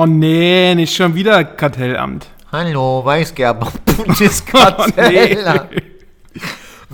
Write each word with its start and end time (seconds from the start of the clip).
Oh 0.00 0.06
nee, 0.06 0.76
nicht 0.76 0.94
schon 0.94 1.16
wieder 1.16 1.42
Kartellamt. 1.42 2.28
Hallo, 2.52 3.04
Weißgerber, 3.04 3.66
Oh, 3.98 4.02
Bundeskarteller. 4.04 5.68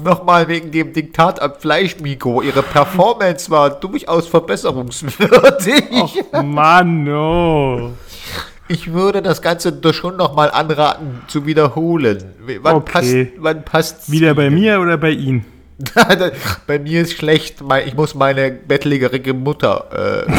Nochmal 0.02 0.48
wegen 0.48 0.70
dem 0.70 0.94
Diktat 0.94 1.38
am 1.42 1.52
Fleischmikro. 1.58 2.40
Ihre 2.40 2.62
Performance 2.62 3.50
war 3.50 3.68
durchaus 3.68 4.26
verbesserungswürdig. 4.26 5.84
Och, 5.92 6.42
Mann, 6.42 7.06
oh. 7.10 7.90
Ich 8.68 8.90
würde 8.90 9.20
das 9.20 9.42
Ganze 9.42 9.72
doch 9.72 9.92
schon 9.92 10.16
nochmal 10.16 10.50
anraten 10.50 11.20
zu 11.28 11.44
wiederholen. 11.44 12.24
Wann 12.62 12.76
Okay. 12.76 12.90
passt, 12.90 13.14
wann 13.36 13.64
passt 13.66 14.10
Wieder 14.10 14.34
bei 14.34 14.48
mir 14.48 14.80
oder 14.80 14.96
bei 14.96 15.10
Ihnen? 15.10 15.44
Bei 16.68 16.78
mir 16.78 17.02
ist 17.02 17.14
schlecht, 17.14 17.56
ich 17.84 17.94
muss 17.94 18.14
meine 18.14 18.52
bettlägerige 18.52 19.34
Mutter 19.34 20.24
äh. 20.24 20.32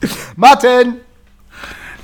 Martin! 0.36 0.96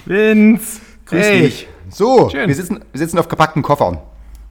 Vince. 0.05 0.81
Grüß 1.07 1.25
hey. 1.25 1.41
dich. 1.43 1.69
So, 1.91 2.29
Schön. 2.31 2.49
wir 2.49 2.55
sitzen, 2.55 2.81
wir 2.93 2.99
sitzen 2.99 3.19
auf 3.19 3.29
gepackten 3.29 3.63
Koffern. 3.63 3.99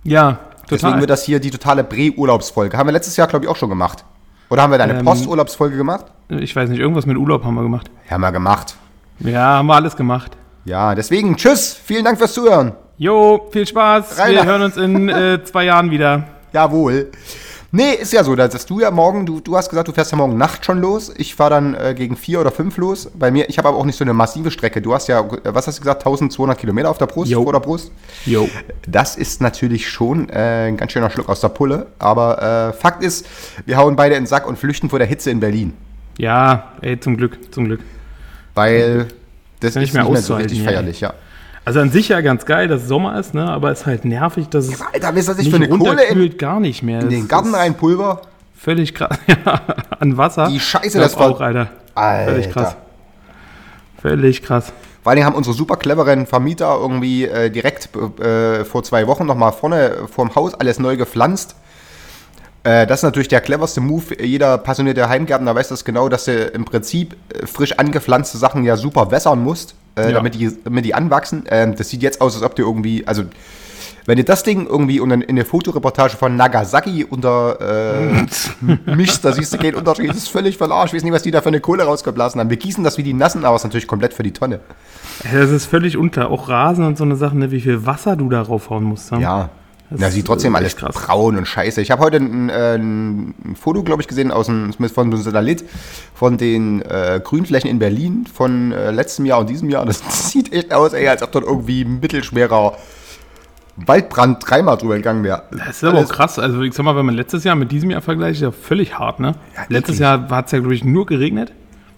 Ja, 0.03 0.39
Deswegen 0.69 0.81
total. 0.81 0.99
wird 1.01 1.09
das 1.09 1.23
hier 1.25 1.39
die 1.39 1.51
totale 1.51 1.83
Bre-Urlaubsfolge. 1.83 2.77
Haben 2.77 2.87
wir 2.87 2.93
letztes 2.93 3.17
Jahr, 3.17 3.27
glaube 3.27 3.45
ich, 3.45 3.51
auch 3.51 3.55
schon 3.55 3.69
gemacht. 3.69 4.03
Oder 4.49 4.61
haben 4.63 4.71
wir 4.71 4.77
da 4.77 4.85
eine 4.85 4.99
Ähm, 4.99 5.05
Post-Urlaubsfolge 5.05 5.77
gemacht? 5.77 6.05
ich 6.29 6.55
weiß 6.55 6.69
nicht, 6.69 6.79
irgendwas 6.79 7.05
mit 7.05 7.17
Urlaub 7.17 7.43
haben 7.43 7.55
wir 7.55 7.61
gemacht. 7.63 7.89
Haben 8.09 8.21
wir 8.21 8.31
gemacht. 8.31 8.75
Ja, 9.19 9.57
haben 9.57 9.67
wir 9.67 9.75
alles 9.75 9.95
gemacht. 9.95 10.31
Ja, 10.65 10.95
deswegen 10.95 11.35
tschüss. 11.35 11.73
Vielen 11.73 12.03
Dank 12.03 12.17
fürs 12.17 12.33
Zuhören. 12.33 12.73
Jo, 12.97 13.47
viel 13.51 13.67
Spaß. 13.67 14.17
Rainer. 14.17 14.41
Wir 14.43 14.45
hören 14.45 14.61
uns 14.63 14.77
in 14.77 15.09
äh, 15.09 15.43
zwei 15.43 15.65
Jahren 15.65 15.91
wieder. 15.91 16.23
Jawohl. 16.53 17.11
Nee, 17.75 17.91
ist 17.91 18.13
ja 18.13 18.23
so, 18.23 18.37
dass 18.37 18.65
du 18.65 18.79
ja 18.79 18.89
morgen, 18.89 19.25
du, 19.25 19.41
du 19.41 19.57
hast 19.57 19.69
gesagt, 19.69 19.89
du 19.89 19.91
fährst 19.91 20.09
ja 20.13 20.17
morgen 20.17 20.37
Nacht 20.37 20.63
schon 20.63 20.79
los. 20.79 21.13
Ich 21.17 21.35
fahre 21.35 21.49
dann 21.49 21.75
äh, 21.75 21.93
gegen 21.93 22.15
vier 22.15 22.39
oder 22.39 22.49
fünf 22.49 22.77
los. 22.77 23.11
Bei 23.13 23.31
mir, 23.31 23.49
ich 23.49 23.57
habe 23.57 23.67
aber 23.67 23.77
auch 23.77 23.83
nicht 23.83 23.97
so 23.97 24.05
eine 24.05 24.13
massive 24.13 24.49
Strecke. 24.49 24.81
Du 24.81 24.93
hast 24.93 25.09
ja, 25.09 25.19
äh, 25.19 25.39
was 25.43 25.67
hast 25.67 25.79
du 25.79 25.81
gesagt, 25.81 25.99
1200 25.99 26.57
Kilometer 26.57 26.89
auf 26.89 26.97
der 26.99 27.07
Brust, 27.07 27.29
Jo. 27.29 27.43
vor 27.43 27.51
der 27.51 27.59
Brust. 27.59 27.91
Jo. 28.25 28.47
Das 28.87 29.17
ist 29.17 29.41
natürlich 29.41 29.89
schon 29.89 30.29
äh, 30.29 30.67
ein 30.69 30.77
ganz 30.77 30.93
schöner 30.93 31.09
Schluck 31.09 31.27
aus 31.27 31.41
der 31.41 31.49
Pulle. 31.49 31.87
Aber 31.99 32.69
äh, 32.69 32.71
Fakt 32.71 33.03
ist, 33.03 33.27
wir 33.65 33.75
hauen 33.75 33.97
beide 33.97 34.15
in 34.15 34.21
den 34.21 34.27
Sack 34.27 34.47
und 34.47 34.57
flüchten 34.57 34.89
vor 34.89 34.99
der 34.99 35.07
Hitze 35.09 35.29
in 35.29 35.41
Berlin. 35.41 35.73
Ja, 36.17 36.71
ey, 36.79 36.97
zum 36.97 37.17
Glück, 37.17 37.53
zum 37.53 37.65
Glück. 37.65 37.81
Weil 38.53 39.07
das 39.59 39.71
Ja 39.75 39.81
ist 39.81 39.81
nicht 39.81 39.93
mehr 39.93 40.03
nicht 40.03 40.13
mehr 40.13 40.21
so 40.21 40.35
richtig 40.35 40.59
ja. 40.59 40.63
feierlich, 40.63 41.01
ja. 41.01 41.13
Also 41.65 41.79
an 41.79 41.89
sich 41.91 42.09
ja 42.09 42.21
ganz 42.21 42.45
geil, 42.45 42.67
dass 42.67 42.83
es 42.83 42.87
Sommer 42.87 43.19
ist, 43.19 43.33
ne? 43.33 43.49
aber 43.49 43.71
es 43.71 43.81
ist 43.81 43.85
halt 43.87 44.05
nervig, 44.05 44.49
dass 44.49 44.67
es 44.67 44.79
Alter, 44.81 45.15
wisst 45.15 45.27
ihr, 45.29 45.31
was 45.33 45.39
ich 45.39 45.45
nicht 45.45 45.55
für 45.55 45.63
eine 45.63 45.77
Kohle 45.77 46.03
in, 46.05 46.37
gar 46.37 46.59
nicht 46.59 46.83
mehr. 46.83 47.01
in 47.01 47.09
den 47.09 47.27
Garten 47.27 47.49
ist 47.49 47.55
reinpulver? 47.55 48.21
Völlig 48.55 48.93
krass. 48.93 49.17
Ja, 49.27 49.61
an 49.99 50.15
Wasser. 50.17 50.47
Die 50.47 50.59
Scheiße, 50.59 50.99
das 50.99 51.17
war- 51.17 51.31
auch, 51.31 51.41
Alter. 51.41 51.69
Völlig 52.25 52.49
krass. 52.51 52.67
Alter. 52.67 52.77
Völlig 54.01 54.41
krass. 54.43 54.71
Vor 55.03 55.13
Dingen 55.13 55.25
haben 55.25 55.35
unsere 55.35 55.55
super 55.55 55.77
cleveren 55.77 56.25
Vermieter 56.25 56.77
irgendwie 56.79 57.25
äh, 57.25 57.49
direkt 57.49 57.89
äh, 58.19 58.65
vor 58.65 58.83
zwei 58.83 59.05
Wochen 59.07 59.25
nochmal 59.25 59.51
vorne 59.51 60.07
vorm 60.11 60.33
Haus 60.35 60.53
alles 60.55 60.79
neu 60.79 60.97
gepflanzt. 60.97 61.55
Äh, 62.63 62.87
das 62.87 62.99
ist 62.99 63.03
natürlich 63.03 63.27
der 63.27 63.41
cleverste 63.41 63.81
Move. 63.81 64.19
Jeder 64.23 64.57
passionierte 64.57 65.07
Heimgärtner 65.07 65.53
weiß 65.53 65.67
das 65.69 65.85
genau, 65.85 66.09
dass 66.09 66.25
du 66.25 66.31
im 66.33 66.65
Prinzip 66.65 67.15
äh, 67.29 67.45
frisch 67.45 67.73
angepflanzte 67.77 68.37
Sachen 68.39 68.63
ja 68.63 68.77
super 68.77 69.11
wässern 69.11 69.43
musst, 69.43 69.75
äh, 69.97 70.07
Ja. 70.07 70.11
damit, 70.11 70.35
die, 70.35 70.51
damit 70.63 70.85
die 70.85 70.93
anwachsen. 70.93 71.43
Ähm, 71.49 71.75
das 71.75 71.89
sieht 71.89 72.01
jetzt 72.03 72.21
aus, 72.21 72.35
als 72.35 72.43
ob 72.43 72.55
du 72.55 72.63
irgendwie, 72.63 73.05
also 73.07 73.23
wenn 74.07 74.17
du 74.17 74.23
das 74.23 74.43
Ding 74.43 74.67
irgendwie 74.67 74.99
unter, 74.99 75.27
in 75.27 75.35
der 75.35 75.45
Fotoreportage 75.45 76.15
von 76.15 76.35
Nagasaki 76.35 77.03
unter 77.09 77.57
äh, 77.59 78.25
mischst, 78.95 79.25
da 79.25 79.31
siehst 79.31 79.51
du 79.53 79.57
keinen 79.57 79.73
Unterschied. 79.75 80.09
Das 80.09 80.17
ist 80.17 80.27
völlig 80.29 80.57
verarscht. 80.57 80.93
Ich 80.93 80.97
weiß 80.97 81.03
nicht, 81.03 81.13
was 81.13 81.23
die 81.23 81.31
da 81.31 81.41
für 81.41 81.47
eine 81.47 81.59
Kohle 81.59 81.83
rausgeblasen 81.85 82.39
haben. 82.39 82.49
Wir 82.51 82.57
gießen 82.57 82.83
das 82.83 82.97
wie 82.99 83.03
die 83.03 83.13
Nassen, 83.13 83.43
aber 83.45 83.55
es 83.55 83.61
ist 83.61 83.65
natürlich 83.65 83.87
komplett 83.87 84.13
für 84.13 84.21
die 84.23 84.31
Tonne. 84.33 84.59
Das 85.23 85.49
ist 85.49 85.65
völlig 85.65 85.97
unklar. 85.97 86.29
Auch 86.29 86.49
Rasen 86.49 86.85
und 86.85 86.97
so 86.99 87.03
eine 87.03 87.15
Sache, 87.15 87.35
ne? 87.37 87.49
wie 87.49 87.61
viel 87.61 87.85
Wasser 87.87 88.15
du 88.15 88.29
da 88.29 88.41
raufhauen 88.43 88.83
musst. 88.83 89.11
ne? 89.11 89.21
Ja. 89.21 89.49
Das 89.89 89.99
Na, 89.99 90.09
sieht 90.09 90.25
trotzdem 90.25 90.55
alles 90.55 90.75
krass. 90.75 90.95
braun 90.95 91.37
und 91.37 91.47
scheiße. 91.47 91.79
Ich 91.81 91.91
habe 91.91 92.01
heute 92.03 92.17
ein, 92.17 92.49
äh, 92.49 92.75
ein 92.75 93.55
Foto, 93.59 93.83
glaube 93.83 94.01
ich, 94.01 94.07
gesehen 94.07 94.31
aus 94.31 94.47
dem, 94.47 94.73
von 94.73 95.11
so 95.11 95.17
Satellit 95.17 95.63
von 96.13 96.37
den 96.37 96.81
äh, 96.81 97.21
Grünflächen 97.23 97.69
in 97.69 97.77
Berlin 97.77 98.25
von 98.31 98.71
äh, 98.71 98.89
letztem 98.91 99.25
Jahr 99.25 99.39
und 99.39 99.49
diesem 99.49 99.69
Jahr. 99.69 99.85
Das 99.85 100.01
sieht 100.31 100.51
echt 100.51 100.73
aus, 100.73 100.93
ey, 100.93 101.07
als 101.07 101.21
ob 101.21 101.31
dort 101.31 101.45
irgendwie 101.45 101.83
ein 101.83 101.99
mittelschwerer 101.99 102.77
Waldbrand 103.77 104.49
dreimal 104.49 104.77
drüber 104.77 104.95
gegangen 104.95 105.23
wäre. 105.23 105.43
Das 105.51 105.77
ist 105.77 105.83
aber 105.83 105.99
auch 105.99 106.09
krass. 106.09 106.39
Also 106.39 106.61
ich 106.61 106.73
sag 106.73 106.83
mal, 106.83 106.95
wenn 106.95 107.05
man 107.05 107.15
letztes 107.15 107.43
Jahr 107.43 107.55
mit 107.55 107.71
diesem 107.71 107.91
Jahr 107.91 108.01
vergleicht, 108.01 108.37
ist 108.37 108.41
ja 108.41 108.51
völlig 108.51 108.97
hart, 108.97 109.19
ne? 109.19 109.35
letztes 109.69 109.95
eklig. 109.95 109.99
Jahr 109.99 110.29
hat 110.29 110.45
es 110.47 110.51
ja, 110.53 110.59
glaube 110.59 110.73
ich, 110.73 110.83
nur 110.83 111.05
geregnet. 111.05 111.51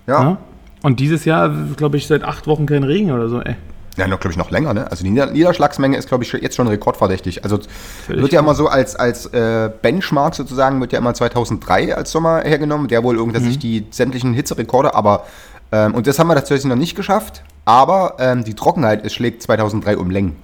Ja, 0.08 0.24
Ne? 0.24 0.38
Und 0.84 1.00
dieses 1.00 1.25
Jahr, 1.25 1.50
glaube 1.75 1.98
ich, 1.98 2.08
seit 2.08 2.24
acht 2.24 2.46
Wochen 2.48 2.66
kein 2.68 2.84
Regen 2.84 3.12
oder 3.12 3.30
so, 3.30 3.42
ey. 3.42 3.56
Ja 3.97 4.08
noch, 4.08 4.19
glaube 4.19 4.31
ich, 4.31 4.38
noch 4.38 4.52
länger. 4.52 4.74
Ne? 4.74 4.90
Also 4.90 5.03
die 5.03 5.09
Nieder 5.09 5.28
Niederschlagsmenge 5.28 5.97
ist, 5.97 6.08
glaube 6.08 6.24
ich, 6.24 6.31
jetzt 6.34 6.56
schon 6.56 6.68
rekordverdächtig. 6.68 7.44
Also 7.44 7.59
Völlig 8.06 8.22
wird 8.22 8.34
ja 8.34 8.40
immer 8.40 8.56
so 8.56 8.68
als, 8.68 8.96
als 8.96 9.25
äh, 9.28 9.69
Benchmark 9.81 10.35
sozusagen, 10.35 10.80
wird 10.80 10.94
ja 10.94 11.00
immer 11.00 11.13
2003 11.13 11.96
als 11.96 12.12
Sommer 12.12 12.41
hergenommen. 12.44 12.88
Der 12.88 13.03
wohl 13.03 13.16
Mhm. 13.16 13.19
irgendwie 13.36 13.57
die 13.57 13.86
sämtlichen 13.91 14.34
Hitzerekorde, 14.34 14.94
aber 14.96 15.25
ähm, 15.72 15.96
und 15.96 16.07
das 16.07 16.19
haben 16.19 16.28
wir 16.28 16.36
tatsächlich 16.36 16.66
noch 16.66 16.75
nicht 16.75 16.96
geschafft. 16.96 17.44
Aber 17.66 18.16
ähm, 18.19 18.44
die 18.46 18.53
Trockenheit, 18.53 19.06
es 19.06 19.13
schlägt 19.13 19.41
2003 19.44 19.97
um 19.97 20.09
Längen. 20.09 20.36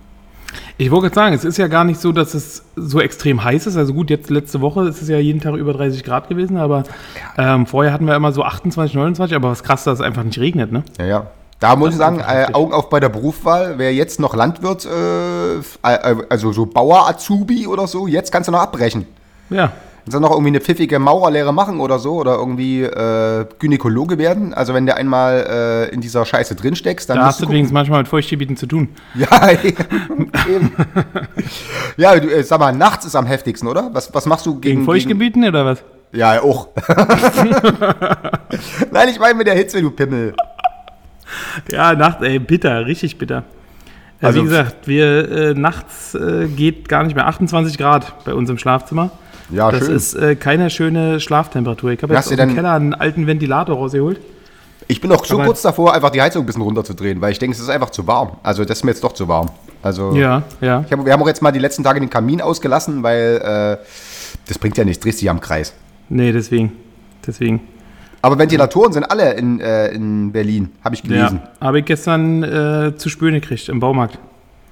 Ich 0.78 0.92
wollte 0.92 1.04
gerade 1.10 1.16
sagen, 1.16 1.36
es 1.36 1.46
ist 1.46 1.58
ja 1.58 1.68
gar 1.68 1.84
nicht 1.84 2.00
so, 2.00 2.12
dass 2.12 2.34
es 2.34 2.64
so 2.76 3.00
extrem 3.00 3.44
heiß 3.44 3.66
ist. 3.68 3.78
Also 3.78 3.94
gut, 3.94 4.10
jetzt 4.10 4.30
letzte 4.30 4.62
Woche 4.62 4.88
ist 4.88 5.02
es 5.02 5.08
ja 5.08 5.18
jeden 5.18 5.40
Tag 5.40 5.56
über 5.56 5.74
30 5.74 6.04
Grad 6.04 6.30
gewesen, 6.30 6.58
aber 6.58 6.84
ähm, 7.38 7.66
vorher 7.66 7.94
hatten 7.94 8.06
wir 8.06 8.16
immer 8.16 8.32
so 8.32 8.44
28, 8.44 8.96
29, 8.96 9.36
aber 9.36 9.50
was 9.50 9.64
krass, 9.64 9.84
dass 9.84 10.00
es 10.00 10.06
einfach 10.06 10.24
nicht 10.24 10.40
regnet, 10.40 10.72
ne? 10.72 10.84
Ja, 11.00 11.06
ja. 11.06 11.28
Da 11.64 11.78
muss 11.78 11.92
ich 11.92 11.96
sagen, 11.98 12.20
äh. 12.20 12.48
Augen 12.52 12.74
auf 12.74 12.90
bei 12.90 13.00
der 13.00 13.08
Berufswahl. 13.08 13.76
Wer 13.78 13.94
jetzt 13.94 14.20
noch 14.20 14.36
Landwirt, 14.36 14.84
äh, 14.86 15.60
f- 15.60 15.80
äh, 15.82 16.16
also 16.30 16.52
so 16.52 16.66
Bauer-Azubi 16.66 17.68
oder 17.68 17.88
so, 17.88 18.06
jetzt 18.06 18.34
kannst 18.34 18.50
du 18.50 18.52
noch 18.52 18.60
abbrechen. 18.60 19.06
Ja. 19.50 19.72
Kannst 20.04 20.18
du 20.18 20.20
noch 20.20 20.32
irgendwie 20.32 20.50
eine 20.50 20.60
pfiffige 20.60 21.00
Maurerlehre 21.00 21.54
machen 21.54 21.80
oder 21.80 22.00
so 22.00 22.16
oder 22.16 22.36
irgendwie 22.36 22.84
äh, 22.84 23.46
Gynäkologe 23.60 24.18
werden. 24.18 24.54
Also 24.54 24.74
wenn 24.74 24.86
du 24.86 24.94
einmal 24.94 25.88
äh, 25.90 25.94
in 25.94 26.02
dieser 26.02 26.26
Scheiße 26.26 26.56
drin 26.56 26.76
steckst, 26.76 27.10
dann 27.10 27.20
Da 27.20 27.28
hast 27.28 27.40
du 27.40 27.46
übrigens 27.46 27.72
manchmal 27.72 28.00
mit 28.00 28.10
Feuchtgebieten 28.10 28.58
zu 28.58 28.66
tun. 28.68 28.90
Ja, 29.16 29.50
eben. 29.64 30.74
ja, 31.96 32.20
du, 32.20 32.28
äh, 32.28 32.44
sag 32.44 32.60
mal, 32.60 32.74
nachts 32.74 33.06
ist 33.06 33.16
am 33.16 33.26
heftigsten, 33.26 33.70
oder? 33.70 33.90
Was, 33.94 34.14
was 34.14 34.26
machst 34.26 34.46
du 34.46 34.56
Gegen 34.60 34.80
gegen, 34.80 34.86
Feuchtgebieten 34.86 35.46
oder 35.48 35.66
was? 35.66 35.80
Gegen, 36.12 36.20
ja, 36.20 36.42
auch. 36.42 36.68
Nein, 38.92 39.10
ich 39.10 39.20
meine 39.20 39.36
mit 39.36 39.48
der 39.48 39.56
Hitze, 39.56 39.82
du 39.82 39.92
Pimmel. 39.92 40.34
Ja, 41.72 41.94
Nacht, 41.96 42.22
ey, 42.22 42.40
bitter, 42.40 42.86
richtig 42.86 43.18
bitter. 43.18 43.44
Ja, 44.22 44.28
Also- 44.30 44.40
wie 44.42 44.44
gesagt, 44.46 44.88
wir 44.88 45.32
äh, 45.32 45.54
nachts 45.54 46.16
äh, 46.16 46.48
geht 46.48 46.88
gar 46.90 47.04
nicht 47.04 47.16
mehr 47.16 47.28
28 47.28 47.78
Grad 47.78 48.24
bei 48.26 48.34
uns 48.34 48.50
im 48.50 48.58
Schlafzimmer. 48.58 49.12
Ja, 49.50 49.70
das 49.72 49.86
schön. 49.86 49.96
ist 49.96 50.14
äh, 50.16 50.36
keine 50.36 50.70
schöne 50.70 51.20
Schlaftemperatur. 51.20 51.92
Ich 51.92 52.02
habe 52.02 52.14
jetzt 52.14 52.24
aus 52.26 52.30
dem 52.30 52.38
denn- 52.38 52.56
Keller 52.56 52.74
einen 52.74 52.94
alten 52.94 53.28
Ventilator 53.28 53.76
rausgeholt. 53.76 54.20
Ich 54.88 55.00
bin 55.02 55.12
auch 55.12 55.24
so 55.26 55.36
Aber- 55.36 55.46
kurz 55.46 55.62
davor, 55.62 55.94
einfach 55.94 56.10
die 56.10 56.22
Heizung 56.22 56.44
ein 56.44 56.46
bisschen 56.46 56.62
runterzudrehen, 56.62 57.22
weil 57.22 57.32
ich 57.32 57.40
denke, 57.40 57.56
es 57.56 57.62
ist 57.62 57.70
einfach 57.70 57.90
zu 57.90 58.06
warm. 58.08 58.38
Also 58.44 58.64
das 58.66 58.78
ist 58.80 58.84
mir 58.84 58.92
jetzt 58.92 59.04
doch 59.04 59.14
zu 59.14 59.28
warm. 59.28 59.50
Also 59.82 60.14
Ja, 60.16 60.44
ja. 60.62 60.84
hab, 60.90 61.06
wir 61.06 61.12
haben 61.14 61.22
auch 61.22 61.28
jetzt 61.28 61.42
mal 61.42 61.52
die 61.52 61.60
letzten 61.60 61.84
Tage 61.84 62.00
den 62.00 62.10
Kamin 62.10 62.42
ausgelassen, 62.42 63.04
weil 63.04 63.78
äh, 63.82 63.86
das 64.48 64.58
bringt 64.60 64.78
ja 64.78 64.86
nichts, 64.86 65.04
drehst 65.04 65.22
dich 65.22 65.30
am 65.30 65.40
Kreis. 65.42 65.74
Nee, 66.10 66.32
deswegen. 66.32 66.72
Deswegen. 67.26 67.62
Aber 68.24 68.40
Ventilatoren 68.40 68.94
sind 68.94 69.04
alle 69.04 69.34
in, 69.34 69.60
äh, 69.60 69.90
in 69.90 70.32
Berlin, 70.32 70.72
habe 70.82 70.96
ich 70.96 71.04
gelesen. 71.04 71.42
Ja, 71.60 71.68
habe 71.68 71.80
ich 71.80 71.86
gestern 71.86 72.42
äh, 72.42 72.96
zu 72.96 73.10
spüren 73.10 73.34
gekriegt 73.34 73.68
im 73.68 73.82
Baumarkt. 73.82 74.18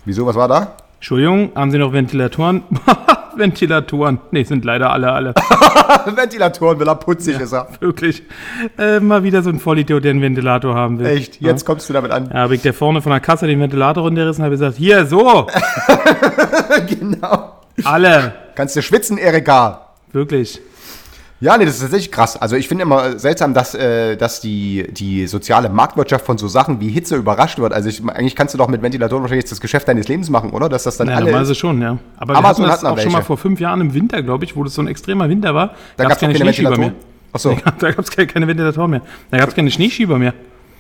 Wieso, 0.06 0.26
was 0.26 0.38
war 0.38 0.48
da? 0.48 0.78
Entschuldigung, 0.96 1.52
haben 1.54 1.70
Sie 1.70 1.78
noch 1.78 1.92
Ventilatoren? 1.92 2.64
Ventilatoren. 3.36 4.20
Nee, 4.32 4.44
sind 4.44 4.64
leider 4.64 4.90
alle, 4.90 5.12
alle. 5.12 5.34
Ventilatoren, 6.16 6.80
will 6.80 6.88
er 6.88 6.96
putzig 6.96 7.42
ist 7.42 7.52
er. 7.52 7.68
Wirklich. 7.82 8.24
Äh, 8.78 9.02
mal 9.02 9.22
wieder 9.24 9.42
so 9.42 9.50
ein 9.50 9.60
Vollidiot, 9.60 10.06
der 10.06 10.12
einen 10.12 10.22
Ventilator 10.22 10.74
haben 10.74 11.00
will. 11.00 11.08
Echt, 11.08 11.42
jetzt 11.42 11.66
kommst 11.66 11.90
du 11.90 11.94
damit 11.94 12.12
an. 12.12 12.30
Ja, 12.34 12.40
habe 12.40 12.56
ich 12.56 12.62
der 12.62 12.74
vorne 12.74 13.02
von 13.02 13.12
der 13.12 13.20
Kasse 13.20 13.48
den 13.48 13.60
Ventilator 13.60 14.04
runtergerissen 14.04 14.44
und 14.44 14.46
habe 14.46 14.56
gesagt, 14.56 14.78
hier, 14.78 15.06
so, 15.06 15.48
genau. 16.88 17.60
alle. 17.84 18.34
Kannst 18.56 18.78
du 18.78 18.82
schwitzen, 18.82 19.18
Erika? 19.18 19.88
Wirklich. 20.14 20.62
Ja, 21.42 21.58
nee, 21.58 21.66
das 21.66 21.76
ist 21.76 21.82
tatsächlich 21.82 22.12
krass. 22.12 22.38
Also 22.38 22.56
ich 22.56 22.68
finde 22.68 22.84
immer 22.84 23.18
seltsam, 23.18 23.56
dass, 23.56 23.74
äh, 23.74 24.16
dass 24.16 24.42
die, 24.42 24.86
die 24.92 25.26
soziale 25.26 25.70
Marktwirtschaft 25.70 26.24
von 26.24 26.38
so 26.38 26.48
Sachen 26.48 26.80
wie 26.80 26.90
Hitze 26.90 27.16
überrascht 27.16 27.58
wird. 27.58 27.74
Also 27.74 27.90
ich, 27.90 28.08
eigentlich 28.08 28.36
kannst 28.36 28.54
du 28.54 28.60
doch 28.60 28.68
mit 28.68 28.84
Ventilatoren 28.84 29.24
wahrscheinlich 29.24 29.46
jetzt 29.46 29.52
das 29.52 29.60
Geschäft 29.60 29.88
deines 29.88 30.08
Lebens 30.08 30.30
machen, 30.30 30.52
oder? 30.52 30.70
Dass 30.70 30.84
das 30.84 30.98
dann 30.98 31.08
Ja, 31.08 31.16
alle... 31.16 31.26
normalerweise 31.26 31.56
schon, 31.56 31.82
ja. 31.82 31.98
Aber 32.18 32.36
Amazon 32.36 32.66
wir 32.66 32.72
hat 32.72 32.74
hatten 32.74 32.84
das 32.84 32.84
noch 32.84 32.92
auch 32.92 33.00
schon 33.00 33.12
mal 33.12 33.18
welche. 33.18 33.26
vor 33.26 33.38
fünf 33.38 33.60
Jahren 33.60 33.82
im 33.82 33.94
Winter, 33.96 34.22
glaube 34.22 34.46
ich, 34.46 34.56
wo 34.56 34.64
das 34.64 34.76
so 34.76 34.84
ein 34.84 34.88
extremer 34.88 35.30
Winter 35.30 35.56
war. 35.56 35.74
da 35.98 36.04
gab 36.04 36.14
es 36.14 36.20
keine 36.20 36.36
Schneeschieber 36.36 36.70
Ventilatoren. 36.70 37.12
Ach 37.34 37.40
so. 37.40 37.58
Da 37.80 37.92
gab 37.92 38.00
es 38.00 38.12
keine, 38.12 38.28
keine 38.28 38.48
Ventilatoren 38.48 38.92
mehr. 38.92 39.02
Da 39.32 39.40
gab 39.40 39.50
es 39.50 39.56
keine 39.56 39.72
Schneeschieber 39.72 40.20
mehr. 40.20 40.36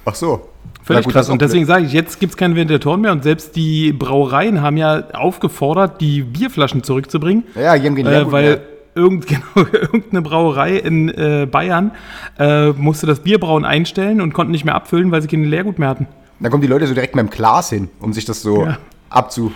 Ach 0.05 0.15
so. 0.15 0.47
Völlig 0.83 1.05
gut, 1.05 1.13
krass. 1.13 1.29
Und 1.29 1.41
deswegen 1.41 1.65
sage 1.65 1.85
ich, 1.85 1.93
jetzt 1.93 2.19
gibt 2.19 2.33
es 2.33 2.37
keine 2.37 2.55
Ventilatoren 2.55 3.01
mehr 3.01 3.11
und 3.11 3.23
selbst 3.23 3.55
die 3.55 3.93
Brauereien 3.93 4.61
haben 4.61 4.77
ja 4.77 5.05
aufgefordert, 5.13 6.01
die 6.01 6.21
Bierflaschen 6.21 6.83
zurückzubringen. 6.83 7.45
Ja, 7.55 7.77
die 7.77 7.87
haben 7.87 7.95
kein 7.95 8.05
äh, 8.05 8.31
weil 8.31 8.43
mehr. 8.43 8.61
Irgend, 8.95 9.27
genau, 9.27 9.67
irgendeine 9.71 10.21
Brauerei 10.21 10.77
in 10.77 11.09
äh, 11.09 11.47
Bayern 11.49 11.91
äh, 12.39 12.69
musste 12.71 13.07
das 13.07 13.19
Bierbrauen 13.21 13.65
einstellen 13.65 14.21
und 14.21 14.33
konnten 14.33 14.51
nicht 14.51 14.65
mehr 14.65 14.75
abfüllen, 14.75 15.11
weil 15.11 15.21
sie 15.21 15.27
kein 15.27 15.43
Leergut 15.43 15.79
mehr 15.79 15.89
hatten. 15.89 16.07
Da 16.39 16.49
kommen 16.49 16.61
die 16.61 16.67
Leute 16.67 16.87
so 16.87 16.93
direkt 16.93 17.15
mit 17.15 17.25
dem 17.27 17.29
Glas 17.29 17.69
hin, 17.69 17.89
um 17.99 18.13
sich 18.13 18.25
das 18.25 18.41
so 18.41 18.65
Ja. 18.65 18.77
abzu... 19.09 19.51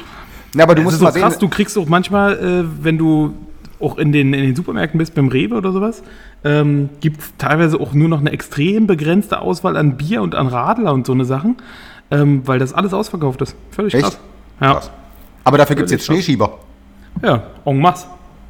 Na, 0.53 0.63
aber 0.63 0.75
du 0.75 0.81
Das 0.83 0.85
musst 0.85 0.99
so 0.99 1.03
mal 1.05 1.11
sehen... 1.11 1.21
krass, 1.23 1.37
du 1.37 1.49
kriegst 1.49 1.77
auch 1.77 1.87
manchmal, 1.87 2.33
äh, 2.37 2.83
wenn 2.83 2.97
du 2.97 3.33
auch 3.81 3.97
in 3.97 4.11
den, 4.13 4.33
in 4.33 4.41
den 4.41 4.55
Supermärkten 4.55 4.97
bist, 4.97 5.13
beim 5.15 5.27
Rewe 5.27 5.55
oder 5.55 5.73
sowas, 5.73 6.01
ähm, 6.45 6.89
gibt 7.01 7.19
es 7.21 7.33
teilweise 7.37 7.77
auch 7.79 7.93
nur 7.93 8.07
noch 8.07 8.21
eine 8.21 8.31
extrem 8.31 8.87
begrenzte 8.87 9.41
Auswahl 9.41 9.75
an 9.75 9.97
Bier 9.97 10.21
und 10.21 10.33
an 10.33 10.47
Radler 10.47 10.93
und 10.93 11.05
so 11.05 11.11
eine 11.11 11.25
Sachen, 11.25 11.57
ähm, 12.09 12.43
weil 12.45 12.57
das 12.59 12.71
alles 12.73 12.93
ausverkauft 12.93 13.41
ist. 13.41 13.55
Völlig 13.71 13.93
Echt? 13.95 14.03
krass. 14.03 14.19
Ja, 14.61 14.73
Krass. 14.75 14.91
Aber 15.43 15.57
dafür 15.57 15.75
gibt 15.75 15.87
es 15.87 15.91
jetzt. 15.91 16.05
Schneeschieber. 16.05 16.57
ja, 17.21 17.43
en 17.65 17.79
masse. 17.81 18.07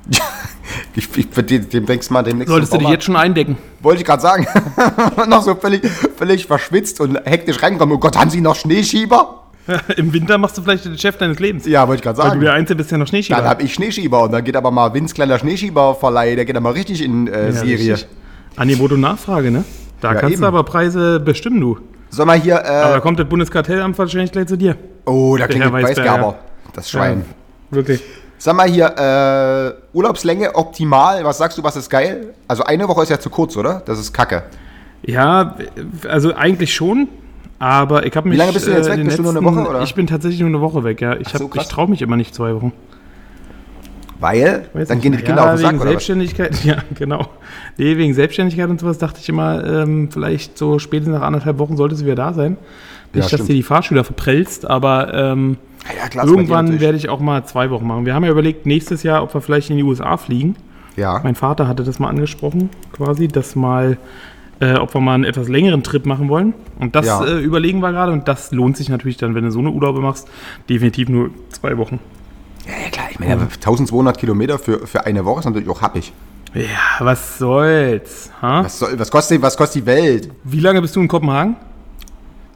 Ich, 0.96 1.10
ich, 1.18 1.30
dem 1.70 1.86
denkst 1.86 2.10
mal 2.10 2.24
demnächst 2.24 2.50
Solltest 2.50 2.74
du 2.74 2.78
dich 2.78 2.88
jetzt 2.88 3.04
schon 3.04 3.16
eindecken. 3.18 3.58
Wollte 3.82 4.02
ich 4.02 4.08
gerade 4.08 4.22
sagen. 4.22 4.48
noch 5.28 5.44
so 5.44 5.56
völlig, 5.56 5.82
völlig 6.18 6.46
verschwitzt 6.46 7.02
und 7.02 7.20
hektisch 7.26 7.62
reinkommen. 7.62 7.96
Oh 7.96 8.00
Gott, 8.00 8.18
haben 8.18 8.30
Sie 8.30 8.40
noch 8.42 8.56
Schneeschieber? 8.56 9.42
Im 9.98 10.14
Winter 10.14 10.38
machst 10.38 10.58
du 10.58 10.62
vielleicht 10.62 10.86
den 10.86 10.98
Chef 10.98 11.18
deines 11.18 11.40
Lebens. 11.40 11.66
Ja, 11.66 11.88
wollte 11.88 12.00
ich 12.00 12.04
gerade 12.04 12.18
Weil 12.20 12.24
du 12.26 12.30
sagen. 12.30 12.42
der 12.42 12.54
Einzige 12.54 12.78
bist, 12.78 12.92
der 12.92 13.00
noch 13.00 13.08
Schneeschieber 13.08 13.40
Dann 13.40 13.50
habe 13.50 13.64
ich 13.64 13.74
Schneeschieber 13.74 14.24
und 14.24 14.32
dann 14.32 14.44
geht 14.44 14.56
aber 14.56 14.72
mal 14.72 14.94
Vince 14.94 15.14
kleiner 15.16 15.40
Schneeschieberverleih, 15.40 16.36
der 16.36 16.46
geht 16.46 16.56
dann 16.56 16.64
mal 16.64 16.74
richtig 16.74 17.02
in 17.04 17.28
äh, 17.28 17.48
Ja, 17.48 17.52
Serie. 17.52 17.94
richtig. 17.94 18.08
Angebot 18.56 18.92
und 18.94 19.02
Nachfrage, 19.02 19.52
ne? 19.52 19.64
Da 20.02 20.14
Ja, 20.14 20.20
kannst 20.20 20.34
eben. 20.34 20.42
du 20.44 20.48
aber 20.48 20.64
Preise 20.64 21.20
bestimmen, 21.20 21.60
du. 21.60 21.80
Sag 22.10 22.28
mal 22.28 22.40
hier, 22.40 22.60
Aber 22.60 22.92
da 22.92 22.98
äh, 22.98 23.02
kommt 23.02 23.20
das 23.20 23.28
Bundeskartellamt 23.28 23.98
wahrscheinlich 23.98 24.32
gleich 24.32 24.46
zu 24.48 24.56
dir. 24.58 24.78
oh, 25.06 25.36
da 25.36 25.48
klingt 25.48 25.66
Weisberger. 25.66 26.12
Weißgerber. 26.12 26.40
Das 26.74 26.90
Schwein. 26.90 27.26
Ja, 27.72 27.76
wirklich. 27.76 28.02
Sag 28.38 28.56
mal 28.56 28.68
hier, 28.70 28.88
äh, 28.98 29.96
Urlaubslänge 29.98 30.56
optimal. 30.56 31.24
Was 31.24 31.38
sagst 31.38 31.58
du, 31.58 31.64
was 31.64 31.76
ist 31.76 31.90
geil? 31.90 32.34
Also 32.48 32.64
eine 32.64 32.88
Woche 32.88 33.04
ist 33.04 33.10
ja 33.10 33.20
zu 33.20 33.30
kurz, 33.30 33.56
oder? 33.58 33.82
Das 33.86 33.98
ist 34.00 34.14
kacke. 34.14 34.44
Ja, 35.04 35.56
also 36.10 36.34
eigentlich 36.36 36.74
schon. 36.74 37.08
Aber 37.58 38.06
ich 38.06 38.16
habe 38.16 38.28
mich. 38.28 38.38
lange 38.38 38.52
bist 38.52 38.68
du 38.68 38.72
jetzt 38.72 38.88
äh, 38.88 38.98
weg? 38.98 39.06
Bist 39.06 39.18
du 39.18 39.24
nur 39.24 39.32
eine 39.32 39.40
letzten- 39.40 39.56
Woche, 39.56 39.70
oder? 39.70 39.82
Ich 39.84 39.96
bin 39.96 40.08
tatsächlich 40.08 40.42
nur 40.42 40.50
eine 40.50 40.62
Woche 40.62 40.84
weg, 40.84 41.00
ja. 41.02 41.16
Ich, 41.16 41.30
so, 41.30 41.50
ich 41.54 41.68
traue 41.68 41.90
mich 41.90 42.02
immer 42.02 42.18
nicht 42.18 42.36
zwei 42.36 42.54
Wochen. 42.54 42.74
Weil, 44.20 44.66
dann 44.88 45.02
gehen 45.02 45.12
die 45.12 45.20
Ja, 45.20 45.26
Kinder 45.26 45.44
auf 45.44 45.50
den 45.52 45.58
Sack, 45.60 45.68
wegen 45.72 45.76
oder 45.78 45.86
was? 45.86 45.90
Selbstständigkeit, 45.92 46.56
ja, 46.64 46.78
genau. 46.96 47.28
Nee, 47.78 47.98
wegen 47.98 48.14
Selbstständigkeit 48.14 48.70
und 48.70 48.80
sowas 48.80 48.98
dachte 48.98 49.20
ich 49.22 49.28
immer, 49.30 49.64
ähm, 49.66 50.10
vielleicht 50.12 50.58
so 50.58 50.80
spätestens 50.80 51.16
nach 51.18 51.26
anderthalb 51.26 51.60
Wochen 51.60 51.76
sollte 51.78 51.96
sie 51.96 52.06
wieder 52.06 52.16
da 52.16 52.34
sein. 52.34 52.58
Ja, 53.16 53.22
Nicht, 53.24 53.34
dass 53.34 53.40
stimmt. 53.40 53.50
dir 53.50 53.54
die 53.56 53.64
Fahrschüler 53.64 54.04
verprellst, 54.04 54.70
aber 54.70 55.14
ähm, 55.14 55.58
Ja, 56.02 56.08
klar, 56.10 56.26
irgendwann 56.26 56.80
werde 56.80 56.98
ich 56.98 57.10
auch 57.10 57.20
mal 57.20 57.46
zwei 57.46 57.70
Wochen 57.70 57.88
machen. 57.88 58.06
Wir 58.06 58.14
haben 58.14 58.24
ja 58.24 58.32
überlegt, 58.32 58.66
nächstes 58.66 59.04
Jahr, 59.04 59.24
ob 59.24 59.34
wir 59.34 59.42
vielleicht 59.42 59.70
in 59.70 59.78
die 59.78 59.84
USA 59.84 60.18
fliegen. 60.18 60.56
Ja. 60.96 61.20
Mein 61.24 61.36
Vater 61.36 61.68
hatte 61.68 61.84
das 61.84 62.00
mal 62.00 62.10
angesprochen, 62.10 62.70
quasi, 62.94 63.28
dass 63.28 63.56
mal, 63.56 63.98
äh, 64.62 64.76
ob 64.76 64.94
wir 64.94 65.02
mal 65.02 65.16
einen 65.16 65.26
etwas 65.26 65.50
längeren 65.50 65.84
Trip 65.84 66.06
machen 66.06 66.30
wollen. 66.30 66.54
Und 66.80 66.96
das 66.96 67.06
Ja. 67.06 67.26
äh, 67.26 67.40
überlegen 67.40 67.80
wir 67.82 67.92
gerade 67.92 68.12
und 68.14 68.28
das 68.28 68.52
lohnt 68.52 68.78
sich 68.78 68.88
natürlich 68.90 69.18
dann, 69.18 69.36
wenn 69.36 69.44
du 69.44 69.52
so 69.52 69.60
eine 69.60 69.72
Urlaube 69.72 70.00
machst, 70.00 70.28
definitiv 70.70 71.10
nur 71.10 71.32
zwei 71.52 71.78
Wochen. 71.78 72.00
Ja, 72.66 72.72
ja, 72.84 72.90
klar. 72.90 73.06
Ich 73.12 73.20
meine, 73.20 73.42
1200 73.42 74.18
Kilometer 74.18 74.58
für, 74.58 74.88
für 74.88 75.06
eine 75.06 75.24
Woche 75.26 75.40
ist 75.40 75.46
natürlich 75.46 75.70
auch 75.70 75.82
happig. 75.82 76.14
Ja, 76.54 76.64
was 77.06 77.38
soll's? 77.38 78.32
Ha? 78.42 78.64
Was, 78.64 78.80
soll, 78.80 78.98
was, 78.98 79.12
kostet, 79.12 79.42
was 79.42 79.58
kostet 79.58 79.82
die 79.84 79.86
Welt? 79.86 80.30
Wie 80.46 80.62
lange 80.62 80.82
bist 80.82 80.96
du 80.96 81.02
in 81.02 81.08
Kopenhagen? 81.10 81.58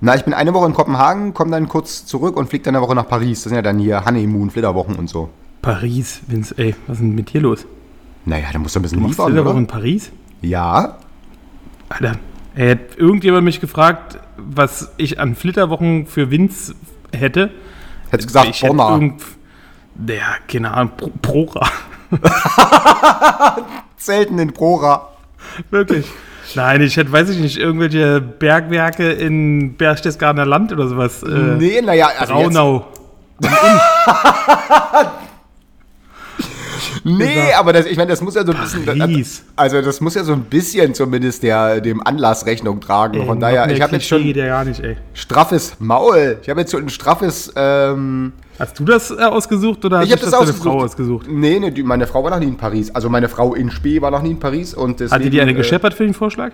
Na, 0.01 0.15
ich 0.15 0.23
bin 0.23 0.33
eine 0.33 0.53
Woche 0.53 0.65
in 0.67 0.73
Kopenhagen, 0.73 1.33
komme 1.33 1.51
dann 1.51 1.67
kurz 1.67 2.05
zurück 2.05 2.37
und 2.37 2.47
fliege 2.49 2.63
dann 2.63 2.75
eine 2.75 2.83
Woche 2.85 2.95
nach 2.95 3.07
Paris. 3.07 3.39
Das 3.43 3.49
sind 3.49 3.55
ja 3.55 3.61
dann 3.61 3.79
hier 3.79 4.05
Honeymoon, 4.05 4.49
Flitterwochen 4.49 4.95
und 4.95 5.09
so. 5.09 5.29
Paris, 5.61 6.21
Vince, 6.27 6.55
ey, 6.57 6.73
was 6.87 6.97
ist 6.97 7.01
denn 7.01 7.15
mit 7.15 7.33
dir 7.33 7.41
los? 7.41 7.65
Naja, 8.25 8.47
da 8.53 8.59
musst 8.59 8.75
du 8.75 8.79
ein 8.79 8.83
bisschen 8.83 9.01
Du 9.01 9.07
liefern, 9.07 9.25
Flitterwoche 9.27 9.49
oder? 9.51 9.59
in 9.59 9.67
Paris? 9.67 10.11
Ja. 10.41 10.97
Alter, 11.89 12.13
ey, 12.55 12.69
hat 12.71 12.97
irgendjemand 12.97 13.43
mich 13.43 13.59
gefragt, 13.59 14.19
was 14.37 14.89
ich 14.95 15.19
an 15.19 15.35
Flitterwochen 15.35 16.05
für 16.05 16.31
Vince 16.31 16.75
hätte. 17.13 17.51
Hättest 18.09 18.27
gesagt, 18.29 18.47
ich 18.49 18.61
hätte 18.63 18.73
Borna. 18.73 18.93
irgend, 18.93 19.21
ja, 20.07 20.35
keine 20.47 20.71
Ahnung, 20.71 20.93
Pro, 20.95 21.11
Prora. 21.21 21.67
Selten 23.97 24.39
in 24.39 24.53
Prora. 24.53 25.09
Wirklich. 25.71 26.07
Nein, 26.55 26.81
ich 26.81 26.97
hätte, 26.97 27.11
weiß 27.11 27.29
ich 27.29 27.39
nicht, 27.39 27.57
irgendwelche 27.57 28.21
Bergwerke 28.21 29.11
in 29.11 29.75
Berchtesgadener 29.75 30.45
Land 30.45 30.71
oder 30.71 30.87
sowas. 30.87 31.23
Äh, 31.23 31.27
Nee, 31.29 31.81
naja, 31.81 32.09
also 32.17 32.33
Braunau. 32.33 32.87
Nee, 37.03 37.53
aber 37.57 37.73
das, 37.73 37.85
ich 37.85 37.97
meine, 37.97 38.09
das 38.09 38.21
muss 38.21 38.35
ja 38.35 38.45
so 38.45 38.51
ein 38.51 38.59
bisschen. 38.59 38.85
Paris. 38.85 39.43
Also, 39.55 39.81
das 39.81 40.01
muss 40.01 40.15
ja 40.15 40.23
so 40.23 40.33
ein 40.33 40.43
bisschen 40.43 40.93
zumindest 40.93 41.43
der, 41.43 41.81
dem 41.81 42.05
Anlass 42.05 42.45
Rechnung 42.45 42.81
tragen. 42.81 43.25
Von 43.25 43.39
daher, 43.39 43.69
ich 43.69 43.81
habe 43.81 43.93
jetzt 43.95 44.07
schon 44.07 44.23
ey. 44.23 44.97
straffes 45.13 45.75
Maul. 45.79 46.39
Ich 46.41 46.49
habe 46.49 46.61
jetzt 46.61 46.71
so 46.71 46.77
ein 46.77 46.89
straffes. 46.89 47.51
Ähm, 47.55 48.33
Hast 48.59 48.77
du 48.77 48.83
das 48.83 49.09
äh, 49.09 49.15
ausgesucht 49.23 49.85
oder 49.85 50.03
ich 50.03 50.11
habe 50.11 50.21
sich 50.21 50.29
das 50.29 50.39
deine. 50.39 50.53
Frau 50.53 50.81
ausgesucht? 50.81 51.27
Nee, 51.29 51.59
nee, 51.59 51.83
meine 51.83 52.05
Frau 52.07 52.23
war 52.23 52.31
noch 52.31 52.39
nie 52.39 52.47
in 52.47 52.57
Paris. 52.57 52.91
Also, 52.91 53.09
meine 53.09 53.29
Frau 53.29 53.55
in 53.55 53.71
Spee 53.71 54.01
war 54.01 54.11
noch 54.11 54.21
nie 54.21 54.31
in 54.31 54.39
Paris. 54.39 54.73
Und 54.73 54.99
deswegen, 54.99 55.11
Hat 55.15 55.23
die 55.23 55.29
dir 55.29 55.41
eine 55.43 55.51
äh, 55.51 55.55
gescheppert 55.55 55.93
für 55.93 56.03
den 56.03 56.13
Vorschlag? 56.13 56.51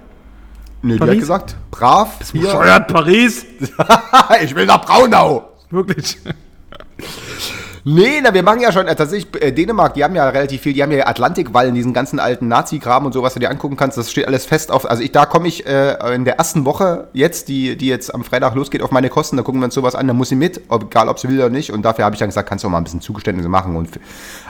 Nee, 0.81 0.93
die 0.93 0.99
hat 0.99 1.07
Paris? 1.07 1.19
gesagt, 1.19 1.55
brav. 1.71 2.19
Hier, 2.31 2.49
Steuert 2.49 2.87
Paris? 2.87 3.45
ich 4.43 4.55
will 4.55 4.67
nach 4.67 4.85
Braunau. 4.85 5.49
Wirklich? 5.71 6.17
Nee, 7.87 8.19
na, 8.23 8.33
wir 8.33 8.41
machen 8.41 8.61
ja 8.61 8.71
schon, 8.71 8.87
äh, 8.87 8.95
tatsächlich, 8.95 9.39
äh, 9.43 9.51
Dänemark, 9.51 9.93
die 9.93 10.03
haben 10.03 10.15
ja 10.15 10.27
relativ 10.27 10.61
viel, 10.61 10.73
die 10.73 10.81
haben 10.81 10.91
ja 10.91 11.05
Atlantikwallen, 11.05 11.75
diesen 11.75 11.93
ganzen 11.93 12.17
alten 12.17 12.47
Nazi-Kram 12.47 13.05
und 13.05 13.13
so, 13.13 13.21
was 13.21 13.35
du 13.35 13.39
dir 13.39 13.51
angucken 13.51 13.77
kannst, 13.77 13.95
das 13.95 14.09
steht 14.09 14.25
alles 14.25 14.43
fest 14.47 14.71
auf, 14.71 14.89
also 14.89 15.03
ich, 15.03 15.11
da 15.11 15.27
komme 15.27 15.47
ich 15.47 15.67
äh, 15.67 15.95
in 16.15 16.25
der 16.25 16.39
ersten 16.39 16.65
Woche 16.65 17.09
jetzt, 17.13 17.47
die, 17.47 17.77
die 17.77 17.85
jetzt 17.85 18.11
am 18.11 18.23
Freitag 18.23 18.55
losgeht, 18.55 18.81
auf 18.81 18.89
meine 18.89 19.09
Kosten, 19.09 19.37
da 19.37 19.43
gucken 19.43 19.61
wir 19.61 19.65
uns 19.65 19.75
sowas 19.75 19.93
an, 19.93 20.07
da 20.07 20.15
muss 20.15 20.29
sie 20.29 20.35
mit, 20.35 20.61
ob, 20.67 20.85
egal 20.85 21.09
ob 21.09 21.19
sie 21.19 21.29
will 21.29 21.37
oder 21.37 21.51
nicht, 21.51 21.71
und 21.71 21.83
dafür 21.83 22.05
habe 22.05 22.15
ich 22.15 22.19
dann 22.19 22.29
gesagt, 22.29 22.49
kannst 22.49 22.63
du 22.63 22.69
auch 22.69 22.71
mal 22.71 22.79
ein 22.79 22.85
bisschen 22.85 23.01
Zugeständnisse 23.01 23.49
machen 23.49 23.75
und, 23.75 23.87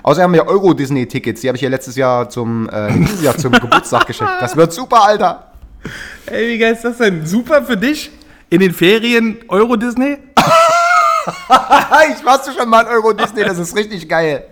außerdem 0.04 0.24
haben 0.24 0.34
wir 0.34 0.48
Euro-Disney-Tickets, 0.48 1.42
die 1.42 1.50
habe 1.50 1.58
ich 1.58 1.62
ja 1.62 1.68
letztes 1.68 1.98
Jahr 1.98 2.30
zum, 2.30 2.70
äh, 2.70 2.94
dieses 2.94 3.22
Jahr 3.22 3.38
zum 3.38 3.52
Geburtstag 3.60 4.08
geschenkt, 4.08 4.32
das 4.40 4.56
wird 4.56 4.72
super, 4.72 5.04
Alter. 5.04 5.52
Ey, 6.28 6.54
wie 6.54 6.58
geil 6.58 6.72
ist 6.72 6.86
das 6.86 7.00
denn? 7.00 7.26
Super 7.26 7.64
für 7.64 7.76
dich? 7.76 8.12
In 8.50 8.62
den 8.62 8.72
Ferien 8.72 9.40
Euro 9.50 9.76
Disney? 9.76 10.20
ich 12.18 12.26
warst 12.26 12.48
du 12.48 12.52
schon 12.52 12.70
mal 12.70 12.82
in 12.82 12.88
Euro-Disney, 12.88 13.44
das 13.44 13.58
ist 13.58 13.76
richtig 13.76 14.08
geil. 14.08 14.46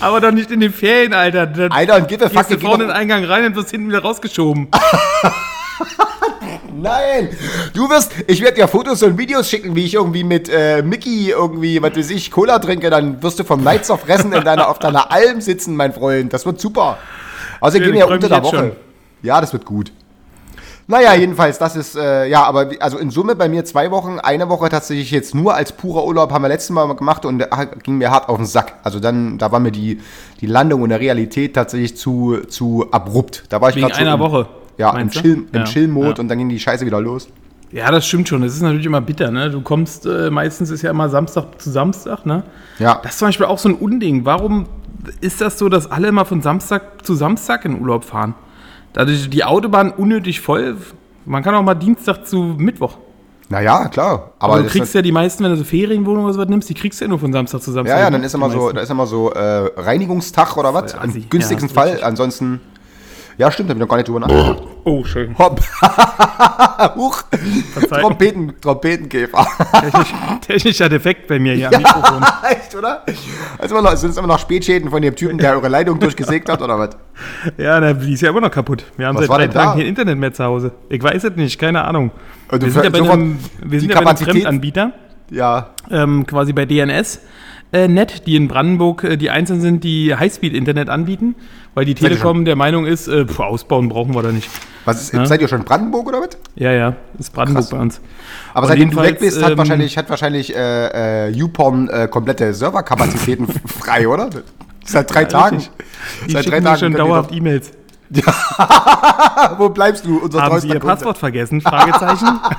Aber 0.00 0.20
doch 0.20 0.32
nicht 0.32 0.50
in 0.50 0.60
den 0.60 0.72
Ferien, 0.72 1.14
Alter. 1.14 1.46
Da 1.46 1.68
Alter, 1.68 1.96
und 1.96 2.08
give 2.08 2.24
a 2.24 2.28
fuck, 2.28 2.46
vorne 2.60 2.84
doch- 2.84 2.90
den 2.90 2.90
Eingang 2.90 3.24
rein 3.24 3.44
und 3.46 3.56
wirst 3.56 3.70
hinten 3.70 3.88
wieder 3.88 4.02
rausgeschoben. 4.02 4.68
Nein, 6.74 7.28
du 7.74 7.88
wirst, 7.88 8.12
ich 8.26 8.40
werde 8.40 8.56
dir 8.56 8.66
Fotos 8.68 9.02
und 9.02 9.18
Videos 9.18 9.48
schicken, 9.48 9.76
wie 9.76 9.84
ich 9.84 9.94
irgendwie 9.94 10.24
mit 10.24 10.48
äh, 10.48 10.82
Mickey 10.82 11.30
irgendwie, 11.30 11.80
was 11.82 11.96
weiß 11.96 12.10
ich, 12.10 12.30
Cola 12.30 12.58
trinke, 12.58 12.90
dann 12.90 13.22
wirst 13.22 13.38
du 13.38 13.44
vom 13.44 13.62
Neid 13.62 13.84
zerfressen 13.84 14.32
in 14.32 14.42
deiner, 14.42 14.68
auf 14.68 14.78
deiner 14.78 15.12
Alm 15.12 15.40
sitzen, 15.40 15.76
mein 15.76 15.92
Freund. 15.92 16.32
Das 16.32 16.44
wird 16.46 16.60
super. 16.60 16.98
Also 17.60 17.78
Ja, 17.78 17.84
gehen 17.84 17.92
wir 17.92 18.00
ja 18.00 18.06
unter 18.06 18.28
der 18.28 18.42
Woche. 18.42 18.56
schon. 18.56 18.72
Ja, 19.22 19.40
das 19.40 19.52
wird 19.52 19.64
gut. 19.64 19.92
Naja, 20.88 21.14
jedenfalls, 21.14 21.58
das 21.58 21.76
ist, 21.76 21.96
äh, 21.96 22.26
ja, 22.28 22.42
aber 22.44 22.70
also 22.80 22.98
in 22.98 23.10
Summe 23.10 23.36
bei 23.36 23.48
mir 23.48 23.64
zwei 23.64 23.90
Wochen, 23.90 24.18
eine 24.18 24.48
Woche 24.48 24.68
tatsächlich 24.68 25.10
jetzt 25.12 25.34
nur 25.34 25.54
als 25.54 25.72
purer 25.72 26.04
Urlaub 26.04 26.32
haben 26.32 26.42
wir 26.42 26.48
letztes 26.48 26.70
Mal 26.70 26.92
gemacht 26.94 27.24
und 27.24 27.38
da 27.38 27.64
ging 27.64 27.98
mir 27.98 28.10
hart 28.10 28.28
auf 28.28 28.36
den 28.36 28.46
Sack. 28.46 28.74
Also 28.82 28.98
dann, 28.98 29.38
da 29.38 29.52
war 29.52 29.60
mir 29.60 29.70
die, 29.70 30.00
die 30.40 30.46
Landung 30.46 30.82
in 30.82 30.90
der 30.90 31.00
Realität 31.00 31.54
tatsächlich 31.54 31.96
zu, 31.96 32.38
zu 32.48 32.86
abrupt. 32.90 33.44
Da 33.48 33.60
war 33.60 33.70
ich 33.70 33.76
grad 33.76 33.94
so 33.94 34.00
einer 34.00 34.14
im, 34.14 34.20
Woche. 34.20 34.46
Ja, 34.76 34.96
im? 34.98 35.08
Chill- 35.10 35.44
im 35.52 35.60
Ja, 35.60 35.64
Chill-Mode 35.64 36.08
ja. 36.08 36.14
und 36.18 36.28
dann 36.28 36.38
ging 36.38 36.48
die 36.48 36.58
Scheiße 36.58 36.84
wieder 36.84 37.00
los. 37.00 37.28
Ja, 37.70 37.90
das 37.90 38.06
stimmt 38.06 38.28
schon. 38.28 38.42
Das 38.42 38.52
ist 38.52 38.60
natürlich 38.60 38.84
immer 38.84 39.00
bitter, 39.00 39.30
ne? 39.30 39.50
Du 39.50 39.62
kommst, 39.62 40.04
äh, 40.04 40.30
meistens 40.30 40.70
ist 40.70 40.82
ja 40.82 40.90
immer 40.90 41.08
Samstag 41.08 41.58
zu 41.62 41.70
Samstag, 41.70 42.26
ne? 42.26 42.42
Ja. 42.78 43.00
Das 43.02 43.12
ist 43.12 43.18
zum 43.20 43.28
Beispiel 43.28 43.46
auch 43.46 43.58
so 43.58 43.70
ein 43.70 43.76
Unding. 43.76 44.24
Warum 44.26 44.66
ist 45.20 45.40
das 45.40 45.58
so, 45.58 45.68
dass 45.70 45.90
alle 45.90 46.08
immer 46.08 46.24
von 46.26 46.42
Samstag 46.42 47.04
zu 47.06 47.14
Samstag 47.14 47.64
in 47.64 47.80
Urlaub 47.80 48.04
fahren? 48.04 48.34
Dadurch 48.92 49.30
die 49.30 49.44
Autobahn 49.44 49.90
unnötig 49.90 50.40
voll. 50.40 50.76
Man 51.24 51.42
kann 51.42 51.54
auch 51.54 51.62
mal 51.62 51.74
Dienstag 51.74 52.26
zu 52.26 52.54
Mittwoch. 52.58 52.98
Naja, 53.48 53.88
klar. 53.88 54.32
Aber, 54.38 54.54
Aber 54.54 54.62
du 54.62 54.68
kriegst 54.68 54.94
ja 54.94 55.02
die 55.02 55.12
meisten, 55.12 55.44
wenn 55.44 55.50
du 55.50 55.56
so 55.58 55.64
Ferienwohnungen 55.64 56.24
oder 56.24 56.34
sowas 56.34 56.48
nimmst, 56.48 56.68
die 56.70 56.74
kriegst 56.74 57.00
du 57.00 57.04
ja 57.04 57.08
nur 57.08 57.18
von 57.18 57.32
Samstag 57.32 57.60
zu 57.62 57.70
Samstag. 57.70 57.96
ja, 57.98 58.04
ja, 58.04 58.10
dann 58.10 58.22
ist 58.22 58.34
immer 58.34 58.50
so, 58.50 58.72
da 58.72 58.80
ist 58.80 58.90
immer 58.90 59.06
so 59.06 59.30
äh, 59.30 59.70
Reinigungstag 59.76 60.56
oder 60.56 60.72
was. 60.72 60.94
Im 60.94 61.28
günstigsten 61.28 61.68
Ja, 61.68 61.74
Fall. 61.74 61.88
richtig. 61.88 62.04
Ansonsten. 62.06 62.60
Ja, 63.38 63.50
stimmt, 63.50 63.70
hab 63.70 63.76
ich 63.76 63.80
noch 63.80 63.88
gar 63.88 63.96
nicht 63.96 64.08
drüber 64.08 64.20
nachgedacht. 64.20 64.62
Oh, 64.84 65.04
schön. 65.04 65.36
Hopp. 65.38 65.60
Huch. 66.96 67.22
Trompeten, 67.88 68.52
Trompetenkäfer. 68.60 69.46
Technisch, 69.80 70.14
technischer 70.46 70.88
Defekt 70.88 71.26
bei 71.28 71.38
mir 71.38 71.54
hier 71.54 71.68
am 71.72 71.80
Mikrofon. 71.80 72.22
Echt, 72.50 72.74
oder? 72.74 73.04
Also 73.58 73.76
immer 73.76 73.90
noch, 73.90 73.96
sind 73.96 74.10
es 74.10 74.16
immer 74.16 74.26
noch 74.26 74.38
Spätschäden 74.38 74.90
von 74.90 75.00
dem 75.00 75.14
Typen, 75.14 75.38
der 75.38 75.52
eure 75.54 75.68
Leitung 75.68 75.98
durchgesägt 75.98 76.48
hat, 76.48 76.60
oder 76.60 76.78
was? 76.78 76.90
Ja, 77.56 77.80
na, 77.80 77.92
die 77.92 78.12
ist 78.12 78.20
ja 78.22 78.30
immer 78.30 78.40
noch 78.40 78.50
kaputt. 78.50 78.84
Wir 78.96 79.06
haben 79.06 79.14
Was 79.16 79.22
seit 79.22 79.30
war 79.30 79.38
drei 79.38 79.46
da? 79.48 79.64
Tagen 79.64 79.78
kein 79.80 79.88
Internet 79.88 80.18
mehr 80.18 80.32
zu 80.32 80.44
Hause. 80.44 80.72
Ich 80.88 81.02
weiß 81.02 81.24
es 81.24 81.36
nicht, 81.36 81.58
keine 81.58 81.84
Ahnung. 81.84 82.10
Du 82.50 82.60
Wir 82.60 82.70
sind 82.70 82.84
ja 82.84 82.90
bei 82.90 82.98
einem, 83.10 83.38
wir 83.62 83.80
sind 83.80 83.90
ja 83.92 84.00
bei 84.00 84.10
einem 84.10 84.16
Fremdanbieter, 84.18 84.92
Ja. 85.30 85.70
ähm, 85.90 86.26
quasi 86.26 86.52
bei 86.52 86.66
DNS. 86.66 87.20
Äh, 87.72 87.88
net, 87.88 88.26
die 88.26 88.36
in 88.36 88.48
Brandenburg 88.48 89.02
äh, 89.02 89.16
die 89.16 89.30
einzelnen 89.30 89.62
sind, 89.62 89.82
die 89.84 90.14
Highspeed-Internet 90.14 90.90
anbieten, 90.90 91.34
weil 91.74 91.86
die 91.86 91.94
Telekom 91.94 92.44
der 92.44 92.54
Meinung 92.54 92.84
ist, 92.84 93.08
äh, 93.08 93.24
pf, 93.26 93.40
ausbauen 93.40 93.88
brauchen 93.88 94.14
wir 94.14 94.22
da 94.22 94.30
nicht. 94.30 94.48
Was 94.84 95.00
ist, 95.00 95.14
Ja. 95.14 95.24
seid 95.24 95.40
ihr 95.40 95.48
schon 95.48 95.60
in 95.60 95.64
Brandenburg 95.64 96.06
oder 96.08 96.20
was? 96.20 96.36
Ja, 96.54 96.70
ja, 96.72 96.96
ist 97.18 97.32
Brandenburg 97.32 97.62
Krass. 97.64 97.70
bei 97.70 97.78
uns. 97.80 98.00
Aber 98.52 98.66
seitdem 98.66 98.90
du 98.90 99.00
weg 99.00 99.18
bist, 99.20 99.42
hat 99.42 99.52
ähm, 99.52 99.58
wahrscheinlich, 99.58 99.96
hat 99.96 100.10
wahrscheinlich 100.10 100.54
äh, 100.54 101.28
äh, 101.28 101.30
YouPorn 101.30 101.88
äh, 101.88 102.08
komplette 102.08 102.52
Serverkapazitäten 102.52 103.46
frei, 103.80 104.06
oder? 104.06 104.28
Seit 104.84 105.14
drei 105.14 105.24
Tagen. 105.24 105.56
richtig. 105.56 105.72
Die 106.28 106.32
Seit 106.32 106.50
drei 106.50 106.60
Tagen. 106.60 106.78
schon 106.78 106.92
dauerhaft 106.92 107.32
E-Mails. 107.32 107.70
doch- 108.10 109.58
Wo 109.58 109.70
bleibst 109.70 110.04
du, 110.04 110.18
unser 110.18 110.42
Haben 110.42 110.60
Sie 110.60 110.68
Ihr? 110.68 110.78
Passwort 110.80 111.16
vergessen? 111.16 111.62
Fragezeichen. 111.62 112.38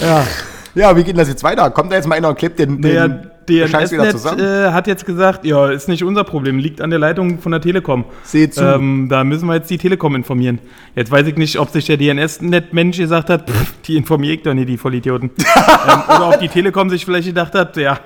Ja, 0.00 0.24
wie 0.74 1.00
geht 1.00 1.08
denn 1.08 1.16
das 1.16 1.28
jetzt 1.28 1.42
weiter? 1.42 1.70
Kommt 1.70 1.90
da 1.92 1.96
jetzt 1.96 2.06
mal 2.06 2.16
einer 2.16 2.28
und 2.28 2.38
klebt 2.38 2.58
den, 2.58 2.80
Der 2.80 3.08
den 3.08 3.68
Scheiß 3.68 3.90
wieder 3.92 4.10
zusammen? 4.10 4.40
äh, 4.40 4.70
hat 4.70 4.86
jetzt 4.86 5.04
gesagt, 5.04 5.44
ja, 5.44 5.70
ist 5.70 5.88
nicht 5.88 6.04
unser 6.04 6.24
Problem, 6.24 6.58
liegt 6.58 6.80
an 6.80 6.90
der 6.90 6.98
Leitung 6.98 7.38
von 7.40 7.52
der 7.52 7.60
Telekom. 7.60 8.04
Seht 8.22 8.54
zu. 8.54 8.64
Ähm, 8.64 9.08
da 9.10 9.24
müssen 9.24 9.46
wir 9.46 9.54
jetzt 9.54 9.70
die 9.70 9.78
Telekom 9.78 10.14
informieren. 10.14 10.60
Jetzt 10.94 11.10
weiß 11.10 11.26
ich 11.26 11.36
nicht, 11.36 11.58
ob 11.58 11.70
sich 11.70 11.86
der 11.86 11.96
DNS-Net-Mensch 11.96 12.98
gesagt 12.98 13.30
hat, 13.30 13.50
pff, 13.50 13.74
die 13.86 13.96
informiere 13.96 14.34
ich 14.34 14.42
doch 14.42 14.54
nicht, 14.54 14.68
die 14.68 14.78
Vollidioten. 14.78 15.30
ähm, 15.38 16.02
oder 16.16 16.28
ob 16.28 16.40
die 16.40 16.48
Telekom 16.48 16.90
sich 16.90 17.04
vielleicht 17.04 17.28
gedacht 17.28 17.54
hat, 17.54 17.76
ja, 17.76 17.98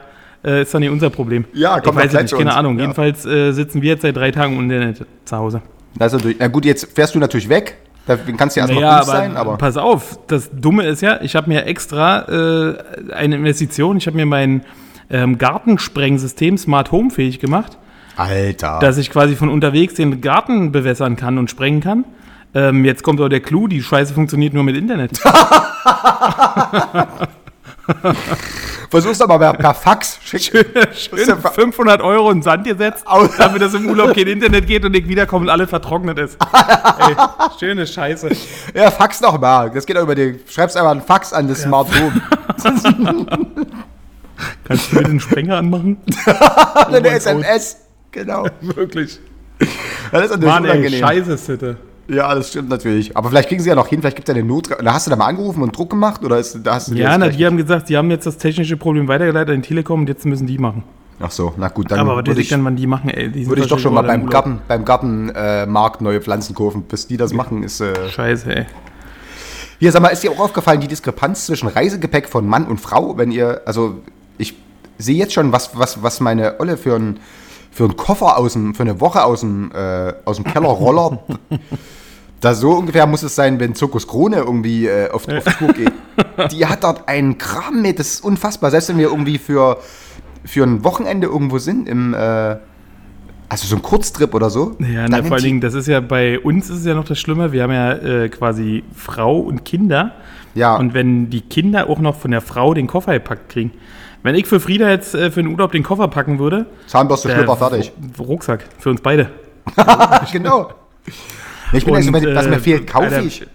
äh, 0.45 0.63
ist 0.63 0.75
doch 0.75 0.79
nicht 0.81 0.91
unser 0.91 1.11
Problem. 1.11 1.45
Ja, 1.53 1.77
ich 1.77 1.83
kommt 1.83 1.97
doch 1.97 1.97
weiß 1.97 2.07
es 2.07 2.11
gleich 2.13 2.23
nicht, 2.25 2.37
keine 2.37 2.51
uns. 2.51 2.57
Ahnung. 2.57 2.77
Ja. 2.77 2.83
Jedenfalls 2.83 3.27
äh, 3.27 3.53
sitzen 3.53 3.83
wir 3.83 3.91
jetzt 3.91 4.03
seit 4.03 4.17
drei 4.17 4.31
Tagen 4.31 4.57
ohne 4.57 4.75
Internet 4.75 5.07
zu 5.25 5.37
Hause. 5.37 5.63
Das 5.97 6.13
ist 6.13 6.19
natürlich, 6.19 6.39
na 6.41 6.49
gut, 6.49 6.65
jetzt 6.65 6.89
fährst 6.95 7.15
du 7.15 7.19
natürlich 7.19 7.49
weg. 7.49 7.77
Da 8.07 8.17
kannst 8.37 8.57
du 8.57 8.61
ja 8.61 8.67
erstmal 8.67 8.83
Naja, 8.83 8.97
aber, 8.97 9.05
sein, 9.05 9.37
aber. 9.37 9.57
pass 9.57 9.77
auf, 9.77 10.19
das 10.27 10.51
Dumme 10.53 10.85
ist 10.85 11.01
ja, 11.01 11.21
ich 11.23 11.37
habe 11.37 11.49
mir 11.49 11.65
extra 11.65 12.29
äh, 12.29 12.77
eine 13.13 13.37
Investition, 13.37 13.97
ich 13.97 14.07
habe 14.07 14.17
mir 14.17 14.27
mein 14.27 14.63
ähm, 15.11 15.39
Gartensprengsystem 15.39 16.59
Smart 16.59 16.93
Home 16.93 17.11
fähig 17.11 17.39
gemacht, 17.39 17.79
Alter. 18.17 18.79
dass 18.81 18.99
ich 18.99 19.11
quasi 19.11 19.37
von 19.37 19.49
unterwegs 19.49 19.95
den 19.95 20.21
Garten 20.21 20.71
bewässern 20.71 21.17
kann 21.17 21.39
und 21.39 21.51
sprengen 21.51 21.81
kann. 21.81 22.05
Ähm, 22.55 22.85
jetzt 22.85 23.03
kommt 23.03 23.21
aber 23.21 23.29
der 23.29 23.41
Clou, 23.41 23.69
die 23.69 23.83
Scheiße 23.83 24.15
funktioniert 24.15 24.55
nur 24.55 24.65
mit 24.65 24.77
Internet. 24.77 25.19
Versuch's 28.91 29.19
doch 29.19 29.27
mal 29.27 29.39
per, 29.39 29.55
per 29.55 29.75
Fax. 29.75 30.19
Schick. 30.23 30.43
Schön 30.43 31.39
500 31.39 32.01
Euro 32.01 32.31
in 32.31 32.43
Sand 32.43 32.65
gesetzt, 32.65 33.05
damit 33.39 33.63
das 33.63 33.75
im 33.75 33.87
Urlaub 33.89 34.15
kein 34.15 34.27
Internet 34.27 34.67
geht 34.67 34.85
und 34.85 34.95
ich 34.95 35.09
wiederkomme 35.09 35.45
und 35.45 35.51
alles 35.51 35.69
vertrocknet 35.69 36.19
ist. 36.19 36.39
Ey, 36.99 37.17
schöne 37.59 37.87
Scheiße. 37.87 38.31
Ja, 38.75 38.91
Fax 38.91 39.21
doch 39.21 39.39
mal. 39.41 39.71
Das 39.71 39.85
geht 39.87 39.97
auch 39.97 40.03
über 40.03 40.15
die. 40.15 40.41
Schreibst 40.49 40.77
einfach 40.77 40.93
einen 40.93 41.03
Fax 41.03 41.33
an 41.33 41.49
das 41.49 41.63
Smart 41.63 41.89
Home. 41.99 42.23
Kannst 44.65 44.93
du 44.93 44.97
mir 44.97 45.03
den 45.05 45.21
Sprenger 45.21 45.57
anmachen? 45.59 45.99
Eine 46.75 47.01
mein 47.01 47.05
SMS. 47.05 47.77
Genau. 48.11 48.47
Wirklich. 48.61 49.21
Das 50.11 50.25
ist 50.25 50.31
natürlich 50.31 50.45
Mann, 50.45 50.65
ey, 50.65 50.71
unangenehm. 50.71 51.01
scheiße, 51.01 51.37
Sitte. 51.37 51.77
Ja, 52.09 52.35
das 52.35 52.51
stimmt 52.51 52.69
natürlich. 52.69 53.17
Aber 53.17 53.31
vielleicht 53.31 53.49
kriegen 53.49 53.63
sie 53.63 53.69
ja 53.69 53.75
noch 53.75 53.89
hin, 53.89 54.01
vielleicht 54.01 54.17
gibt 54.17 54.29
es 54.29 54.35
ja 54.35 54.39
eine 54.39 54.47
Not. 54.47 54.71
Da 54.71 54.93
hast 54.93 55.07
du 55.07 55.11
da 55.11 55.17
mal 55.17 55.27
angerufen 55.27 55.63
und 55.63 55.77
Druck 55.77 55.91
gemacht 55.91 56.23
oder 56.25 56.39
ist, 56.39 56.59
da 56.63 56.75
hast 56.75 56.89
du 56.89 56.95
Ja, 56.95 57.17
na, 57.17 57.29
die 57.29 57.47
haben 57.47 57.57
gesagt, 57.57 57.89
sie 57.89 57.97
haben 57.97 58.11
jetzt 58.11 58.27
das 58.27 58.37
technische 58.37 58.77
Problem 58.77 59.09
weitergeleitet 59.09 59.55
an 59.55 59.63
die 59.63 59.69
Telekom 59.69 60.01
und 60.01 60.09
jetzt 60.09 60.27
müssen 60.27 60.47
die 60.47 60.59
machen. 60.59 60.85
Ach 61.21 61.31
so, 61.31 61.55
na 61.57 61.69
gut, 61.69 61.91
dann 61.91 62.01
Aber 62.01 62.17
was 62.17 62.27
würde 62.27 62.41
ich 62.41 62.49
denn, 62.49 62.65
wann 62.65 62.77
die 62.77 62.87
machen, 62.87 63.09
ey? 63.09 63.31
Die 63.31 63.47
würde 63.47 63.63
ich 63.63 63.69
doch 63.69 63.79
schon 63.79 63.95
mal 63.95 64.03
beim. 64.03 64.29
Garten, 64.29 64.59
beim 64.67 64.85
Gartenmarkt 64.85 66.01
äh, 66.01 66.05
neue 66.05 66.21
Pflanzen 66.21 66.55
kaufen. 66.55 66.83
Bis 66.83 67.07
die 67.07 67.17
das 67.17 67.33
machen, 67.33 67.63
ist. 67.63 67.81
Äh 67.81 68.11
Scheiße, 68.11 68.55
ey. 68.55 68.67
Hier, 69.79 69.93
sag 69.93 70.03
mal, 70.03 70.09
ist 70.09 70.23
dir 70.23 70.33
auch 70.33 70.41
aufgefallen, 70.41 70.81
die 70.81 70.89
Diskrepanz 70.89 71.47
zwischen 71.47 71.69
Reisegepäck 71.69 72.29
von 72.29 72.47
Mann 72.47 72.67
und 72.67 72.81
Frau, 72.81 73.17
wenn 73.17 73.31
ihr, 73.31 73.63
also 73.65 73.99
ich 74.39 74.55
sehe 74.99 75.17
jetzt 75.17 75.33
schon, 75.33 75.53
was, 75.53 75.77
was, 75.79 76.03
was 76.03 76.21
meine 76.21 76.61
Olle 76.61 76.77
für 76.77 76.95
einen 76.95 77.21
für 77.75 77.85
einen 77.85 77.97
Koffer 77.97 78.39
aus 78.39 78.53
dem, 78.53 78.75
für 78.75 78.85
eine 78.85 79.01
Woche 79.01 79.25
aus 79.25 79.41
dem, 79.41 79.73
äh, 79.73 80.13
aus 80.25 80.37
dem 80.37 80.45
Keller 80.45 80.69
rollert. 80.69 81.19
da 82.41 82.55
so 82.55 82.71
ungefähr 82.73 83.07
muss 83.07 83.25
es 83.25 83.35
sein, 83.35 83.59
wenn 83.59 83.75
Zirkus 83.75 84.07
Krone 84.07 84.37
irgendwie 84.37 84.87
äh, 84.87 85.11
auf, 85.11 85.27
auf 85.29 85.45
Tour 85.57 85.73
geht. 85.73 85.93
Die 86.53 86.67
hat 86.67 86.85
dort 86.85 87.09
einen 87.09 87.37
Kram 87.37 87.83
mit, 87.83 87.99
das 87.99 88.15
ist 88.15 88.25
unfassbar. 88.25 88.71
Selbst 88.71 88.91
wenn 88.91 88.99
wir 88.99 89.09
irgendwie 89.09 89.39
für, 89.39 89.79
für 90.45 90.63
ein 90.63 90.85
Wochenende 90.85 91.27
irgendwo 91.27 91.59
sind, 91.59 91.89
im, 91.89 92.15
äh, 92.15 92.17
also 93.49 93.67
so 93.67 93.75
ein 93.75 93.83
Kurztrip 93.83 94.35
oder 94.35 94.51
so. 94.51 94.77
Ja, 94.79 95.09
na, 95.09 95.17
nimmt 95.17 95.29
vor 95.29 95.37
allen 95.37 95.45
Dingen, 95.45 95.61
das 95.61 95.75
ist 95.75 95.89
ja 95.89 95.99
bei 95.99 96.39
uns 96.39 96.71
ist 96.71 96.79
es 96.79 96.87
ja 96.87 96.95
noch 96.95 97.05
das 97.05 97.19
Schlimme. 97.19 97.51
Wir 97.51 97.65
haben 97.65 97.73
ja 97.73 97.93
äh, 97.93 98.29
quasi 98.29 98.85
Frau 98.95 99.39
und 99.41 99.65
Kinder. 99.65 100.13
Ja. 100.55 100.77
Und 100.77 100.95
wenn 100.95 101.29
die 101.29 101.41
Kinder 101.41 101.91
auch 101.91 101.99
noch 101.99 102.15
von 102.15 102.31
der 102.31 102.41
Frau 102.41 102.73
den 102.73 102.87
Koffer 102.87 103.15
gepackt 103.15 103.49
kriegen. 103.49 103.73
Wenn 104.25 104.35
ich 104.37 104.47
für 104.47 104.59
Frieda 104.59 104.89
jetzt 104.89 105.15
äh, 105.15 105.31
für 105.31 105.43
den 105.43 105.53
Urlaub 105.53 105.71
den 105.71 105.83
Koffer 105.83 106.09
packen 106.09 106.39
würde, 106.39 106.65
Zahnbürste, 106.87 107.29
äh, 107.29 107.35
Schlüpper, 107.35 107.57
fertig. 107.57 107.93
Rucksack 108.19 108.65
für 108.79 108.89
uns 108.89 109.03
beide. 109.03 109.29
genau. 110.33 110.71
Ich 111.73 111.85
bin 111.85 111.95
Und, 111.95 112.13
wenn, 112.15 112.35
was 112.35 112.47
mir 112.47 112.57
äh, 112.57 112.61
fehlt, 112.61 112.87
kaufe 112.87 113.21
ich. 113.21 113.47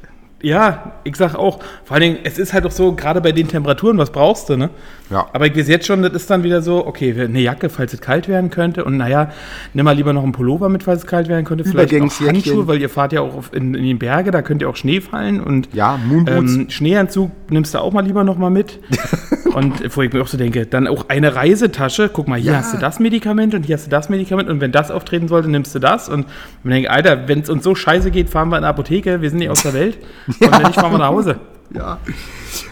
Ja, 0.42 0.94
ich 1.04 1.18
sag 1.18 1.36
auch. 1.36 1.60
Vor 1.84 1.96
allen 1.96 2.02
Dingen, 2.02 2.18
es 2.24 2.38
ist 2.38 2.54
halt 2.54 2.66
auch 2.66 2.72
so, 2.72 2.94
gerade 2.94 3.20
bei 3.20 3.32
den 3.34 3.48
Temperaturen, 3.50 3.98
was 3.98 4.12
brauchst 4.12 4.50
du, 4.50 4.56
ne? 4.56 4.70
Ja. 5.10 5.28
Aber 5.34 5.48
ich 5.48 5.56
weiß 5.58 5.68
jetzt 5.68 5.86
schon, 5.86 6.02
das 6.02 6.14
ist 6.14 6.30
dann 6.30 6.44
wieder 6.44 6.62
so, 6.62 6.86
okay, 6.86 7.14
eine 7.20 7.40
Jacke, 7.40 7.70
falls 7.70 7.94
es 7.94 8.00
kalt 8.00 8.28
werden 8.30 8.50
könnte. 8.50 8.86
Und 8.86 8.96
naja, 8.98 9.32
nimm 9.74 9.84
mal 9.86 9.96
lieber 9.96 10.14
noch 10.14 10.24
einen 10.24 10.32
Pullover 10.32 10.70
mit, 10.70 10.84
falls 10.84 11.02
es 11.02 11.08
kalt 11.08 11.28
werden 11.28 11.44
könnte. 11.46 11.66
Vielleicht 11.66 11.94
auch. 11.96 12.20
Handschuhe, 12.26 12.68
weil 12.68 12.80
ihr 12.80 12.90
fahrt 12.90 13.12
ja 13.12 13.22
auch 13.22 13.36
auf, 13.36 13.54
in, 13.54 13.74
in 13.76 13.84
die 13.84 13.94
Berge, 13.96 14.32
da 14.32 14.42
könnte 14.42 14.64
ja 14.66 14.70
auch 14.70 14.76
Schnee 14.76 15.02
fallen. 15.02 15.42
Und 15.42 15.70
Ja, 15.74 16.00
ähm, 16.28 16.68
Schneeanzug 16.70 17.32
nimmst 17.50 17.74
du 17.74 17.80
auch 17.80 17.92
mal 17.92 18.06
lieber 18.06 18.24
noch 18.24 18.38
mal 18.38 18.50
mit. 18.50 18.80
und 19.54 19.96
wo 19.96 20.02
ich 20.04 20.14
mir 20.14 20.22
auch 20.22 20.28
so 20.28 20.38
denke, 20.38 20.66
dann 20.68 20.88
auch 20.88 21.10
eine 21.10 21.36
Reisetasche. 21.36 22.10
Guck 22.14 22.28
mal, 22.28 22.40
hier 22.40 22.54
Ja. 22.54 22.58
hast 22.60 22.74
du 22.74 22.78
das 22.78 23.00
Medikament 23.00 23.56
und 23.56 23.64
hier 23.66 23.76
hast 23.76 23.88
du 23.88 23.90
das 23.90 24.10
Medikament. 24.10 24.48
Und 24.48 24.62
wenn 24.62 24.72
das 24.72 24.92
auftreten 24.92 25.28
sollte, 25.28 25.50
nimmst 25.50 25.74
du 25.76 25.80
das. 25.80 26.08
Und 26.08 26.28
ich 26.64 26.70
denke, 26.70 26.92
Alter, 26.92 27.28
wenn 27.28 27.40
es 27.42 27.50
uns 27.50 27.64
so 27.64 27.76
scheiße 27.76 28.12
geht, 28.12 28.30
fahren 28.30 28.50
wir 28.50 28.58
in 28.58 28.64
eine 28.64 28.68
Apotheke. 28.68 29.22
Wir 29.22 29.30
sind 29.30 29.40
nicht 29.40 29.50
aus 29.50 29.64
der 29.64 29.74
Welt. 29.74 29.98
Und 30.40 30.52
wenn 30.52 30.62
nicht, 30.64 30.76
fahren 30.76 30.92
wir 30.92 30.98
nach 31.00 31.10
Hause. 31.10 31.40
Ja. 31.74 31.98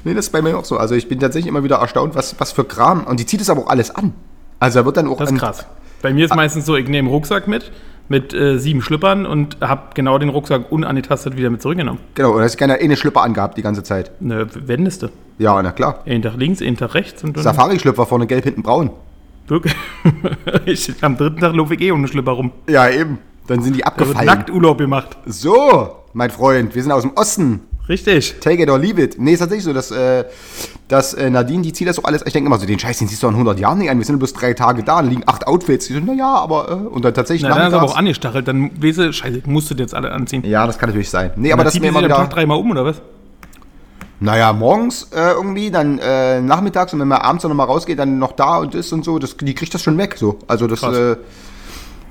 Nee, 0.04 0.14
das 0.14 0.26
ist 0.26 0.32
bei 0.32 0.42
mir 0.42 0.58
auch 0.58 0.66
so. 0.66 0.78
Also 0.78 0.96
ich 0.96 1.08
bin 1.08 1.20
tatsächlich 1.20 1.48
immer 1.50 1.64
wieder 1.64 1.78
erstaunt, 1.78 2.16
was, 2.16 2.36
was 2.40 2.52
für 2.52 2.64
Kram. 2.64 3.04
Und 3.04 3.20
die 3.20 3.26
zieht 3.26 3.42
es 3.42 3.50
aber 3.50 3.62
auch 3.62 3.70
alles 3.70 3.94
an. 3.96 4.14
Also 4.60 4.80
da 4.80 4.86
wird 4.86 4.98
dann 4.98 5.08
auch 5.08 5.18
Das 5.18 5.32
ist 5.32 5.38
krass. 5.40 5.66
Bei 6.02 6.14
mir 6.14 6.26
ist 6.26 6.36
meistens 6.36 6.66
so, 6.66 6.76
ich 6.76 6.86
nehme 6.86 7.00
einen 7.00 7.08
Rucksack 7.10 7.48
mit, 7.48 7.72
mit 8.10 8.34
äh, 8.34 8.58
sieben 8.58 8.82
Schlüppern 8.82 9.26
und 9.26 9.58
habe 9.62 9.82
genau 9.94 10.18
den 10.18 10.30
Rucksack 10.30 10.72
unangetastet 10.72 11.38
wieder 11.38 11.50
mit 11.50 11.62
zurückgenommen. 11.62 12.00
Genau, 12.16 12.32
und 12.32 12.38
da 12.38 12.44
hast 12.44 12.54
du 12.56 12.60
keine 12.60 12.76
eine 12.76 12.96
Schlüpper 12.96 13.22
angehabt 13.22 13.58
die 13.58 13.62
ganze 13.64 13.84
Zeit. 13.84 14.12
Ne, 14.20 14.48
wendest 14.54 15.04
du. 15.04 15.10
Ja, 15.40 15.62
na 15.62 15.72
klar. 15.72 16.00
Einen 16.06 16.22
Tag 16.24 16.38
links, 16.38 16.62
einen 16.62 16.78
Tag 16.78 16.94
rechts 16.96 17.24
und 17.24 17.38
Safari-Schlüpfer 17.40 18.06
vorne 18.06 18.26
gelb, 18.28 18.44
hinten 18.46 18.64
braun. 18.64 18.92
wirklich. 19.48 19.76
ich, 20.66 20.94
am 21.02 21.18
dritten 21.18 21.40
Tag 21.40 21.54
laufe 21.56 21.76
ich 21.76 21.82
eh 21.82 21.92
ohne 21.92 22.08
Schlüpper 22.08 22.32
rum. 22.32 22.52
Ja, 22.70 22.90
eben. 22.90 23.20
Dann 23.48 23.62
sind 23.62 23.76
die 23.76 23.82
Da 23.82 23.86
wird 23.92 24.02
abgefallen. 24.02 24.26
nackt 24.26 24.50
Urlaub 24.52 24.78
gemacht. 24.80 25.18
So, 25.26 25.96
mein 26.18 26.32
Freund, 26.32 26.74
wir 26.74 26.82
sind 26.82 26.92
aus 26.92 27.04
dem 27.04 27.12
Osten. 27.14 27.62
Richtig. 27.88 28.38
Take 28.42 28.62
it 28.64 28.70
or 28.70 28.80
leave 28.80 29.00
it. 29.02 29.18
Nee, 29.20 29.34
ist 29.34 29.40
tatsächlich 29.40 29.64
so, 29.64 29.72
dass, 29.72 29.92
äh, 29.92 30.26
dass 30.88 31.14
äh, 31.14 31.30
Nadine, 31.30 31.62
die 31.62 31.72
zieht 31.72 31.88
das 31.88 32.00
auch 32.00 32.04
alles. 32.04 32.24
Ich 32.26 32.34
denke 32.34 32.48
immer 32.48 32.58
so, 32.58 32.66
den 32.66 32.80
Scheiß, 32.80 32.98
den 32.98 33.08
siehst 33.08 33.22
du 33.22 33.28
in 33.28 33.36
100 33.36 33.60
Jahren 33.60 33.78
nicht 33.78 33.90
an. 33.92 34.00
Wir 34.00 34.04
sind 34.06 34.18
bloß 34.18 34.34
drei 34.34 34.54
Tage 34.54 34.84
da, 34.84 35.02
da 35.02 35.08
liegen 35.08 35.22
acht 35.28 35.46
Outfits. 35.48 35.90
Ich 35.90 35.96
so, 35.96 36.02
naja, 36.02 36.34
aber, 36.34 36.70
äh, 36.70 36.74
und 36.74 37.06
dann 37.06 37.14
tatsächlich 37.14 37.48
Na, 37.48 37.56
dann 37.56 37.68
ist 37.68 37.74
aber 37.76 37.86
auch 37.86 37.96
angestachelt. 37.96 38.48
Dann 38.48 38.72
weißt 38.82 39.14
scheiße, 39.14 39.44
musst 39.46 39.70
du 39.70 39.76
dir 39.76 39.84
jetzt 39.84 39.94
alle 39.94 40.12
anziehen. 40.12 40.44
Ja, 40.44 40.66
das 40.66 40.80
kann 40.80 40.90
natürlich 40.90 41.10
sein. 41.10 41.32
Nee, 41.36 41.54
Aber 41.54 41.64
das 41.64 41.76
ist 41.76 41.80
mir 41.80 41.92
die 41.92 41.98
immer 41.98 42.04
am 42.04 42.10
Tag 42.10 42.20
wieder. 42.26 42.36
dreimal 42.36 42.58
um, 42.58 42.72
oder 42.72 42.84
was? 42.84 43.02
Naja, 44.20 44.52
morgens 44.52 45.04
äh, 45.16 45.34
irgendwie, 45.34 45.70
dann 45.70 46.00
äh, 46.00 46.42
nachmittags 46.42 46.92
und 46.94 47.00
wenn 47.00 47.08
man 47.08 47.20
abends 47.20 47.44
dann 47.44 47.50
nochmal 47.50 47.68
rausgeht, 47.68 48.00
dann 48.00 48.18
noch 48.18 48.32
da 48.32 48.58
und 48.58 48.74
ist 48.74 48.92
und 48.92 49.06
so, 49.06 49.20
das, 49.20 49.38
die 49.38 49.54
kriegt 49.54 49.72
das 49.74 49.84
schon 49.84 49.98
weg. 50.00 50.16
So. 50.18 50.40
Also 50.48 50.66
das, 50.66 50.80
Krass. 50.80 50.98
äh, 50.98 51.16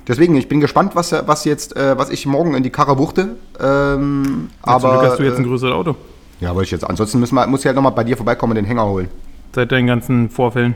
deswegen, 0.08 0.36
ich 0.36 0.48
bin 0.48 0.60
gespannt, 0.60 0.94
was, 0.94 1.12
was 1.26 1.44
jetzt, 1.44 1.76
äh, 1.76 1.96
was 1.98 2.10
ich 2.10 2.26
morgen 2.26 2.54
in 2.54 2.62
die 2.62 2.70
Karre 2.70 2.98
wuchte. 2.98 3.36
Ähm, 3.60 4.50
Aber, 4.62 4.88
aber. 4.88 4.98
Glück 4.98 5.10
hast 5.10 5.18
du 5.18 5.24
jetzt 5.24 5.38
ein 5.38 5.44
äh, 5.44 5.48
größeres 5.48 5.72
Auto. 5.74 5.96
ja, 6.40 6.54
wollte 6.54 6.64
ich 6.64 6.70
jetzt. 6.72 6.84
Ansonsten 6.84 7.20
müssen 7.20 7.34
wir, 7.34 7.46
muss 7.46 7.60
ich 7.60 7.66
halt 7.66 7.76
nochmal 7.76 7.92
bei 7.92 8.04
dir 8.04 8.16
vorbeikommen 8.16 8.52
und 8.52 8.56
den 8.56 8.64
Hänger 8.64 8.86
holen. 8.86 9.08
Seit 9.54 9.72
deinen 9.72 9.86
ganzen 9.86 10.28
Vorfällen. 10.30 10.74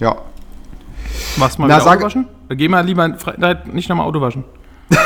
Ja. 0.00 0.16
Machst 1.36 1.56
du 1.58 1.62
mal 1.62 1.68
Na, 1.68 1.76
wieder 1.76 1.84
sag- 1.84 1.96
Auto 1.98 2.06
waschen? 2.06 2.26
Geh 2.50 2.68
mal 2.68 2.84
lieber 2.84 3.14
Freitag 3.18 3.72
nicht 3.72 3.88
nochmal 3.88 4.06
Auto 4.06 4.20
waschen. 4.20 4.44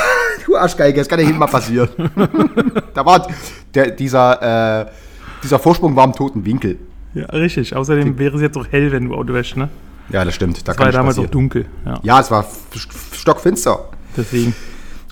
Du 0.44 0.56
Arschgeige, 0.56 0.98
das 0.98 1.08
kann 1.08 1.20
ja 1.20 1.26
jedem 1.26 1.38
mal 1.38 1.46
passieren. 1.46 1.88
da 2.94 3.06
war 3.06 3.28
der, 3.74 3.92
dieser, 3.92 4.80
äh, 4.82 4.86
dieser 5.44 5.60
Vorsprung 5.60 5.94
war 5.94 6.04
im 6.04 6.12
toten 6.14 6.44
Winkel. 6.44 6.78
Ja, 7.14 7.26
richtig. 7.26 7.76
Außerdem 7.76 8.18
wäre 8.18 8.34
es 8.36 8.42
jetzt 8.42 8.56
auch 8.56 8.66
hell, 8.68 8.90
wenn 8.90 9.08
du 9.08 9.14
Auto 9.14 9.32
wäschst, 9.34 9.56
ne? 9.56 9.68
Ja, 10.12 10.24
das 10.24 10.34
stimmt. 10.34 10.66
Da 10.68 10.72
Es 10.72 10.78
war 10.78 10.86
ja 10.86 10.92
damals 10.92 11.16
auch 11.18 11.22
passieren. 11.22 11.30
dunkel. 11.32 11.66
Ja. 11.84 12.00
Ja, 12.02 12.20
es 12.20 12.30
war 12.30 12.46
stockfinster. 13.14 13.88
Deswegen. 14.16 14.54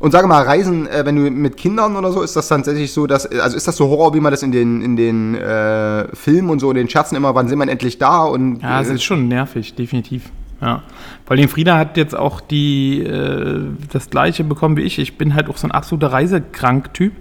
Und 0.00 0.12
sage 0.12 0.26
mal, 0.26 0.42
Reisen, 0.42 0.86
äh, 0.86 1.04
wenn 1.04 1.16
du 1.16 1.30
mit 1.30 1.56
Kindern 1.58 1.94
oder 1.96 2.10
so, 2.10 2.22
ist 2.22 2.34
das 2.34 2.48
tatsächlich 2.48 2.92
so, 2.92 3.06
dass, 3.06 3.26
also 3.26 3.56
ist 3.56 3.68
das 3.68 3.76
so 3.76 3.88
Horror, 3.88 4.14
wie 4.14 4.20
man 4.20 4.30
das 4.30 4.42
in 4.42 4.50
den, 4.50 4.80
in 4.80 4.96
den 4.96 5.34
äh, 5.34 6.08
Filmen 6.16 6.48
und 6.48 6.58
so, 6.58 6.70
in 6.70 6.76
den 6.76 6.88
Scherzen 6.88 7.16
immer, 7.16 7.34
wann 7.34 7.48
sind 7.48 7.58
wir 7.58 7.68
endlich 7.68 7.98
da? 7.98 8.24
Und 8.24 8.62
Ja, 8.62 8.80
es 8.80 8.88
äh, 8.88 8.94
ist 8.94 9.02
schon 9.02 9.28
nervig, 9.28 9.74
definitiv. 9.74 10.30
Ja. 10.62 10.82
Vor 11.26 11.36
allem 11.36 11.48
Frieda 11.48 11.76
hat 11.78 11.96
jetzt 11.98 12.16
auch 12.16 12.40
die, 12.40 13.02
äh, 13.02 13.60
das 13.92 14.08
gleiche 14.10 14.42
bekommen 14.44 14.76
wie 14.76 14.82
ich. 14.82 14.98
Ich 14.98 15.18
bin 15.18 15.34
halt 15.34 15.48
auch 15.48 15.56
so 15.58 15.66
ein 15.66 15.70
absoluter 15.70 16.12
Reisekrank-Typ. 16.12 17.12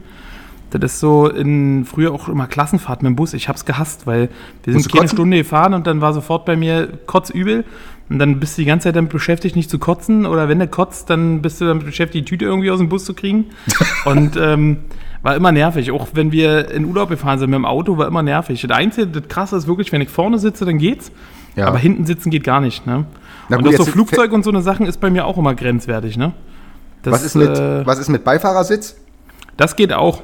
Das 0.72 0.94
ist 0.94 1.00
so 1.00 1.28
in 1.28 1.86
früher 1.86 2.12
auch 2.14 2.30
immer 2.30 2.48
Klassenfahrt 2.48 3.02
mit 3.02 3.10
dem 3.10 3.16
Bus. 3.16 3.34
Ich 3.34 3.50
hab's 3.50 3.66
gehasst, 3.66 4.06
weil 4.06 4.30
wir 4.64 4.74
sind 4.74 4.88
keine 4.92 5.02
kotzen? 5.02 5.18
Stunde 5.18 5.38
gefahren 5.38 5.74
und 5.74 5.88
dann 5.88 6.02
war 6.02 6.14
sofort 6.14 6.46
bei 6.46 6.56
mir 6.56 6.88
kotzübel. 7.06 7.66
Und 8.10 8.18
dann 8.20 8.40
bist 8.40 8.58
du 8.58 8.64
die 8.64 8.68
ganze 8.68 8.86
Zeit 8.86 8.96
damit 8.96 9.12
beschäftigt, 9.12 9.56
nicht 9.56 9.70
zu 9.70 9.78
kotzen. 9.78 10.26
Oder 10.26 10.50
wenn 10.50 10.60
du 10.60 10.68
kotzt, 10.68 11.10
dann 11.10 11.42
bist 11.42 11.62
du 11.62 11.66
damit 11.66 11.86
beschäftigt, 11.86 12.28
die 12.28 12.30
Tüte 12.30 12.46
irgendwie 12.46 12.72
aus 12.72 12.80
dem 12.80 12.90
Bus 12.90 13.06
zu 13.06 13.14
kriegen. 13.14 13.46
und 14.06 14.36
ähm, 14.36 14.78
war 15.22 15.36
immer 15.36 15.52
nervig. 15.52 15.92
Auch 15.92 16.08
wenn 16.14 16.32
wir 16.32 16.72
in 16.72 16.86
Urlaub 16.86 17.10
gefahren 17.10 17.40
sind 17.40 17.50
mit 17.50 17.58
dem 17.58 17.66
Auto, 17.66 17.98
war 17.98 18.08
immer 18.08 18.24
nervig. 18.24 18.62
Das 18.62 18.76
Einzige, 18.76 19.08
das 19.08 19.28
Krasse 19.28 19.58
ist 19.58 19.68
wirklich, 19.68 19.92
wenn 19.92 20.02
ich 20.02 20.10
vorne 20.10 20.40
sitze, 20.40 20.66
dann 20.66 20.78
geht's. 20.78 21.12
Ja. 21.56 21.68
Aber 21.68 21.78
hinten 21.78 22.06
sitzen 22.06 22.30
geht 22.30 22.44
gar 22.44 22.62
nicht. 22.62 22.88
Ne? 22.88 23.06
Na 23.50 23.58
und 23.58 23.64
gut, 23.64 23.74
auch 23.74 23.86
so 23.86 23.86
Flugzeug 23.86 24.32
und 24.32 24.44
so 24.44 24.50
eine 24.50 24.62
Sachen 24.62 24.86
ist 24.86 25.00
bei 25.00 25.10
mir 25.10 25.26
auch 25.26 25.38
immer 25.38 25.56
grenzwertig. 25.56 26.18
Ne? 26.18 26.34
Das, 27.04 27.14
was, 27.14 27.24
ist 27.24 27.36
mit, 27.36 27.58
äh, 27.58 27.86
was 27.86 28.00
ist 28.00 28.10
mit 28.10 28.24
Beifahrersitz? 28.24 28.96
das 29.58 29.76
geht 29.76 29.92
auch. 29.94 30.24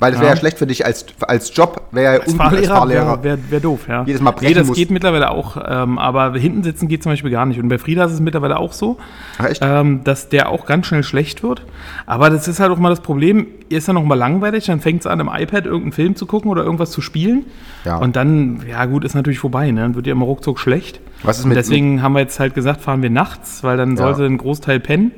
Weil 0.00 0.10
das 0.10 0.18
Ja. 0.18 0.22
wäre 0.24 0.34
ja 0.34 0.36
schlecht 0.40 0.58
für 0.58 0.66
dich 0.66 0.84
als, 0.84 1.06
als 1.20 1.56
Job, 1.56 1.82
wäre 1.92 2.14
ja 2.16 2.20
Als 2.22 2.34
Fahrlehrer 2.34 2.74
Fahrlehrer. 2.76 3.22
wäre 3.22 3.38
wär, 3.38 3.50
wär 3.50 3.60
doof, 3.60 3.86
ja. 3.88 4.02
Jedes 4.04 4.20
Mal 4.20 4.32
nee, 4.32 4.36
brechen 4.40 4.54
das 4.56 4.66
muss. 4.66 4.76
geht 4.76 4.90
mittlerweile 4.90 5.30
auch, 5.30 5.56
ähm, 5.66 5.98
aber 5.98 6.32
hinten 6.36 6.64
sitzen 6.64 6.88
geht 6.88 7.02
zum 7.04 7.12
Beispiel 7.12 7.30
gar 7.30 7.46
nicht. 7.46 7.60
Und 7.60 7.68
bei 7.68 7.78
Frieda 7.78 8.04
ist 8.04 8.12
es 8.12 8.20
mittlerweile 8.20 8.58
auch 8.58 8.72
so, 8.72 8.98
Ach, 9.38 9.46
ähm, 9.60 10.02
dass 10.02 10.28
der 10.28 10.48
auch 10.48 10.66
ganz 10.66 10.86
schnell 10.86 11.04
schlecht 11.04 11.44
wird. 11.44 11.62
Aber 12.06 12.28
das 12.28 12.48
ist 12.48 12.58
halt 12.58 12.72
auch 12.72 12.78
mal 12.78 12.90
das 12.90 13.00
Problem, 13.00 13.46
ist 13.68 13.86
dann 13.86 13.94
noch 13.94 14.02
mal 14.04 14.16
langweilig, 14.16 14.66
dann 14.66 14.80
fängt 14.80 15.00
es 15.00 15.06
an, 15.06 15.20
im 15.20 15.28
iPad 15.32 15.64
irgendeinen 15.64 15.92
Film 15.92 16.16
zu 16.16 16.26
gucken 16.26 16.50
oder 16.50 16.64
irgendwas 16.64 16.90
zu 16.90 17.00
spielen. 17.00 17.44
Ja. 17.84 17.96
Und 17.98 18.16
dann, 18.16 18.62
ja 18.68 18.84
gut, 18.86 19.04
ist 19.04 19.14
natürlich 19.14 19.38
vorbei, 19.38 19.70
ne? 19.70 19.80
Dann 19.82 19.94
wird 19.94 20.06
ihr 20.08 20.12
immer 20.12 20.26
ruckzuck 20.26 20.58
schlecht. 20.58 21.00
Was 21.22 21.38
ist 21.38 21.44
Und 21.44 21.50
mit- 21.50 21.58
deswegen 21.58 22.02
haben 22.02 22.14
wir 22.14 22.20
jetzt 22.20 22.40
halt 22.40 22.54
gesagt, 22.56 22.80
fahren 22.80 23.00
wir 23.02 23.10
nachts, 23.10 23.62
weil 23.62 23.76
dann 23.76 23.96
soll 23.96 24.08
Ja. 24.10 24.14
sie 24.14 24.24
einen 24.24 24.38
Großteil 24.38 24.80
pennen. 24.80 25.12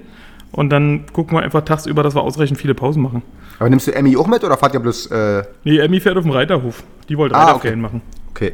Und 0.53 0.71
dann 0.71 1.05
gucken 1.13 1.37
wir 1.37 1.43
einfach 1.43 1.63
tagsüber, 1.63 2.03
dass 2.03 2.15
wir 2.15 2.23
ausreichend 2.23 2.59
viele 2.59 2.75
Pausen 2.75 3.03
machen. 3.03 3.23
Aber 3.59 3.71
nimmst 3.71 3.87
du 3.87 3.95
Emmy 3.95 4.17
auch 4.17 4.27
mit 4.27 4.45
oder 4.45 4.57
fahrt 4.57 4.75
ihr 4.75 4.81
bloß, 4.81 5.07
äh, 5.07 5.43
Nee, 5.65 5.79
Emmy 5.79 6.01
fährt 6.01 6.17
auf 6.17 6.25
dem 6.25 6.33
Reiterhof. 6.33 6.83
Die 7.09 7.17
wollte 7.17 7.35
Ah, 7.35 7.45
Reiterferien 7.47 7.85
okay. 7.85 7.95
machen. 7.95 8.03
okay. 8.31 8.53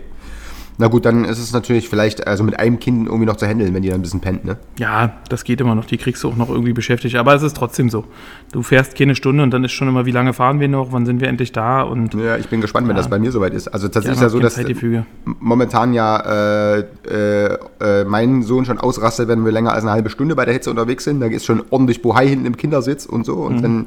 Na 0.82 0.88
gut, 0.88 1.04
dann 1.04 1.24
ist 1.24 1.38
es 1.38 1.52
natürlich 1.52 1.88
vielleicht, 1.88 2.26
also 2.26 2.42
mit 2.42 2.58
einem 2.58 2.80
Kind 2.80 3.06
irgendwie 3.06 3.24
noch 3.24 3.36
zu 3.36 3.46
handeln, 3.46 3.72
wenn 3.72 3.82
die 3.82 3.88
dann 3.90 4.00
ein 4.00 4.02
bisschen 4.02 4.18
pennt, 4.18 4.44
ne? 4.44 4.56
Ja, 4.80 5.12
das 5.28 5.44
geht 5.44 5.60
immer 5.60 5.76
noch. 5.76 5.84
Die 5.84 5.96
kriegst 5.96 6.24
du 6.24 6.28
auch 6.28 6.34
noch 6.34 6.48
irgendwie 6.50 6.72
beschäftigt. 6.72 7.14
Aber 7.14 7.32
es 7.36 7.42
ist 7.44 7.56
trotzdem 7.56 7.88
so. 7.88 8.04
Du 8.50 8.64
fährst 8.64 8.96
keine 8.98 9.14
Stunde 9.14 9.44
und 9.44 9.52
dann 9.52 9.62
ist 9.62 9.70
schon 9.70 9.86
immer, 9.86 10.06
wie 10.06 10.10
lange 10.10 10.32
fahren 10.32 10.58
wir 10.58 10.66
noch? 10.66 10.90
Wann 10.90 11.06
sind 11.06 11.20
wir 11.20 11.28
endlich 11.28 11.52
da? 11.52 11.82
Und 11.82 12.14
Ja, 12.14 12.36
ich 12.36 12.48
bin 12.48 12.60
gespannt, 12.60 12.88
wenn 12.88 12.96
das 12.96 13.08
bei 13.08 13.20
mir 13.20 13.30
soweit 13.30 13.54
ist. 13.54 13.68
Also 13.68 13.86
tatsächlich 13.86 14.20
Ja, 14.20 14.26
ist 14.26 14.32
ja 14.32 14.36
so, 14.36 14.40
dass 14.40 14.54
Zeitgefüge. 14.56 15.06
momentan 15.38 15.92
ja 15.94 16.78
äh, 16.78 16.80
äh, 17.08 17.58
äh, 17.80 18.04
mein 18.04 18.42
Sohn 18.42 18.64
schon 18.64 18.78
ausrastet, 18.78 19.28
wenn 19.28 19.44
wir 19.44 19.52
länger 19.52 19.72
als 19.74 19.84
eine 19.84 19.92
halbe 19.92 20.10
Stunde 20.10 20.34
bei 20.34 20.44
der 20.46 20.54
Hitze 20.54 20.68
unterwegs 20.68 21.04
sind. 21.04 21.20
Da 21.20 21.26
ist 21.26 21.44
schon 21.46 21.62
ordentlich 21.70 22.02
Bohai 22.02 22.26
hinten 22.26 22.46
im 22.46 22.56
Kindersitz 22.56 23.06
und 23.06 23.24
so. 23.24 23.34
Und 23.34 23.58
Mhm. 23.58 23.62
dann 23.62 23.86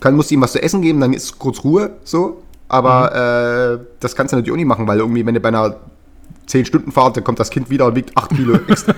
kann, 0.00 0.16
musst 0.16 0.30
du 0.30 0.36
ihm 0.36 0.40
was 0.40 0.52
zu 0.52 0.62
essen 0.62 0.80
geben, 0.80 0.98
dann 0.98 1.12
ist 1.12 1.38
kurz 1.38 1.62
Ruhe, 1.62 1.90
so. 2.04 2.42
Aber 2.70 3.80
äh, 3.82 3.84
das 4.00 4.16
kannst 4.16 4.32
du 4.32 4.36
natürlich 4.38 4.52
auch 4.52 4.56
nicht 4.56 4.66
machen, 4.66 4.86
weil 4.88 4.98
irgendwie, 5.00 5.26
wenn 5.26 5.34
du 5.34 5.40
bei 5.40 5.48
einer 5.50 5.76
10-Stunden-Fahrt, 6.48 7.16
dann 7.16 7.24
kommt 7.24 7.40
das 7.40 7.50
Kind 7.50 7.70
wieder 7.70 7.86
und 7.86 7.96
wiegt 7.96 8.16
8 8.16 8.30
Kilo 8.30 8.58
extra. 8.68 8.94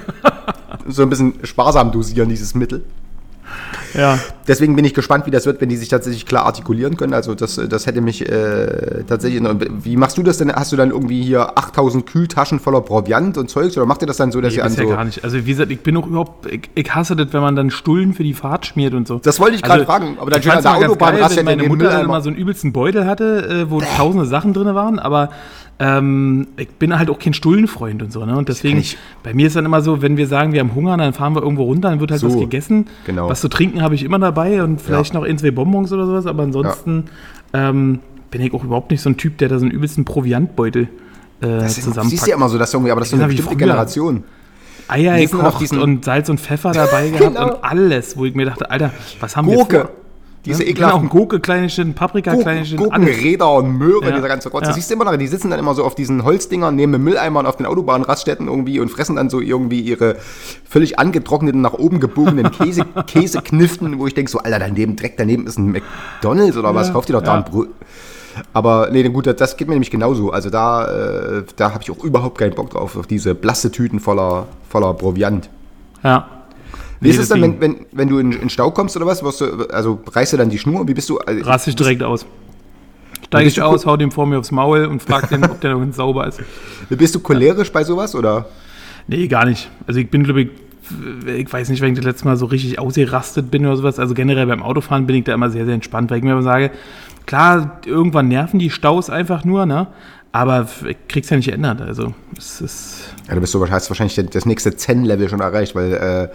so 0.87 1.03
ein 1.03 1.11
bisschen 1.11 1.35
sparsam 1.43 1.93
dosieren, 1.93 2.29
dieses 2.29 2.55
Mittel. 2.55 2.85
ja, 3.95 4.19
Deswegen 4.47 4.77
bin 4.77 4.85
ich 4.85 4.93
gespannt, 4.93 5.27
wie 5.27 5.31
das 5.31 5.47
wird, 5.47 5.61
wenn 5.61 5.69
die 5.69 5.77
sich 5.77 5.89
tatsächlich 5.89 6.27
klar 6.27 6.45
artikulieren 6.45 6.97
können. 6.97 7.15
Also 7.15 7.35
das, 7.35 7.61
das 7.69 7.87
hätte 7.87 8.01
mich 8.01 8.29
äh, 8.29 9.05
tatsächlich... 9.07 9.43
Wie 9.83 9.97
machst 9.97 10.19
du 10.19 10.23
das 10.23 10.39
denn? 10.39 10.53
Hast 10.53 10.73
du 10.73 10.77
dann 10.77 10.91
irgendwie 10.91 11.23
hier 11.23 11.57
8000 11.57 12.05
Kühltaschen 12.07 12.61
voller 12.61 12.83
Proviant 12.83 13.39
und 13.39 13.49
Zeugs? 13.49 13.77
Oder 13.77 13.87
macht 13.87 14.03
ihr 14.03 14.07
das 14.07 14.19
dann 14.19 14.33
so, 14.33 14.41
dass 14.41 14.53
nee, 14.53 14.59
ihr 14.59 14.65
an 14.65 14.73
so... 14.73 14.87
gar 14.87 15.05
nicht. 15.05 15.25
Also 15.25 15.39
wie 15.39 15.51
gesagt, 15.51 15.71
ich 15.71 15.81
bin 15.81 15.97
auch 15.97 16.07
überhaupt, 16.07 16.47
ich, 16.47 16.69
ich 16.75 16.95
hasse 16.95 17.17
das, 17.17 17.33
wenn 17.33 17.41
man 17.41 17.57
dann 17.57 17.71
Stullen 17.71 18.13
für 18.13 18.23
die 18.25 18.35
Fahrt 18.35 18.67
schmiert 18.67 18.93
und 18.95 19.09
so. 19.09 19.19
Das 19.19 19.41
wollte 19.41 19.57
ich 19.57 19.63
gerade 19.63 19.87
fragen, 19.87 20.19
aber 20.21 20.31
dann 20.31 20.43
schön 20.43 20.53
an 20.53 20.63
der 20.63 20.73
Autobahn 20.73 21.15
geil, 21.15 21.23
rastet 21.23 21.47
wenn 21.47 21.59
in 21.59 21.59
meine 21.59 21.69
Mutter 21.69 22.03
immer 22.03 22.21
so 22.21 22.29
einen 22.29 22.37
übelsten 22.37 22.73
Beutel 22.73 23.07
hatte, 23.07 23.49
äh, 23.49 23.71
wo 23.71 23.81
tausende 23.81 24.27
Sachen 24.27 24.53
drin 24.53 24.75
waren, 24.75 24.99
aber 24.99 25.31
ähm, 25.81 26.47
ich 26.57 26.69
bin 26.71 26.97
halt 26.97 27.11
auch 27.11 27.19
kein 27.19 27.35
Stullenfreund 27.35 28.03
und 28.03 28.13
so, 28.13 28.25
ne? 28.25 28.37
Und 28.37 28.49
deswegen, 28.49 28.83
bei 29.23 29.35
mir 29.35 29.47
ist 29.49 29.57
dann 29.57 29.65
immer 29.65 29.81
so, 29.83 30.03
wenn 30.03 30.17
wir 30.17 30.27
sagen, 30.27 30.53
wir 30.53 30.61
haben 30.61 30.75
Hunger, 30.75 30.97
dann 30.97 31.13
fahren 31.13 31.35
wir 31.35 31.43
irgendwo 31.43 31.65
runter, 31.65 31.91
dann 31.91 32.01
wird 32.01 32.11
halt 32.13 32.21
So, 32.21 32.29
was 32.29 32.39
gegessen. 32.39 32.87
genau. 33.07 33.29
Was 33.29 33.41
zu 33.41 33.49
trinken 33.49 33.83
habe 33.83 33.95
ich 33.95 34.05
immer 34.05 34.19
dabei 34.19 34.63
und 34.63 34.81
vielleicht 34.81 35.15
noch 35.15 35.25
ein, 35.25 35.37
zwei 35.39 35.51
Bonbons 35.51 35.93
oder 35.93 36.07
sowas, 36.07 36.27
aber 36.27 36.45
ansonsten 36.45 37.05
ähm, 37.53 37.99
bin 38.31 38.41
ich 38.41 38.53
auch 38.55 38.63
überhaupt 38.65 38.91
nicht 38.91 39.01
so 39.01 39.11
ein 39.11 39.17
Typ, 39.17 39.39
der 39.39 39.49
da 39.49 39.59
so 39.59 39.65
einen 39.65 39.73
übelsten 39.73 40.05
Proviantbeutel 40.05 40.83
äh, 40.85 40.89
Das 41.41 41.77
ist, 41.79 41.85
zusammenpackt. 41.85 42.11
siehst 42.11 42.27
du 42.27 42.31
ja 42.31 42.37
immer 42.37 42.49
so, 42.49 42.57
dass 42.59 42.73
irgendwie, 42.73 42.93
aber 42.93 43.01
das 43.01 43.09
ist 43.09 43.13
so 43.13 43.17
Ja, 43.19 43.25
eine 43.25 43.33
bestimmte. 43.35 43.57
Generation. 43.57 44.25
Eier 44.87 45.19
gekocht 45.19 45.73
und 45.73 46.05
Salz 46.05 46.29
und 46.29 46.39
Pfeffer 46.41 46.73
dabei 46.73 47.09
gehabt 47.11 47.35
Genau. 47.35 47.55
und 47.55 47.65
alles, 47.65 48.17
wo 48.19 48.27
ich 48.27 48.35
mir 48.35 48.45
dachte, 48.45 48.71
Alter, 48.71 48.91
was 49.19 49.37
haben 49.37 49.49
wir 49.49 49.57
Gurke. 49.57 49.81
vor? 49.81 49.91
Diese 50.45 50.63
Ja, 50.63 50.69
ekelhaften 50.71 51.01
genau, 51.09 51.11
Gurke, 51.13 51.41
Kleinchen, 51.41 51.95
Paprika, 51.95 52.37
Kleinchen, 52.37 52.77
Gurken, 52.77 53.05
alles. 53.05 53.17
Räder 53.23 53.51
und 53.55 53.79
Möhre, 53.79 54.11
Ja. 54.11 54.17
dieser 54.17 54.29
ganze 54.29 54.51
Rotz. 54.51 54.63
Ja. 54.63 54.67
Das 54.69 54.77
siehst 54.77 54.91
du 54.91 54.95
immer 54.95 55.05
noch, 55.07 55.17
die 55.17 55.27
sitzen 55.27 55.49
dann 55.51 55.59
immer 55.59 55.75
so 55.75 55.85
auf 55.85 55.95
diesen 55.95 56.23
Holzdingern 56.25 56.77
neben 56.77 57.03
Mülleimern 57.03 57.47
auf 57.47 57.57
den 57.57 57.65
Autobahnraststätten 57.67 58.47
irgendwie 58.49 58.79
und 58.79 58.91
fressen 58.91 59.17
dann 59.17 59.31
so 59.31 59.41
irgendwie 59.41 59.81
ihre 59.81 60.17
völlig 60.69 60.99
angetrockneten, 60.99 61.61
nach 61.63 61.73
oben 61.73 61.99
gebogenen 61.99 62.51
Käse, 62.51 62.85
Käsekniften, 63.07 63.99
wo 63.99 64.07
ich 64.07 64.15
denke 64.15 64.31
so, 64.31 64.39
Alter, 64.39 64.59
daneben, 64.59 64.97
direkt 64.97 65.19
daneben 65.19 65.47
ist 65.47 65.59
ein 65.59 65.73
McDonalds 65.73 66.57
oder 66.59 66.75
was, 66.75 66.93
kauft 66.93 67.09
ihr 67.09 67.15
doch 67.15 67.23
da 67.23 67.35
ein 67.37 67.45
Brot. 67.45 67.69
Aber 68.53 68.89
nee, 68.91 69.03
gut, 69.09 69.27
das 69.27 69.57
geht 69.57 69.69
mir 69.69 69.75
nämlich 69.75 69.91
genauso. 69.93 70.31
Also 70.31 70.51
da, 70.51 70.87
äh, 71.39 71.43
da 71.57 71.73
habe 71.73 71.83
ich 71.85 71.91
auch 71.91 72.03
überhaupt 72.05 72.37
keinen 72.39 72.55
Bock 72.55 72.71
drauf, 72.71 72.97
auf 72.97 73.07
diese 73.07 73.35
blasse 73.35 73.71
Tüten 73.71 74.01
voller, 74.01 74.47
voller 74.69 74.93
Proviant. 74.95 75.49
Ja. 76.03 76.29
Wie 77.05 77.09
Nee, 77.09 77.15
ist 77.15 77.21
es 77.21 77.29
dann, 77.29 77.43
wenn, 77.43 77.61
wenn, 77.61 77.87
wenn 77.93 78.09
du 78.09 78.19
in, 78.19 78.33
in 78.33 78.49
Stau 78.49 78.71
kommst 78.71 78.97
oder 78.97 79.05
was? 79.05 79.21
Du, 79.21 79.67
also 79.67 80.01
reißt 80.11 80.33
du 80.33 80.37
dann 80.39 80.49
die 80.49 80.59
Schnur? 80.59 80.89
Wie 80.89 80.95
bist 80.95 81.11
du? 81.11 81.19
Also, 81.19 81.45
raste 81.45 81.69
ich 81.69 81.77
direkt 81.77 82.03
aus. 82.03 82.25
Steige 83.27 83.49
ich 83.49 83.61
aus, 83.61 83.85
hau 83.85 83.99
dem 83.99 84.11
vor 84.11 84.27
mir 84.27 84.39
aufs 84.39 84.51
Maul 84.51 84.87
und 84.87 85.03
frag 85.03 85.29
den, 85.29 85.45
ob 85.45 85.61
der 85.61 85.73
noch 85.73 85.81
ganz 85.81 85.97
sauber 85.97 86.27
ist. 86.27 86.41
Bist 86.89 87.15
du 87.15 87.21
cholerisch 87.21 87.71
bei 87.71 87.85
sowas 87.85 88.15
oder? 88.15 88.47
Nee, 89.07 89.27
gar 89.27 89.45
nicht. 89.45 89.71
Also 89.87 90.01
ich 90.01 90.11
bin, 90.11 90.25
glaube 90.25 90.43
ich, 90.43 90.49
ich 91.27 91.53
weiß 91.53 91.69
nicht, 91.69 91.83
wenn 91.83 91.93
ich 91.93 91.99
das 91.99 92.07
letzte 92.07 92.25
Mal 92.25 92.37
so 92.37 92.47
richtig 92.47 92.79
ausgerastet 92.79 93.51
bin 93.51 93.67
oder 93.67 93.77
sowas. 93.77 93.99
Also 93.99 94.15
generell 94.15 94.47
beim 94.47 94.63
Autofahren 94.63 95.07
bin 95.07 95.17
ich 95.17 95.25
da 95.25 95.35
immer 95.35 95.51
sehr, 95.51 95.67
sehr 95.67 95.75
entspannt, 95.75 96.11
weil 96.11 96.19
ich 96.19 96.25
mir 96.25 96.33
immer 96.33 96.43
sage, 96.43 96.71
klar, 97.27 97.81
irgendwann 97.85 98.29
nerven 98.29 98.59
die 98.59 98.71
Staus 98.71 99.11
einfach 99.11 99.45
nur, 99.45 99.67
ne? 99.67 99.89
Aber 100.33 100.69
ich 100.89 100.97
krieg's 101.09 101.29
ja 101.29 101.37
nicht 101.37 101.47
geändert. 101.47 101.83
Also 101.83 102.15
es 102.37 102.61
ist. 102.61 103.15
Ja, 103.29 103.35
du 103.35 103.41
bist 103.41 103.53
so, 103.53 103.69
hast 103.69 103.91
wahrscheinlich 103.91 104.21
das 104.31 104.47
nächste 104.47 104.75
Zen-Level 104.75 105.29
schon 105.29 105.41
erreicht, 105.41 105.75
weil 105.75 105.93
äh, 105.93 106.29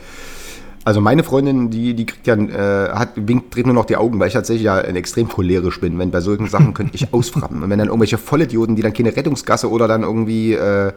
also 0.90 1.02
meine 1.02 1.22
Freundin, 1.22 1.70
die, 1.70 1.94
die 1.94 2.08
kriegt 2.08 2.26
ja, 2.26 2.34
äh, 2.34 2.90
hat, 2.90 3.10
winkt, 3.16 3.54
dreht 3.54 3.68
nur 3.68 3.76
noch 3.76 3.86
die 3.86 3.96
Augen, 3.96 4.20
weil 4.20 4.28
ich 4.28 4.34
tatsächlich 4.34 4.64
ja 4.64 4.74
ein 4.80 4.96
extrem 4.96 5.30
cholerisch 5.30 5.80
bin. 5.80 6.00
Wenn 6.00 6.10
bei 6.10 6.20
solchen 6.20 6.48
Sachen 6.48 6.74
könnte 6.74 6.96
ich 6.96 7.14
ausfrappen. 7.14 7.62
Und 7.62 7.70
wenn 7.70 7.78
dann 7.78 7.90
irgendwelche 7.90 8.18
Vollidioten, 8.18 8.76
die 8.76 8.82
dann 8.82 8.92
keine 8.92 9.16
Rettungsgasse 9.16 9.70
oder 9.70 9.88
dann 9.88 10.02
irgendwie, 10.02 10.54
äh, 10.54 10.92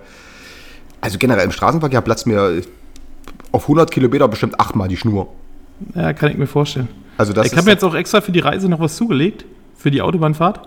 also 1.02 1.18
generell 1.18 1.44
im 1.44 1.50
Straßenverkehr 1.50 2.00
platzt 2.00 2.26
mir 2.26 2.62
auf 3.52 3.64
100 3.64 3.90
Kilometer 3.90 4.28
bestimmt 4.28 4.58
achtmal 4.58 4.88
die 4.88 4.96
Schnur. 4.96 5.28
Ja, 5.94 6.14
kann 6.14 6.30
ich 6.30 6.38
mir 6.38 6.46
vorstellen. 6.46 6.88
Also 7.18 7.34
das 7.34 7.52
ich 7.52 7.58
habe 7.58 7.68
jetzt 7.68 7.84
auch 7.84 7.94
extra 7.94 8.22
für 8.22 8.32
die 8.32 8.40
Reise 8.40 8.70
noch 8.70 8.80
was 8.80 8.96
zugelegt, 8.96 9.44
für 9.76 9.90
die 9.90 10.00
Autobahnfahrt. 10.00 10.66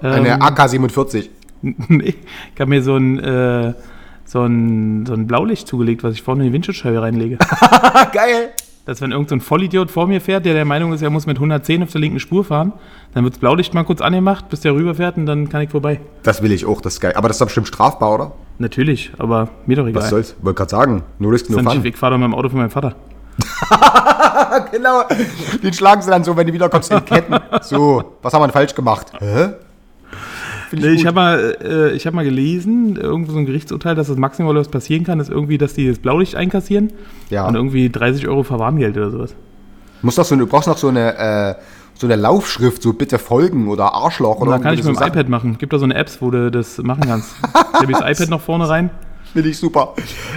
eine 0.00 0.28
ähm, 0.30 0.40
AK-47. 0.40 1.28
nee, 1.60 2.14
ich 2.54 2.60
habe 2.60 2.70
mir 2.70 2.82
so 2.82 2.96
ein, 2.96 3.18
äh, 3.18 3.74
so, 4.24 4.42
ein, 4.42 5.06
so 5.06 5.14
ein 5.14 5.26
Blaulicht 5.26 5.68
zugelegt, 5.68 6.02
was 6.02 6.14
ich 6.14 6.22
vorne 6.22 6.42
in 6.44 6.48
die 6.50 6.52
Windschutzscheibe 6.54 7.00
reinlege. 7.00 7.38
Geil! 8.12 8.50
Dass 8.86 9.00
wenn 9.00 9.12
irgendein 9.12 9.28
so 9.28 9.34
ein 9.36 9.40
Vollidiot 9.40 9.90
vor 9.90 10.06
mir 10.06 10.20
fährt, 10.20 10.44
der 10.44 10.52
der 10.52 10.66
Meinung 10.66 10.92
ist, 10.92 11.00
er 11.00 11.08
muss 11.08 11.24
mit 11.24 11.38
110 11.38 11.82
auf 11.82 11.90
der 11.92 12.02
linken 12.02 12.20
Spur 12.20 12.44
fahren, 12.44 12.72
dann 13.14 13.24
wird 13.24 13.34
das 13.34 13.40
Blaulicht 13.40 13.72
mal 13.72 13.84
kurz 13.84 14.02
angemacht, 14.02 14.50
bis 14.50 14.60
der 14.60 14.74
rüberfährt 14.74 15.16
und 15.16 15.24
dann 15.24 15.48
kann 15.48 15.62
ich 15.62 15.70
vorbei. 15.70 16.00
Das 16.22 16.42
will 16.42 16.52
ich 16.52 16.66
auch, 16.66 16.82
das 16.82 16.94
ist 16.94 17.00
geil. 17.00 17.14
Aber 17.16 17.28
das 17.28 17.36
ist 17.36 17.40
doch 17.40 17.46
bestimmt 17.46 17.68
strafbar, 17.68 18.12
oder? 18.14 18.32
Natürlich, 18.58 19.12
aber 19.16 19.48
mir 19.64 19.76
doch 19.76 19.86
egal. 19.86 20.02
Was 20.02 20.10
soll's? 20.10 20.36
Wollte 20.42 20.58
gerade 20.58 20.70
sagen. 20.70 21.02
No 21.18 21.28
risk, 21.30 21.46
Dann 21.48 21.64
fun. 21.64 21.84
ich 21.84 21.96
fahre 21.96 22.12
doch 22.12 22.18
mit 22.18 22.26
dem 22.26 22.34
Auto 22.34 22.50
von 22.50 22.58
meinem 22.58 22.70
Vater. 22.70 22.94
Genau. 24.70 25.02
Den 25.62 25.72
schlagen 25.72 26.02
sie 26.02 26.10
dann 26.10 26.24
so, 26.24 26.36
wenn 26.36 26.46
du 26.46 26.52
wiederkommst, 26.52 26.90
in 26.92 27.04
Ketten. 27.04 27.36
So, 27.62 28.16
was 28.22 28.32
haben 28.32 28.42
wir 28.42 28.46
denn 28.48 28.52
falsch 28.52 28.74
gemacht? 28.74 29.12
Hä? 29.18 29.50
Finde 30.74 30.88
Nee, 30.88 30.94
ich 30.94 31.00
ich 31.00 31.06
gut. 31.06 31.16
habe 31.16 31.16
mal, 31.16 31.56
äh, 31.62 31.92
ich 31.92 32.06
hab 32.06 32.14
mal 32.14 32.24
gelesen, 32.24 32.96
irgendwo 32.96 33.32
so 33.32 33.38
ein 33.38 33.46
Gerichtsurteil, 33.46 33.94
dass 33.94 34.08
das 34.08 34.16
Maximal, 34.16 34.54
was 34.54 34.68
passieren 34.68 35.04
kann, 35.04 35.20
ist 35.20 35.30
irgendwie, 35.30 35.58
dass 35.58 35.74
die 35.74 35.88
das 35.88 35.98
Blaulicht 35.98 36.34
einkassieren 36.36 36.92
Ja. 37.30 37.46
und 37.48 37.54
irgendwie 37.54 37.90
30 37.90 38.28
Euro 38.28 38.42
Verwarngeld 38.42 38.96
oder 38.96 39.10
sowas. 39.10 39.34
Muss 40.02 40.16
doch 40.16 40.24
so, 40.24 40.36
du 40.36 40.46
brauchst 40.46 40.68
noch 40.68 40.76
so 40.78 40.88
eine, 40.88 41.16
äh, 41.16 41.54
so 41.94 42.06
eine 42.06 42.16
Laufschrift, 42.16 42.82
so 42.82 42.92
bitte 42.92 43.18
folgen 43.18 43.68
oder 43.68 43.94
Arschloch 43.94 44.40
oder 44.40 44.52
dann 44.52 44.62
kann 44.62 44.74
ich 44.74 44.84
mit 44.84 44.96
dem 44.96 45.02
iPad 45.02 45.28
machen. 45.28 45.56
Gibt 45.58 45.72
da 45.72 45.78
so 45.78 45.84
eine 45.84 45.94
Apps, 45.94 46.20
wo 46.20 46.30
du 46.30 46.50
das 46.50 46.78
machen 46.78 47.04
kannst. 47.06 47.30
Ich 47.74 47.80
habe 47.80 47.92
das 47.92 48.00
iPad 48.20 48.30
noch 48.30 48.40
vorne 48.40 48.68
rein. 48.68 48.90
Finde 49.34 49.48
ich 49.50 49.58
super. 49.58 49.94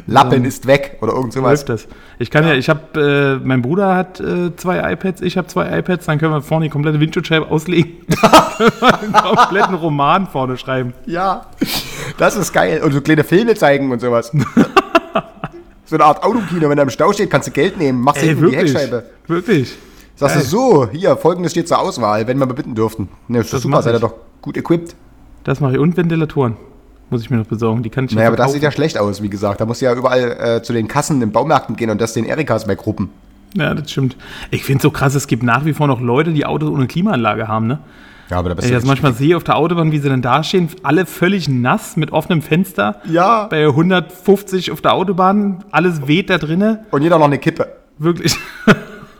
Lappen 0.07 0.43
ist 0.43 0.65
weg 0.67 0.97
oder 1.01 1.13
irgend 1.13 1.31
sowas. 1.31 1.51
läuft 1.61 1.69
das. 1.69 1.87
Ich 2.17 2.31
kann 2.31 2.45
ja, 2.47 2.55
ich 2.55 2.67
habe, 2.67 3.39
äh, 3.41 3.45
mein 3.47 3.61
Bruder 3.61 3.95
hat 3.95 4.19
äh, 4.19 4.55
zwei 4.55 4.91
iPads, 4.93 5.21
ich 5.21 5.37
habe 5.37 5.47
zwei 5.47 5.77
iPads, 5.79 6.07
dann 6.07 6.17
können 6.17 6.33
wir 6.33 6.41
vorne 6.41 6.65
die 6.65 6.71
komplette 6.71 6.99
Windschutzscheibe 6.99 7.47
auslegen. 7.51 7.91
einen 8.81 9.13
kompletten 9.13 9.75
Roman 9.75 10.25
vorne 10.27 10.57
schreiben. 10.57 10.93
Ja, 11.05 11.45
das 12.17 12.35
ist 12.35 12.51
geil. 12.53 12.81
Und 12.83 12.91
so 12.91 13.01
kleine 13.01 13.23
Filme 13.23 13.53
zeigen 13.53 13.91
und 13.91 14.01
sowas. 14.01 14.31
so 15.85 15.95
eine 15.95 16.03
Art 16.03 16.23
Autokino, 16.23 16.67
wenn 16.67 16.77
er 16.79 16.83
im 16.85 16.89
Stau 16.89 17.13
steht, 17.13 17.29
kannst 17.29 17.47
du 17.47 17.51
Geld 17.51 17.77
nehmen, 17.77 18.01
machst 18.01 18.21
Ey, 18.23 18.29
hinten 18.29 18.47
die 18.47 18.51
wirklich. 18.51 18.73
Heckscheibe. 18.73 19.03
Wirklich. 19.27 19.77
Sagst 20.15 20.37
du 20.37 20.41
so, 20.41 20.89
hier, 20.91 21.15
folgendes 21.17 21.51
steht 21.51 21.67
zur 21.67 21.77
Auswahl, 21.77 22.25
wenn 22.25 22.39
wir 22.39 22.47
mal 22.47 22.55
bitten 22.55 22.73
dürften. 22.73 23.09
Ne, 23.27 23.41
ist 23.41 23.49
doch 23.53 23.57
Das 23.57 23.61
super, 23.61 23.83
seid 23.83 23.93
ihr 23.93 23.99
doch 23.99 24.15
gut 24.41 24.57
equipped. 24.57 24.95
Das 25.43 25.59
mache 25.59 25.73
ich. 25.73 25.77
Und 25.79 25.95
Ventilatoren. 25.95 26.57
Muss 27.09 27.21
ich 27.21 27.29
mir 27.29 27.37
noch 27.37 27.45
besorgen. 27.45 27.83
Die 27.83 27.89
kann 27.89 28.05
ich 28.05 28.15
Naja, 28.15 28.27
aber 28.27 28.37
das 28.37 28.51
sieht 28.51 28.63
ja 28.63 28.71
schlecht 28.71 28.97
aus, 28.97 29.21
wie 29.21 29.29
gesagt. 29.29 29.61
Da 29.61 29.65
musst 29.65 29.81
du 29.81 29.85
ja 29.85 29.93
überall 29.93 30.57
äh, 30.57 30.61
zu 30.61 30.73
den 30.73 30.87
Kassen 30.87 31.21
in 31.21 31.31
Baumärkten 31.31 31.75
gehen 31.75 31.89
und 31.89 32.01
das 32.01 32.13
den 32.13 32.25
Erikas 32.25 32.67
weggruppen. 32.67 33.09
Ja, 33.55 33.73
das 33.73 33.89
stimmt. 33.89 34.17
Ich 34.51 34.63
finde 34.63 34.77
es 34.77 34.83
so 34.83 34.91
krass, 34.91 35.15
es 35.15 35.27
gibt 35.27 35.43
nach 35.43 35.63
wie 35.63 35.73
vor 35.73 35.87
noch 35.87 36.01
Leute, 36.01 36.33
die 36.33 36.45
Autos 36.45 36.69
ohne 36.69 36.87
Klimaanlage 36.87 37.47
haben, 37.47 37.67
ne? 37.67 37.79
Ja, 38.29 38.39
aber 38.39 38.49
da 38.49 38.55
bist 38.55 38.67
Wenn 38.67 38.75
ich 38.75 38.81
du 38.81 38.81
das 38.81 38.87
manchmal 38.87 39.13
sehe 39.13 39.37
auf 39.37 39.45
der 39.45 39.55
Autobahn, 39.55 39.93
wie 39.93 39.99
sie 39.99 40.09
dann 40.09 40.21
dastehen, 40.21 40.67
alle 40.83 41.05
völlig 41.05 41.47
nass 41.47 41.95
mit 41.95 42.11
offenem 42.11 42.41
Fenster. 42.41 43.01
Ja. 43.05 43.47
Bei 43.47 43.65
150 43.67 44.71
auf 44.71 44.81
der 44.81 44.93
Autobahn, 44.93 45.63
alles 45.71 46.07
weht 46.07 46.29
da 46.29 46.37
drinnen. 46.37 46.79
Und 46.91 47.03
jeder 47.03 47.19
noch 47.19 47.25
eine 47.25 47.37
Kippe. 47.37 47.69
Wirklich. 47.97 48.35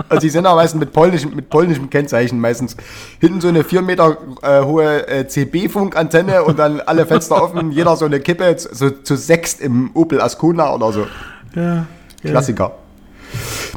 Also 0.09 0.21
die 0.21 0.29
sind 0.29 0.45
auch 0.45 0.55
meistens 0.55 0.79
mit 0.79 0.93
polnischem, 0.93 1.35
mit 1.35 1.49
polnischem 1.49 1.89
Kennzeichen 1.89 2.39
meistens. 2.39 2.77
Hinten 3.19 3.41
so 3.41 3.47
eine 3.47 3.63
4 3.63 3.81
Meter 3.81 4.17
äh, 4.41 4.61
hohe 4.63 5.07
äh, 5.07 5.27
CB-Funkantenne 5.27 6.43
und 6.43 6.59
dann 6.59 6.81
alle 6.81 7.05
Fenster 7.05 7.41
offen, 7.41 7.71
jeder 7.73 7.95
so 7.95 8.05
eine 8.05 8.19
Kippe, 8.19 8.55
so 8.57 8.89
zu 8.89 9.15
sechst 9.15 9.61
im 9.61 9.91
Opel 9.93 10.21
Ascona 10.21 10.73
oder 10.73 10.91
so. 10.91 11.07
Ja. 11.55 11.85
Klassiker. 12.23 12.73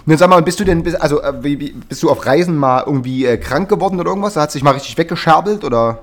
Nun 0.06 0.16
sag 0.16 0.30
mal, 0.30 0.40
bist 0.42 0.60
du 0.60 0.64
denn, 0.64 0.84
also 0.96 1.20
äh, 1.22 1.32
bist 1.88 2.02
du 2.02 2.10
auf 2.10 2.24
Reisen 2.24 2.56
mal 2.56 2.84
irgendwie 2.86 3.26
äh, 3.26 3.36
krank 3.36 3.68
geworden 3.68 3.98
oder 4.00 4.10
irgendwas? 4.10 4.36
Hat 4.36 4.52
sich 4.52 4.62
mal 4.62 4.72
richtig 4.72 4.96
weggescherbelt 4.96 5.64
oder? 5.64 6.00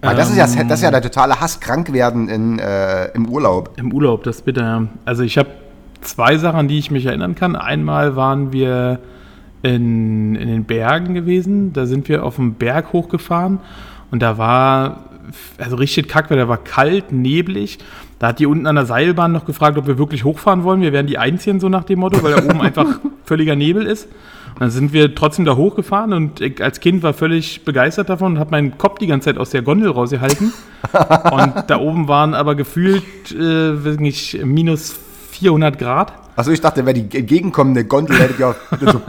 Weil 0.00 0.16
das, 0.16 0.30
ist 0.30 0.36
ja, 0.36 0.46
das 0.46 0.78
ist 0.78 0.82
ja 0.82 0.90
der 0.90 1.00
totale 1.00 1.40
Hass, 1.40 1.60
krank 1.60 1.92
werden 1.92 2.28
in, 2.28 2.58
äh, 2.58 3.06
im 3.12 3.26
Urlaub. 3.26 3.70
Im 3.76 3.92
Urlaub, 3.92 4.22
das 4.22 4.42
bitte. 4.42 4.88
Also 5.06 5.22
ich 5.22 5.38
habe 5.38 5.48
zwei 6.04 6.36
Sachen, 6.38 6.60
an 6.60 6.68
die 6.68 6.78
ich 6.78 6.90
mich 6.90 7.06
erinnern 7.06 7.34
kann. 7.34 7.56
Einmal 7.56 8.16
waren 8.16 8.52
wir 8.52 9.00
in, 9.62 10.34
in 10.36 10.48
den 10.48 10.64
Bergen 10.64 11.14
gewesen. 11.14 11.72
Da 11.72 11.86
sind 11.86 12.08
wir 12.08 12.24
auf 12.24 12.36
dem 12.36 12.54
Berg 12.54 12.92
hochgefahren 12.92 13.60
und 14.10 14.22
da 14.22 14.38
war 14.38 15.10
also 15.58 15.76
richtig 15.76 16.08
kack, 16.08 16.30
weil 16.30 16.36
da 16.36 16.48
war 16.48 16.58
kalt, 16.58 17.12
neblig. 17.12 17.78
Da 18.18 18.28
hat 18.28 18.38
die 18.38 18.46
unten 18.46 18.66
an 18.66 18.76
der 18.76 18.86
Seilbahn 18.86 19.32
noch 19.32 19.44
gefragt, 19.44 19.76
ob 19.78 19.86
wir 19.86 19.98
wirklich 19.98 20.24
hochfahren 20.24 20.64
wollen. 20.64 20.80
Wir 20.80 20.92
wären 20.92 21.06
die 21.06 21.18
Einzigen, 21.18 21.60
so 21.60 21.68
nach 21.68 21.84
dem 21.84 21.98
Motto, 21.98 22.22
weil 22.22 22.34
da 22.34 22.44
oben 22.44 22.60
einfach 22.60 23.00
völliger 23.24 23.56
Nebel 23.56 23.86
ist. 23.86 24.06
Und 24.54 24.60
dann 24.60 24.70
sind 24.70 24.92
wir 24.92 25.14
trotzdem 25.14 25.44
da 25.44 25.56
hochgefahren 25.56 26.12
und 26.12 26.40
ich 26.40 26.62
als 26.62 26.78
Kind 26.78 27.02
war 27.02 27.12
völlig 27.12 27.64
begeistert 27.64 28.08
davon 28.08 28.34
und 28.34 28.38
habe 28.38 28.52
meinen 28.52 28.78
Kopf 28.78 28.98
die 29.00 29.08
ganze 29.08 29.26
Zeit 29.30 29.38
aus 29.38 29.50
der 29.50 29.62
Gondel 29.62 29.90
rausgehalten. 29.90 30.52
und 31.32 31.64
da 31.66 31.78
oben 31.80 32.06
waren 32.06 32.34
aber 32.34 32.54
gefühlt, 32.54 33.02
äh, 33.32 33.84
weiß 33.84 33.98
nicht, 33.98 34.44
minus 34.44 35.00
400 35.34 35.78
Grad. 35.78 36.12
Achso, 36.36 36.50
ich 36.50 36.60
dachte, 36.60 36.84
wäre 36.84 36.94
die 36.94 37.18
entgegenkommende 37.18 37.84
Gondel, 37.84 38.18
hätte 38.18 38.32
ich 38.32 38.38
ja 38.38 38.54
so, 38.80 39.00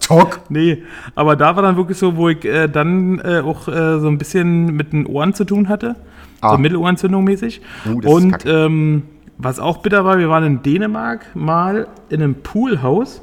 Talk. 0.00 0.40
Nee, 0.48 0.82
aber 1.14 1.36
da 1.36 1.56
war 1.56 1.62
dann 1.62 1.76
wirklich 1.76 1.98
so, 1.98 2.16
wo 2.16 2.28
ich 2.28 2.44
äh, 2.44 2.68
dann 2.68 3.18
äh, 3.18 3.40
auch 3.40 3.68
äh, 3.68 3.98
so 4.00 4.08
ein 4.08 4.18
bisschen 4.18 4.76
mit 4.76 4.92
den 4.92 5.06
Ohren 5.06 5.34
zu 5.34 5.44
tun 5.44 5.68
hatte. 5.68 5.96
Ah. 6.40 6.52
So 6.52 6.58
Mittelohrentzündung 6.58 7.24
mäßig. 7.24 7.60
Uh, 7.86 8.00
das 8.00 8.10
ist 8.10 8.16
Und 8.16 8.46
ähm, 8.46 9.02
was 9.36 9.58
auch 9.58 9.78
bitter 9.78 10.04
war, 10.04 10.18
wir 10.18 10.28
waren 10.28 10.44
in 10.44 10.62
Dänemark 10.62 11.34
mal 11.34 11.86
in 12.08 12.22
einem 12.22 12.34
Poolhaus. 12.36 13.22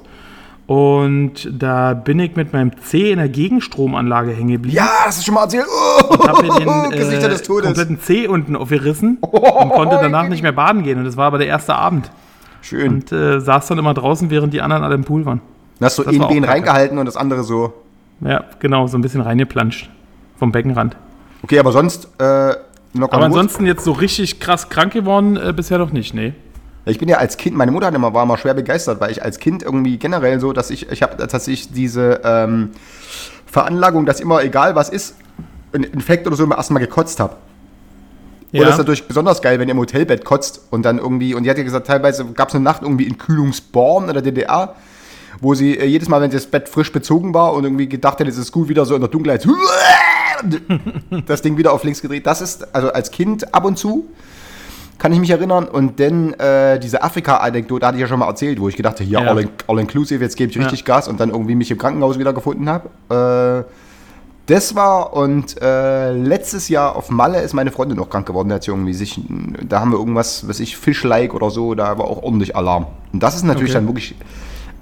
Und 0.67 1.49
da 1.49 1.93
bin 1.93 2.19
ich 2.19 2.35
mit 2.35 2.51
meinem 2.51 2.77
C 2.81 3.11
in 3.11 3.19
der 3.19 3.29
Gegenstromanlage 3.29 4.31
hängen 4.31 4.51
geblieben. 4.51 4.75
Ja, 4.75 4.89
hast 5.05 5.21
du 5.21 5.25
schon 5.25 5.35
mal 5.35 5.43
erzählt? 5.43 5.65
Oh, 5.69 6.13
Und 6.13 6.27
hab 6.27 6.41
mir 6.41 6.49
den 6.59 6.67
äh, 6.91 7.37
kompletten 7.61 8.01
C 8.01 8.27
unten 8.27 8.55
aufgerissen 8.57 9.17
und 9.21 9.69
konnte 9.69 9.97
danach 10.01 10.27
nicht 10.27 10.43
mehr 10.43 10.51
baden 10.51 10.83
gehen. 10.83 10.99
Und 10.99 11.05
das 11.05 11.15
war 11.15 11.27
aber 11.27 11.37
der 11.37 11.47
erste 11.47 11.73
Abend. 11.73 12.11
Schön. 12.67 12.95
Und 12.95 13.11
äh, 13.13 13.39
saß 13.39 13.67
dann 13.67 13.77
immer 13.77 13.93
draußen, 13.93 14.29
während 14.29 14.53
die 14.53 14.61
anderen 14.61 14.83
alle 14.83 14.95
im 14.95 15.05
Pool 15.05 15.25
waren. 15.25 15.39
Dann 15.79 15.85
hast 15.85 15.99
du 15.99 16.03
das 16.03 16.13
in 16.13 16.27
den 16.27 16.43
reingehalten 16.43 16.97
und 16.97 17.05
das 17.05 17.15
andere 17.15 17.43
so. 17.43 17.73
Ja, 18.19 18.43
genau, 18.59 18.87
so 18.87 18.97
ein 18.97 19.01
bisschen 19.01 19.21
reingeplanscht. 19.21 19.89
Vom 20.37 20.51
Beckenrand. 20.51 20.97
Okay, 21.43 21.59
aber 21.59 21.71
sonst 21.71 22.09
äh, 22.19 22.23
Aber 22.23 23.23
ansonsten 23.23 23.65
jetzt 23.65 23.85
so 23.85 23.93
richtig 23.93 24.41
krass 24.41 24.67
krank 24.67 24.91
geworden, 24.91 25.37
äh, 25.37 25.53
bisher 25.55 25.77
noch 25.77 25.93
nicht, 25.93 26.13
nee. 26.13 26.33
Ich 26.85 26.99
bin 26.99 27.07
ja 27.07 27.17
als 27.17 27.37
Kind, 27.37 27.55
meine 27.55 27.71
Mutter 27.71 27.87
hat 27.87 27.95
immer, 27.95 28.13
war 28.13 28.23
immer 28.23 28.37
schwer 28.37 28.53
begeistert, 28.53 28.99
weil 28.99 29.11
ich 29.11 29.23
als 29.23 29.39
Kind 29.39 29.63
irgendwie 29.63 29.97
generell 29.97 30.41
so, 30.41 30.51
dass 30.51 30.69
ich, 30.69 30.91
ich 30.91 31.01
habe 31.01 31.15
tatsächlich 31.15 31.71
diese 31.71 32.19
ähm, 32.25 32.71
Veranlagung, 33.45 34.05
dass 34.05 34.19
immer, 34.19 34.43
egal 34.43 34.75
was 34.75 34.89
ist, 34.89 35.15
ein 35.73 35.83
Infekt 35.83 36.27
oder 36.27 36.35
so, 36.35 36.43
immer 36.43 36.57
erstmal 36.57 36.81
gekotzt 36.81 37.21
habe. 37.21 37.35
Und 38.53 38.61
das 38.61 38.71
ist 38.71 38.77
natürlich 38.77 39.07
besonders 39.07 39.41
geil, 39.41 39.59
wenn 39.59 39.67
ihr 39.67 39.73
im 39.73 39.79
Hotelbett 39.79 40.23
kotzt 40.23 40.61
und 40.71 40.83
dann 40.83 40.97
irgendwie, 40.99 41.33
und 41.35 41.43
die 41.43 41.49
hat 41.49 41.57
ja 41.57 41.63
gesagt, 41.63 41.87
teilweise 41.87 42.25
gab 42.25 42.49
es 42.49 42.55
eine 42.55 42.63
Nacht 42.63 42.81
irgendwie 42.81 43.05
in 43.05 43.17
Kühlungsborn 43.17 44.07
in 44.07 44.13
der 44.13 44.21
DDR, 44.23 44.75
wo 45.41 45.53
sie 45.53 45.77
äh, 45.77 45.85
jedes 45.85 46.07
Mal, 46.09 46.21
wenn 46.21 46.31
das 46.31 46.45
Bett 46.47 46.69
frisch 46.69 46.91
bezogen 46.91 47.33
war 47.33 47.53
und 47.53 47.63
irgendwie 47.65 47.87
gedacht 47.89 48.19
hätte, 48.19 48.29
es 48.29 48.37
ist 48.37 48.51
gut, 48.51 48.69
wieder 48.69 48.85
so 48.85 48.95
in 48.95 49.01
der 49.01 49.09
Dunkelheit 49.09 49.45
das 51.25 51.41
Ding 51.41 51.57
wieder 51.57 51.73
auf 51.73 51.83
links 51.83 52.01
gedreht. 52.01 52.25
Das 52.25 52.41
ist 52.41 52.73
also 52.75 52.91
als 52.91 53.11
Kind 53.11 53.53
ab 53.53 53.65
und 53.65 53.77
zu, 53.77 54.05
kann 54.97 55.11
ich 55.13 55.19
mich 55.19 55.29
erinnern. 55.29 55.65
Und 55.67 55.99
dann 55.99 56.33
äh, 56.33 56.79
diese 56.79 57.03
Afrika-Anekdote 57.03 57.85
hatte 57.85 57.97
ich 57.97 58.01
ja 58.01 58.07
schon 58.07 58.19
mal 58.19 58.27
erzählt, 58.27 58.59
wo 58.59 58.69
ich 58.69 58.75
gedacht 58.75 58.99
habe, 58.99 59.09
ja, 59.09 59.21
Ja. 59.23 59.31
all, 59.31 59.47
all 59.67 59.79
inclusive, 59.79 60.23
jetzt 60.23 60.37
gebe 60.37 60.49
ich 60.49 60.55
Ja. 60.55 60.63
richtig 60.63 60.85
Gas 60.85 61.07
und 61.07 61.19
dann 61.19 61.29
irgendwie 61.29 61.55
mich 61.55 61.69
im 61.71 61.77
Krankenhaus 61.77 62.17
wieder 62.17 62.33
gefunden 62.33 62.69
habe. 62.69 63.65
Äh, 63.65 63.86
das 64.47 64.75
war 64.75 65.13
und 65.13 65.61
äh, 65.61 66.11
letztes 66.13 66.67
Jahr 66.69 66.95
auf 66.95 67.09
Malle 67.09 67.41
ist 67.41 67.53
meine 67.53 67.71
Freundin 67.71 67.97
noch 67.97 68.09
krank 68.09 68.25
geworden. 68.25 68.49
Da 68.49 68.55
hat 68.55 68.63
sie 68.63 68.71
irgendwie 68.71 68.93
sich, 68.93 69.19
da 69.67 69.79
haben 69.81 69.91
wir 69.91 69.99
irgendwas, 69.99 70.47
was 70.47 70.59
ich, 70.59 70.75
Fischleik 70.77 71.33
oder 71.33 71.49
so, 71.51 71.75
da 71.75 71.97
war 71.97 72.05
auch 72.05 72.23
ordentlich 72.23 72.55
Alarm. 72.55 72.87
Und 73.13 73.21
das 73.21 73.35
ist 73.35 73.43
natürlich 73.43 73.71
Okay. 73.71 73.79
dann 73.79 73.87
wirklich 73.87 74.15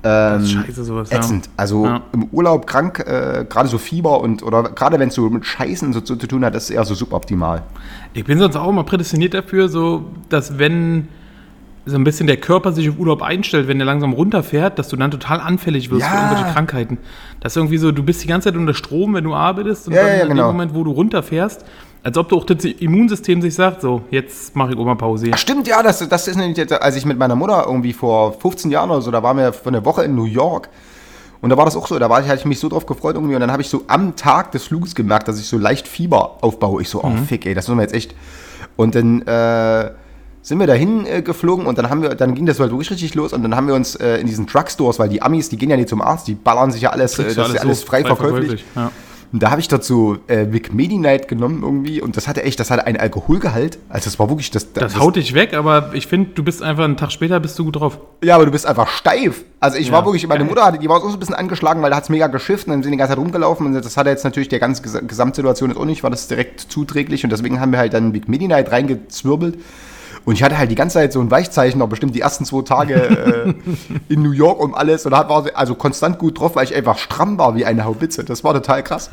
ähm, 0.07 0.45
Scheiße, 0.45 0.83
sowas. 0.83 1.09
ja. 1.09 1.17
ätzend. 1.17 1.49
Also 1.57 1.85
Ja. 1.85 2.01
im 2.13 2.25
Urlaub 2.31 2.67
krank, 2.67 2.99
äh, 2.99 3.43
gerade 3.49 3.67
so 3.67 3.79
Fieber 3.79 4.21
und 4.21 4.43
oder 4.43 4.61
gerade 4.63 4.99
wenn 4.99 5.09
es 5.09 5.15
so 5.15 5.27
mit 5.31 5.45
Scheißen 5.45 5.93
so 5.93 6.01
zu, 6.01 6.15
zu 6.15 6.27
tun 6.27 6.45
hat, 6.45 6.53
das 6.53 6.65
ist 6.65 6.69
eher 6.69 6.85
so 6.85 6.93
suboptimal. 6.93 7.63
Ich 8.13 8.23
bin 8.23 8.37
sonst 8.37 8.55
auch 8.55 8.69
immer 8.69 8.83
prädestiniert 8.83 9.33
dafür, 9.33 9.67
so, 9.67 10.05
dass 10.29 10.59
wenn 10.59 11.07
so 11.87 11.95
ein 11.95 12.03
bisschen 12.03 12.25
der 12.27 12.37
Körper 12.37 12.71
sich 12.71 12.89
auf 12.89 12.97
Urlaub 12.97 13.21
einstellt, 13.21 13.67
wenn 13.67 13.77
der 13.77 13.85
langsam 13.85 14.13
runterfährt, 14.13 14.79
dass 14.79 14.87
du 14.87 14.95
dann 14.95 15.11
total 15.11 15.39
anfällig 15.39 15.91
wirst 15.91 16.05
für 16.07 16.15
Ja. 16.15 16.23
irgendwelche 16.29 16.53
Krankheiten. 16.53 16.97
Das 17.41 17.53
ist 17.53 17.57
irgendwie 17.57 17.77
so, 17.77 17.91
du 17.91 18.01
bist 18.03 18.23
die 18.23 18.27
ganze 18.27 18.49
Zeit 18.49 18.57
unter 18.57 18.73
Strom, 18.73 19.13
wenn 19.13 19.23
du 19.23 19.33
arbeitest 19.35 19.87
und 19.87 19.93
Ja, 19.93 20.01
dann 20.03 20.17
ja, 20.17 20.23
in 20.23 20.29
genau. 20.29 20.43
dem 20.49 20.55
Moment, 20.55 20.73
wo 20.73 20.83
du 20.83 20.91
runterfährst, 20.91 21.63
als 22.01 22.17
ob 22.17 22.29
du 22.29 22.37
auch 22.37 22.43
das 22.45 22.63
Immunsystem 22.65 23.41
sich 23.41 23.53
sagt, 23.53 23.81
so, 23.81 24.01
jetzt 24.09 24.55
mache 24.55 24.71
ich 24.71 24.77
mal 24.77 24.95
Pause. 24.95 25.29
Ach, 25.33 25.37
stimmt, 25.37 25.67
ja, 25.67 25.83
das, 25.83 26.07
das 26.07 26.27
ist 26.27 26.35
nämlich, 26.37 26.57
jetzt, 26.57 26.71
als 26.73 26.95
ich 26.95 27.05
mit 27.05 27.17
meiner 27.19 27.35
Mutter 27.35 27.63
irgendwie 27.67 27.93
vor 27.93 28.33
15 28.33 28.71
Jahren 28.71 28.89
oder 28.89 29.01
so, 29.01 29.11
da 29.11 29.21
waren 29.21 29.37
wir 29.37 29.53
für 29.53 29.69
eine 29.69 29.85
Woche 29.85 30.03
in 30.03 30.15
New 30.15 30.25
York. 30.25 30.69
Und 31.41 31.49
da 31.51 31.57
war 31.57 31.65
das 31.65 31.75
auch 31.75 31.85
so, 31.85 31.99
da 31.99 32.09
war 32.09 32.21
ich, 32.21 32.27
hatte 32.27 32.39
ich 32.39 32.45
mich 32.45 32.59
so 32.59 32.69
drauf 32.69 32.87
gefreut 32.87 33.13
irgendwie 33.15 33.35
und 33.35 33.41
dann 33.41 33.51
habe 33.51 33.61
ich 33.61 33.69
so 33.69 33.83
am 33.87 34.15
Tag 34.15 34.51
des 34.53 34.63
Fluges 34.63 34.95
gemerkt, 34.95 35.27
dass 35.27 35.39
ich 35.39 35.45
so 35.45 35.59
leicht 35.59 35.87
Fieber 35.87 36.37
aufbaue. 36.41 36.81
Ich 36.81 36.89
so, 36.89 37.03
oh 37.03 37.11
fick, 37.27 37.45
ey, 37.45 37.53
das 37.53 37.67
müssen 37.67 37.77
wir 37.77 37.83
jetzt 37.83 37.93
echt. 37.93 38.15
Und 38.75 38.95
dann 38.95 39.21
äh, 39.23 39.91
sind 40.45 40.59
wir 40.59 40.67
dahin 40.67 41.07
äh, 41.07 41.23
geflogen 41.23 41.65
und 41.65 41.79
dann 41.79 41.89
haben 41.89 42.03
wir, 42.03 42.13
dann 42.13 42.35
ging 42.35 42.45
das 42.45 42.59
halt 42.59 42.69
wirklich 42.69 42.91
richtig 42.91 43.15
los 43.15 43.33
und 43.33 43.41
dann 43.41 43.55
haben 43.55 43.67
wir 43.67 43.73
uns 43.73 43.95
äh, 43.95 44.17
in 44.17 44.27
diesen 44.27 44.45
Drugstores, 44.45 44.99
weil 44.99 45.09
die 45.09 45.23
Amis, 45.23 45.49
die 45.49 45.57
gehen 45.57 45.71
ja 45.71 45.75
nicht 45.75 45.89
zum 45.89 46.03
Arzt, 46.03 46.27
die 46.27 46.35
ballern 46.35 46.69
sich 46.69 46.83
ja 46.83 46.91
alles, 46.91 47.17
äh, 47.17 47.23
das 47.23 47.33
du 47.33 47.41
ist 47.41 47.53
ja 47.55 47.61
alles 47.61 47.81
so 47.81 47.87
frei, 47.87 48.05
verkäuflich. 48.05 48.63
Ja. 48.75 48.91
Und 49.33 49.41
da 49.41 49.49
habe 49.49 49.59
ich 49.59 49.67
dazu 49.67 50.19
äh, 50.27 50.45
Vic 50.51 50.71
Medi-Night 50.71 51.27
genommen 51.27 51.63
irgendwie 51.63 51.99
und 51.99 52.15
das 52.15 52.27
hatte 52.27 52.43
echt, 52.43 52.59
das 52.59 52.69
hatte 52.69 52.85
einen 52.85 52.97
Alkoholgehalt. 52.97 53.79
Also 53.89 54.05
das 54.05 54.19
war 54.19 54.29
wirklich 54.29 54.51
das. 54.51 54.71
Das 54.73 54.99
haut 54.99 55.15
dich 55.15 55.33
weg, 55.33 55.55
aber 55.55 55.89
ich 55.93 56.05
finde, 56.05 56.29
du 56.35 56.43
bist 56.43 56.61
einfach 56.61 56.83
einen 56.83 56.95
Tag 56.95 57.11
später 57.11 57.39
bist 57.39 57.57
du 57.57 57.65
gut 57.65 57.77
drauf. 57.77 57.97
Ja, 58.23 58.35
aber 58.35 58.45
du 58.45 58.51
bist 58.51 58.67
einfach 58.67 58.87
steif. 58.87 59.43
Also 59.59 59.79
ich 59.79 59.87
Ja, 59.87 59.93
war 59.93 60.05
wirklich, 60.05 60.27
meine. 60.27 60.43
Mutter 60.43 60.63
hatte, 60.63 60.77
die 60.77 60.87
war 60.87 60.97
auch 60.97 61.09
so 61.09 61.09
ein 61.09 61.19
bisschen 61.19 61.35
angeschlagen, 61.35 61.81
weil 61.81 61.89
da 61.89 61.97
hat 61.97 62.03
es 62.03 62.09
mega 62.09 62.27
geschifft 62.27 62.67
und 62.67 62.73
dann 62.73 62.83
sind 62.83 62.91
die 62.91 62.99
ganze 62.99 63.13
Zeit 63.13 63.19
rumgelaufen 63.19 63.65
und 63.65 63.73
das 63.73 63.97
hat 63.97 64.05
jetzt 64.05 64.23
natürlich 64.23 64.47
der 64.47 64.59
ganzen 64.59 64.83
Ges 64.83 65.01
Gesamtsituation 65.07 65.71
jetzt 65.71 65.79
auch 65.79 65.85
nicht, 65.85 66.03
war 66.03 66.11
das 66.11 66.27
direkt 66.27 66.61
zuträglich 66.61 67.23
und 67.23 67.31
deswegen 67.31 67.59
haben 67.59 67.71
wir 67.71 67.79
halt 67.79 67.95
dann 67.95 68.11
Big 68.11 68.29
Midi 68.29 68.47
Night 68.47 68.71
reingezwirbelt. 68.71 69.57
Und 70.25 70.33
ich 70.33 70.43
hatte 70.43 70.57
halt 70.57 70.71
die 70.71 70.75
ganze 70.75 70.95
Zeit 70.95 71.13
so 71.13 71.21
ein 71.21 71.29
Weichzeichen, 71.29 71.77
noch 71.79 71.87
bestimmt 71.87 72.15
die 72.15 72.21
ersten 72.21 72.45
zwei 72.45 72.63
Tage 72.63 72.95
äh, 72.95 73.53
in 74.09 74.23
New 74.23 74.31
York 74.31 74.59
um 74.59 74.73
alles 74.73 75.05
und 75.05 75.15
hat, 75.15 75.29
war 75.29 75.45
also 75.53 75.75
konstant 75.75 76.17
gut 76.17 76.39
drauf, 76.39 76.55
weil 76.55 76.65
ich 76.65 76.75
einfach 76.75 76.97
stramm 76.97 77.37
war 77.37 77.55
wie 77.55 77.63
eine 77.63 77.85
Haubitze. 77.85 78.23
Das 78.23 78.43
war 78.43 78.53
total 78.53 78.83
krass. 78.83 79.11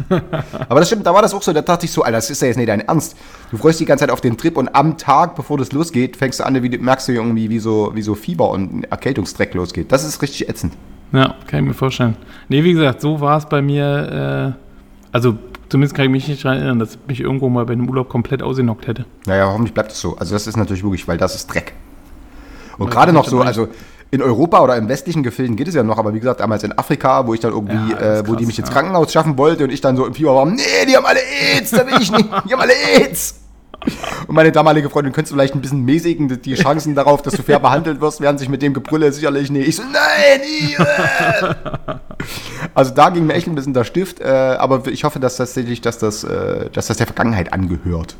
Aber 0.69 0.81
das 0.81 0.89
stimmt, 0.89 1.07
da 1.07 1.13
war 1.13 1.21
das 1.21 1.35
auch 1.35 1.43
so, 1.43 1.53
da 1.53 1.61
dachte 1.61 1.85
ich 1.85 1.93
so, 1.93 2.03
Alter, 2.03 2.17
das 2.17 2.31
ist 2.31 2.41
ja 2.41 2.49
jetzt 2.49 2.57
nicht 2.57 2.69
dein 2.69 2.81
Ernst. 2.81 3.17
Du 3.51 3.59
freust 3.59 3.79
dich 3.79 3.85
die 3.85 3.89
ganze 3.89 4.05
Zeit 4.05 4.11
auf 4.11 4.23
den 4.23 4.39
Trip 4.39 4.57
und 4.57 4.75
am 4.75 4.97
Tag, 4.97 5.37
bevor 5.37 5.59
das 5.59 5.73
losgeht, 5.73 6.17
fängst 6.17 6.41
du 6.41 6.45
an, 6.45 6.63
wie, 6.63 6.79
merkst 6.79 7.09
du 7.09 7.13
irgendwie, 7.13 7.51
wie 7.51 7.59
so, 7.59 7.93
wie 7.95 8.03
so 8.03 8.15
Fieber 8.15 8.51
und 8.51 8.85
Erkältungsdreck 8.85 9.53
losgeht. 9.53 9.93
Das 9.93 10.05
ist 10.05 10.23
richtig 10.23 10.49
ätzend. 10.49 10.73
Ja, 11.13 11.35
kann 11.47 11.61
ich 11.61 11.67
mir 11.67 11.75
vorstellen. 11.75 12.17
Nee, 12.49 12.65
wie 12.65 12.73
gesagt, 12.73 13.03
so 13.03 13.21
war 13.21 13.37
es 13.37 13.47
bei 13.47 13.61
mir. 13.61 14.57
Äh, 14.57 14.63
also 15.13 15.37
zumindest 15.73 15.95
kann 15.95 16.05
ich 16.05 16.11
mich 16.11 16.29
nicht 16.29 16.45
daran 16.45 16.59
erinnern, 16.59 16.79
dass 16.79 16.95
ich 16.95 16.99
mich 17.09 17.21
irgendwo 17.21 17.49
mal 17.49 17.65
bei 17.65 17.73
einem 17.73 17.89
Urlaub 17.89 18.09
komplett 18.09 18.43
ausgenockt 18.43 18.87
hätte. 18.87 19.07
Naja, 19.27 19.47
hoffentlich 19.47 19.73
bleibt 19.73 19.91
es 19.93 20.01
so. 20.01 20.17
Also 20.19 20.35
das 20.35 20.47
ist 20.47 20.57
natürlich 20.57 20.85
wirklich, 20.85 21.09
weil 21.09 21.17
das 21.17 21.35
ist 21.35 21.47
Dreck. 21.53 21.73
Und 22.79 22.91
gerade 22.91 23.13
noch 23.13 23.27
so, 23.27 23.41
also 23.41 23.69
in 24.11 24.21
Europa 24.21 24.61
oder 24.61 24.77
im 24.77 24.89
westlichen 24.89 25.23
Gefilden 25.23 25.57
geht 25.57 25.69
es 25.69 25.75
ja 25.75 25.83
noch, 25.83 25.97
aber 25.97 26.13
wie 26.13 26.21
gesagt, 26.21 26.41
damals 26.41 26.63
in 26.63 26.79
Afrika, 26.79 27.27
wo 27.27 27.33
ich 27.33 27.41
dann 27.41 27.53
irgendwie, 27.53 27.93
Ja, 27.93 28.19
äh, 28.19 28.29
wo 28.29 28.35
die 28.35 28.45
mich 28.45 28.59
ins. 28.59 28.71
Krankenhaus 28.71 29.11
schaffen 29.13 29.39
wollte 29.39 29.65
und 29.65 29.71
ich 29.71 29.81
dann 29.81 29.97
so 29.97 30.07
im 30.07 30.13
Fieber 30.13 30.35
war, 30.35 30.45
nee, 30.45 30.63
die 30.87 30.95
haben 30.95 31.07
alle 31.07 31.21
AIDS, 31.21 31.71
da 31.71 31.87
will 31.87 31.95
ich 32.01 32.13
nicht, 32.13 32.27
die 32.47 32.53
haben 32.53 32.61
alle 32.61 32.75
AIDS. 32.99 33.37
Und 34.29 34.35
meine 34.35 34.53
damalige 34.53 34.89
Freundin, 34.91 35.13
könntest 35.13 35.33
du 35.33 35.37
vielleicht 35.37 35.55
ein 35.55 35.61
bisschen 35.61 35.85
mäßigen, 35.85 36.41
die- 36.43 36.55
Chancen 36.55 36.95
darauf, 36.95 37.23
dass 37.23 37.35
du 37.35 37.43
fair 37.43 37.59
behandelt 37.61 38.01
wirst, 38.01 38.21
werden 38.21 38.39
sich 38.39 38.49
mit 38.49 38.63
dem 38.63 38.75
Gebrülle 38.75 39.13
sicherlich 39.13 39.51
nicht. 39.51 39.69
Ich 39.69 39.77
so, 39.77 39.83
nein, 39.83 40.41
ich, 40.45 40.79
äh. 40.79 41.95
Also 42.75 42.95
da 42.95 43.11
ging 43.11 43.27
mir 43.27 43.35
echt 43.35 43.47
ein 43.49 43.55
bisschen 43.55 43.75
der 43.75 43.85
Stift, 43.85 44.21
äh, 44.21 44.25
aber 44.27 44.87
ich 44.87 45.05
hoffe, 45.05 45.19
dass 45.19 45.37
tatsächlich, 45.37 45.81
dass 45.81 45.99
das, 45.99 46.25
äh, 46.25 46.71
dass 46.73 46.87
das 46.87 46.97
der 46.99 47.07
Vergangenheit 47.07 47.53
angehört. 47.53 48.15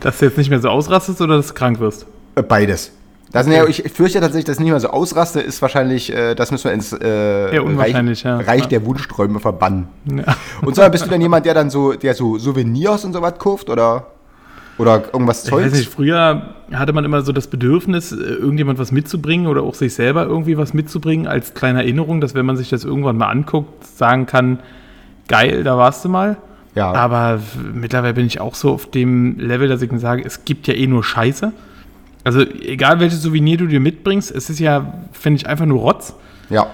Dass 0.00 0.18
du 0.18 0.26
jetzt 0.26 0.38
nicht 0.38 0.50
mehr 0.50 0.60
so 0.60 0.68
ausrastest 0.68 1.20
oder 1.20 1.36
dass 1.38 1.48
du 1.48 1.54
krank 1.54 1.80
wirst. 1.80 2.06
Beides. 2.48 2.92
Das 3.32 3.44
sind 3.44 3.52
ja, 3.54 3.66
ich 3.66 3.82
fürchte 3.92 4.20
tatsächlich, 4.20 4.46
dass 4.46 4.56
ich 4.56 4.60
nicht 4.62 4.70
mehr 4.70 4.80
so 4.80 4.88
ausraste, 4.88 5.40
ist 5.40 5.60
wahrscheinlich, 5.60 6.10
äh, 6.14 6.34
das 6.34 6.50
müssen 6.50 6.64
wir 6.64 6.72
ins 6.72 6.92
äh, 6.92 7.54
Ja, 7.54 7.62
Reich, 7.62 8.22
ja. 8.22 8.38
Reich 8.38 8.68
der 8.68 8.86
Wunschträume 8.86 9.38
verbannen. 9.40 9.88
Und 10.64 10.74
so 10.76 10.88
bist 10.88 11.04
du 11.04 11.10
dann 11.10 11.20
jemand, 11.20 11.44
der 11.44 11.52
dann 11.54 11.68
so, 11.68 11.92
der 11.92 12.14
so 12.14 12.38
Souvenirs 12.38 13.04
und 13.04 13.12
sowas 13.12 13.34
kauft 13.38 13.68
oder, 13.68 14.06
oder 14.78 15.04
irgendwas 15.12 15.44
Ich 15.44 15.52
weiß 15.52 15.64
Zeugs? 15.64 15.76
nicht, 15.76 15.90
früher 15.90 16.54
hatte 16.72 16.92
man 16.92 17.04
immer 17.04 17.22
so 17.22 17.32
das 17.32 17.48
Bedürfnis, 17.48 18.12
äh, 18.12 18.16
irgendjemand 18.16 18.78
was 18.78 18.92
mitzubringen 18.92 19.46
oder 19.46 19.62
auch 19.62 19.74
sich 19.74 19.94
selber 19.94 20.24
irgendwie 20.24 20.56
was 20.56 20.72
mitzubringen, 20.72 21.26
als 21.26 21.54
kleine 21.54 21.80
Erinnerung, 21.80 22.20
dass 22.20 22.34
wenn 22.34 22.46
man 22.46 22.56
sich 22.56 22.70
das 22.70 22.84
irgendwann 22.84 23.16
mal 23.16 23.28
anguckt, 23.28 23.84
sagen 23.84 24.26
kann, 24.26 24.60
geil, 25.26 25.64
da 25.64 25.76
warst 25.76 26.04
du 26.04 26.08
mal. 26.08 26.36
Ja. 26.74 26.92
Aber 26.92 27.40
mittlerweile 27.74 28.14
bin 28.14 28.26
ich 28.26 28.40
auch 28.40 28.54
so 28.54 28.72
auf 28.72 28.90
dem 28.90 29.38
Level, 29.38 29.68
dass 29.68 29.82
ich 29.82 29.90
mir 29.90 29.98
sage, 29.98 30.22
es 30.24 30.44
gibt 30.44 30.68
ja 30.68 30.74
eh 30.74 30.86
nur 30.86 31.02
Scheiße. 31.02 31.52
Also 32.22 32.40
egal 32.40 33.00
welches 33.00 33.22
Souvenir 33.22 33.56
du 33.58 33.66
dir 33.66 33.80
mitbringst, 33.80 34.30
es 34.30 34.50
ist 34.50 34.60
ja, 34.60 34.94
finde 35.12 35.38
ich, 35.38 35.46
einfach 35.48 35.66
nur 35.66 35.80
Rotz. 35.80 36.14
Ja. 36.50 36.66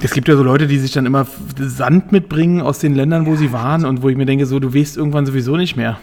Es 0.00 0.12
gibt 0.12 0.28
ja 0.28 0.36
so 0.36 0.42
Leute, 0.42 0.66
die 0.66 0.78
sich 0.78 0.92
dann 0.92 1.06
immer 1.06 1.26
Sand 1.58 2.12
mitbringen 2.12 2.60
aus 2.60 2.78
den 2.78 2.94
Ländern, 2.94 3.26
wo 3.26 3.34
sie 3.34 3.52
waren 3.52 3.84
und 3.86 4.02
wo 4.02 4.08
ich 4.08 4.16
mir 4.16 4.26
denke, 4.26 4.44
so, 4.44 4.60
du 4.60 4.74
weißt 4.74 4.98
irgendwann 4.98 5.24
sowieso 5.24 5.56
nicht 5.56 5.76
mehr. 5.76 5.98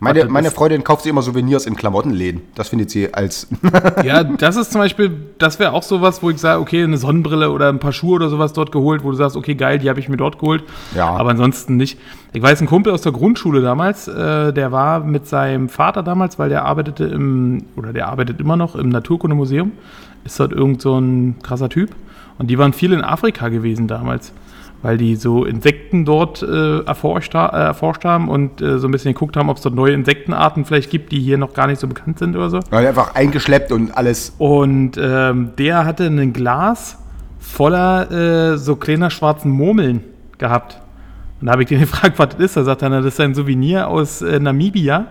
Meine, 0.00 0.24
meine 0.26 0.50
Freundin 0.50 0.84
kauft 0.84 1.02
sich 1.02 1.10
immer 1.10 1.22
Souvenirs 1.22 1.66
in 1.66 1.76
Klamottenläden. 1.76 2.42
Das 2.54 2.68
findet 2.68 2.90
sie 2.90 3.12
als. 3.12 3.48
Ja, 4.04 4.24
das 4.24 4.56
ist 4.56 4.72
zum 4.72 4.80
Beispiel, 4.80 5.10
das 5.38 5.58
wäre 5.58 5.72
auch 5.72 5.82
sowas, 5.82 6.22
wo 6.22 6.30
ich 6.30 6.38
sage, 6.38 6.60
okay, 6.60 6.82
eine 6.82 6.96
Sonnenbrille 6.96 7.50
oder 7.50 7.68
ein 7.68 7.78
paar 7.78 7.92
Schuhe 7.92 8.16
oder 8.16 8.28
sowas 8.28 8.52
dort 8.52 8.72
geholt, 8.72 9.04
wo 9.04 9.10
du 9.10 9.16
sagst, 9.16 9.36
okay, 9.36 9.54
geil, 9.54 9.78
die 9.78 9.88
habe 9.88 10.00
ich 10.00 10.08
mir 10.08 10.16
dort 10.16 10.38
geholt. 10.38 10.64
Ja. 10.94 11.08
Aber 11.10 11.30
ansonsten 11.30 11.76
nicht. 11.76 11.98
Ich 12.32 12.42
weiß, 12.42 12.60
ein 12.60 12.66
Kumpel 12.66 12.92
aus 12.92 13.02
der 13.02 13.12
Grundschule 13.12 13.60
damals, 13.60 14.08
äh, 14.08 14.52
der 14.52 14.72
war 14.72 15.00
mit 15.00 15.26
seinem 15.26 15.68
Vater 15.68 16.02
damals, 16.02 16.38
weil 16.38 16.48
der 16.48 16.64
arbeitete 16.64 17.04
im, 17.04 17.64
oder 17.76 17.92
der 17.92 18.08
arbeitet 18.08 18.40
immer 18.40 18.56
noch 18.56 18.74
im 18.74 18.88
Naturkundemuseum, 18.88 19.72
ist 20.24 20.40
dort 20.40 20.52
irgend 20.52 20.82
so 20.82 20.98
ein 20.98 21.36
krasser 21.42 21.68
Typ. 21.68 21.90
Und 22.38 22.48
die 22.48 22.58
waren 22.58 22.72
viel 22.72 22.92
in 22.92 23.02
Afrika 23.02 23.48
gewesen 23.48 23.86
damals, 23.86 24.32
weil 24.82 24.98
die 24.98 25.14
so 25.16 25.44
Insekten 25.44 26.04
dort 26.04 26.42
äh, 26.42 26.80
erforscht, 26.80 27.34
ha- 27.34 27.48
äh, 27.48 27.64
erforscht 27.66 28.04
haben 28.04 28.28
und 28.28 28.60
äh, 28.60 28.78
so 28.78 28.88
ein 28.88 28.90
bisschen 28.90 29.14
geguckt 29.14 29.36
haben, 29.36 29.48
ob 29.48 29.56
es 29.56 29.62
dort 29.62 29.74
neue 29.74 29.92
Insektenarten 29.92 30.64
vielleicht 30.64 30.90
gibt, 30.90 31.12
die 31.12 31.20
hier 31.20 31.38
noch 31.38 31.54
gar 31.54 31.68
nicht 31.68 31.80
so 31.80 31.86
bekannt 31.86 32.18
sind 32.18 32.34
oder 32.36 32.50
so. 32.50 32.60
einfach 32.70 33.14
eingeschleppt 33.14 33.70
und 33.72 33.96
alles. 33.96 34.34
Und 34.38 34.98
ähm, 35.00 35.50
der 35.56 35.84
hatte 35.84 36.06
ein 36.06 36.32
Glas 36.32 36.98
voller 37.38 38.10
äh, 38.52 38.58
so 38.58 38.76
kleiner 38.76 39.10
schwarzen 39.10 39.50
Murmeln 39.52 40.02
gehabt. 40.38 40.80
Und 41.40 41.46
da 41.46 41.52
habe 41.52 41.62
ich 41.62 41.68
den 41.68 41.80
gefragt, 41.80 42.18
was 42.18 42.30
das 42.30 42.38
ist. 42.40 42.56
Da 42.56 42.64
sagt 42.64 42.82
er, 42.82 42.88
na, 42.88 42.98
das 43.00 43.14
ist 43.14 43.20
ein 43.20 43.34
Souvenir 43.34 43.88
aus 43.88 44.20
äh, 44.22 44.38
Namibia. 44.40 44.98
Und 44.98 45.06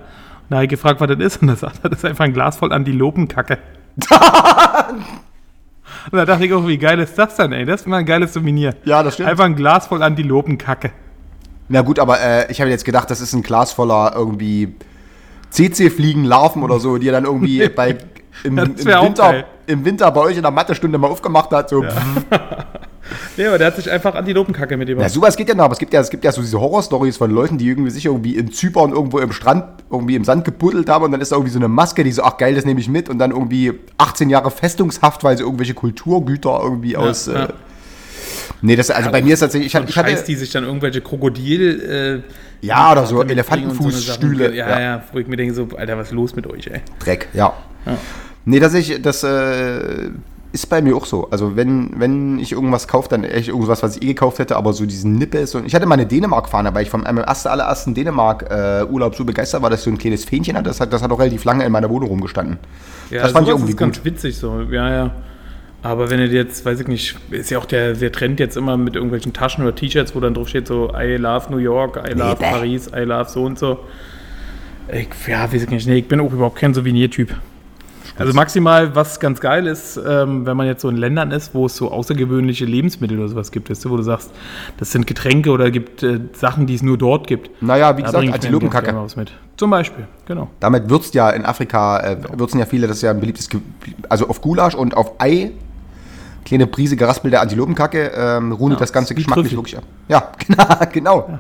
da 0.50 0.56
habe 0.58 0.66
ich 0.66 0.70
gefragt, 0.70 1.00
was 1.00 1.08
das 1.08 1.20
ist. 1.20 1.42
Und 1.42 1.48
da 1.48 1.56
sagt 1.56 1.80
er, 1.84 1.90
das 1.90 2.00
ist 2.00 2.06
einfach 2.06 2.26
ein 2.26 2.34
Glas 2.34 2.58
voll 2.58 2.72
Antilopenkacke. 2.74 3.58
Und 6.12 6.18
da 6.18 6.26
dachte 6.26 6.46
ich 6.46 6.54
auch, 6.54 6.68
wie 6.68 6.78
geil 6.78 7.00
ist 7.00 7.18
das 7.18 7.36
denn, 7.36 7.52
ey? 7.52 7.66
Das 7.66 7.82
ist 7.82 7.88
mal 7.88 7.98
ein 7.98 8.06
geiles 8.06 8.34
Souvenir. 8.34 8.76
Ja, 8.86 9.04
das 9.04 9.16
stimmt. 9.16 9.30
Einfach 9.30 9.46
ein 9.46 9.56
Glas 9.56 9.88
voll 9.88 10.02
Antilopenkacke. 10.02 10.92
Na 11.70 11.82
gut, 11.82 12.00
aber 12.00 12.20
äh, 12.20 12.52
ich 12.52 12.60
habe 12.60 12.70
jetzt 12.70 12.86
gedacht, 12.86 13.10
das 13.10 13.22
ist 13.22 13.34
ein 13.34 13.44
Glas 13.44 13.72
voller 13.72 14.14
irgendwie 14.16 14.76
CC-Fliegen, 15.52 16.24
Larven 16.24 16.64
oder 16.64 16.80
so, 16.80 16.98
die 16.98 17.08
er 17.08 17.14
dann 17.14 17.26
irgendwie 17.26 17.68
bei, 17.76 17.98
im, 18.44 18.58
Ja, 18.58 18.64
im, 18.64 19.06
Winter, 19.06 19.44
im 19.68 19.86
Winter 19.86 20.12
bei 20.12 20.22
euch 20.22 20.38
in 20.38 20.42
der 20.44 20.52
Mathestunde 20.52 20.98
mal 20.98 21.08
aufgemacht 21.08 21.52
hat. 21.52 21.70
So. 21.70 21.86
Nee, 23.38 23.46
aber 23.48 23.58
der 23.58 23.68
hat 23.68 23.76
sich 23.76 23.90
einfach 23.90 24.16
Antilopenkacke 24.16 24.78
mit 24.78 24.88
Ja, 24.90 24.94
übernommen. 24.94 25.14
sowas 25.14 25.36
geht 25.38 25.50
ja 25.50 25.56
noch, 25.56 25.66
aber 25.66 25.74
es 25.74 25.80
gibt 25.80 25.94
ja, 25.94 26.00
es 26.02 26.10
gibt 26.10 26.24
ja 26.24 26.32
so 26.32 26.42
diese 26.42 26.60
Horror-Stories 26.60 27.18
von 27.18 27.32
Leuten, 27.32 27.58
die 27.58 27.68
irgendwie 27.68 27.90
sich 27.92 28.06
irgendwie 28.06 28.36
in 28.36 28.52
Zypern 28.52 28.92
irgendwo 28.92 29.20
im 29.20 29.32
Strand 29.32 29.66
irgendwie 29.90 30.16
im 30.16 30.24
Sand 30.24 30.46
gebuddelt 30.46 30.90
haben 30.90 31.06
und 31.06 31.12
dann 31.12 31.22
ist 31.22 31.32
da 31.32 31.36
irgendwie 31.36 31.52
so 31.54 31.60
eine 31.60 31.68
Maske, 31.68 32.04
die 32.04 32.12
so, 32.12 32.24
ach 32.24 32.38
geil, 32.38 32.56
das 32.56 32.66
nehme 32.66 32.80
ich 32.80 32.90
mit 32.90 33.10
und 33.10 33.18
dann 33.20 33.32
irgendwie 33.32 33.74
18 33.98 34.30
Jahre 34.30 34.52
Festungshaft, 34.52 35.24
weil 35.24 35.38
sie 35.38 35.44
irgendwelche 35.44 35.74
Kulturgüter 35.74 36.60
irgendwie 36.64 36.96
aus. 36.98 37.28
ja. 37.28 37.46
Äh, 37.46 37.48
nee, 38.62 38.76
das, 38.76 38.90
also 38.92 39.10
bei 39.12 39.22
mir 39.22 39.34
ist 39.34 39.40
tatsächlich, 39.42 39.68
ich, 39.68 39.76
hatte- 39.76 39.90
ich 39.90 39.98
hatte. 39.98 40.10
Scheiß, 40.12 40.24
die 40.26 40.36
sich 40.36 40.50
dann 40.52 40.64
irgendwelche 40.64 41.02
Krokodil... 41.02 42.24
Äh, 42.24 42.66
Ja, 42.66 42.92
oder 42.92 43.06
so 43.08 43.20
und 43.20 43.28
so 43.28 43.32
Elefantenfußstühle. 43.34 44.46
Sachen. 44.46 44.56
Ja, 44.56 44.80
ja, 44.80 45.04
wo 45.12 45.20
ich 45.20 45.28
mir 45.28 45.36
denke, 45.38 45.54
so, 45.54 45.68
Alter, 45.76 45.98
was 45.98 46.08
ist 46.08 46.14
los 46.14 46.36
mit 46.36 46.46
euch, 46.48 46.68
ey? 46.68 46.82
Dreck, 47.00 47.28
ja. 47.34 47.54
Nee, 48.46 48.60
dass 48.60 48.74
ich, 48.76 49.02
das 49.02 49.24
äh, 49.24 50.10
ist 50.54 50.70
bei 50.70 50.82
mir 50.82 50.96
auch 50.96 51.06
so. 51.06 51.30
Also 51.30 51.56
wenn, 51.56 51.92
wenn 52.00 52.40
ich 52.40 52.52
irgendwas 52.52 52.88
kaufe, 52.88 53.10
dann 53.10 53.24
echt 53.24 53.48
irgendwas, 53.48 53.84
was 53.84 53.98
ich 53.98 54.04
eh 54.04 54.08
gekauft 54.08 54.40
hätte, 54.40 54.56
aber 54.56 54.74
so 54.74 54.86
diesen 54.86 55.14
Nippes 55.14 55.56
und 55.56 55.66
ich 55.66 55.74
hatte 55.74 55.86
mal 55.86 55.94
eine 55.94 56.06
Dänemark-Fahne, 56.06 56.74
weil 56.74 56.84
ich 56.84 56.90
vom 56.90 57.02
meinem 57.02 57.20
ersten, 57.20 57.48
allerersten 57.48 57.94
Dänemark-Urlaub 57.94 59.16
so 59.16 59.24
begeistert 59.24 59.62
war, 59.62 59.70
dass 59.70 59.80
ich 59.80 59.86
so 59.86 59.92
ein 59.92 59.98
kleines 59.98 60.26
Fähnchen 60.26 60.56
hatte. 60.56 60.68
Das 60.68 60.80
hat, 60.80 60.92
das 60.92 61.02
hat 61.02 61.12
auch 61.12 61.20
relativ 61.20 61.44
lange 61.46 61.66
in 61.66 61.72
meiner 61.72 61.90
Wohnung 61.90 62.10
rumgestanden. 62.10 62.60
Ja, 63.10 63.24
das 63.24 63.32
fand 63.32 63.48
ich 63.48 63.54
irgendwie 63.54 63.72
ist 63.72 63.78
ganz 63.78 63.98
gut. 63.98 64.06
witzig 64.06 64.38
so, 64.38 64.62
ja, 64.70 64.90
ja. 64.90 65.12
Aber 65.84 66.10
wenn 66.10 66.20
dir 66.20 66.28
jetzt, 66.28 66.64
weiß 66.64 66.80
ich 66.82 66.88
nicht, 66.88 67.18
ist 67.32 67.50
ja 67.50 67.58
auch 67.58 67.66
der, 67.66 67.94
der 67.94 68.12
Trend 68.12 68.40
jetzt 68.40 68.56
immer 68.56 68.78
mit 68.78 68.96
irgendwelchen 68.96 69.34
Taschen 69.34 69.64
oder 69.64 69.74
T-Shirts, 69.74 70.16
wo 70.16 70.20
dann 70.20 70.36
drauf 70.36 70.48
steht 70.48 70.68
so 70.68 70.94
I 70.96 71.16
love 71.16 71.52
New 71.52 71.58
York, 71.58 71.98
I 72.08 72.14
love 72.14 72.36
bäh. 72.36 72.52
Paris, 72.52 72.92
I 72.96 73.00
love 73.00 73.30
so 73.30 73.44
und 73.44 73.58
so. 73.58 73.80
Ich, 74.92 75.08
ja, 75.28 75.52
weiß 75.52 75.64
ich 75.64 75.70
nicht, 75.70 75.88
nee, 75.88 76.00
ich 76.00 76.08
bin 76.08 76.20
auch 76.20 76.32
überhaupt 76.32 76.58
kein 76.58 76.74
Souvenir-Typ. 76.74 77.36
Also 78.22 78.34
maximal, 78.34 78.96
was 78.96 79.20
ganz 79.20 79.40
geil 79.40 79.68
ist, 79.68 79.98
ähm, 79.98 80.46
wenn 80.46 80.56
man 80.58 80.68
jetzt 80.68 80.82
so 80.82 80.90
in 80.90 80.98
Ländern 80.98 81.32
ist, 81.32 81.54
wo 81.54 81.66
es 81.66 81.76
so 81.76 81.92
außergewöhnliche 81.92 82.66
Lebensmittel 82.66 83.20
oder 83.20 83.28
sowas 83.28 83.52
gibt, 83.52 83.70
weißt 83.70 83.86
du, 83.86 83.90
wo 83.90 83.98
du 83.98 84.04
sagst, 84.04 84.32
das 84.78 84.92
sind 84.92 85.08
Getränke 85.08 85.52
oder 85.52 85.72
gibt 85.72 86.04
äh, 86.04 86.20
Sachen, 86.34 86.68
die 86.68 86.76
es 86.76 86.82
nur 86.84 86.98
dort 86.98 87.28
gibt. 87.28 87.62
Naja, 87.62 87.98
wie 87.98 88.02
Da 88.02 88.08
gesagt, 88.08 88.34
Antilopenkacke. 88.34 88.86
gerne 88.86 89.04
was 89.04 89.16
mit. 89.16 89.32
Zum 89.58 89.70
Beispiel, 89.70 90.08
genau. 90.26 90.50
Damit 90.60 90.90
würzt 90.90 91.14
ja 91.14 91.30
in 91.30 91.46
Afrika, 91.46 92.00
äh, 92.00 92.18
würzen 92.38 92.60
ja 92.60 92.66
viele, 92.66 92.88
das 92.88 92.98
ist 92.98 93.04
ja 93.04 93.12
ein 93.12 93.20
beliebtes, 93.20 93.50
Ge 93.50 93.60
also 94.10 94.28
auf 94.28 94.42
Gulasch 94.42 94.76
und 94.76 94.96
auf 94.96 95.14
Ei, 95.20 95.52
kleine 96.46 96.68
Prise 96.68 96.96
geraspelte 96.96 97.40
Antilopenkacke, 97.40 98.12
ähm, 98.16 98.52
rundet 98.52 98.80
Ja, 98.80 98.84
das 98.84 98.94
Ganze 98.94 99.14
geschmacklich 99.16 99.56
wirklich 99.56 99.78
ab. 99.78 99.84
Ja, 100.08 100.32
genau. 100.92 101.22
genau. 101.26 101.40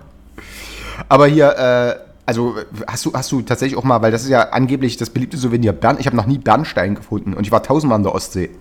Aber 1.10 1.28
hier, 1.28 1.58
äh, 1.58 2.11
also 2.32 2.56
hast 2.88 3.06
du, 3.06 3.13
hast 3.13 3.32
du 3.32 3.41
tatsächlich 3.41 3.78
auch 3.78 3.84
mal, 3.84 4.02
weil 4.02 4.12
das 4.12 4.24
ist 4.24 4.30
ja 4.30 4.50
angeblich 4.52 4.96
das 4.96 5.10
beliebte 5.10 5.38
Souvenir 5.38 5.74
Bern, 5.74 5.98
ich 6.00 6.06
habe 6.06 6.15
noch 6.15 6.26
nie 6.26 6.38
Bernstein 6.38 6.96
gefunden 6.96 7.34
und 7.34 7.46
ich 7.46 7.52
war 7.52 7.62
tausendmal 7.62 7.98
an 7.98 8.04
der 8.04 8.15
Ostsee. 8.15 8.52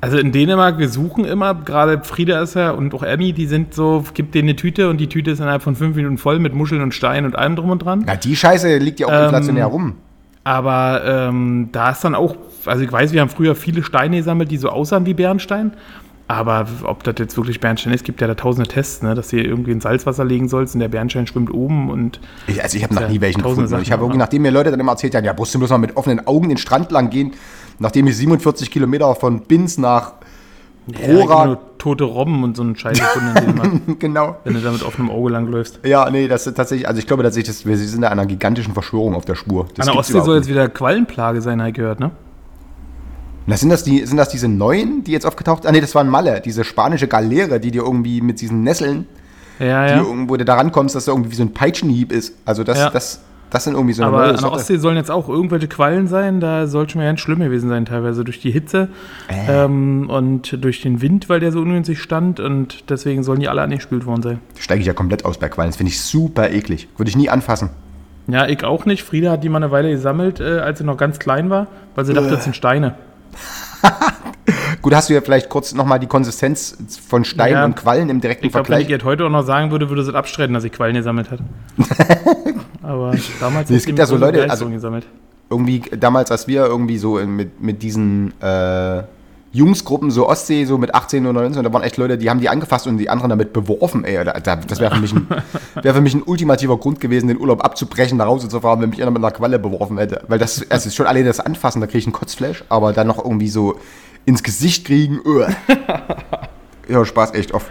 Also 0.00 0.18
in 0.18 0.32
Dänemark, 0.32 0.78
wir 0.78 0.88
suchen 0.88 1.24
immer, 1.24 1.54
gerade 1.54 2.02
Frieda 2.02 2.42
ist 2.42 2.54
ja 2.54 2.72
und 2.72 2.92
auch 2.92 3.02
Emmy, 3.04 3.32
die 3.32 3.46
sind 3.46 3.74
so, 3.74 4.04
gibt 4.12 4.34
denen 4.34 4.48
eine 4.48 4.56
Tüte 4.56 4.90
und 4.90 4.98
die 4.98 5.08
Tüte 5.08 5.30
ist 5.30 5.38
innerhalb 5.38 5.62
von 5.62 5.76
fünf 5.76 5.96
Minuten 5.96 6.18
voll 6.18 6.40
mit 6.40 6.52
Muscheln 6.52 6.82
und 6.82 6.92
Steinen 6.92 7.26
und 7.26 7.36
allem 7.36 7.56
drum 7.56 7.70
und 7.70 7.78
dran. 7.78 8.02
Na, 8.06 8.16
die 8.16 8.36
Scheiße 8.36 8.76
liegt 8.78 9.00
ja 9.00 9.06
auch 9.06 9.12
Ähm, 9.12 9.24
inflationär 9.24 9.66
rum. 9.66 9.94
Aber 10.42 11.02
ähm, 11.06 11.70
da 11.72 11.90
ist 11.90 12.04
dann 12.04 12.14
auch, 12.14 12.36
also 12.66 12.82
ich 12.82 12.92
weiß, 12.92 13.12
wir 13.12 13.22
haben 13.22 13.30
früher 13.30 13.54
viele 13.54 13.82
Steine 13.82 14.18
gesammelt, 14.18 14.50
die 14.50 14.58
so 14.58 14.68
aussahen 14.68 15.06
wie 15.06 15.14
Bernstein. 15.14 15.72
Aber 16.26 16.66
ob 16.84 17.02
das 17.02 17.16
jetzt 17.18 17.36
wirklich 17.36 17.60
Bernstein 17.60 17.92
ist, 17.92 18.02
gibt 18.02 18.22
ja 18.22 18.26
da 18.26 18.34
tausende 18.34 18.66
Tests, 18.66 19.02
ne, 19.02 19.14
dass 19.14 19.28
du 19.28 19.36
hier 19.36 19.44
irgendwie 19.44 19.72
in 19.72 19.80
Salzwasser 19.80 20.24
legen 20.24 20.48
sollst 20.48 20.74
und 20.74 20.80
der 20.80 20.88
Bernstein 20.88 21.26
schwimmt 21.26 21.52
oben 21.52 21.90
und 21.90 22.18
Ich, 22.46 22.62
also 22.62 22.78
ich 22.78 22.82
habe 22.82 22.94
noch 22.94 23.02
ja 23.02 23.08
nie 23.08 23.20
welchen 23.20 23.42
gefunden. 23.42 23.60
Und 23.60 23.64
ich 23.66 23.70
Sachen, 23.70 23.92
habe 23.92 24.02
irgendwie, 24.04 24.18
nachdem 24.18 24.42
mir 24.42 24.50
Leute 24.50 24.70
dann 24.70 24.80
immer 24.80 24.92
erzählt 24.92 25.14
haben, 25.14 25.24
ja, 25.24 25.34
musst 25.34 25.54
du 25.54 25.58
bloß 25.58 25.70
mal 25.70 25.78
mit 25.78 25.96
offenen 25.96 26.26
Augen 26.26 26.48
den 26.48 26.56
Strand 26.56 26.90
lang 26.92 27.10
gehen, 27.10 27.32
nachdem 27.78 28.06
ich 28.06 28.16
47 28.16 28.70
Kilometer 28.70 29.14
von 29.14 29.40
Binz 29.40 29.76
nach 29.76 30.14
ja, 30.86 30.98
gibt 30.98 31.08
Rora, 31.08 31.46
nur 31.46 31.78
tote 31.78 32.04
Robben 32.04 32.42
und 32.42 32.56
so 32.56 32.62
einen 32.62 32.76
Scheiß 32.76 32.98
gefunden 32.98 33.96
genau. 33.98 34.36
wenn 34.44 34.54
du 34.54 34.60
da 34.60 34.70
mit 34.70 34.82
offenem 34.82 35.10
Auge 35.10 35.30
langläufst. 35.30 35.80
Ja, 35.84 36.08
nee, 36.10 36.28
das 36.28 36.46
ist 36.46 36.54
tatsächlich, 36.56 36.88
also 36.88 36.98
ich 36.98 37.06
glaube 37.06 37.22
tatsächlich, 37.22 37.56
dass 37.56 37.66
wir 37.66 37.76
sind 37.76 38.02
da 38.02 38.08
einer 38.08 38.26
gigantischen 38.26 38.74
Verschwörung 38.74 39.14
auf 39.14 39.24
der 39.24 39.34
Spur. 39.34 39.66
Das 39.74 39.86
An 39.86 39.92
der 39.92 40.00
Ostsee 40.00 40.20
soll 40.20 40.36
jetzt 40.36 40.48
wieder 40.48 40.68
Quallenplage 40.68 41.40
sein, 41.40 41.60
habe 41.60 41.70
ich 41.70 41.76
gehört, 41.76 42.00
ne? 42.00 42.10
Na, 43.46 43.56
sind, 43.56 43.68
das 43.70 43.84
die, 43.84 44.04
sind 44.06 44.16
das 44.16 44.28
diese 44.30 44.48
neuen, 44.48 45.04
die 45.04 45.12
jetzt 45.12 45.26
aufgetaucht 45.26 45.62
sind? 45.62 45.68
Ah, 45.68 45.72
nee, 45.72 45.80
das 45.80 45.94
waren 45.94 46.08
Malle, 46.08 46.40
diese 46.40 46.64
spanische 46.64 47.08
Galeere, 47.08 47.60
die 47.60 47.70
dir 47.70 47.82
irgendwie 47.82 48.20
mit 48.22 48.40
diesen 48.40 48.62
Nesseln, 48.62 49.06
Ja, 49.58 49.86
die 49.86 50.00
irgendwo 50.06 50.36
du 50.36 50.44
da 50.44 50.54
rankommst, 50.54 50.94
dass 50.94 51.04
da 51.04 51.12
irgendwie 51.12 51.30
wie 51.30 51.34
so 51.36 51.42
ein 51.42 51.52
Peitschenhieb 51.52 52.10
ist. 52.10 52.34
Also 52.46 52.64
das, 52.64 52.78
Ja. 52.78 52.90
das, 52.90 53.20
das 53.50 53.64
sind 53.64 53.74
irgendwie 53.74 53.92
so 53.92 54.02
eine 54.02 54.16
Aber 54.16 54.24
an 54.30 54.36
der. 54.36 54.50
Ostsee 54.50 54.78
sollen 54.78 54.96
jetzt 54.96 55.10
auch 55.10 55.28
irgendwelche 55.28 55.68
Quallen 55.68 56.08
sein. 56.08 56.40
Da 56.40 56.66
soll 56.66 56.88
schon 56.88 57.02
ganz 57.02 57.20
schlimm 57.20 57.38
gewesen 57.40 57.68
sein, 57.68 57.84
teilweise 57.84 58.24
durch 58.24 58.40
die 58.40 58.50
Hitze 58.50 58.88
Äh. 59.28 59.64
ähm, 59.64 60.08
und 60.08 60.64
durch 60.64 60.80
den 60.80 61.02
Wind, 61.02 61.28
weil 61.28 61.38
der 61.40 61.52
so 61.52 61.60
ungünstig 61.60 62.00
stand. 62.00 62.40
Und 62.40 62.90
deswegen 62.90 63.22
sollen 63.22 63.40
die 63.40 63.48
alle 63.48 63.60
angespült 63.62 64.06
worden 64.06 64.22
sein. 64.22 64.40
Steige 64.58 64.80
ich 64.80 64.86
ja 64.86 64.94
komplett 64.94 65.24
aus 65.26 65.36
bei 65.38 65.48
Quallen. 65.50 65.68
Das 65.68 65.76
finde 65.76 65.90
ich 65.92 66.00
super 66.00 66.50
eklig. 66.50 66.88
Würde 66.96 67.10
ich 67.10 67.16
nie 67.16 67.28
anfassen. 67.28 67.68
Ja, 68.26 68.48
ich 68.48 68.64
auch 68.64 68.86
nicht. 68.86 69.02
Frieda 69.04 69.30
hat 69.32 69.44
die 69.44 69.50
mal 69.50 69.58
eine 69.58 69.70
Weile 69.70 69.90
gesammelt, 69.90 70.40
äh, 70.40 70.60
als 70.60 70.78
sie 70.78 70.84
noch 70.84 70.96
ganz 70.96 71.18
klein 71.18 71.50
war, 71.50 71.66
weil 71.94 72.06
sie 72.06 72.14
dachte, 72.14 72.30
das 72.30 72.44
sind 72.44 72.56
Steine. 72.56 72.94
Gut, 74.82 74.94
hast 74.94 75.08
du 75.08 75.14
ja 75.14 75.20
vielleicht 75.20 75.48
kurz 75.48 75.72
nochmal 75.74 75.98
die 75.98 76.06
Konsistenz 76.06 76.76
von 77.08 77.24
Stein 77.24 77.52
Ja. 77.52 77.64
und 77.64 77.74
Quallen 77.76 78.08
im 78.10 78.20
direkten 78.20 78.46
Ich 78.46 78.52
glaube, 78.52 78.68
wenn 78.68 78.74
ich 78.74 78.86
Vergleich. 78.86 78.90
jetzt 78.90 79.04
heute 79.04 79.24
auch 79.26 79.30
noch 79.30 79.42
sagen 79.44 79.70
würde, 79.70 79.88
würde 79.88 80.04
das 80.04 80.14
abstreiten, 80.14 80.52
dass 80.54 80.64
ich 80.64 80.72
Quallen 80.72 80.94
gesammelt 80.94 81.30
hat. 81.30 81.40
Aber 82.82 83.14
damals 83.40 83.70
Nee, 83.70 83.76
es 83.76 83.86
gibt 83.86 83.98
ja 83.98 84.06
so 84.06 84.16
Leute, 84.16 84.50
also- 84.50 84.68
gesammelt. 84.68 85.06
Irgendwie 85.50 85.82
damals, 85.98 86.30
als 86.30 86.48
wir 86.48 86.64
irgendwie 86.64 86.96
so 86.98 87.14
mit, 87.24 87.60
mit 87.60 87.82
diesen 87.82 88.32
äh, 88.40 89.02
Jungsgruppen, 89.54 90.10
so 90.10 90.28
Ostsee, 90.28 90.64
so 90.66 90.76
mit 90.78 90.94
18 90.94 91.24
oder 91.26 91.40
19, 91.42 91.62
da 91.62 91.72
waren 91.72 91.82
echt 91.82 91.96
Leute, 91.96 92.18
die 92.18 92.28
haben 92.28 92.40
die 92.40 92.48
angefasst 92.48 92.86
und 92.86 92.98
die 92.98 93.08
anderen 93.08 93.30
damit 93.30 93.52
beworfen, 93.52 94.04
ey. 94.04 94.22
Da, 94.24 94.32
da, 94.34 94.56
das 94.56 94.80
wäre 94.80 94.94
für, 94.94 95.00
mich 95.00 95.14
ein- 95.14 95.26
wär 95.82 95.94
für 95.94 96.00
mich 96.00 96.12
ein 96.14 96.22
ultimativer 96.24 96.76
Grund 96.76 97.00
gewesen, 97.00 97.28
den 97.28 97.38
Urlaub 97.40 97.64
abzubrechen, 97.64 98.18
nach 98.18 98.26
Hause 98.26 98.48
zu 98.48 98.60
fahren, 98.60 98.80
wenn 98.82 98.90
mich 98.90 99.00
einer 99.00 99.10
mit 99.12 99.22
einer 99.22 99.30
Qualle 99.30 99.58
beworfen 99.58 99.96
hätte. 99.96 100.22
Weil 100.28 100.38
das, 100.38 100.58
ist 100.58 100.94
schon 100.94 101.06
alleine 101.06 101.26
das 101.26 101.40
Anfassen, 101.40 101.80
da 101.80 101.86
kriege 101.86 101.98
ich 101.98 102.06
einen 102.06 102.12
Kotzflash, 102.12 102.64
aber 102.68 102.92
dann 102.92 103.06
noch 103.06 103.18
irgendwie 103.24 103.48
so 103.48 103.76
ins 104.26 104.42
Gesicht 104.42 104.84
kriegen, 104.86 105.20
öh. 105.24 105.46
Ja, 106.88 107.04
Spaß 107.04 107.32
echt 107.34 107.54
oft. 107.54 107.66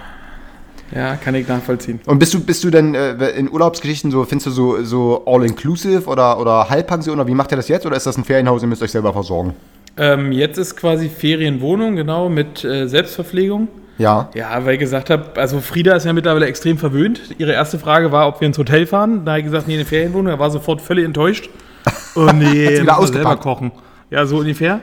Ja, 0.96 1.16
kann 1.16 1.36
ich 1.36 1.48
nachvollziehen. 1.48 2.00
Und 2.06 2.20
bist 2.20 2.34
du, 2.34 2.40
bist 2.40 2.64
du 2.64 2.70
denn 2.70 2.96
äh, 2.96 3.30
in 3.32 3.52
Urlaubsgeschichten 3.52 4.10
so, 4.12 4.24
findest 4.26 4.48
du 4.48 4.52
so, 4.52 4.84
so 4.84 5.24
all-inclusive 5.26 6.08
oder, 6.08 6.40
oder 6.40 6.70
Halbpension 6.70 7.20
oder 7.20 7.28
wie 7.28 7.34
macht 7.36 7.52
ihr 7.52 7.58
das 7.58 7.68
jetzt? 7.68 7.86
Oder 7.86 7.96
ist 7.96 8.06
das 8.08 8.18
ein 8.18 8.24
Ferienhaus, 8.24 8.62
ihr 8.62 8.68
müsst 8.68 8.82
euch 8.84 8.92
selber 8.92 9.14
versorgen? 9.14 9.54
Ähm, 9.96 10.32
jetzt 10.32 10.58
ist 10.58 10.76
quasi 10.76 11.10
Ferienwohnung, 11.10 11.96
genau, 11.96 12.30
mit 12.30 12.64
äh, 12.64 12.88
Selbstverpflegung. 12.88 13.68
Ja. 13.98 14.30
Ja, 14.34 14.66
weil 14.66 14.74
ich 14.74 14.80
gesagt 14.80 15.10
habe, 15.10 15.40
also 15.40 15.60
Frieda 15.60 15.96
ist 15.96 16.06
ja 16.06 16.14
mittlerweile 16.14 16.48
extrem 16.48 16.78
verwöhnt. 16.78 17.22
Ihre 17.38 17.52
erste 17.52 17.78
Frage 17.78 18.12
war, 18.12 18.28
ob 18.28 18.42
wir 18.42 18.48
ins 18.48 18.58
Hotel 18.58 18.88
fahren. 18.88 19.24
Da 19.24 19.32
habe 19.32 19.40
ich 19.40 19.46
gesagt, 19.46 19.68
nee, 19.68 19.76
eine 19.76 19.86
Ferienwohnung. 19.86 20.28
Er 20.28 20.40
war 20.40 20.50
sofort 20.50 20.82
völlig 20.82 21.06
enttäuscht. 21.06 21.50
Oh 22.16 22.30
nee, 22.32 22.80
wieder 22.80 23.08
selber 23.08 23.38
kochen. 23.38 23.72
Ja, 24.12 24.28
so 24.28 24.38
ungefähr. 24.38 24.82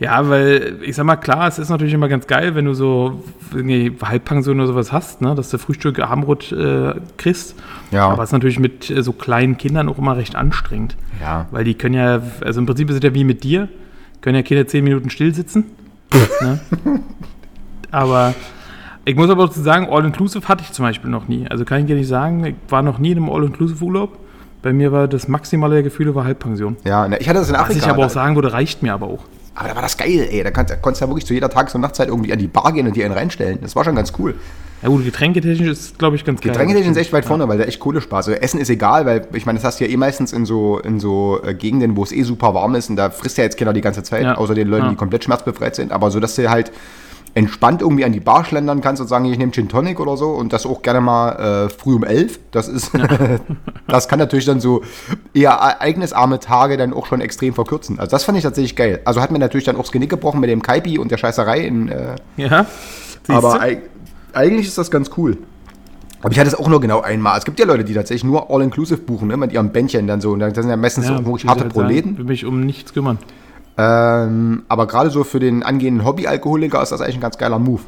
Ja, 0.00 0.28
weil 0.28 0.78
ich 0.82 0.96
sag 0.96 1.04
mal, 1.04 1.16
klar, 1.16 1.46
es 1.46 1.60
ist 1.60 1.68
natürlich 1.68 1.94
immer 1.94 2.08
ganz 2.08 2.26
geil, 2.26 2.56
wenn 2.56 2.64
du 2.64 2.74
so 2.74 3.22
irgendwie 3.54 3.94
Halbpension 4.02 4.58
oder 4.58 4.66
sowas 4.66 4.92
hast, 4.92 5.20
ne, 5.20 5.34
dass 5.36 5.50
du 5.50 5.58
Frühstück, 5.58 6.00
Abendbrot 6.00 6.50
äh, 6.50 6.94
kriegst. 7.18 7.54
Ja. 7.92 8.08
Aber 8.08 8.22
es 8.22 8.30
ist 8.30 8.32
natürlich 8.32 8.58
mit 8.58 8.90
äh, 8.90 9.02
so 9.02 9.12
kleinen 9.12 9.58
Kindern 9.58 9.88
auch 9.88 9.98
immer 9.98 10.16
recht 10.16 10.34
anstrengend. 10.34 10.96
Ja. 11.20 11.46
Weil 11.52 11.62
die 11.62 11.74
können 11.74 11.94
ja, 11.94 12.20
also 12.44 12.58
im 12.58 12.66
Prinzip 12.66 12.90
ist 12.90 12.96
es 12.96 13.02
ja 13.02 13.14
wie 13.14 13.24
mit 13.24 13.44
dir, 13.44 13.68
können 14.20 14.36
ja 14.36 14.42
Kinder 14.42 14.66
zehn 14.66 14.84
Minuten 14.84 15.10
still 15.10 15.34
sitzen. 15.34 15.64
ne? 16.40 16.60
Aber 17.90 18.34
ich 19.04 19.16
muss 19.16 19.30
aber 19.30 19.46
dazu 19.46 19.60
sagen, 19.60 19.88
All-Inclusive 19.90 20.46
hatte 20.48 20.62
ich 20.64 20.72
zum 20.72 20.84
Beispiel 20.84 21.10
noch 21.10 21.28
nie. 21.28 21.46
Also 21.48 21.64
kann 21.64 21.80
ich 21.80 21.86
dir 21.86 21.96
nicht 21.96 22.08
sagen, 22.08 22.44
ich 22.44 22.54
war 22.68 22.82
noch 22.82 22.98
nie 22.98 23.12
in 23.12 23.18
einem 23.18 23.30
All-Inclusive-Urlaub. 23.30 24.18
Bei 24.62 24.72
mir 24.72 24.92
war 24.92 25.08
das 25.08 25.26
maximale 25.26 25.74
der 25.74 25.82
Gefühle 25.82 26.14
war 26.14 26.24
Halbpension. 26.24 26.76
Ja, 26.84 27.08
ne, 27.08 27.18
ich 27.18 27.28
hatte 27.28 27.38
das 27.38 27.48
in 27.48 27.54
Was 27.54 27.62
Afrika. 27.62 27.86
ich 27.86 27.90
aber 27.90 28.06
auch 28.06 28.10
sagen 28.10 28.34
würde, 28.34 28.52
reicht 28.52 28.82
mir 28.82 28.92
aber 28.92 29.06
auch. 29.06 29.24
Aber 29.54 29.68
da 29.68 29.74
war 29.74 29.82
das 29.82 29.96
geil, 29.96 30.28
ey. 30.30 30.42
Da, 30.42 30.50
da 30.50 30.76
konntest 30.76 31.00
du 31.00 31.04
ja 31.04 31.10
wirklich 31.10 31.26
zu 31.26 31.34
jeder 31.34 31.50
Tages- 31.50 31.74
und 31.74 31.80
Nachtzeit 31.80 32.08
irgendwie 32.08 32.32
an 32.32 32.38
die 32.38 32.46
Bar 32.48 32.72
gehen 32.72 32.86
und 32.86 32.94
dir 32.96 33.04
einen 33.04 33.14
reinstellen. 33.14 33.58
Das 33.62 33.76
war 33.76 33.84
schon 33.84 33.94
ganz 33.96 34.12
cool. 34.18 34.34
Ja 34.82 34.88
gut, 34.88 35.04
getränketechnisch 35.04 35.68
ist, 35.68 35.98
glaube 35.98 36.16
ich, 36.16 36.24
ganz 36.24 36.40
geil. 36.40 36.52
Getränketechnisch 36.52 36.92
ist 36.92 36.96
echt 36.96 37.12
weit 37.12 37.26
vorne, 37.26 37.46
weil 37.48 37.58
da 37.58 37.64
echt 37.64 37.80
Kohle 37.80 38.00
Spaß. 38.00 38.28
Also 38.28 38.40
Essen 38.40 38.58
ist 38.60 38.70
egal, 38.70 39.04
weil 39.04 39.26
ich 39.34 39.44
meine, 39.44 39.58
das 39.58 39.64
hast 39.66 39.78
du 39.80 39.84
ja 39.84 39.90
eh 39.90 39.96
meistens 39.98 40.32
in 40.32 40.46
so, 40.46 40.78
in 40.78 41.00
so 41.00 41.38
äh, 41.44 41.52
Gegenden, 41.52 41.96
wo 41.96 42.02
es 42.04 42.12
eh 42.12 42.22
super 42.22 42.54
warm 42.54 42.74
ist 42.76 42.88
und 42.88 42.96
da 42.96 43.10
frisst 43.10 43.36
ja 43.36 43.44
jetzt 43.44 43.58
keiner 43.58 43.74
die 43.74 43.82
ganze 43.82 44.02
Zeit, 44.02 44.22
Ja. 44.22 44.36
außer 44.36 44.54
den 44.54 44.68
Leuten, 44.68 44.84
Ja. 44.86 44.90
die 44.90 44.96
komplett 44.96 45.24
schmerzbefreit 45.24 45.74
sind. 45.76 45.92
Aber 45.92 46.10
so, 46.10 46.18
dass 46.20 46.34
du 46.36 46.48
halt 46.50 46.72
entspannt 47.34 47.80
irgendwie 47.82 48.04
an 48.04 48.12
die 48.12 48.20
Bar 48.20 48.44
schlendern 48.44 48.80
kannst 48.80 49.00
und 49.00 49.08
sagen, 49.08 49.24
ich 49.26 49.38
nehme 49.38 49.52
Gin 49.52 49.68
Tonic 49.68 50.00
oder 50.00 50.16
so 50.16 50.30
und 50.30 50.52
das 50.52 50.66
auch 50.66 50.82
gerne 50.82 51.00
mal 51.00 51.66
äh, 51.66 51.68
früh 51.70 51.94
um 51.94 52.04
elf. 52.04 52.40
Das 52.50 52.68
ist, 52.68 52.90
das 53.86 54.08
kann 54.08 54.18
natürlich 54.18 54.46
dann 54.46 54.60
so 54.60 54.82
eher 55.32 55.50
ereignisarme 55.52 56.40
Tage 56.40 56.76
dann 56.76 56.92
auch 56.92 57.06
schon 57.06 57.20
extrem 57.20 57.54
verkürzen. 57.54 57.98
Also 58.00 58.10
das 58.10 58.24
fand 58.24 58.36
ich 58.38 58.44
tatsächlich 58.44 58.74
geil. 58.76 59.00
Also 59.04 59.20
hat 59.20 59.30
mir 59.30 59.38
natürlich 59.38 59.64
dann 59.64 59.76
auch 59.76 59.82
das 59.82 59.92
Genick 59.92 60.10
gebrochen 60.10 60.40
mit 60.40 60.50
dem 60.50 60.62
Kaipi 60.62 60.98
und 60.98 61.10
der 61.10 61.18
Scheißerei 61.18 61.60
in, 61.60 61.88
äh, 61.88 62.16
Ja. 62.36 62.66
aber 63.28 63.60
eig 63.60 63.82
eigentlich 64.32 64.66
ist 64.68 64.78
das 64.78 64.90
ganz 64.90 65.10
cool. 65.16 65.38
Aber 66.22 66.32
ich 66.32 66.38
hatte 66.38 66.48
es 66.48 66.54
auch 66.54 66.68
nur 66.68 66.80
genau 66.80 67.00
einmal. 67.00 67.38
Es 67.38 67.44
gibt 67.44 67.58
ja 67.58 67.64
Leute, 67.66 67.84
die 67.84 67.94
tatsächlich 67.94 68.24
nur 68.24 68.50
All-Inclusive 68.50 68.98
buchen, 69.00 69.28
ne, 69.28 69.36
mit 69.36 69.52
ihrem 69.52 69.70
Bändchen 69.70 70.06
dann 70.06 70.20
so. 70.20 70.32
Und 70.32 70.40
dann 70.40 70.54
sind 70.54 70.68
ja 70.68 70.76
meistens 70.76 71.08
ja, 71.08 71.16
auch 71.16 71.24
wirklich 71.24 71.46
harte 71.46 71.66
ich 71.66 71.72
sagen, 71.72 71.86
Proleten. 71.86 72.18
will 72.18 72.24
mich 72.26 72.44
um 72.44 72.60
nichts 72.60 72.92
kümmern. 72.92 73.18
Ähm, 73.80 74.62
aber 74.68 74.86
gerade 74.86 75.08
so 75.10 75.24
für 75.24 75.40
den 75.40 75.62
angehenden 75.62 76.04
Hobbyalkoholiker 76.04 76.82
ist 76.82 76.92
das 76.92 77.00
eigentlich 77.00 77.16
ein 77.16 77.22
ganz 77.22 77.38
geiler 77.38 77.58
Move. 77.58 77.80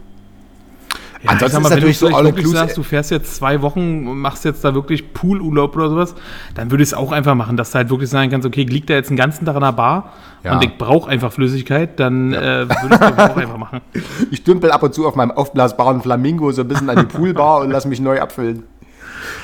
Ja, 1.22 1.30
Ansonsten 1.32 1.62
mal, 1.62 1.68
ist 1.68 1.74
wenn 1.74 1.80
du 1.80 1.86
natürlich 1.86 1.98
so 1.98 2.06
vielleicht 2.06 2.24
wirklich 2.24 2.46
sagst, 2.48 2.76
du 2.78 2.82
fährst 2.82 3.10
jetzt 3.10 3.36
zwei 3.36 3.62
Wochen 3.62 4.08
und 4.08 4.18
machst 4.18 4.44
jetzt 4.44 4.64
da 4.64 4.74
wirklich 4.74 5.12
Poolurlaub 5.12 5.76
oder 5.76 5.90
sowas, 5.90 6.14
dann 6.54 6.70
würde 6.70 6.82
ich 6.82 6.88
es 6.88 6.94
auch 6.94 7.12
einfach 7.12 7.34
machen, 7.34 7.56
dass 7.56 7.70
du 7.70 7.76
halt 7.78 7.90
wirklich 7.90 8.10
sagen 8.10 8.30
kannst, 8.30 8.46
okay, 8.46 8.64
liegt 8.64 8.90
da 8.90 8.94
jetzt 8.94 9.08
einen 9.08 9.18
ganzen 9.18 9.44
Tag 9.44 9.54
an 9.54 9.62
der 9.62 9.72
Bar 9.72 10.12
Ja. 10.42 10.54
und 10.54 10.64
ich 10.64 10.76
brauche 10.78 11.08
einfach 11.10 11.30
Flüssigkeit, 11.32 12.00
dann 12.00 12.32
äh, 12.32 12.68
würde 12.68 12.76
ich 12.90 12.96
das 12.98 13.30
auch 13.30 13.36
einfach 13.36 13.58
machen. 13.58 13.80
Ich 14.30 14.42
dümpel 14.42 14.72
ab 14.72 14.82
und 14.82 14.94
zu 14.94 15.06
auf 15.06 15.14
meinem 15.14 15.30
aufblasbaren 15.30 16.00
Flamingo 16.00 16.50
so 16.52 16.62
ein 16.62 16.68
bisschen 16.68 16.88
an 16.90 16.96
die 16.96 17.04
Poolbar 17.16 17.60
und 17.60 17.70
lass 17.70 17.84
mich 17.86 18.00
neu 18.00 18.20
abfüllen. 18.20 18.64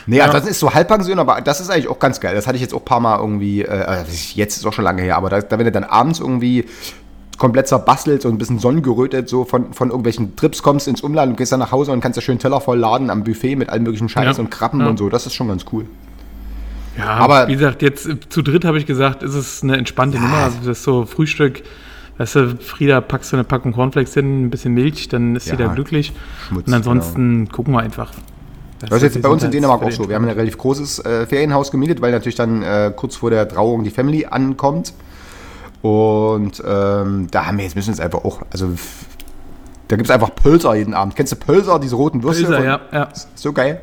Nee, 0.07 0.21
also 0.21 0.33
das 0.38 0.47
ist 0.47 0.59
so 0.61 0.73
Halbpension, 0.75 1.19
aber 1.19 1.41
das 1.41 1.61
ist 1.61 1.71
eigentlich 1.71 1.88
auch 1.88 1.99
ganz 1.99 2.21
geil. 2.21 2.35
Das 2.35 2.47
hatte 2.47 2.57
ich 2.57 2.62
jetzt 2.62 2.75
auch 2.75 2.81
ein 2.81 2.85
paar 2.85 3.01
Mal 3.01 3.19
irgendwie, 3.19 3.62
äh, 3.62 4.05
jetzt 4.35 4.57
ist 4.57 4.67
auch 4.67 4.73
schon 4.73 4.85
lange 4.85 5.03
her, 5.03 5.17
aber 5.17 5.29
da, 5.31 5.41
da 5.41 5.59
wenn 5.59 5.67
du 5.67 5.73
dann 5.73 5.85
abends 5.85 6.21
irgendwie 6.21 6.64
komplett 7.38 7.69
zerbastelt, 7.69 8.23
so 8.23 8.29
ein 8.29 8.37
bisschen 8.38 8.59
sonnengerötet, 8.59 9.29
so 9.29 9.45
von, 9.45 9.73
von 9.73 9.88
irgendwelchen 9.91 10.35
Trips 10.35 10.62
kommst 10.62 10.88
ins 10.88 11.03
Umland 11.03 11.31
und 11.31 11.37
gehst 11.37 11.53
dann 11.53 11.61
nach 11.61 11.71
Hause 11.71 11.93
und 11.93 12.01
kannst 12.01 12.17
da 12.17 12.21
schön 12.21 12.38
Teller 12.41 12.61
voll 12.61 12.79
laden 12.79 13.11
am 13.11 13.23
Buffet 13.23 13.55
mit 13.57 13.69
allen 13.69 13.85
möglichen 13.85 14.09
Scheiß 14.09 14.37
Ja. 14.38 14.43
und 14.43 14.51
Krabben 14.51 14.81
Ja. 14.81 14.88
und 14.88 14.99
so. 14.99 15.09
Das 15.09 15.25
ist 15.27 15.35
schon 15.35 15.47
ganz 15.49 15.64
cool. 15.73 15.87
Ja, 16.97 17.11
Aber- 17.11 17.47
wie 17.47 17.53
gesagt, 17.55 17.83
jetzt 17.83 18.07
äh, 18.09 18.17
zu 18.29 18.43
dritt 18.43 18.64
habe 18.64 18.79
ich 18.79 18.87
gesagt, 18.87 19.23
ist 19.23 19.35
es 19.35 19.62
eine 19.62 19.77
entspannte 19.77 20.19
Nummer. 20.19 20.38
Also 20.38 20.59
das 20.59 20.79
ist 20.79 20.83
so 20.83 21.05
Frühstück. 21.07 21.62
Weißt 22.17 22.35
du, 22.35 22.57
Frieda, 22.57 23.01
packst 23.01 23.31
du 23.33 23.37
eine 23.37 23.45
Packung 23.45 23.73
Cornflakes 23.73 24.14
hin, 24.14 24.47
ein 24.47 24.51
bisschen 24.51 24.75
Milch, 24.75 25.07
dann 25.09 25.37
ist 25.37 25.45
sie 25.45 25.51
Ja, 25.51 25.57
da 25.57 25.67
glücklich. 25.69 26.12
Schmutz, 26.49 26.67
und 26.67 26.75
ansonsten 26.75 27.49
gucken 27.51 27.73
wir 27.75 27.79
einfach. 27.79 28.11
Das 28.81 29.03
ist 29.03 29.14
jetzt 29.14 29.23
bei 29.23 29.29
uns 29.29 29.43
in 29.43 29.51
Dänemark 29.51 29.83
auch 29.83 29.91
so. 29.91 30.09
Wir 30.09 30.17
haben 30.17 30.25
ein 30.25 30.31
relativ 30.31 30.59
großes 30.59 31.05
äh, 31.05 31.27
Ferienhaus 31.27 31.71
gemietet, 31.71 32.01
weil 32.01 32.12
natürlich 32.12 32.37
dann 32.37 32.62
äh, 32.62 32.93
kurz 32.95 33.17
vor 33.17 33.31
der 33.31 33.49
Trauung 33.49 33.83
die 33.85 33.91
Family 33.91 34.27
ankommt. 34.27 34.93
Und 35.83 36.62
ähm, 36.67 37.29
da 37.31 37.47
haben 37.47 37.59
wir 37.59 37.64
jetzt 37.64 37.77
müssen 37.77 37.88
wir 37.88 37.95
es 37.95 38.01
einfach 38.01 38.25
auch, 38.25 38.43
also 38.51 38.73
da 39.88 39.97
gibt 39.97 40.09
es 40.09 40.14
einfach 40.14 40.35
Pölser 40.35 40.75
jeden 40.75 40.95
Abend. 40.95 41.17
Kennst 41.17 41.33
du 41.33 41.37
Pölser, 41.37 41.79
diese 41.79 41.97
roten 41.97 42.23
Würste? 42.23 42.45
Pölser, 42.47 42.64
ja, 42.64 42.81
ja. 42.93 43.09
So 43.35 43.53
geil. 43.53 43.81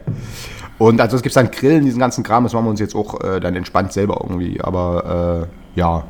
Und 0.78 1.00
also 1.00 1.16
es 1.16 1.22
gibt 1.22 1.36
dann 1.36 1.52
Grillen, 1.52 1.86
diesen 1.86 2.00
ganzen 2.00 2.24
Kram, 2.24 2.44
das 2.44 2.54
machen 2.54 2.66
wir 2.66 2.70
uns 2.70 2.82
jetzt 2.82 2.96
auch 2.96 3.22
äh, 3.22 3.40
dann 3.40 3.56
entspannt 3.56 3.94
selber 3.94 4.20
irgendwie. 4.22 4.62
Aber 4.62 5.48
äh, 5.76 5.80
ja, 5.80 6.04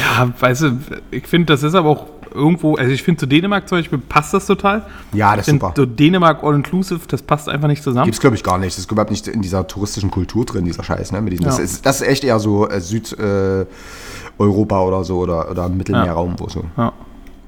Ja, 0.00 0.32
weißt 0.38 0.62
du, 0.62 0.78
ich 1.10 1.26
finde, 1.26 1.52
das 1.52 1.62
ist 1.62 1.74
aber 1.74 1.90
auch 1.90 2.06
irgendwo, 2.34 2.74
also 2.76 2.90
ich 2.90 3.02
finde 3.02 3.20
zu 3.20 3.26
Dänemark 3.26 3.68
zum 3.68 3.78
Beispiel 3.78 3.98
passt 3.98 4.34
das 4.34 4.46
total. 4.46 4.84
ja, 5.12 5.36
das 5.36 5.46
ist 5.48 5.52
super. 5.54 5.72
so 5.76 5.86
Dänemark 5.86 6.42
All-Inclusive, 6.42 7.00
das 7.08 7.22
passt 7.22 7.48
einfach 7.48 7.68
nicht 7.68 7.82
zusammen. 7.82 8.04
Gibt 8.04 8.16
es, 8.16 8.20
glaube 8.20 8.36
ich, 8.36 8.42
gar 8.42 8.58
nicht. 8.58 8.72
Das 8.76 8.78
ist 8.78 8.90
überhaupt 8.90 9.10
nicht 9.10 9.26
in 9.28 9.42
dieser 9.42 9.66
touristischen 9.66 10.10
Kultur 10.10 10.44
drin, 10.44 10.64
dieser 10.64 10.82
Scheiß. 10.84 11.12
Ne? 11.12 11.22
Mit 11.22 11.32
diesen, 11.32 11.44
das, 11.44 11.58
Ja. 11.58 11.64
ist, 11.64 11.86
das 11.86 12.00
ist 12.00 12.08
echt 12.08 12.24
eher 12.24 12.38
so 12.38 12.68
äh, 12.68 12.80
Südeuropa 12.80 13.66
äh, 14.80 14.86
oder 14.86 15.04
so 15.04 15.18
oder, 15.18 15.50
oder 15.50 15.68
Mittelmeerraum, 15.68 16.34
wo 16.38 16.48
so. 16.48 16.64
Ja. 16.76 16.92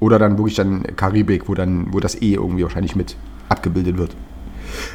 Oder 0.00 0.18
dann 0.18 0.36
wirklich 0.38 0.56
dann 0.56 0.82
Karibik, 0.96 1.48
wo 1.48 1.54
dann, 1.54 1.92
wo 1.92 2.00
das 2.00 2.14
eh 2.20 2.34
irgendwie 2.34 2.62
wahrscheinlich 2.62 2.96
mit 2.96 3.16
abgebildet 3.48 3.96
wird. 3.96 4.14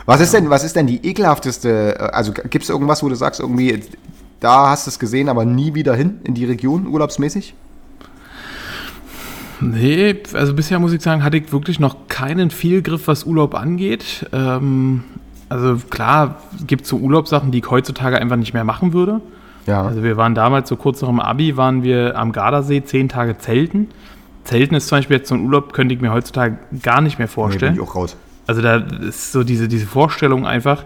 Was 0.05 0.21
ist 0.21 0.33
denn, 0.33 0.49
was 0.49 0.63
ist 0.63 0.75
denn 0.75 0.87
die 0.87 1.05
ekelhafteste, 1.05 1.95
äh, 1.97 2.03
also 2.11 2.33
gibt 2.33 2.63
es 2.63 2.69
irgendwas, 2.69 3.01
wo 3.03 3.09
du 3.09 3.15
sagst, 3.15 3.39
irgendwie, 3.39 3.81
da 4.39 4.69
hast 4.69 4.85
du 4.87 4.89
es 4.89 4.99
gesehen, 4.99 5.29
aber 5.29 5.45
nie 5.45 5.73
wieder 5.73 5.95
hin 5.95 6.19
in 6.23 6.33
die 6.33 6.45
Region, 6.45 6.87
urlaubsmäßig? 6.87 7.53
Nee, 9.61 10.15
also 10.33 10.53
bisher 10.53 10.79
muss 10.79 10.93
ich 10.93 11.01
sagen, 11.01 11.23
hatte 11.23 11.37
ich 11.37 11.51
wirklich 11.51 11.79
noch 11.79 12.07
keinen 12.07 12.49
Fehlgriff, 12.49 13.07
was 13.07 13.25
Urlaub 13.25 13.55
angeht. 13.55 14.27
Ähm, 14.33 15.03
also 15.49 15.77
klar, 15.89 16.37
gibt 16.65 16.83
es 16.83 16.89
so 16.89 16.97
Urlaubssachen, 16.97 17.51
die 17.51 17.59
ich 17.59 17.69
heutzutage 17.69 18.17
einfach 18.19 18.37
nicht 18.37 18.53
mehr 18.53 18.63
machen 18.63 18.93
würde. 18.93 19.21
Ja. 19.67 19.83
Also 19.83 20.03
wir 20.03 20.17
waren 20.17 20.33
damals, 20.33 20.69
so 20.69 20.75
kurz 20.75 21.01
nach 21.01 21.09
dem 21.09 21.19
Abi, 21.19 21.57
waren 21.57 21.83
wir 21.83 22.17
am 22.17 22.31
Gardasee 22.31 22.83
zehn 22.83 23.09
Tage 23.09 23.37
zelten. 23.37 23.89
Zelten 24.43 24.75
ist 24.75 24.87
zum 24.87 24.97
Beispiel 24.97 25.17
jetzt 25.17 25.29
so 25.29 25.35
ein 25.35 25.41
Urlaub, 25.45 25.73
könnte 25.73 25.93
ich 25.93 26.01
mir 26.01 26.11
heutzutage 26.11 26.57
gar 26.81 27.01
nicht 27.01 27.19
mehr 27.19 27.27
nee, 27.27 27.33
vorstellen. 27.33 27.75
bin 27.75 27.83
ich 27.83 27.89
auch 27.89 27.95
raus. 27.95 28.17
Also 28.47 28.61
da 28.61 28.77
ist 28.77 29.31
so 29.31 29.43
diese, 29.43 29.67
diese 29.67 29.85
Vorstellung 29.85 30.47
einfach, 30.47 30.83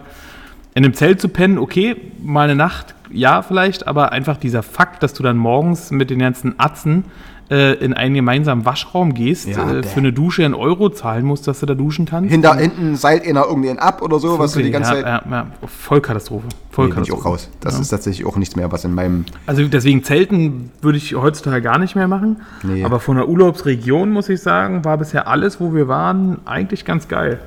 in 0.74 0.84
einem 0.84 0.92
Zelt 0.92 1.22
zu 1.22 1.30
pennen, 1.30 1.56
okay, 1.58 1.96
mal 2.22 2.42
eine 2.42 2.54
Nacht, 2.54 2.94
ja 3.10 3.40
vielleicht, 3.40 3.86
aber 3.86 4.12
einfach 4.12 4.36
dieser 4.36 4.62
Fakt, 4.62 5.02
dass 5.02 5.14
du 5.14 5.22
dann 5.22 5.38
morgens 5.38 5.90
mit 5.90 6.10
den 6.10 6.18
ganzen 6.18 6.58
Atzen 6.58 7.04
äh, 7.50 7.74
in 7.74 7.94
einen 7.94 8.14
gemeinsamen 8.14 8.64
Waschraum 8.64 9.14
gehst, 9.14 9.46
Ja, 9.46 9.70
äh, 9.70 9.82
für 9.82 10.00
eine 10.00 10.12
Dusche 10.12 10.44
einen 10.44 10.54
Euro 10.54 10.90
zahlen 10.90 11.24
musst, 11.24 11.46
dass 11.46 11.60
du 11.60 11.66
da 11.66 11.74
duschen 11.74 12.04
kannst. 12.04 12.30
Hinter, 12.30 12.54
hinten 12.56 12.96
seilt 12.96 13.26
einer 13.26 13.44
irgendwie 13.46 13.70
ab 13.70 14.02
oder 14.02 14.18
so, 14.18 14.38
was 14.38 14.52
du 14.52 14.62
die 14.62 14.70
ganze 14.70 14.96
ja, 14.96 15.02
Zeit. 15.02 15.24
ja, 15.26 15.30
ja, 15.30 15.46
Vollkatastrophe. 15.66 16.46
Nee, 16.46 16.52
bin 16.52 16.58
ich 16.68 16.74
Vollkatastrophe. 16.74 17.22
auch 17.22 17.26
raus. 17.26 17.50
Das 17.60 17.78
ist 17.78 17.88
tatsächlich 17.88 18.26
auch 18.26 18.36
nichts 18.36 18.56
mehr, 18.56 18.72
was 18.72 18.84
in 18.84 18.94
meinem. 18.94 19.24
Also 19.46 19.66
deswegen 19.68 20.02
Zelten 20.02 20.70
würde 20.82 20.98
ich 20.98 21.14
heutzutage 21.14 21.62
gar 21.62 21.78
nicht 21.78 21.94
mehr 21.94 22.08
machen. 22.08 22.42
Nee. 22.62 22.84
Aber 22.84 22.98
von 23.00 23.16
der 23.16 23.28
Urlaubsregion 23.28 24.10
muss 24.10 24.28
ich 24.28 24.40
sagen, 24.40 24.84
war 24.84 24.98
bisher 24.98 25.28
alles, 25.28 25.60
wo 25.60 25.72
wir 25.72 25.88
waren, 25.88 26.38
eigentlich 26.46 26.84
ganz 26.84 27.06
geil. 27.08 27.40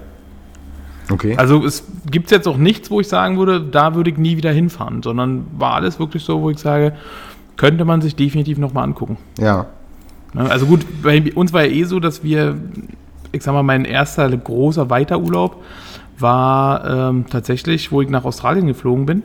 Okay. 1.12 1.36
Also 1.38 1.66
es 1.66 1.84
gibt 2.10 2.32
jetzt 2.32 2.47
auch 2.47 2.58
nichts, 2.58 2.89
wo 2.91 3.02
ich 3.02 3.08
sagen 3.08 3.38
würde, 3.38 3.62
da 3.62 3.95
würde 3.95 4.12
ich 4.12 4.18
nie 4.18 4.38
wieder 4.38 4.52
hinfahren, 4.52 5.02
sondern 5.04 5.47
war 5.58 5.74
alles 5.74 6.00
wirklich 6.00 6.24
so, 6.24 6.41
wo 6.41 6.52
ich 6.52 6.60
sage, 6.60 6.93
könnte 7.58 7.84
man 7.84 8.00
sich 8.02 8.16
definitiv 8.16 8.58
nochmal 8.58 8.86
angucken. 8.86 9.18
ja. 9.38 9.66
Ne, 10.34 10.49
Also 10.49 10.65
gut, 10.65 10.86
bei 11.01 11.32
uns 11.34 11.53
war 11.53 11.63
ja 11.63 11.71
eh 11.71 11.84
so, 11.84 11.99
dass 11.99 12.23
wir, 12.23 12.55
ich 13.32 13.43
sag 13.43 13.53
mal, 13.53 13.63
mein 13.63 13.86
erster 13.86 14.30
großer 14.30 14.89
Weiterurlaub 14.89 15.63
war 16.17 17.09
ähm, 17.09 17.25
tatsächlich, 17.30 17.91
wo 17.91 18.01
ich 18.01 18.09
nach 18.09 18.25
Australien 18.25 18.67
geflogen 18.67 19.05
bin. 19.05 19.23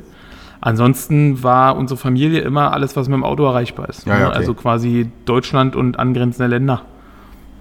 Ansonsten 0.61 1.43
war 1.43 1.77
unsere 1.77 1.99
Familie 1.99 2.41
immer 2.41 2.73
alles, 2.73 2.97
was 2.97 3.09
mit 3.09 3.17
dem 3.17 3.25
Auto 3.25 3.45
erreichbar 3.45 3.89
ist. 3.89 4.07
Ja, 4.07 4.15
ne? 4.15 4.21
ja, 4.21 4.29
okay. 4.29 4.37
Also 4.37 4.55
quasi 4.55 5.11
Deutschland 5.27 5.77
und 5.77 5.99
angrenzende 5.99 6.49
Länder. 6.49 6.83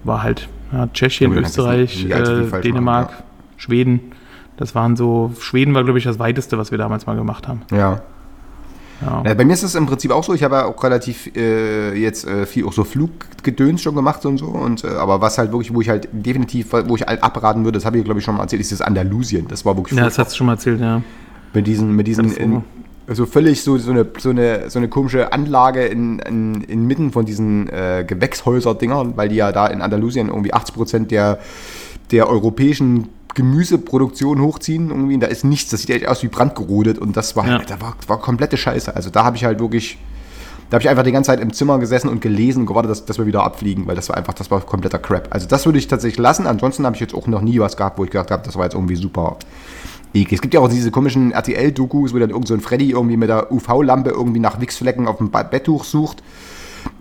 War 0.04 0.22
halt 0.22 0.48
ja, 0.72 0.86
Tschechien, 0.86 1.34
Gut, 1.34 1.44
Österreich, 1.44 2.06
äh, 2.06 2.60
Dänemark, 2.62 3.10
machen, 3.10 3.22
Schweden. 3.56 4.00
Das 4.56 4.74
waren 4.74 4.96
so, 4.96 5.32
Schweden 5.40 5.74
war, 5.74 5.84
glaube 5.84 5.98
ich, 5.98 6.04
das 6.04 6.18
weiteste, 6.18 6.56
was 6.58 6.70
wir 6.70 6.78
damals 6.78 7.06
mal 7.06 7.16
gemacht 7.16 7.48
haben. 7.48 7.62
Ja. 7.72 8.02
Ja. 9.00 9.22
Ja, 9.24 9.34
bei 9.34 9.44
mir 9.44 9.52
ist 9.52 9.62
es 9.62 9.74
im 9.74 9.86
Prinzip 9.86 10.10
auch 10.10 10.24
so. 10.24 10.34
Ich 10.34 10.42
habe 10.42 10.56
ja 10.56 10.64
auch 10.66 10.82
relativ 10.82 11.30
äh, 11.36 11.94
jetzt 11.98 12.26
äh, 12.26 12.46
viel 12.46 12.64
auch 12.66 12.72
so 12.72 12.84
Fluggedöns 12.84 13.82
schon 13.82 13.94
gemacht 13.94 14.24
und 14.26 14.38
so. 14.38 14.46
Und, 14.46 14.84
äh, 14.84 14.88
aber 14.88 15.20
was 15.20 15.38
halt 15.38 15.52
wirklich, 15.52 15.74
wo 15.74 15.80
ich 15.80 15.88
halt 15.88 16.08
definitiv, 16.12 16.72
wo 16.72 16.96
ich 16.96 17.02
halt 17.02 17.22
abraten 17.22 17.64
würde, 17.64 17.78
das 17.78 17.84
habe 17.84 17.98
ich 17.98 18.04
glaube 18.04 18.20
ich 18.20 18.24
schon 18.24 18.36
mal 18.36 18.42
erzählt, 18.42 18.60
ist 18.60 18.72
das 18.72 18.80
Andalusien. 18.80 19.46
Das 19.48 19.64
war 19.64 19.76
wirklich 19.76 19.98
Ja, 19.98 20.04
das 20.04 20.18
hast 20.18 20.32
du 20.32 20.36
schon 20.36 20.46
mal 20.46 20.54
erzählt, 20.54 20.80
ja. 20.80 21.02
mit 21.52 21.66
diesen, 21.66 21.94
mit 21.94 22.06
diesen 22.06 22.32
in, 22.32 22.52
so. 22.52 22.62
also 23.08 23.26
völlig 23.26 23.62
so, 23.62 23.76
so, 23.78 23.90
eine, 23.90 24.06
so, 24.18 24.30
eine, 24.30 24.70
so 24.70 24.78
eine 24.78 24.88
komische 24.88 25.32
Anlage 25.32 25.84
in, 25.86 26.18
in, 26.20 26.62
inmitten 26.62 27.12
von 27.12 27.24
diesen 27.24 27.68
äh, 27.68 28.04
Gewächshäuser-Dingern, 28.06 29.16
weil 29.16 29.28
die 29.28 29.36
ja 29.36 29.52
da 29.52 29.66
in 29.66 29.82
Andalusien 29.82 30.28
irgendwie 30.28 30.54
80 30.54 30.74
Prozent 30.74 31.10
der, 31.10 31.38
der 32.10 32.28
europäischen 32.28 33.08
Gemüseproduktion 33.34 34.40
hochziehen. 34.40 34.90
Irgendwie, 34.90 35.18
da 35.18 35.26
ist 35.26 35.44
nichts, 35.44 35.70
das 35.70 35.82
sieht 35.82 35.90
echt 35.90 36.08
aus 36.08 36.22
wie 36.22 36.28
brandgerodet 36.28 36.98
und 36.98 37.16
das 37.16 37.36
war, 37.36 37.46
Ja. 37.46 37.58
da 37.58 37.80
war, 37.80 37.96
war 38.06 38.18
komplette 38.20 38.56
Scheiße. 38.56 38.94
Also 38.94 39.10
da 39.10 39.24
habe 39.24 39.36
ich 39.36 39.44
halt 39.44 39.60
wirklich, 39.60 39.98
da 40.70 40.76
habe 40.76 40.82
ich 40.82 40.88
einfach 40.88 41.02
die 41.04 41.12
ganze 41.12 41.28
Zeit 41.28 41.40
im 41.40 41.52
Zimmer 41.52 41.78
gesessen 41.78 42.08
und 42.08 42.20
gelesen 42.20 42.60
und 42.60 42.66
gewartet, 42.66 42.90
dass, 42.90 43.04
dass 43.04 43.18
wir 43.18 43.26
wieder 43.26 43.44
abfliegen, 43.44 43.86
weil 43.86 43.96
das 43.96 44.08
war 44.08 44.16
einfach, 44.16 44.34
das 44.34 44.50
war 44.50 44.60
kompletter 44.60 44.98
Crap. 44.98 45.28
Also 45.30 45.46
das 45.46 45.66
würde 45.66 45.78
ich 45.78 45.88
tatsächlich 45.88 46.18
lassen. 46.18 46.46
Ansonsten 46.46 46.84
habe 46.86 46.94
ich 46.96 47.00
jetzt 47.00 47.14
auch 47.14 47.26
noch 47.26 47.40
nie 47.42 47.58
was 47.58 47.76
gehabt, 47.76 47.98
wo 47.98 48.04
ich 48.04 48.10
gedacht 48.10 48.30
habe, 48.30 48.42
das 48.44 48.56
war 48.56 48.64
jetzt 48.64 48.74
irgendwie 48.74 48.96
super 48.96 49.36
eklig. 50.14 50.32
Es 50.34 50.40
gibt 50.40 50.54
ja 50.54 50.60
auch 50.60 50.68
diese 50.68 50.90
komischen 50.90 51.32
RTL-Dokus, 51.32 52.14
wo 52.14 52.18
dann 52.18 52.30
irgend 52.30 52.48
so 52.48 52.54
ein 52.54 52.60
Freddy 52.60 52.90
irgendwie 52.90 53.16
mit 53.16 53.28
der 53.28 53.50
UV-Lampe 53.52 54.10
irgendwie 54.10 54.40
nach 54.40 54.60
Wichsflecken 54.60 55.06
auf 55.08 55.18
dem 55.18 55.30
Betttuch 55.30 55.84
sucht. 55.84 56.22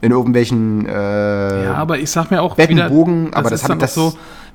In 0.01 0.11
irgendwelchen 0.11 0.85
äh, 0.87 1.63
Ja, 1.65 1.73
aber 1.75 1.97
ich 1.99 2.09
sag 2.09 2.31
mir 2.31 2.41
auch 2.41 2.55
Bettenbogen, 2.55 3.33
aber 3.33 3.49
das 3.49 3.63
ist 3.63 3.69
hab 3.69 3.79
das- 3.79 3.93
so, 3.93 4.13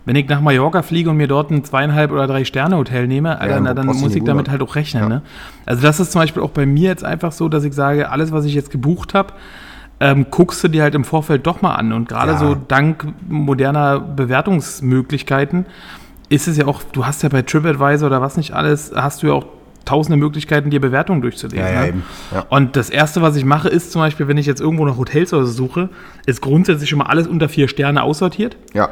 wenn 0.08 0.16
ich 0.16 0.26
nach 0.26 0.40
Mallorca 0.40 0.80
fliege 0.80 1.10
und 1.10 1.18
mir 1.18 1.28
dort 1.28 1.50
ein 1.50 1.64
zweieinhalb 1.64 2.10
oder 2.12 2.26
drei 2.26 2.44
Sterne 2.46 2.78
Hotel 2.78 3.06
nehme, 3.06 3.38
Alter, 3.42 3.56
Ja, 3.56 3.60
na, 3.60 3.74
dann 3.74 3.84
muss 3.88 4.14
ich 4.14 4.24
damit 4.24 4.48
halt 4.48 4.62
auch 4.62 4.74
rechnen. 4.74 5.02
Ja. 5.02 5.08
Ne? 5.10 5.22
Also 5.66 5.82
das 5.82 6.00
ist 6.00 6.12
zum 6.12 6.22
Beispiel 6.22 6.42
auch 6.42 6.48
bei 6.50 6.64
mir 6.64 6.88
jetzt 6.88 7.04
einfach 7.04 7.30
so, 7.30 7.50
dass 7.50 7.62
ich 7.62 7.74
sage, 7.74 8.10
alles, 8.10 8.32
was 8.32 8.46
ich 8.46 8.54
jetzt 8.54 8.70
gebucht 8.70 9.12
habe, 9.12 9.34
ähm, 10.00 10.26
guckst 10.30 10.64
du 10.64 10.68
dir 10.68 10.82
halt 10.82 10.94
im 10.94 11.04
Vorfeld 11.04 11.46
doch 11.46 11.60
mal 11.60 11.74
an. 11.74 11.92
Und 11.92 12.08
gerade 12.08 12.32
Ja. 12.32 12.38
so 12.38 12.56
dank 12.68 13.04
moderner 13.28 14.00
Bewertungsmöglichkeiten 14.00 15.66
ist 16.30 16.48
es 16.48 16.56
ja 16.56 16.66
auch, 16.66 16.82
du 16.92 17.04
hast 17.04 17.22
ja 17.22 17.28
bei 17.28 17.42
TripAdvisor 17.42 18.06
oder 18.08 18.22
was 18.22 18.38
nicht 18.38 18.52
alles, 18.54 18.92
hast 18.94 19.22
du 19.22 19.26
ja 19.26 19.32
auch 19.34 19.44
tausende 19.84 20.16
Möglichkeiten, 20.16 20.70
dir 20.70 20.80
Bewertungen 20.80 21.20
durchzulesen. 21.20 21.64
Ja, 21.66 21.84
ja, 21.84 21.92
ne? 21.92 22.02
Ja. 22.34 22.44
Und 22.48 22.76
das 22.76 22.88
Erste, 22.90 23.20
was 23.22 23.36
ich 23.36 23.44
mache, 23.44 23.68
ist 23.68 23.92
zum 23.92 24.00
Beispiel, 24.00 24.26
wenn 24.28 24.38
ich 24.38 24.46
jetzt 24.46 24.60
irgendwo 24.60 24.86
nach 24.86 24.96
Hotels 24.96 25.34
oder 25.34 25.44
so 25.44 25.52
suche, 25.52 25.88
ist 26.26 26.40
grundsätzlich 26.40 26.88
schon 26.88 26.98
mal 26.98 27.06
alles 27.06 27.26
unter 27.26 27.48
vier 27.50 27.68
Sterne 27.68 28.02
aussortiert. 28.02 28.56
ja. 28.72 28.88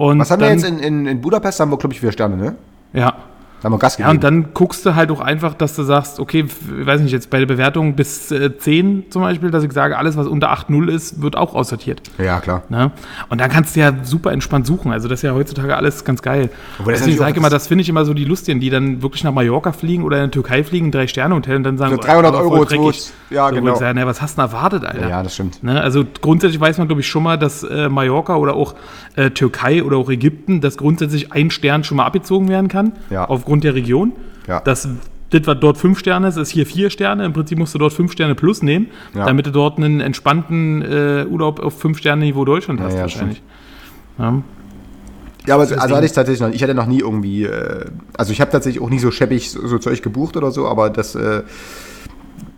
Und 0.00 0.18
Was 0.18 0.30
haben 0.30 0.40
wir 0.40 0.48
jetzt 0.48 0.64
in, 0.64 0.78
in, 0.78 1.06
in 1.06 1.20
Budapest? 1.20 1.60
Haben 1.60 1.72
wir, 1.72 1.76
glaube 1.76 1.92
ich, 1.92 2.00
vier 2.00 2.10
Sterne, 2.10 2.34
ne? 2.34 2.54
Ja. 2.94 3.16
Da 3.60 3.64
haben 3.64 3.72
wir 3.74 3.78
Gas 3.78 3.98
Ja, 3.98 4.06
gegeben. 4.06 4.16
und 4.18 4.24
dann 4.24 4.54
guckst 4.54 4.86
du 4.86 4.94
halt 4.94 5.10
auch 5.10 5.20
einfach, 5.20 5.54
dass 5.54 5.76
du 5.76 5.82
sagst, 5.82 6.18
okay, 6.18 6.46
ich 6.80 6.86
weiß 6.86 7.00
nicht, 7.02 7.12
jetzt 7.12 7.28
bei 7.30 7.38
der 7.38 7.46
Bewertung 7.46 7.94
bis 7.94 8.30
äh, 8.30 8.56
10 8.56 9.10
zum 9.10 9.22
Beispiel, 9.22 9.50
dass 9.50 9.62
ich 9.64 9.72
sage, 9.72 9.98
alles, 9.98 10.16
was 10.16 10.26
unter 10.26 10.50
8,0 10.52 10.88
ist, 10.88 11.20
wird 11.22 11.36
auch 11.36 11.54
aussortiert. 11.54 12.00
ja, 12.18 12.40
klar. 12.40 12.62
Ne? 12.70 12.90
Und 13.28 13.40
dann 13.40 13.50
kannst 13.50 13.76
du 13.76 13.80
ja 13.80 13.92
super 14.02 14.32
entspannt 14.32 14.66
suchen. 14.66 14.92
Also 14.92 15.08
das 15.08 15.18
ist 15.20 15.22
ja 15.24 15.34
heutzutage 15.34 15.76
alles 15.76 16.04
ganz 16.04 16.22
geil. 16.22 16.48
Obwohl 16.78 16.92
das 16.92 17.00
Deswegen 17.02 17.16
natürlich 17.16 17.18
sage 17.18 17.30
ich 17.32 17.36
immer, 17.36 17.50
das- 17.50 17.66
finde 17.68 17.82
ich 17.82 17.88
immer 17.88 18.04
so 18.04 18.14
die 18.14 18.24
Lustigen, 18.24 18.60
die 18.60 18.70
dann 18.70 19.02
wirklich 19.02 19.24
nach 19.24 19.32
Mallorca 19.32 19.72
fliegen 19.72 20.04
oder 20.04 20.18
in 20.24 20.30
die 20.30 20.30
Türkei 20.30 20.64
fliegen, 20.64 20.86
ein 20.88 20.92
Drei-Sterne-Hotel 20.92 21.56
und 21.56 21.62
dann 21.64 21.76
sagen, 21.78 21.90
Für 21.90 21.96
so, 21.96 22.02
300 22.08 22.34
aber 22.34 22.44
voll 22.44 22.52
Euro, 22.58 22.64
dreckig. 22.64 23.10
ja, 23.28 23.48
so, 23.48 23.54
genau. 23.54 23.72
Ich 23.74 23.78
sage, 23.78 23.98
na, 23.98 24.06
was 24.06 24.22
hast 24.22 24.38
du 24.38 24.42
denn 24.42 24.50
erwartet, 24.50 24.84
Alter? 24.86 25.02
Ja, 25.02 25.08
ja, 25.08 25.22
das 25.22 25.34
stimmt. 25.34 25.62
Ne? 25.62 25.80
Also 25.80 26.04
grundsätzlich 26.22 26.60
weiß 26.60 26.78
man, 26.78 26.88
glaube 26.88 27.02
ich, 27.02 27.08
schon 27.08 27.22
mal, 27.22 27.36
dass 27.36 27.62
äh, 27.62 27.88
Mallorca 27.90 28.36
oder 28.36 28.54
auch 28.54 28.74
äh, 29.16 29.30
Türkei 29.30 29.82
oder 29.84 29.98
auch 29.98 30.08
Ägypten, 30.08 30.60
dass 30.62 30.76
grundsätzlich 30.78 31.32
ein 31.32 31.50
Stern 31.50 31.84
schon 31.84 31.98
mal 31.98 32.06
abgezogen 32.06 32.48
werden 32.48 32.68
kann, 32.68 32.92
Ja. 33.10 33.26
aufgrund 33.26 33.49
der 33.58 33.74
Region. 33.74 34.12
Ja. 34.46 34.60
Das, 34.60 34.86
das, 35.30 35.46
was 35.46 35.58
dort 35.60 35.78
fünf 35.78 35.98
Sterne 35.98 36.28
ist, 36.28 36.36
ist 36.36 36.50
hier 36.50 36.66
vier 36.66 36.90
Sterne. 36.90 37.24
Im 37.24 37.32
Prinzip 37.32 37.58
musst 37.58 37.74
du 37.74 37.78
dort 37.78 37.92
fünf 37.92 38.12
Sterne 38.12 38.36
plus 38.36 38.62
nehmen, 38.62 38.86
Ja. 39.14 39.26
damit 39.26 39.46
du 39.46 39.50
dort 39.50 39.78
einen 39.78 40.00
entspannten 40.00 40.82
äh, 40.82 41.26
Urlaub 41.28 41.58
auf 41.58 41.78
fünf 41.80 41.98
Sterne 41.98 42.24
Niveau 42.24 42.44
Deutschland 42.44 42.80
hast 42.80 42.94
ja, 42.94 43.00
wahrscheinlich. 43.00 43.42
Ja. 44.18 44.42
Ja, 45.46 45.54
aber 45.54 45.62
also 45.62 45.96
hatte 45.96 46.04
ich 46.04 46.12
tatsächlich 46.12 46.40
noch. 46.46 46.54
Ich 46.54 46.62
hatte 46.62 46.74
noch 46.74 46.84
nie 46.86 47.00
irgendwie, 47.00 47.44
äh, 47.44 47.86
also 48.16 48.30
ich 48.30 48.40
habe 48.42 48.50
tatsächlich 48.50 48.82
auch 48.82 48.90
nie 48.90 48.98
so 48.98 49.10
scheppig 49.10 49.50
so, 49.50 49.66
so 49.66 49.78
Zeug 49.78 50.02
gebucht 50.02 50.36
oder 50.36 50.50
so, 50.50 50.68
aber 50.68 50.90
das, 50.90 51.14
äh, 51.14 51.42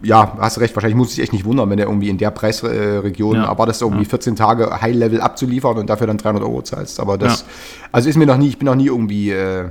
ja, 0.03 0.37
hast 0.41 0.59
recht, 0.59 0.75
wahrscheinlich 0.75 0.97
muss 0.97 1.13
ich 1.13 1.21
echt 1.23 1.33
nicht 1.33 1.45
wundern, 1.45 1.71
wenn 1.71 1.79
er 1.79 1.87
irgendwie 1.87 2.09
in 2.09 2.19
der 2.19 2.33
Preisregion 2.33 3.37
Ja. 3.37 3.45
erwartest, 3.45 3.83
irgendwie 3.83 4.05
14 4.05 4.35
Tage 4.35 4.81
High-Level 4.83 5.21
abzuliefern 5.21 5.77
und 5.79 5.89
dafür 5.91 6.09
dann 6.09 6.19
300 6.19 6.43
Euro 6.43 6.61
zahlst. 6.63 6.99
Aber 6.99 7.19
das, 7.19 7.41
Ja. 7.43 7.47
also 7.93 8.09
ist 8.09 8.17
mir 8.17 8.27
noch 8.27 8.37
nie, 8.37 8.49
ich 8.49 8.59
bin 8.59 8.67
noch 8.67 8.75
nie 8.75 8.87
irgendwie 8.87 9.31
äh, 9.31 9.69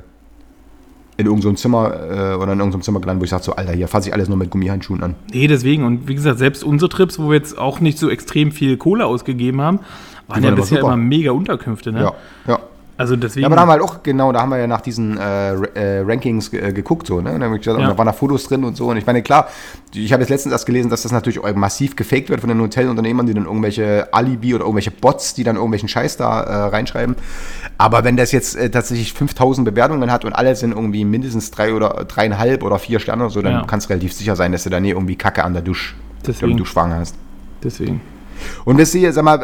in 1.21 1.27
irgendeinem 1.27 1.55
Zimmer 1.55 1.93
äh, 1.93 2.35
oder 2.35 2.53
in 2.53 2.59
irgendeinem 2.59 2.81
Zimmer 2.81 2.99
gelandet, 2.99 3.21
wo 3.21 3.23
ich 3.25 3.29
sage 3.29 3.43
so, 3.43 3.53
Alter, 3.53 3.73
hier 3.73 3.87
fasse 3.87 4.09
ich 4.09 4.13
alles 4.13 4.27
nur 4.27 4.37
mit 4.37 4.49
Gummihandschuhen 4.49 5.03
an. 5.03 5.15
Nee, 5.33 5.47
deswegen. 5.47 5.83
Und 5.83 6.07
wie 6.07 6.15
gesagt, 6.15 6.39
selbst 6.39 6.63
unsere 6.63 6.89
Trips, 6.89 7.19
wo 7.19 7.29
wir 7.29 7.35
jetzt 7.35 7.57
auch 7.57 7.79
nicht 7.79 7.97
so 7.97 8.09
extrem 8.09 8.51
viel 8.51 8.77
Kohle 8.77 9.05
ausgegeben 9.05 9.61
haben, 9.61 9.79
waren 10.27 10.43
waren 10.43 10.43
ja 10.43 10.51
bisher 10.51 10.79
immer 10.79 10.97
mega 10.97 11.31
Unterkünfte. 11.31 11.91
Ne? 11.91 12.01
Ja, 12.01 12.13
ja. 12.47 12.59
Also 13.01 13.15
deswegen. 13.15 13.41
Ja, 13.41 13.47
aber 13.47 13.55
da 13.55 13.61
haben 13.63 13.67
wir 13.69 13.73
halt 13.73 13.81
auch, 13.83 14.03
genau, 14.03 14.31
da 14.31 14.41
haben 14.41 14.49
wir 14.49 14.57
ja 14.59 14.67
nach 14.67 14.81
diesen 14.81 15.17
äh, 15.17 15.53
äh, 15.53 16.03
Rankings 16.05 16.53
äh, 16.53 16.71
geguckt, 16.71 17.07
so, 17.07 17.19
ne? 17.21 17.33
Und 17.33 17.39
da, 17.41 17.47
hab 17.47 17.53
ich 17.55 17.61
gesagt, 17.61 17.79
Ja. 17.79 17.87
da 17.89 17.97
waren 17.97 18.05
da 18.05 18.13
Fotos 18.13 18.45
drin 18.47 18.63
und 18.63 18.77
so. 18.77 18.87
Und 18.89 18.97
ich 18.97 19.05
meine, 19.05 19.21
klar, 19.23 19.47
ich 19.93 20.13
habe 20.13 20.21
jetzt 20.21 20.29
letztens 20.29 20.53
erst 20.53 20.65
gelesen, 20.65 20.89
dass 20.89 21.01
das 21.01 21.11
natürlich 21.11 21.39
massiv 21.55 21.95
gefaked 21.95 22.29
wird 22.29 22.39
von 22.41 22.49
den 22.49 22.61
Hotelunternehmern, 22.61 23.25
die 23.25 23.33
dann 23.33 23.45
irgendwelche 23.45 24.07
Alibi 24.13 24.53
oder 24.55 24.63
irgendwelche 24.63 24.91
Bots, 24.91 25.33
die 25.33 25.43
dann 25.43 25.55
irgendwelchen 25.55 25.89
Scheiß 25.89 26.17
da 26.17 26.41
äh, 26.43 26.53
reinschreiben. 26.69 27.15
Aber 27.77 28.03
wenn 28.03 28.17
das 28.17 28.31
jetzt 28.31 28.55
äh, 28.55 28.69
tatsächlich 28.69 29.13
5000 29.13 29.65
Bewertungen 29.65 30.11
hat 30.11 30.23
und 30.25 30.33
alle 30.33 30.55
sind 30.55 30.71
irgendwie 30.71 31.03
mindestens 31.05 31.51
drei 31.51 31.73
oder 31.73 32.05
dreieinhalb 32.07 32.63
oder 32.63 32.77
vier 32.79 32.99
Sterne 32.99 33.23
oder 33.23 33.31
so, 33.33 33.41
dann 33.41 33.53
Ja. 33.53 33.63
kannst 33.67 33.87
du 33.87 33.93
relativ 33.93 34.13
sicher 34.13 34.35
sein, 34.35 34.51
dass 34.51 34.63
du 34.63 34.69
da 34.69 34.79
nie 34.79 34.89
irgendwie 34.91 35.15
Kacke 35.15 35.43
an 35.43 35.53
der 35.53 35.61
Dusch, 35.61 35.95
Deswegen. 36.25 36.51
im 36.51 36.57
Duschwagen 36.57 36.93
hast. 36.93 37.15
deswegen. 37.63 38.01
Und 38.65 38.77
wisst 38.77 38.95
ihr, 38.95 39.11
sag 39.13 39.23
mal, 39.23 39.41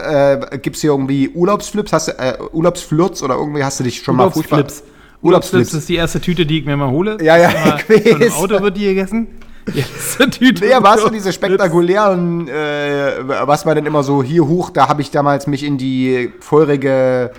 äh, 0.52 0.58
gibt 0.60 0.76
es 0.76 0.82
hier 0.82 0.92
irgendwie 0.92 1.30
Urlaubsflips? 1.30 1.94
Hast 1.94 2.08
du, 2.10 2.12
äh, 2.14 2.38
Urlaubsflirts 2.54 3.24
oder 3.24 3.36
irgendwie 3.36 3.64
hast 3.64 3.80
du 3.80 3.84
dich 3.84 4.02
schon 4.02 4.16
mal 4.16 4.30
furchtbar- 4.32 4.58
Urlaubsflips. 4.60 4.84
Urlaubsflips 5.22 5.74
ist 5.74 5.90
die 5.90 5.96
erste 5.96 6.22
Tüte, 6.22 6.46
die 6.46 6.60
ich 6.60 6.66
mir 6.66 6.78
mal 6.78 6.90
hole. 6.92 7.18
Ja, 7.24 7.38
ja, 7.38 7.50
ich 7.90 8.16
einem 8.16 8.32
Auto 8.34 8.62
wird 8.62 8.78
die 8.78 8.86
gegessen. 8.86 9.28
Die 9.74 9.80
erste 9.80 10.30
Tüte. 10.30 10.64
Nee, 10.66 10.74
aber 10.74 10.92
hast 10.92 11.04
du 11.06 11.10
diese 11.10 11.34
spektakulären, 11.34 12.48
äh, 12.48 13.12
was 13.28 13.66
war 13.66 13.74
denn 13.76 13.86
immer 13.86 14.04
so 14.04 14.22
hier 14.24 14.48
hoch, 14.48 14.70
da 14.70 14.88
habe 14.88 15.02
ich 15.02 15.10
damals 15.12 15.48
mich 15.48 15.64
in 15.64 15.78
die 15.78 16.32
feurige, 16.40 17.32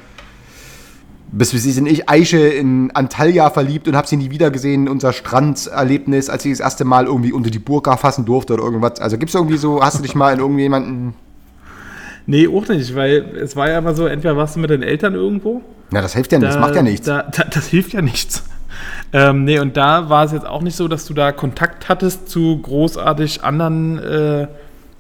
bis 1.31 1.55
wie 1.55 1.59
sie 1.59 1.73
sind 1.73 1.87
ich, 1.87 2.09
Eiche 2.09 2.39
in 2.39 2.91
Antalya 2.91 3.49
verliebt 3.51 3.87
und 3.87 3.97
habe 3.97 4.07
sie 4.09 4.17
nie 4.17 4.31
wieder 4.31 4.51
gesehen, 4.51 4.89
unser 4.89 5.13
Stranderlebnis, 5.13 6.29
als 6.31 6.45
ich 6.45 6.53
das 6.53 6.61
erste 6.61 6.85
Mal 6.85 7.07
irgendwie 7.07 7.33
unter 7.33 7.51
die 7.51 7.59
Burka 7.59 7.97
fassen 7.97 8.25
durfte 8.25 8.55
oder 8.55 8.65
irgendwas. 8.65 8.99
Also 9.01 9.19
gibt 9.19 9.29
es 9.31 9.35
irgendwie 9.35 9.57
so, 9.59 9.83
hast 9.83 9.99
du 9.99 10.03
dich 10.03 10.15
mal 10.15 10.33
in 10.35 10.41
irgendjemanden, 10.41 11.15
Nee, 12.31 12.47
auch 12.47 12.69
nicht, 12.69 12.95
weil 12.95 13.25
es 13.43 13.57
war 13.57 13.71
ja 13.71 13.79
immer 13.79 13.95
so, 13.95 14.07
entweder 14.07 14.37
warst 14.37 14.55
du 14.55 14.61
mit 14.61 14.69
deinen 14.69 14.83
Eltern 14.83 15.15
irgendwo. 15.15 15.63
na 15.91 16.03
das 16.03 16.13
hilft 16.13 16.31
ja 16.31 16.39
nicht, 16.39 16.51
das 16.51 16.61
macht 16.61 16.77
ja 16.77 16.83
nichts. 16.83 17.07
Da, 17.07 17.23
da, 17.23 17.45
das 17.45 17.67
hilft 17.67 17.93
ja 17.93 18.03
nichts. 18.03 18.45
Ähm, 19.13 19.45
nee, 19.45 19.59
und 19.59 19.77
da 19.77 20.09
war 20.11 20.25
es 20.25 20.33
jetzt 20.33 20.47
auch 20.47 20.61
nicht 20.61 20.77
so, 20.77 20.87
dass 20.87 21.07
du 21.07 21.15
da 21.15 21.33
Kontakt 21.33 21.89
hattest 21.89 22.29
zu 22.29 22.59
großartig 22.59 23.43
anderen 23.43 23.99
äh, 23.99 24.47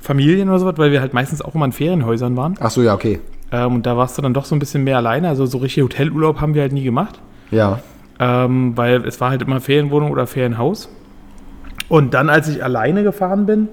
Familien 0.00 0.48
oder 0.48 0.58
sowas, 0.58 0.78
weil 0.78 0.90
wir 0.90 1.00
halt 1.00 1.12
meistens 1.12 1.42
auch 1.42 1.54
immer 1.54 1.66
in 1.66 1.72
Ferienhäusern 1.72 2.34
waren. 2.36 2.54
Ach 2.58 2.70
so, 2.70 2.82
ja, 2.82 2.94
okay. 2.94 3.20
Ähm, 3.52 3.76
und 3.76 3.86
da 3.86 3.96
warst 3.96 4.16
du 4.16 4.22
dann 4.22 4.34
doch 4.34 4.46
so 4.46 4.56
ein 4.56 4.58
bisschen 4.58 4.82
mehr 4.82 4.96
alleine. 4.96 5.28
Also 5.28 5.46
so 5.46 5.58
richtig 5.58 5.84
Hotelurlaub 5.84 6.40
haben 6.40 6.54
wir 6.54 6.62
halt 6.62 6.72
nie 6.72 6.82
gemacht. 6.82 7.20
Ja. 7.50 7.80
Ähm, 8.18 8.76
weil 8.76 9.04
es 9.04 9.20
war 9.20 9.30
halt 9.30 9.42
immer 9.42 9.60
Ferienwohnung 9.60 10.10
oder 10.10 10.26
Ferienhaus. 10.26 10.88
Und 11.88 12.14
dann, 12.14 12.30
als 12.30 12.48
ich 12.48 12.64
alleine 12.64 13.04
gefahren 13.04 13.46
bin, 13.46 13.68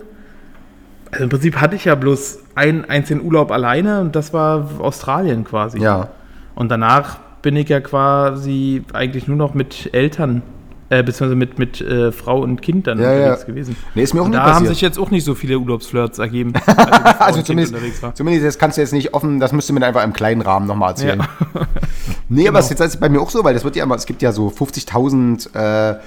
also 1.11 1.23
im 1.23 1.29
Prinzip 1.29 1.57
hatte 1.61 1.75
ich 1.75 1.85
ja 1.85 1.95
bloß 1.95 2.39
einen 2.55 2.85
einzigen 2.85 3.21
Urlaub 3.21 3.51
alleine 3.51 4.01
und 4.01 4.15
das 4.15 4.33
war 4.33 4.69
Australien 4.79 5.43
quasi. 5.43 5.79
Ja. 5.79 6.09
Und 6.55 6.69
danach 6.69 7.17
bin 7.41 7.55
ich 7.55 7.69
ja 7.69 7.79
quasi 7.79 8.83
eigentlich 8.93 9.27
nur 9.27 9.37
noch 9.37 9.53
mit 9.53 9.93
Eltern, 9.93 10.41
äh, 10.89 11.03
beziehungsweise 11.03 11.35
mit, 11.35 11.59
mit 11.59 11.81
äh, 11.81 12.11
Frau 12.11 12.39
und 12.41 12.61
Kind 12.61 12.87
dann 12.87 12.99
Ja, 12.99 13.11
ja. 13.13 13.19
unterwegs 13.19 13.45
gewesen. 13.45 13.75
Nee, 13.93 14.03
ist 14.03 14.13
mir 14.13 14.21
auch 14.21 14.25
Und 14.25 14.31
nie 14.31 14.37
da 14.37 14.43
haben 14.43 14.51
passiert. 14.53 14.69
sich 14.69 14.81
jetzt 14.81 14.97
auch 14.99 15.11
nicht 15.11 15.23
so 15.25 15.35
viele 15.35 15.57
Urlaubsflirts 15.59 16.17
ergeben. 16.19 16.53
als 16.65 16.65
Also 17.19 17.41
zumindest, 17.41 17.73
unterwegs 17.73 18.01
war. 18.01 18.15
zumindest 18.15 18.45
das 18.45 18.57
kannst 18.57 18.77
du 18.77 18.81
jetzt 18.81 18.93
nicht 18.93 19.13
offen, 19.13 19.39
das 19.39 19.51
müsst 19.51 19.69
du 19.69 19.73
mir 19.73 19.85
einfach 19.85 20.03
im 20.03 20.13
kleinen 20.13 20.41
Rahmen 20.41 20.65
nochmal 20.67 20.89
erzählen. 20.91 21.19
Ja. 21.19 21.61
Nee, 22.27 22.47
aber 22.47 22.57
es 22.57 22.71
ist 22.71 22.79
jetzt 22.79 22.99
bei 22.99 23.07
mir 23.07 23.21
auch 23.21 23.29
so, 23.29 23.43
weil 23.43 23.53
das 23.53 23.63
wird 23.63 23.75
ja 23.75 23.83
immer, 23.83 23.93
es 23.93 24.07
gibt 24.07 24.23
ja 24.23 24.31
so 24.31 24.47
50.000 24.47 25.55
äh, 25.93 25.99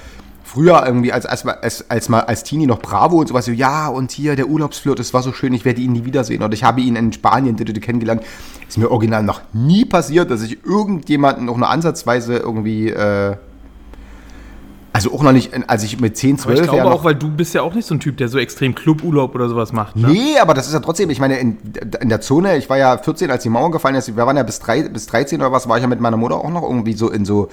früher 0.49 0.83
irgendwie 0.87 1.13
als, 1.13 1.27
als, 1.27 1.47
als, 1.47 1.91
als 1.91 2.09
mal 2.09 2.21
als 2.21 2.43
Teenie 2.43 2.67
noch 2.67 2.79
Bravo 2.79 3.19
und 3.19 3.29
sowas, 3.29 3.45
so, 3.45 3.53
ja, 3.53 3.89
und 3.89 4.11
hier 4.11 4.35
der 4.35 4.49
Urlaubsflirt, 4.49 4.99
das 4.99 5.13
war 5.13 5.23
so 5.23 5.33
schön, 5.33 5.53
ich 5.53 5.65
werde 5.65 5.81
ihn 5.81 5.93
nie 5.93 6.05
wiedersehen. 6.05 6.43
Oder 6.43 6.55
ich 6.55 6.65
habe 6.65 6.81
ihn 6.81 6.97
in 6.97 7.13
Spanien 7.13 7.57
kennengelernt. 7.57 8.23
Ist 8.67 8.79
mir 8.79 8.91
original 8.91 9.23
noch 9.23 9.43
nie 9.53 9.85
passiert, 9.85 10.31
dass 10.31 10.43
ich 10.43 10.65
irgendjemanden 10.65 11.45
noch 11.45 11.57
nur 11.57 11.69
ansatzweise 11.69 12.37
irgendwie, 12.37 12.89
äh, 12.89 13.37
also 14.93 15.13
auch 15.13 15.23
noch 15.23 15.33
nicht, 15.33 15.53
als 15.69 15.85
ich 15.85 16.01
mit 16.01 16.17
10, 16.17 16.33
Aber 16.33 16.43
12 16.43 16.61
ich 16.61 16.63
glaube 16.65 16.79
ja 16.79 16.85
auch, 16.91 17.05
weil 17.05 17.15
du 17.15 17.31
bist 17.31 17.55
ja 17.55 17.63
auch 17.63 17.75
nicht 17.75 17.87
so 17.87 17.95
ein 17.95 18.01
Typ, 18.01 18.17
der 18.17 18.29
so 18.29 18.39
extrem 18.39 18.75
Cluburlaub 18.75 19.35
oder 19.35 19.49
sowas 19.49 19.73
macht. 19.73 19.97
Ne? 19.97 20.09
Nee, 20.09 20.39
aber 20.39 20.55
das 20.55 20.67
ist 20.67 20.73
ja 20.73 20.81
trotzdem, 20.81 21.11
ich 21.11 21.21
meine, 21.21 21.39
in, 21.39 21.59
in 22.01 22.09
der 22.09 22.23
Zone, 22.23 22.57
ich 22.57 22.71
war 22.71 22.79
ja 22.79 22.97
14, 22.97 23.31
als 23.31 23.43
die 23.43 23.51
Mauer 23.51 23.71
gefallen 23.71 23.97
ist, 23.97 24.17
wir 24.17 24.27
waren 24.27 24.37
ja 24.37 24.43
bis, 24.43 24.61
drei, 24.61 24.89
bis 24.89 25.07
13 25.07 25.41
oder 25.41 25.53
was, 25.53 25.69
war 25.69 25.77
ich 25.77 25.83
ja 25.83 25.89
mit 25.89 26.01
meiner 26.01 26.17
Mutter 26.17 26.37
auch 26.37 26.51
noch 26.51 26.63
irgendwie 26.63 26.95
so 26.95 27.11
in 27.11 27.27
so, 27.27 27.49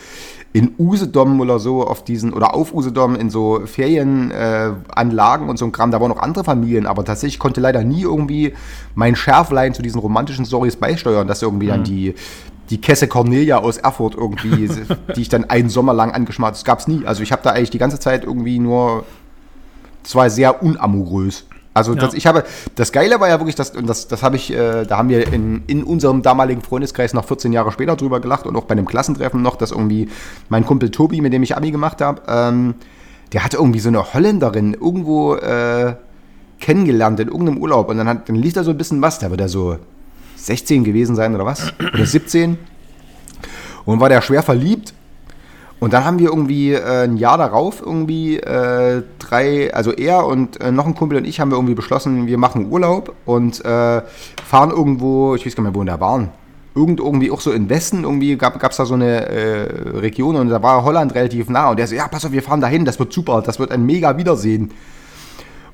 in 0.56 0.74
Usedom 0.80 1.42
oder 1.42 1.60
so 1.60 1.86
auf 1.86 2.06
diesen, 2.06 2.32
oder 2.32 2.54
auf 2.54 2.74
Usedom 2.74 3.18
in 3.18 3.30
so 3.30 3.64
Ferienanlagen 3.66 5.48
äh, 5.48 5.50
und 5.50 5.58
so 5.58 5.66
ein 5.66 5.74
Kram, 5.74 5.92
da 5.92 6.00
waren 6.00 6.08
noch 6.08 6.22
andere 6.22 6.46
Familien, 6.46 6.86
aber 6.86 7.04
tatsächlich 7.04 7.40
konnte 7.40 7.60
leider 7.60 7.84
nie 7.84 8.04
irgendwie 8.04 8.54
mein 8.94 9.18
Schärflein 9.18 9.74
zu 9.74 9.82
diesen 9.82 10.00
romantischen 10.00 10.46
Stories 10.46 10.78
beisteuern, 10.78 11.28
dass 11.28 11.42
irgendwie 11.42 11.68
dann 11.68 11.84
die, 11.84 12.16
die 12.70 12.80
Kesse 12.80 13.10
Cornelia 13.10 13.58
aus 13.58 13.76
Erfurt 13.76 14.16
irgendwie, 14.16 14.70
die 15.18 15.22
ich 15.22 15.28
dann 15.28 15.44
einen 15.50 15.68
Sommer 15.68 15.94
lang 15.94 16.12
angeschmart, 16.12 16.56
das 16.56 16.64
gab's 16.64 16.88
nie. 16.88 17.06
Also 17.06 17.22
ich 17.22 17.34
habe 17.34 17.42
da 17.44 17.50
eigentlich 17.50 17.72
die 17.72 17.78
ganze 17.78 18.00
Zeit 18.00 18.24
irgendwie 18.24 18.58
nur 18.60 19.04
es 20.06 20.16
war 20.16 20.30
sehr 20.30 20.64
unamorös. 20.64 21.46
Also 21.76 21.94
das, 21.94 22.14
Ja. 22.14 22.18
ich 22.18 22.26
habe, 22.26 22.46
das 22.76 22.94
Geile 22.94 23.20
war 23.20 23.28
ja 23.28 23.38
wirklich, 23.40 23.56
das, 23.56 23.72
und 23.72 23.86
das, 23.88 24.08
das 24.08 24.24
habe 24.24 24.38
ich, 24.38 24.52
äh, 24.52 24.86
da 24.86 24.98
haben 24.98 25.10
wir 25.10 25.32
in, 25.32 25.62
in 25.68 25.84
unserem 25.84 26.22
damaligen 26.22 26.62
Freundeskreis 26.62 27.14
noch 27.14 27.26
14 27.26 27.52
Jahre 27.52 27.72
später 27.74 27.98
drüber 27.98 28.22
gelacht 28.22 28.48
und 28.48 28.56
auch 28.56 28.64
bei 28.64 28.72
einem 28.72 28.86
Klassentreffen 28.86 29.42
noch, 29.42 29.58
dass 29.58 29.72
irgendwie 29.72 30.08
mein 30.48 30.66
Kumpel 30.66 30.90
Tobi, 30.90 31.20
mit 31.20 31.34
dem 31.34 31.44
ich 31.44 31.58
Abi 31.58 31.72
gemacht 31.72 32.00
habe, 32.02 32.22
ähm, 32.30 32.76
der 33.34 33.44
hatte 33.44 33.58
irgendwie 33.58 33.80
so 33.80 33.90
eine 33.90 34.14
Holländerin 34.14 34.74
irgendwo 34.74 35.36
äh, 35.36 35.96
kennengelernt 36.62 37.20
in 37.20 37.28
irgendeinem 37.28 37.58
Urlaub 37.58 37.90
und 37.90 37.98
dann, 37.98 38.08
hat, 38.08 38.30
dann 38.30 38.38
lief 38.38 38.54
da 38.54 38.64
so 38.64 38.72
ein 38.72 38.78
bisschen 38.78 39.02
was, 39.02 39.20
da 39.20 39.30
wird 39.30 39.42
er 39.42 39.50
so 39.50 39.78
16 40.38 40.86
gewesen 40.86 41.18
sein 41.18 41.36
oder 41.36 41.46
was, 41.46 41.74
oder 41.94 42.06
17 42.06 42.58
und 43.84 44.00
war 44.00 44.08
der 44.08 44.22
schwer 44.22 44.44
verliebt 44.44 44.94
und 45.80 45.94
dann 45.94 46.06
haben 46.06 46.20
wir 46.20 46.30
irgendwie 46.30 46.74
äh, 46.74 47.04
ein 47.04 47.18
Jahr 47.18 47.38
darauf 47.38 47.82
irgendwie 47.82 48.38
äh, 48.38 49.04
drei, 49.20 49.74
also 49.74 49.92
er 49.92 50.26
und 50.26 50.60
äh, 50.62 50.72
noch 50.72 50.86
ein 50.86 50.96
Kumpel 50.96 51.18
und 51.18 51.26
ich 51.26 51.40
haben 51.40 51.52
wir 51.52 51.58
irgendwie 51.58 51.76
beschlossen, 51.76 52.28
wir 52.28 52.38
machen 52.38 52.72
Urlaub 52.72 53.14
und 53.26 53.64
äh, 53.66 54.02
fahren 54.46 54.72
irgendwo, 54.72 55.36
ich 55.36 55.46
weiß 55.46 55.56
gar 55.56 55.64
nicht 55.64 55.74
mehr, 55.74 55.76
wo 55.76 55.86
wir 55.86 55.92
da 55.92 56.00
waren. 56.00 56.30
Irgend, 56.76 57.00
irgendwie 57.00 57.32
auch 57.32 57.40
so 57.40 57.52
im 57.52 57.70
Westen, 57.70 58.04
irgendwie 58.04 58.36
gab 58.36 58.70
es 58.70 58.78
da 58.78 58.86
so 58.86 58.96
eine 58.96 59.28
äh, 59.28 60.00
Region 60.00 60.36
und 60.36 60.50
da 60.50 60.62
war 60.62 60.84
Holland 60.84 61.16
relativ 61.16 61.50
nah 61.50 61.70
und 61.70 61.80
der 61.80 61.88
so, 61.88 61.96
ja, 61.96 62.08
pass 62.08 62.26
auf, 62.26 62.32
wir 62.32 62.44
fahren 62.44 62.62
dahin, 62.62 62.84
das 62.84 63.00
wird 63.00 63.14
super, 63.14 63.42
das 63.42 63.60
wird 63.60 63.72
ein 63.72 63.86
mega 63.86 64.18
Wiedersehen. 64.18 64.72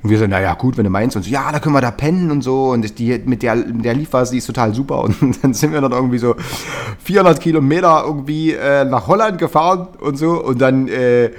Und 0.04 0.10
wir 0.10 0.18
so, 0.18 0.26
naja, 0.26 0.54
gut, 0.56 0.78
wenn 0.78 0.84
du 0.84 0.90
meinst. 0.90 1.16
Und 1.16 1.24
so, 1.24 1.30
ja, 1.30 1.52
da 1.52 1.60
können 1.60 1.76
wir 1.76 1.82
da 1.82 1.92
pennen 1.92 2.32
und 2.32 2.42
so. 2.42 2.72
Und 2.72 2.98
die, 2.98 3.22
mit 3.26 3.44
der, 3.44 3.56
mit 3.56 3.86
der 3.86 3.94
lief 3.94 4.14
was, 4.14 4.32
die 4.32 4.40
ist 4.40 4.48
total 4.48 4.74
super. 4.74 5.04
Und 5.04 5.16
dann 5.44 5.54
sind 5.54 5.74
wir 5.74 5.82
dann 5.82 5.92
irgendwie 5.92 6.18
so 6.18 6.36
400 7.04 7.40
Kilometer 7.40 8.04
irgendwie 8.06 8.54
äh, 8.54 8.84
nach 8.86 9.08
Holland 9.08 9.38
gefahren 9.38 9.90
und 10.00 10.18
so. 10.18 10.44
Und 10.44 10.60
dann 10.60 10.88
äh, 10.88 11.32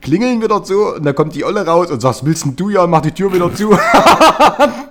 klingeln 0.00 0.40
wir 0.40 0.48
dort 0.48 0.66
so. 0.66 0.94
Und 0.96 1.04
dann 1.04 1.14
kommt 1.14 1.34
die 1.34 1.44
Olle 1.44 1.64
raus 1.64 1.90
und 1.90 2.00
sagt, 2.00 2.24
willst 2.24 2.44
denn 2.44 2.56
du 2.56 2.70
ja? 2.70 2.86
Mach 2.86 3.00
die 3.00 3.12
Tür 3.12 3.32
wieder 3.32 3.54
zu. 3.54 3.70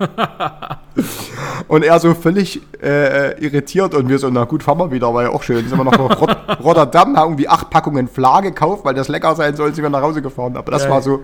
und 1.68 1.84
er 1.84 2.00
so 2.00 2.14
völlig 2.14 2.60
äh, 2.82 3.38
irritiert 3.42 3.94
und 3.94 4.08
wir 4.08 4.18
so, 4.18 4.30
na 4.30 4.44
gut, 4.44 4.62
fahren 4.62 4.78
wir 4.78 4.90
wieder, 4.90 5.12
war 5.12 5.24
ja 5.24 5.30
auch 5.30 5.42
schön. 5.42 5.68
Sind 5.68 5.78
wir 5.78 5.84
noch 5.84 5.92
nach 5.92 6.20
Rot 6.20 6.36
Rotterdam, 6.64 7.16
haben 7.16 7.32
irgendwie 7.32 7.48
acht 7.48 7.70
Packungen 7.70 8.08
Fla 8.08 8.40
gekauft, 8.40 8.84
weil 8.84 8.94
das 8.94 9.08
lecker 9.08 9.34
sein 9.34 9.56
soll, 9.56 9.74
sind 9.74 9.82
wir 9.82 9.90
nach 9.90 10.02
Hause 10.02 10.22
gefahren. 10.22 10.56
Aber 10.56 10.72
das 10.72 10.82
Geil. 10.82 10.90
war 10.90 11.02
so, 11.02 11.20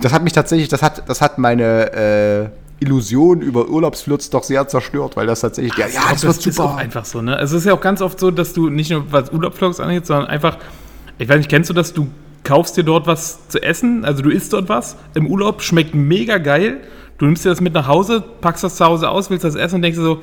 das 0.00 0.12
hat 0.12 0.22
mich 0.24 0.32
tatsächlich, 0.32 0.68
das 0.68 0.82
hat, 0.82 1.08
das 1.08 1.20
hat 1.20 1.38
meine 1.38 1.92
äh, 1.92 2.84
Illusion 2.84 3.40
über 3.40 3.68
Urlaubsflirts 3.68 4.30
doch 4.30 4.42
sehr 4.42 4.66
zerstört, 4.68 5.16
weil 5.16 5.26
das 5.26 5.40
tatsächlich, 5.40 5.76
ja, 5.76 5.86
ja, 5.86 6.00
das 6.10 6.22
glaub, 6.22 6.34
wird 6.34 6.46
ist 6.46 6.56
super. 6.56 6.70
auch 6.70 6.76
einfach 6.76 7.04
so, 7.04 7.22
ne? 7.22 7.36
Also 7.36 7.56
es 7.56 7.62
ist 7.62 7.66
ja 7.66 7.74
auch 7.74 7.80
ganz 7.80 8.00
oft 8.00 8.18
so, 8.18 8.30
dass 8.30 8.52
du 8.52 8.68
nicht 8.70 8.90
nur 8.90 9.10
was 9.12 9.32
Urlaubsvlogs 9.32 9.80
angeht, 9.80 10.06
sondern 10.06 10.26
einfach, 10.26 10.58
ich 11.18 11.28
weiß 11.28 11.38
nicht, 11.38 11.50
kennst 11.50 11.70
du 11.70 11.74
das, 11.74 11.92
du 11.92 12.08
kaufst 12.42 12.76
dir 12.76 12.84
dort 12.84 13.06
was 13.06 13.48
zu 13.48 13.62
essen, 13.62 14.04
also 14.04 14.22
du 14.22 14.30
isst 14.30 14.52
dort 14.52 14.68
was 14.68 14.96
im 15.14 15.26
Urlaub, 15.26 15.62
schmeckt 15.62 15.94
mega 15.94 16.38
geil, 16.38 16.80
du 17.24 17.28
nimmst 17.28 17.44
dir 17.44 17.48
das 17.48 17.60
mit 17.60 17.72
nach 17.72 17.88
Hause, 17.88 18.22
packst 18.40 18.64
das 18.64 18.76
zu 18.76 18.84
Hause 18.84 19.08
aus, 19.08 19.30
willst 19.30 19.44
das 19.44 19.54
essen 19.54 19.76
und 19.76 19.82
denkst 19.82 19.98
dir 19.98 20.04
so, 20.04 20.22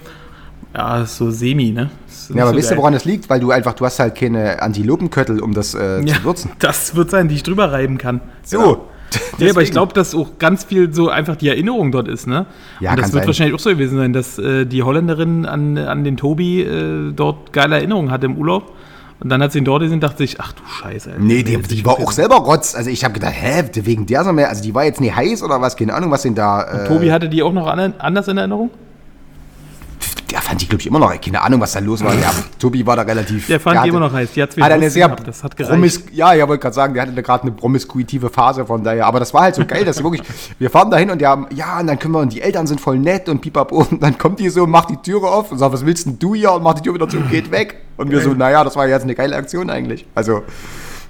ja, 0.74 1.02
ist 1.02 1.18
so 1.18 1.32
semi, 1.32 1.72
ne? 1.72 1.90
Ja, 2.30 2.44
aber 2.44 2.52
so 2.52 2.58
wisst 2.58 2.68
ihr, 2.68 2.76
geil. 2.76 2.78
woran 2.78 2.94
das 2.94 3.04
liegt? 3.04 3.30
Weil 3.30 3.40
du 3.40 3.52
einfach, 3.52 3.74
du 3.74 3.86
hast 3.86 4.00
halt 4.00 4.16
keine 4.16 4.62
Antilopenköttel, 4.62 5.42
um 5.42 5.54
das 5.54 5.74
äh, 5.74 6.02
ja, 6.02 6.16
zu 6.16 6.24
würzen. 6.24 6.52
das 6.60 6.96
wird 6.96 7.10
sein, 7.10 7.28
die 7.28 7.36
ich 7.36 7.44
drüber 7.44 7.72
reiben 7.72 7.98
kann. 7.98 8.22
So. 8.44 8.88
Nee, 9.40 9.50
aber 9.50 9.62
ich 9.62 9.72
glaube, 9.72 9.92
dass 9.92 10.16
auch 10.16 10.38
ganz 10.40 10.64
viel 10.64 10.94
so 10.94 11.10
einfach 11.10 11.36
die 11.36 11.50
Erinnerung 11.50 11.92
dort 11.92 12.08
ist, 12.08 12.28
ne? 12.28 12.46
Ja, 12.80 12.92
und 12.92 13.00
das 13.00 13.12
wird 13.12 13.24
sein. 13.24 13.28
wahrscheinlich 13.28 13.56
auch 13.56 13.60
so 13.60 13.70
gewesen 13.70 13.98
sein, 13.98 14.14
dass 14.14 14.40
äh, 14.40 14.66
die 14.66 14.84
Holländerin 14.84 15.46
an, 15.46 15.78
an 15.78 16.06
den 16.06 16.16
Tobi 16.16 16.62
äh, 16.62 17.12
dort 17.12 17.52
geile 17.52 17.76
Erinnerungen 17.76 18.10
hatte 18.10 18.28
im 18.28 18.38
Urlaub. 18.38 18.72
Und 19.22 19.30
dann 19.30 19.42
hat 19.44 19.52
sie 19.52 19.60
ihn 19.60 19.66
dort 19.66 19.82
gesehen 19.82 19.96
und 19.96 20.04
dachte 20.04 20.18
sich, 20.18 20.42
ach 20.42 20.52
du 20.54 20.64
Scheiße. 20.66 21.12
Alter. 21.12 21.22
Nee, 21.22 21.44
die, 21.44 21.58
die 21.62 21.86
war 21.86 22.00
auch 22.00 22.12
selber 22.12 22.38
Rotz. 22.38 22.74
Also 22.74 22.90
ich 22.90 23.04
habe 23.04 23.14
gedacht, 23.14 23.34
hä, 23.36 23.64
wegen 23.76 24.08
der 24.08 24.24
so 24.24 24.34
mehr, 24.34 24.50
also 24.50 24.64
die 24.64 24.74
war 24.74 24.84
jetzt 24.84 25.00
nicht 25.00 25.16
heiß 25.16 25.44
oder 25.44 25.62
was, 25.62 25.78
keine 25.78 25.94
Ahnung, 25.94 26.10
was 26.10 26.24
denn 26.24 26.34
da. 26.34 26.64
Äh, 26.64 26.88
Tobi 26.88 27.12
hatte 27.12 27.30
die 27.30 27.44
auch 27.44 27.54
noch 27.54 27.68
an, 27.68 27.94
anders 28.00 28.28
in 28.28 28.38
Erinnerung? 28.38 28.72
Der 30.32 30.42
fand 30.42 30.62
die, 30.62 30.68
glaube 30.68 30.82
ich, 30.82 30.88
immer 30.88 31.00
noch, 31.00 31.14
keine 31.20 31.42
Ahnung, 31.42 31.60
was 31.60 31.74
da 31.74 31.80
los 31.80 32.04
war. 32.04 32.14
Der, 32.16 32.32
Tobi 32.58 32.86
war 32.86 32.96
da 32.96 33.02
relativ. 33.02 33.48
Der 33.48 33.60
fand 33.60 33.76
die 33.76 33.80
hatte- 33.80 33.90
immer 33.90 34.00
noch 34.00 34.14
heiß. 34.14 34.32
Die 34.32 34.42
Hat 34.42 34.58
eine 34.60 34.90
sehr 34.90 35.08
gehabt, 35.08 35.28
das 35.28 35.44
hat 35.44 35.56
promis 35.58 36.04
ja, 36.14 36.34
ja, 36.34 36.48
wollte 36.48 36.62
gerade 36.62 36.76
sagen, 36.76 36.94
der 36.94 37.04
hatte 37.04 37.22
gerade 37.22 37.44
eine 37.44 37.52
promiskuitive 37.52 38.30
Phase 38.30 38.66
von 38.66 38.84
daher. 38.84 39.06
Aber 39.08 39.20
das 39.20 39.34
war 39.34 39.42
halt 39.42 39.56
so 39.56 39.66
geil, 39.66 39.84
dass 39.84 39.98
wir 39.98 40.04
wirklich, 40.06 40.22
wir 40.58 40.70
fahren 40.70 40.90
dahin 40.90 41.10
und 41.10 41.20
der, 41.20 41.46
ja, 41.54 41.80
und 41.80 41.88
dann 41.88 42.00
können 42.00 42.14
wir, 42.14 42.20
und 42.20 42.32
die 42.34 42.42
Eltern 42.42 42.66
sind 42.68 42.80
voll 42.80 42.98
nett 42.98 43.28
und 43.30 43.42
pipapo. 43.42 43.86
Und 43.92 44.02
dann 44.02 44.18
kommt 44.18 44.40
die 44.40 44.50
so, 44.50 44.66
macht 44.68 44.90
die 44.90 44.98
Türe 44.98 45.28
auf 45.28 45.52
und 45.52 45.58
sagt, 45.58 45.74
was 45.74 45.86
willst 45.86 46.06
denn 46.06 46.18
du 46.20 46.34
hier? 46.36 46.54
Und 46.54 46.64
macht 46.64 46.80
die 46.80 46.84
Tür 46.84 46.94
wieder 46.94 47.10
zu 47.10 47.18
und 47.18 47.30
geht 47.30 47.52
weg. 47.52 47.78
Und 47.98 48.10
wir 48.10 48.22
so, 48.22 48.34
naja, 48.34 48.64
das 48.64 48.76
war 48.76 48.88
jetzt 48.88 49.04
eine 49.04 49.16
geile 49.16 49.36
Aktion 49.36 49.70
eigentlich. 49.70 50.06
Also, 50.16 50.44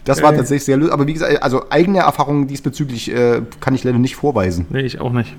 das 0.04 0.24
war 0.24 0.36
tatsächlich 0.36 0.66
sehr 0.66 0.78
lustig. 0.78 0.94
Aber 0.94 1.06
wie 1.06 1.14
gesagt, 1.14 1.44
also 1.44 1.66
eigene 1.70 2.00
Erfahrungen 2.00 2.48
diesbezüglich 2.48 3.14
äh, 3.14 3.44
kann 3.60 3.76
ich 3.76 3.84
leider 3.84 4.00
nicht 4.00 4.16
vorweisen. 4.16 4.66
Nee, 4.70 4.82
ich 4.82 5.00
auch 5.00 5.12
nicht. 5.12 5.36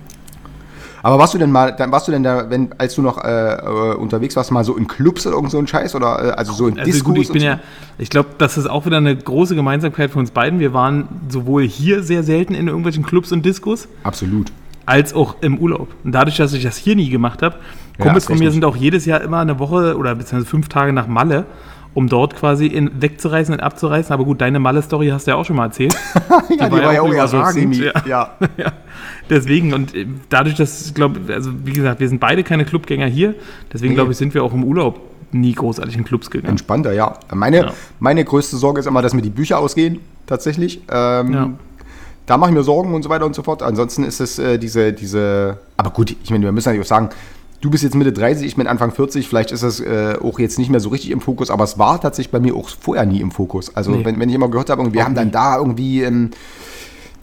Aber 1.02 1.18
warst 1.18 1.34
du 1.34 1.38
denn 1.38 1.50
mal, 1.50 1.74
warst 1.90 2.06
du 2.08 2.12
denn 2.12 2.22
da, 2.22 2.48
wenn, 2.48 2.70
als 2.78 2.94
du 2.94 3.02
noch 3.02 3.22
äh, 3.24 3.54
äh, 3.54 3.94
unterwegs 3.94 4.36
warst, 4.36 4.52
mal 4.52 4.64
so 4.64 4.76
in 4.76 4.86
Clubs 4.86 5.26
oder 5.26 5.36
irgend 5.36 5.50
so 5.50 5.58
ein 5.58 5.66
Scheiß? 5.66 5.94
Oder 5.94 6.24
äh, 6.24 6.30
also 6.30 6.52
so 6.52 6.68
in 6.68 6.78
Also 6.78 6.90
Discos? 6.90 7.14
gut, 7.14 7.22
ich 7.22 7.32
bin 7.32 7.40
so? 7.40 7.46
ja, 7.46 7.58
ich 7.98 8.08
glaube, 8.10 8.30
das 8.38 8.56
ist 8.56 8.68
auch 8.70 8.86
wieder 8.86 8.98
eine 8.98 9.16
große 9.16 9.54
Gemeinsamkeit 9.54 10.10
von 10.10 10.20
uns 10.20 10.30
beiden. 10.30 10.60
Wir 10.60 10.72
waren 10.72 11.08
sowohl 11.28 11.64
hier 11.64 12.02
sehr 12.02 12.22
selten 12.22 12.54
in 12.54 12.68
irgendwelchen 12.68 13.04
Clubs 13.04 13.32
und 13.32 13.44
Diskos, 13.44 13.88
Absolut. 14.04 14.52
als 14.86 15.12
auch 15.14 15.36
im 15.40 15.58
Urlaub. 15.58 15.88
Und 16.04 16.12
dadurch, 16.12 16.36
dass 16.36 16.52
ich 16.52 16.62
das 16.62 16.76
hier 16.76 16.94
nie 16.94 17.10
gemacht 17.10 17.42
habe, 17.42 17.56
Ja, 17.98 18.04
Kumpels 18.04 18.24
ist 18.24 18.30
von 18.30 18.38
mir 18.38 18.50
sind 18.52 18.64
auch 18.64 18.76
jedes 18.76 19.04
Jahr 19.04 19.20
immer 19.22 19.40
eine 19.40 19.58
Woche 19.58 19.96
oder 19.96 20.14
beziehungsweise 20.14 20.48
fünf 20.50 20.68
Tage 20.68 20.92
nach 20.92 21.08
Malle, 21.08 21.46
um 21.94 22.08
dort 22.08 22.34
quasi 22.36 22.66
in, 22.66 22.90
wegzureißen 23.02 23.52
und 23.54 23.60
abzureißen. 23.60 24.12
Aber 24.12 24.24
gut, 24.24 24.40
deine 24.40 24.58
Malle-Story 24.58 25.08
hast 25.08 25.26
du 25.26 25.32
ja 25.32 25.36
auch 25.36 25.44
schon 25.44 25.56
mal 25.56 25.66
erzählt. 25.66 25.94
Ja, 26.58 26.68
die 26.68 26.72
war 26.82 26.92
ja 26.94 27.02
auch 27.02 27.12
eher 27.12 27.28
so 27.28 27.42
semi. 27.46 27.76
ja. 27.76 27.92
Ja. 28.06 28.30
ja, 28.56 28.72
deswegen 29.30 29.74
und 29.74 29.94
äh, 29.94 30.06
dadurch, 30.28 30.54
dass 30.56 30.86
ich 30.86 30.94
glaube, 30.94 31.20
also 31.32 31.50
wie 31.64 31.72
gesagt, 31.72 32.00
wir 32.00 32.08
sind 32.08 32.20
beide 32.20 32.42
keine 32.44 32.64
Clubgänger 32.64 33.06
hier, 33.06 33.34
deswegen 33.72 33.90
Nee. 33.92 33.96
glaube 33.96 34.12
ich, 34.12 34.18
sind 34.18 34.32
wir 34.34 34.42
auch 34.44 34.52
im 34.54 34.64
Urlaub 34.64 35.00
nie 35.32 35.52
großartig 35.54 35.96
in 35.96 36.04
Clubs 36.04 36.30
gegangen. 36.30 36.50
Entspannter, 36.52 36.92
ja. 36.92 37.14
Meine, 37.34 37.56
Ja. 37.58 37.72
meine 38.00 38.24
größte 38.24 38.56
Sorge 38.56 38.80
ist 38.80 38.86
immer, 38.86 39.00
dass 39.02 39.14
mir 39.14 39.22
die 39.22 39.30
Bücher 39.30 39.58
ausgehen, 39.58 40.00
tatsächlich. 40.26 40.82
Ähm, 40.90 41.32
Ja. 41.32 41.50
Da 42.26 42.36
mache 42.36 42.50
ich 42.50 42.56
mir 42.56 42.62
Sorgen 42.62 42.94
und 42.94 43.02
so 43.02 43.08
weiter 43.10 43.26
und 43.26 43.34
so 43.34 43.42
fort. 43.42 43.62
Ansonsten 43.62 44.04
ist 44.04 44.20
es 44.20 44.38
äh, 44.38 44.56
diese, 44.56 44.92
diese. 44.92 45.58
Aber 45.76 45.90
gut, 45.90 46.14
ich 46.22 46.30
meine, 46.30 46.44
wir 46.44 46.52
müssen 46.52 46.68
natürlich 46.68 46.86
auch 46.86 46.88
sagen, 46.88 47.08
du 47.62 47.70
bist 47.70 47.82
jetzt 47.82 47.94
Mitte 47.94 48.12
30, 48.12 48.46
ich 48.46 48.56
bin 48.56 48.66
Anfang 48.66 48.90
40, 48.92 49.26
vielleicht 49.26 49.50
ist 49.52 49.62
es 49.62 49.80
äh, 49.80 50.16
auch 50.22 50.38
jetzt 50.38 50.58
nicht 50.58 50.68
mehr 50.70 50.80
so 50.80 50.90
richtig 50.90 51.10
im 51.10 51.20
Fokus, 51.22 51.50
aber 51.50 51.64
es 51.64 51.78
war 51.78 51.98
tatsächlich 52.00 52.30
bei 52.30 52.40
mir 52.40 52.54
auch 52.54 52.68
vorher 52.68 53.06
nie 53.06 53.20
im 53.22 53.30
Fokus. 53.30 53.74
Also, 53.74 53.92
Nee. 53.92 54.04
wenn, 54.04 54.20
wenn 54.20 54.28
ich 54.28 54.34
immer 54.34 54.48
gehört 54.50 54.68
habe, 54.68 54.92
wir 54.92 55.04
haben 55.04 55.14
dann 55.14 55.30
da 55.30 55.56
irgendwie. 55.56 56.02
Ähm, 56.02 56.30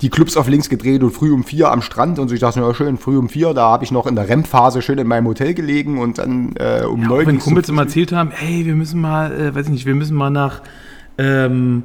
die 0.02 0.10
Clubs 0.10 0.38
auf 0.38 0.48
links 0.48 0.70
gedreht 0.70 1.04
und 1.04 1.12
früh 1.12 1.34
um 1.34 1.44
vier 1.44 1.70
am 1.74 1.82
Strand 1.82 2.20
und 2.20 2.30
so. 2.30 2.34
Ich 2.34 2.40
dachte, 2.40 2.62
ja 2.62 2.74
schön, 2.74 2.98
früh 2.98 3.18
um 3.18 3.28
vier, 3.28 3.54
da 3.54 3.64
habe 3.70 3.84
ich 3.84 3.92
noch 3.92 4.08
in 4.08 4.16
der 4.16 4.30
REM-Phase 4.30 4.82
schön 4.82 4.98
in 4.98 5.08
meinem 5.08 5.28
Hotel 5.28 5.54
gelegen 5.54 5.98
und 5.98 6.20
dann 6.20 6.54
äh, 6.56 6.86
um 6.86 7.02
Ja, 7.02 7.08
neun. 7.10 7.26
wenn 7.28 7.40
Kumpels 7.40 7.68
immer 7.68 7.82
erzählt 7.82 8.14
haben, 8.14 8.32
hey, 8.32 8.66
wir 8.66 8.76
müssen 8.76 9.02
mal, 9.02 9.30
äh, 9.38 9.54
weiß 9.54 9.66
ich 9.66 9.72
nicht, 9.74 9.86
wir 9.86 9.96
müssen 9.96 10.16
mal 10.16 10.30
nach, 10.30 10.62
ähm, 11.18 11.84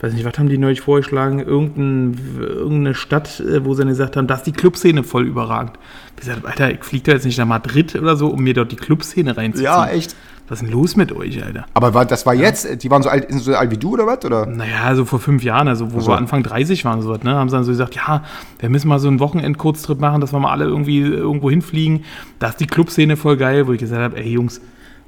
weiß 0.00 0.12
nicht, 0.12 0.24
was 0.24 0.38
haben 0.38 0.48
die 0.48 0.58
neulich 0.58 0.80
vorgeschlagen? 0.80 1.40
Irgendein, 1.40 2.18
irgendeine 2.38 2.94
Stadt, 2.94 3.40
äh, 3.40 3.64
wo 3.64 3.74
sie 3.74 3.80
dann 3.80 3.88
gesagt 3.88 4.16
haben, 4.16 4.26
da 4.26 4.34
ist 4.34 4.44
die 4.44 4.52
Clubszene 4.52 5.02
voll 5.02 5.26
überragend. 5.26 5.78
Ich 6.16 6.20
gesagt, 6.20 6.44
Alter, 6.44 6.70
ich 6.70 6.84
fliege 6.84 7.04
da 7.04 7.12
jetzt 7.12 7.24
nicht 7.24 7.38
nach 7.38 7.46
Madrid 7.46 7.94
oder 7.94 8.16
so, 8.16 8.28
um 8.28 8.42
mir 8.42 8.54
dort 8.54 8.72
die 8.72 8.76
Clubszene 8.76 9.36
reinzuziehen. 9.36 9.64
Ja, 9.64 9.86
echt. 9.88 10.14
Was 10.48 10.62
ist 10.62 10.68
denn 10.68 10.72
los 10.72 10.94
mit 10.94 11.10
euch, 11.10 11.42
Alter? 11.42 11.66
Aber 11.74 11.92
war, 11.92 12.04
das 12.04 12.24
war 12.24 12.34
jetzt, 12.34 12.82
die 12.84 12.90
waren 12.90 13.02
so 13.02 13.08
alt, 13.08 13.28
sind 13.28 13.40
so 13.40 13.56
alt 13.56 13.70
wie 13.72 13.78
du 13.78 13.94
oder 13.94 14.06
was? 14.06 14.24
Oder? 14.24 14.46
Naja, 14.46 14.94
so 14.94 15.04
vor 15.04 15.18
fünf 15.18 15.42
Jahren, 15.42 15.66
also 15.66 15.92
wo 15.92 15.98
so. 15.98 16.12
wir 16.12 16.16
Anfang 16.16 16.44
30 16.44 16.84
waren, 16.84 17.02
so 17.02 17.10
was, 17.10 17.24
ne, 17.24 17.34
haben 17.34 17.48
sie 17.48 17.56
dann 17.56 17.64
so 17.64 17.72
gesagt, 17.72 17.96
ja, 17.96 18.22
wir 18.60 18.68
müssen 18.68 18.86
mal 18.86 19.00
so 19.00 19.08
einen 19.08 19.18
Wochenend-Kurztrip 19.18 19.98
machen, 19.98 20.20
dass 20.20 20.32
wir 20.32 20.38
mal 20.38 20.52
alle 20.52 20.66
irgendwie 20.66 21.00
irgendwo 21.00 21.50
hinfliegen. 21.50 22.04
Da 22.38 22.48
ist 22.48 22.60
die 22.60 22.68
Clubszene 22.68 23.16
voll 23.16 23.36
geil, 23.36 23.66
wo 23.66 23.72
ich 23.72 23.80
gesagt 23.80 24.00
habe, 24.00 24.16
ey 24.18 24.30
Jungs, 24.30 24.60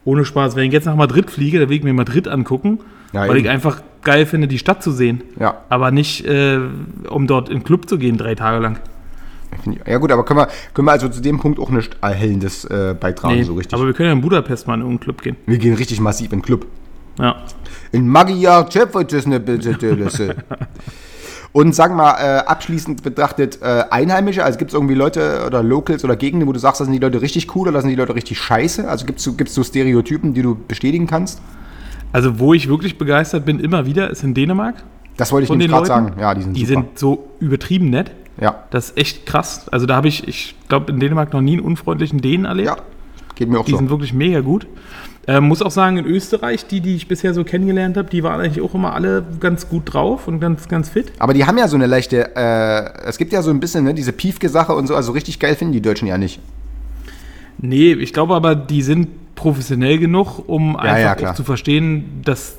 ohne 0.08 0.24
Spaß, 0.24 0.56
wenn 0.56 0.64
ich 0.66 0.72
jetzt 0.72 0.86
nach 0.86 0.96
Madrid 0.96 1.30
fliege, 1.30 1.58
dann 1.60 1.68
will 1.68 1.76
ich 1.76 1.82
mir 1.84 1.92
Madrid 1.92 2.28
angucken, 2.28 2.78
Ja, 3.12 3.20
weil 3.22 3.30
eben. 3.36 3.40
ich 3.44 3.50
einfach 3.50 3.82
geil 4.02 4.24
finde, 4.26 4.48
die 4.48 4.58
Stadt 4.58 4.82
zu 4.82 4.90
sehen. 4.90 5.22
Ja. 5.38 5.58
Aber 5.68 5.90
nicht, 5.90 6.24
äh, 6.24 6.58
um 7.08 7.26
dort 7.26 7.48
in 7.50 7.58
den 7.58 7.64
Club 7.64 7.88
zu 7.88 7.98
gehen, 7.98 8.16
drei 8.16 8.34
Tage 8.34 8.58
lang. 8.62 8.78
Ja 9.86 9.98
gut, 9.98 10.10
aber 10.12 10.24
können 10.24 10.40
wir, 10.40 10.48
können 10.72 10.86
wir 10.88 10.92
also 10.92 11.08
zu 11.08 11.20
dem 11.20 11.38
Punkt 11.40 11.58
auch 11.58 11.70
nicht 11.70 11.96
Erhellendes 12.00 12.64
äh, 12.66 12.94
beitragen, 12.98 13.34
Nee, 13.36 13.42
so 13.42 13.54
richtig. 13.54 13.74
aber 13.74 13.86
wir 13.86 13.92
können 13.92 14.08
ja 14.08 14.12
in 14.14 14.20
Budapest 14.20 14.66
mal 14.66 14.74
in 14.74 14.80
irgendeinen 14.80 15.00
Club 15.00 15.22
gehen. 15.22 15.36
wir 15.46 15.58
gehen 15.58 15.74
richtig 15.74 16.00
massiv 16.00 16.32
in 16.32 16.38
den 16.38 16.44
Club. 16.44 16.66
Ja. 17.18 17.36
In 17.92 18.08
Magyar 18.08 18.68
Cseppwöldsne 18.68 19.40
Und 21.52 21.74
sag 21.74 21.94
mal, 21.96 22.12
äh, 22.20 22.38
abschließend 22.46 23.02
betrachtet, 23.02 23.60
äh, 23.62 23.84
Einheimische, 23.90 24.44
also 24.44 24.58
gibt 24.58 24.70
es 24.70 24.74
irgendwie 24.74 24.94
Leute 24.94 25.44
oder 25.46 25.62
Locals 25.62 26.04
oder 26.04 26.14
Gegenden, 26.14 26.46
wo 26.46 26.52
du 26.52 26.58
sagst, 26.58 26.80
da 26.80 26.84
sind 26.84 26.92
die 26.92 26.98
Leute 27.00 27.22
richtig 27.22 27.54
cool 27.56 27.62
oder 27.62 27.72
da 27.72 27.80
sind 27.80 27.90
die 27.90 27.96
Leute 27.96 28.14
richtig 28.14 28.38
scheiße? 28.38 28.86
Also 28.88 29.06
gibt 29.06 29.18
es 29.20 29.54
so, 29.54 29.62
Stereotypen, 29.64 30.34
die 30.34 30.42
du 30.42 30.56
bestätigen 30.68 31.06
kannst? 31.06 31.40
Also, 32.12 32.38
wo 32.38 32.54
ich 32.54 32.68
wirklich 32.68 32.96
begeistert 32.98 33.44
bin, 33.44 33.60
immer 33.60 33.86
wieder, 33.86 34.10
ist 34.10 34.22
in 34.24 34.34
Dänemark. 34.34 34.76
Das 35.16 35.32
wollte 35.32 35.44
ich 35.44 35.50
nämlich 35.50 35.68
gerade 35.68 35.86
sagen. 35.86 36.12
Ja, 36.20 36.34
die 36.34 36.42
sind 36.42 36.54
Die 36.56 36.64
super. 36.64 36.80
sind 36.82 36.98
so 36.98 37.28
übertrieben 37.40 37.90
nett. 37.90 38.12
ja. 38.40 38.64
Das 38.70 38.90
ist 38.90 38.96
echt 38.98 39.26
krass. 39.26 39.68
Also, 39.70 39.84
da 39.86 39.96
habe 39.96 40.08
ich, 40.08 40.26
ich 40.28 40.54
glaube, 40.68 40.92
in 40.92 41.00
Dänemark 41.00 41.32
noch 41.32 41.40
nie 41.40 41.54
einen 41.54 41.62
unfreundlichen 41.66 42.20
Dänen 42.20 42.44
erlebt. 42.46 42.68
ja, 42.68 42.76
geht 43.34 43.48
mir 43.50 43.58
auch 43.58 43.64
Die 43.64 43.72
so. 43.72 43.78
sind 43.78 43.90
wirklich 43.90 44.12
mega 44.14 44.40
gut. 44.40 44.66
Ähm, 45.28 45.46
muss 45.46 45.60
auch 45.60 45.70
sagen, 45.70 45.98
in 45.98 46.06
Österreich, 46.06 46.66
die, 46.66 46.80
die 46.80 46.96
ich 46.96 47.06
bisher 47.06 47.34
so 47.34 47.44
kennengelernt 47.44 47.98
habe, 47.98 48.08
die 48.08 48.22
waren 48.22 48.40
eigentlich 48.40 48.64
auch 48.64 48.74
immer 48.74 48.94
alle 48.94 49.22
ganz 49.40 49.68
gut 49.68 49.92
drauf 49.92 50.26
und 50.26 50.40
ganz, 50.40 50.68
ganz 50.68 50.88
fit. 50.88 51.12
Aber 51.18 51.34
die 51.34 51.44
haben 51.44 51.58
ja 51.58 51.68
so 51.68 51.76
eine 51.76 51.84
leichte, 51.84 52.34
äh, 52.34 53.06
es 53.06 53.18
gibt 53.18 53.34
ja 53.34 53.42
so 53.42 53.50
ein 53.50 53.60
bisschen 53.60 53.84
ne, 53.84 53.92
diese 53.92 54.14
Piefke-Sache 54.14 54.74
und 54.74 54.86
so, 54.86 54.96
also 54.96 55.12
richtig 55.12 55.38
geil 55.38 55.54
finden 55.54 55.74
die 55.74 55.82
Deutschen 55.82 56.08
ja 56.08 56.16
nicht. 56.16 56.40
Nee, 57.58 57.92
ich 57.92 58.14
glaube 58.14 58.34
aber, 58.34 58.54
die 58.54 58.80
sind 58.80 59.34
professionell 59.34 59.98
genug, 59.98 60.48
um 60.48 60.76
einfach 60.76 61.20
ja, 61.20 61.30
auch 61.30 61.34
zu 61.34 61.44
verstehen, 61.44 62.22
dass 62.24 62.56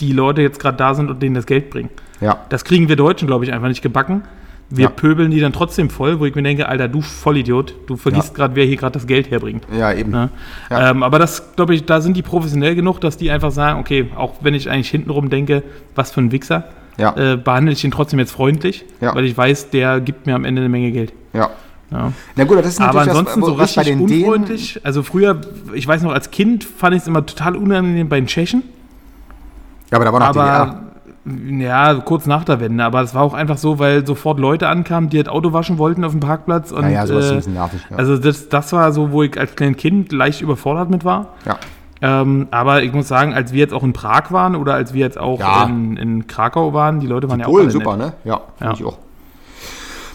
die 0.00 0.12
Leute 0.12 0.42
jetzt 0.42 0.60
gerade 0.60 0.76
da 0.76 0.92
sind 0.92 1.08
und 1.08 1.22
denen 1.22 1.34
das 1.34 1.46
Geld 1.46 1.70
bringen. 1.70 1.88
Ja. 2.20 2.44
Das 2.50 2.64
kriegen 2.64 2.90
wir 2.90 2.96
Deutschen, 2.96 3.28
glaube 3.28 3.46
ich, 3.46 3.52
einfach 3.52 3.68
nicht 3.68 3.80
gebacken. 3.80 4.24
Wir 4.72 4.84
Ja. 4.84 4.90
pöbeln 4.90 5.32
die 5.32 5.40
dann 5.40 5.52
trotzdem 5.52 5.90
voll, 5.90 6.20
wo 6.20 6.26
ich 6.26 6.34
mir 6.36 6.42
denke, 6.42 6.68
Alter, 6.68 6.86
du 6.86 7.00
Vollidiot, 7.02 7.74
du 7.88 7.96
vergisst 7.96 8.28
Ja. 8.30 8.34
gerade, 8.36 8.54
wer 8.54 8.64
hier 8.64 8.76
gerade 8.76 8.92
das 8.92 9.06
Geld 9.06 9.28
herbringt. 9.30 9.64
Ja, 9.76 9.92
eben. 9.92 10.12
Ne? 10.12 10.28
Ja. 10.70 10.90
Ähm, 10.90 11.02
aber 11.02 11.18
das, 11.18 11.56
glaube 11.56 11.74
ich, 11.74 11.84
da 11.86 12.00
sind 12.00 12.16
die 12.16 12.22
professionell 12.22 12.76
genug, 12.76 13.00
dass 13.00 13.16
die 13.16 13.30
einfach 13.32 13.50
sagen, 13.50 13.80
okay, 13.80 14.10
auch 14.16 14.34
wenn 14.42 14.54
ich 14.54 14.70
eigentlich 14.70 14.88
hintenrum 14.90 15.28
denke, 15.28 15.64
was 15.96 16.12
für 16.12 16.20
ein 16.20 16.30
Wichser, 16.30 16.64
äh, 16.98 17.36
behandle 17.36 17.72
ich 17.72 17.82
ihn 17.84 17.90
trotzdem 17.90 18.18
jetzt 18.20 18.30
freundlich, 18.32 18.84
weil 19.00 19.24
ich 19.24 19.36
weiß, 19.36 19.70
der 19.70 20.00
gibt 20.00 20.26
mir 20.26 20.34
am 20.36 20.44
Ende 20.44 20.60
eine 20.62 20.68
Menge 20.68 20.92
Geld. 20.92 21.12
Ja. 21.32 21.50
Ja. 21.90 22.12
Na 22.36 22.44
gut, 22.44 22.58
das 22.58 22.66
ist 22.68 22.80
Aber 22.80 23.00
natürlich 23.00 23.08
ansonsten 23.18 23.40
was, 23.42 23.48
so 23.48 23.58
was 23.58 23.74
bei 23.74 23.80
richtig 23.82 23.98
den 23.98 24.06
Dänen. 24.06 24.24
unfreundlich. 24.24 24.80
Also 24.84 25.02
früher, 25.02 25.40
ich 25.74 25.88
weiß 25.88 26.02
noch, 26.02 26.12
als 26.12 26.30
Kind 26.30 26.62
fand 26.62 26.94
ich 26.94 27.02
es 27.02 27.08
immer 27.08 27.26
total 27.26 27.56
unangenehm 27.56 28.08
bei 28.08 28.20
den 28.20 28.28
Tschechen. 28.28 28.62
Ja, 29.90 29.96
aber 29.96 30.04
da 30.04 30.12
war 30.12 30.20
noch 30.20 30.28
DDR. 30.28 30.82
Ja, 31.26 31.94
kurz 31.94 32.26
nach 32.26 32.44
der 32.44 32.60
Wende. 32.60 32.82
Aber 32.82 33.02
es 33.02 33.14
war 33.14 33.22
auch 33.22 33.34
einfach 33.34 33.58
so, 33.58 33.78
weil 33.78 34.06
sofort 34.06 34.38
Leute 34.40 34.68
ankamen, 34.68 35.10
die 35.10 35.18
das 35.22 35.28
Auto 35.28 35.52
waschen 35.52 35.76
wollten 35.78 36.02
auf 36.04 36.12
dem 36.12 36.20
Parkplatz. 36.20 36.72
Und, 36.72 36.84
Ja, 36.84 36.90
ja, 36.90 37.06
sowas 37.06 37.24
ist 37.26 37.30
ein 37.30 37.32
äh, 37.32 37.36
bisschen 37.36 37.52
nervig, 37.54 37.80
ja. 37.90 37.96
Also 37.96 38.16
das, 38.16 38.48
das 38.48 38.72
war 38.72 38.90
so, 38.92 39.12
wo 39.12 39.22
ich 39.22 39.38
als 39.38 39.54
kleines 39.54 39.76
Kind 39.76 40.12
leicht 40.12 40.40
überfordert 40.40 40.88
mit 40.90 41.04
war. 41.04 41.28
Ja. 41.44 41.58
Ähm, 42.02 42.48
aber 42.50 42.82
ich 42.82 42.94
muss 42.94 43.08
sagen, 43.08 43.34
als 43.34 43.52
wir 43.52 43.58
jetzt 43.58 43.74
auch 43.74 43.82
in 43.82 43.92
Prag 43.92 44.32
waren 44.32 44.56
oder 44.56 44.72
als 44.72 44.94
wir 44.94 45.00
jetzt 45.00 45.18
auch 45.20 45.38
Ja. 45.40 45.64
in, 45.64 45.98
in 45.98 46.26
Krakau 46.26 46.72
waren, 46.72 47.00
die 47.00 47.06
Leute 47.06 47.28
waren 47.28 47.40
ja 47.40 47.46
auch 47.46 47.50
Polen, 47.50 47.68
super, 47.70 47.96
nett. 47.98 48.06
ne? 48.06 48.12
Ja, 48.24 48.40
finde 48.56 48.72
Ja. 48.72 48.78
ich 48.78 48.84
auch. 48.86 48.98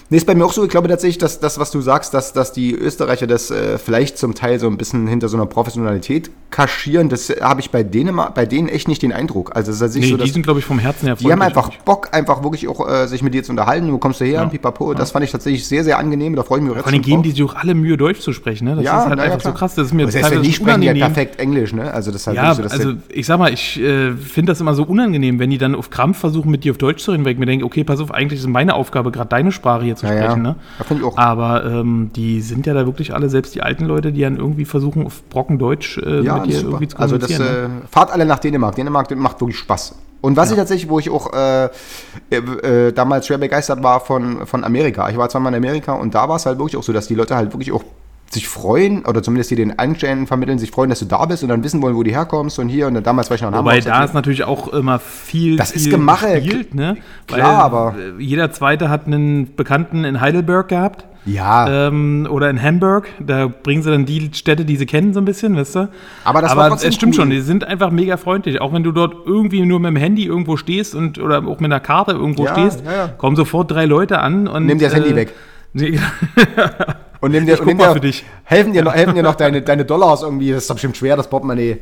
Nee, 0.09 0.17
ist 0.17 0.27
bei 0.27 0.35
mir 0.35 0.45
auch 0.45 0.53
so. 0.53 0.63
Ich 0.63 0.69
glaube 0.69 0.87
tatsächlich, 0.87 1.17
dass 1.17 1.39
das, 1.39 1.57
was 1.59 1.71
du 1.71 1.81
sagst, 1.81 2.13
dass, 2.13 2.31
dass 2.31 2.53
die 2.53 2.73
Österreicher 2.73 3.25
das 3.25 3.49
äh, 3.49 3.79
vielleicht 3.79 4.17
zum 4.17 4.35
Teil 4.35 4.59
so 4.59 4.67
ein 4.67 4.77
bisschen 4.77 5.07
hinter 5.07 5.29
so 5.29 5.37
einer 5.37 5.47
Professionalität 5.47 6.29
kaschieren, 6.51 7.09
das 7.09 7.29
habe 7.41 7.59
ich 7.59 7.71
bei 7.71 7.83
denen, 7.83 8.15
bei 8.33 8.45
denen 8.45 8.69
echt 8.69 8.87
nicht 8.87 9.01
den 9.01 9.11
Eindruck. 9.11 9.55
Also 9.55 9.71
nicht 9.71 9.95
Nee, 9.95 10.11
so, 10.11 10.17
die 10.17 10.29
sind, 10.29 10.43
glaube 10.43 10.59
ich, 10.59 10.65
vom 10.65 10.79
Herzen 10.79 11.07
her 11.07 11.15
die 11.15 11.31
haben 11.31 11.41
einfach 11.41 11.69
Bock, 11.83 12.09
einfach 12.11 12.43
wirklich 12.43 12.67
auch 12.67 12.87
äh, 12.87 13.07
sich 13.07 13.23
mit 13.23 13.33
dir 13.33 13.43
zu 13.43 13.51
unterhalten. 13.51 13.91
Wo 13.91 13.97
kommst 13.97 14.21
du 14.21 14.25
her? 14.25 14.41
Ja. 14.41 14.45
Pipapo. 14.45 14.93
Das 14.93 15.11
fand 15.11 15.25
ich 15.25 15.31
tatsächlich 15.31 15.67
sehr, 15.67 15.83
sehr 15.83 15.97
angenehm. 15.97 16.35
Da 16.35 16.43
freue 16.43 16.59
ich 16.59 16.63
mich 16.63 16.73
auch 16.73 16.77
Vor 16.77 16.87
allem 16.87 17.01
geben 17.01 17.23
die 17.23 17.31
sich 17.31 17.43
auch 17.43 17.55
alle 17.55 17.73
Mühe, 17.73 17.97
Deutsch 17.97 18.19
zu 18.19 18.31
sprechen. 18.31 18.65
Ne? 18.65 18.75
Das 18.75 18.85
ja, 18.85 18.99
ist 18.99 19.09
halt 19.09 19.17
ja, 19.17 19.25
einfach 19.25 19.39
so 19.39 19.49
klar. 19.49 19.55
krass. 19.55 19.75
Das 19.75 19.87
ist 19.87 19.93
mir 19.93 20.09
selbst 20.09 20.31
wenn 20.31 20.43
die 20.43 20.53
sprechen 20.53 20.81
ja 20.83 20.93
perfekt 20.93 21.39
Englisch, 21.39 21.73
ne? 21.73 21.91
Also 21.91 22.11
das 22.11 22.21
ist 22.21 22.27
halt 22.27 22.37
Ja, 22.37 22.53
so, 22.53 22.63
also 22.63 22.93
ich 23.09 23.25
sag 23.25 23.39
mal, 23.39 23.51
ich 23.51 23.81
äh, 23.81 24.13
finde 24.13 24.51
das 24.51 24.61
immer 24.61 24.75
so 24.75 24.83
unangenehm, 24.83 25.39
wenn 25.39 25.49
die 25.49 25.57
dann 25.57 25.75
auf 25.75 25.89
Krampf 25.89 26.19
versuchen, 26.19 26.51
mit 26.51 26.63
dir 26.63 26.71
auf 26.71 26.77
Deutsch 26.77 27.03
zu 27.03 27.11
reden, 27.11 27.25
weil 27.25 27.33
ich 27.33 27.39
mir 27.39 27.47
denke, 27.47 27.65
okay, 27.65 27.83
pass 27.83 27.99
auf, 27.99 28.11
eigentlich 28.11 28.39
ist 28.39 28.47
meine 28.47 28.75
Aufgabe, 28.75 29.11
gerade 29.11 29.29
deine 29.29 29.51
Sprache 29.51 29.83
hier 29.83 29.94
zu 29.95 30.05
Ja, 30.05 30.13
ja. 30.13 30.23
sprechen. 30.23 30.41
Ne? 30.43 30.55
Ja, 30.79 30.85
find 30.85 30.99
ich 31.01 31.05
auch. 31.05 31.17
Aber 31.17 31.65
ähm, 31.65 32.11
die 32.15 32.41
sind 32.41 32.65
ja 32.65 32.73
da 32.73 32.85
wirklich 32.85 33.13
alle, 33.13 33.29
selbst 33.29 33.55
die 33.55 33.61
alten 33.61 33.85
Leute, 33.85 34.11
die 34.11 34.21
dann 34.21 34.37
irgendwie 34.37 34.65
versuchen, 34.65 35.05
auf 35.05 35.23
Brocken 35.29 35.57
Deutsch 35.59 35.97
äh, 35.97 36.21
Ja, 36.21 36.37
mit 36.37 36.47
dir 36.47 36.53
das 36.53 36.63
irgendwie 36.63 36.87
zu 36.87 36.97
Also 36.99 37.17
das 37.17 37.29
kommunizieren. 37.31 37.71
ne? 37.77 37.81
äh, 37.83 37.87
fahrt 37.91 38.11
alle 38.11 38.25
nach 38.25 38.39
Dänemark. 38.39 38.75
Dänemark 38.75 39.15
macht 39.15 39.39
wirklich 39.41 39.57
Spaß. 39.57 39.95
Und 40.21 40.37
was 40.37 40.49
ich 40.49 40.57
tatsächlich, 40.57 40.89
wo 40.89 40.97
ich 40.97 41.09
auch 41.11 41.33
äh, 41.33 41.65
äh, 41.65 42.37
äh, 42.37 42.91
damals 42.93 43.27
schwer 43.27 43.37
begeistert 43.37 43.83
war 43.83 43.99
von, 43.99 44.47
von 44.47 44.63
Amerika. 44.63 45.07
Ich 45.09 45.17
war 45.17 45.29
zweimal 45.29 45.53
in 45.53 45.57
Amerika 45.57 45.93
und 45.93 46.15
da 46.15 46.27
war 46.27 46.37
es 46.37 46.45
halt 46.47 46.57
wirklich 46.57 46.77
auch 46.77 46.83
so, 46.83 46.93
dass 46.93 47.05
die 47.07 47.13
Leute 47.15 47.35
halt 47.35 47.53
wirklich 47.53 47.71
auch 47.71 47.83
sich 48.31 48.47
freuen, 48.47 49.05
oder 49.05 49.21
zumindest 49.23 49.51
die 49.51 49.55
den 49.55 49.77
Anstellen 49.79 50.27
vermitteln, 50.27 50.57
sich 50.59 50.71
freuen, 50.71 50.89
dass 50.89 50.99
du 50.99 51.05
da 51.05 51.23
bist 51.25 51.43
und 51.43 51.49
dann 51.49 51.63
wissen 51.63 51.81
wollen, 51.81 51.95
wo 51.95 52.03
du 52.03 52.11
herkommst 52.11 52.59
und 52.59 52.67
hier 52.69 52.87
und 52.87 52.95
dann 52.95 53.03
damals 53.03 53.29
war 53.29 53.35
ich 53.35 53.41
noch 53.41 53.49
in 53.49 53.55
Wobei 53.55 53.77
Hamburg. 53.77 53.85
da 53.85 54.03
ist 54.03 54.13
natürlich 54.13 54.43
auch 54.43 54.67
immer 54.73 54.99
viel, 54.99 55.55
Das 55.57 55.71
ist 55.71 55.83
viel 55.83 55.91
Gemache, 55.91 56.41
gespielt, 56.41 56.73
ne? 56.75 56.97
klar, 57.27 57.63
aber- 57.63 57.95
äh, 57.97 58.21
jeder 58.21 58.51
Zweite 58.51 58.89
hat 58.89 59.05
einen 59.07 59.55
Bekannten 59.55 60.03
in 60.03 60.19
Heidelberg 60.21 60.67
gehabt. 60.67 61.05
ja, 61.25 61.87
Ähm, 61.87 62.27
oder 62.29 62.49
in 62.49 62.61
Hamburg, 62.61 63.07
da 63.19 63.47
bringen 63.47 63.81
sie 63.83 63.89
dann 63.91 64.05
die 64.05 64.29
Städte, 64.33 64.65
die 64.65 64.75
sie 64.75 64.85
kennen, 64.85 65.13
so 65.13 65.21
ein 65.21 65.25
bisschen, 65.25 65.55
weißt 65.55 65.75
du? 65.75 65.89
Aber 66.23 66.41
das 66.41 66.55
war 66.55 66.65
Aber 66.65 66.75
es 66.75 66.93
stimmt 66.93 67.13
cool. 67.13 67.21
schon, 67.21 67.29
die 67.29 67.39
sind 67.41 67.63
einfach 67.63 67.89
mega 67.91 68.17
freundlich. 68.17 68.59
Auch 68.59 68.73
wenn 68.73 68.83
du 68.83 68.91
dort 68.91 69.15
irgendwie 69.25 69.61
nur 69.65 69.79
mit 69.79 69.89
dem 69.91 69.95
Handy 69.95 70.25
irgendwo 70.25 70.57
stehst 70.57 70.93
und 70.93 71.19
oder 71.19 71.39
auch 71.39 71.59
mit 71.59 71.71
einer 71.71 71.79
Karte 71.79 72.11
irgendwo 72.11 72.45
Ja, 72.45 72.51
stehst, 72.53 72.83
ja, 72.85 72.91
ja. 72.91 73.07
kommen 73.07 73.35
sofort 73.35 73.71
drei 73.71 73.85
Leute 73.85 74.19
an 74.19 74.47
und. 74.47 74.65
Nimm 74.65 74.77
dir 74.77 74.89
das 74.89 74.95
Handy 74.95 75.15
weg. 75.15 75.33
Und 77.25 77.31
nimm 77.31 77.47
dir, 77.47 77.59
und 77.59 77.65
nimm 77.65 77.79
dir, 77.79 77.91
für 77.91 77.99
dich. 77.99 78.23
Helfen 78.43 78.71
dir 78.71 78.83
noch, 78.83 78.93
helfen 78.93 79.15
dir 79.15 79.23
noch 79.23 79.33
deine, 79.33 79.63
deine 79.63 79.83
Dollars 79.83 80.21
irgendwie, 80.21 80.51
das 80.51 80.61
ist 80.61 80.69
doch 80.69 80.75
bestimmt 80.75 80.95
schwer, 80.95 81.17
das 81.17 81.27
Portemonnaie. 81.27 81.79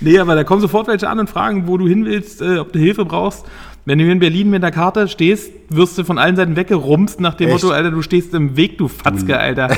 nee, 0.00 0.16
aber 0.20 0.36
da 0.36 0.44
kommen 0.44 0.60
sofort 0.60 0.86
welche 0.86 1.08
an 1.08 1.18
und 1.18 1.28
fragen, 1.28 1.66
wo 1.66 1.78
du 1.78 1.88
hin 1.88 2.04
willst, 2.04 2.40
äh, 2.40 2.58
ob 2.58 2.72
du 2.72 2.78
Hilfe 2.78 3.04
brauchst. 3.04 3.44
Wenn 3.84 3.98
du 3.98 4.04
hier 4.04 4.12
in 4.12 4.20
Berlin 4.20 4.48
mit 4.48 4.62
der 4.62 4.70
Karte 4.70 5.08
stehst, 5.08 5.50
wirst 5.68 5.98
du 5.98 6.04
von 6.04 6.16
allen 6.16 6.36
Seiten 6.36 6.54
weggerumst 6.54 7.20
nach 7.20 7.34
dem 7.34 7.48
Echt? 7.48 7.64
Motto, 7.64 7.74
Alter, 7.74 7.90
du 7.90 8.00
stehst 8.00 8.32
im 8.32 8.56
Weg, 8.56 8.78
du 8.78 8.86
Fatzke, 8.86 9.38
Alter. 9.38 9.70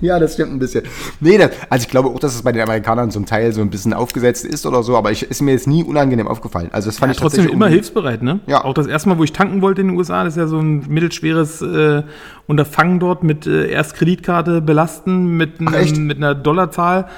Ja, 0.00 0.18
das 0.20 0.34
stimmt 0.34 0.52
ein 0.52 0.58
bisschen. 0.58 0.84
Nee, 1.18 1.38
das, 1.38 1.50
also 1.70 1.82
ich 1.84 1.90
glaube 1.90 2.08
auch, 2.10 2.20
dass 2.20 2.34
es 2.34 2.42
bei 2.42 2.52
den 2.52 2.62
Amerikanern 2.62 3.10
zum 3.10 3.26
Teil 3.26 3.52
so 3.52 3.60
ein 3.60 3.70
bisschen 3.70 3.92
aufgesetzt 3.92 4.44
ist 4.44 4.64
oder 4.66 4.82
so, 4.84 4.96
aber 4.96 5.10
ich, 5.10 5.22
ist 5.24 5.40
mir 5.42 5.52
jetzt 5.52 5.66
nie 5.66 5.82
unangenehm 5.82 6.28
aufgefallen. 6.28 6.68
Also 6.70 6.88
das 6.88 6.98
fand 6.98 7.10
Ja, 7.10 7.14
ich 7.14 7.20
trotzdem 7.20 7.48
immer 7.48 7.66
hilfsbereit, 7.66 8.22
ne? 8.22 8.38
Ja. 8.46 8.64
Auch 8.64 8.74
das 8.74 8.86
erste 8.86 9.08
Mal, 9.08 9.18
wo 9.18 9.24
ich 9.24 9.32
tanken 9.32 9.60
wollte 9.62 9.80
in 9.80 9.88
den 9.88 9.96
USA, 9.96 10.22
das 10.22 10.34
ist 10.34 10.38
ja 10.38 10.46
so 10.46 10.60
ein 10.60 10.84
mittelschweres 10.88 11.62
äh, 11.62 12.02
Unterfangen 12.46 13.00
dort 13.00 13.24
mit 13.24 13.46
äh, 13.46 13.68
erst 13.70 13.94
Kreditkarte 13.94 14.60
belasten 14.60 15.36
mit, 15.36 15.54
Ach, 15.64 15.96
mit 15.96 16.18
einer 16.18 16.34
Dollarzahl. 16.34 17.08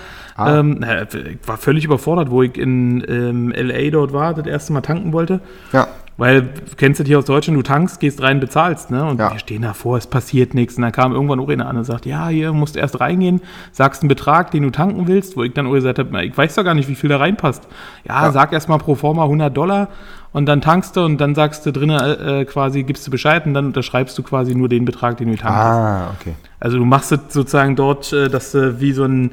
Ah. 0.41 0.59
Ähm, 0.61 0.85
ich 1.13 1.49
war 1.49 1.57
völlig 1.57 1.85
überfordert, 1.85 2.31
wo 2.31 2.43
ich 2.43 2.57
in 2.57 3.05
ähm, 3.09 3.53
LA 3.57 3.91
dort 3.91 4.13
war, 4.13 4.35
das 4.35 4.47
erste 4.47 4.73
Mal 4.73 4.81
tanken 4.81 5.13
wollte. 5.13 5.41
Ja. 5.73 5.89
Weil, 6.17 6.43
du 6.43 6.49
kennst 6.77 7.01
das 7.01 7.07
hier 7.07 7.19
aus 7.19 7.25
Deutschland, 7.25 7.57
du 7.59 7.63
tankst, 7.63 7.99
gehst 7.99 8.21
rein, 8.21 8.41
bezahlst, 8.41 8.91
ne? 8.91 9.07
Und 9.07 9.19
Ja. 9.19 9.33
wir 9.33 9.39
stehen 9.39 9.63
davor, 9.63 9.97
es 9.97 10.07
passiert 10.07 10.53
nichts. 10.53 10.77
Und 10.77 10.83
dann 10.83 10.93
kam 10.93 11.13
irgendwann 11.13 11.41
auch 11.41 11.49
einer 11.49 11.67
an 11.67 11.79
und 11.79 11.85
sagt, 11.85 12.05
ja, 12.05 12.29
hier 12.29 12.53
musst 12.53 12.77
du 12.77 12.81
erst 12.81 13.01
reingehen, 13.01 13.41
sagst 13.73 14.03
einen 14.03 14.09
Betrag, 14.11 14.51
den 14.51 14.65
du 14.65 14.71
tanken 14.71 15.09
willst, 15.09 15.39
wo 15.39 15.45
ich 15.45 15.55
dann 15.55 15.67
auch 15.67 15.73
gesagt 15.73 15.99
habe, 15.99 16.23
ich 16.25 16.37
weiß 16.37 16.57
doch 16.57 16.65
gar 16.65 16.75
nicht, 16.75 16.91
wie 16.91 16.95
viel 16.95 17.09
da 17.09 17.17
reinpasst. 17.17 17.67
Ja, 18.07 18.27
Ja. 18.27 18.33
sag 18.33 18.53
erst 18.53 18.69
mal 18.69 18.77
pro 18.77 18.97
forma 18.97 19.25
100 19.25 19.57
Dollar 19.57 19.89
und 20.33 20.45
dann 20.45 20.61
tankst 20.61 20.95
du 20.97 21.01
und 21.07 21.19
dann 21.23 21.35
sagst 21.35 21.65
du 21.65 21.73
drinnen 21.73 21.99
äh, 21.99 22.45
quasi, 22.45 22.83
gibst 22.83 23.07
du 23.07 23.11
Bescheid 23.11 23.47
und 23.47 23.55
dann 23.55 23.67
unterschreibst 23.67 24.19
du 24.19 24.23
quasi 24.23 24.55
nur 24.55 24.69
den 24.69 24.85
Betrag, 24.85 25.17
den 25.17 25.29
du 25.31 25.37
tanken. 25.39 25.59
Ah, 25.59 26.11
okay. 26.21 26.35
Also 26.59 26.77
du 26.77 26.85
machst 26.85 27.13
es 27.13 27.21
sozusagen 27.31 27.77
dort, 27.77 28.13
äh, 28.13 28.29
dass 28.29 28.53
du 28.53 28.79
wie 28.79 28.93
so 28.93 29.05
ein 29.05 29.31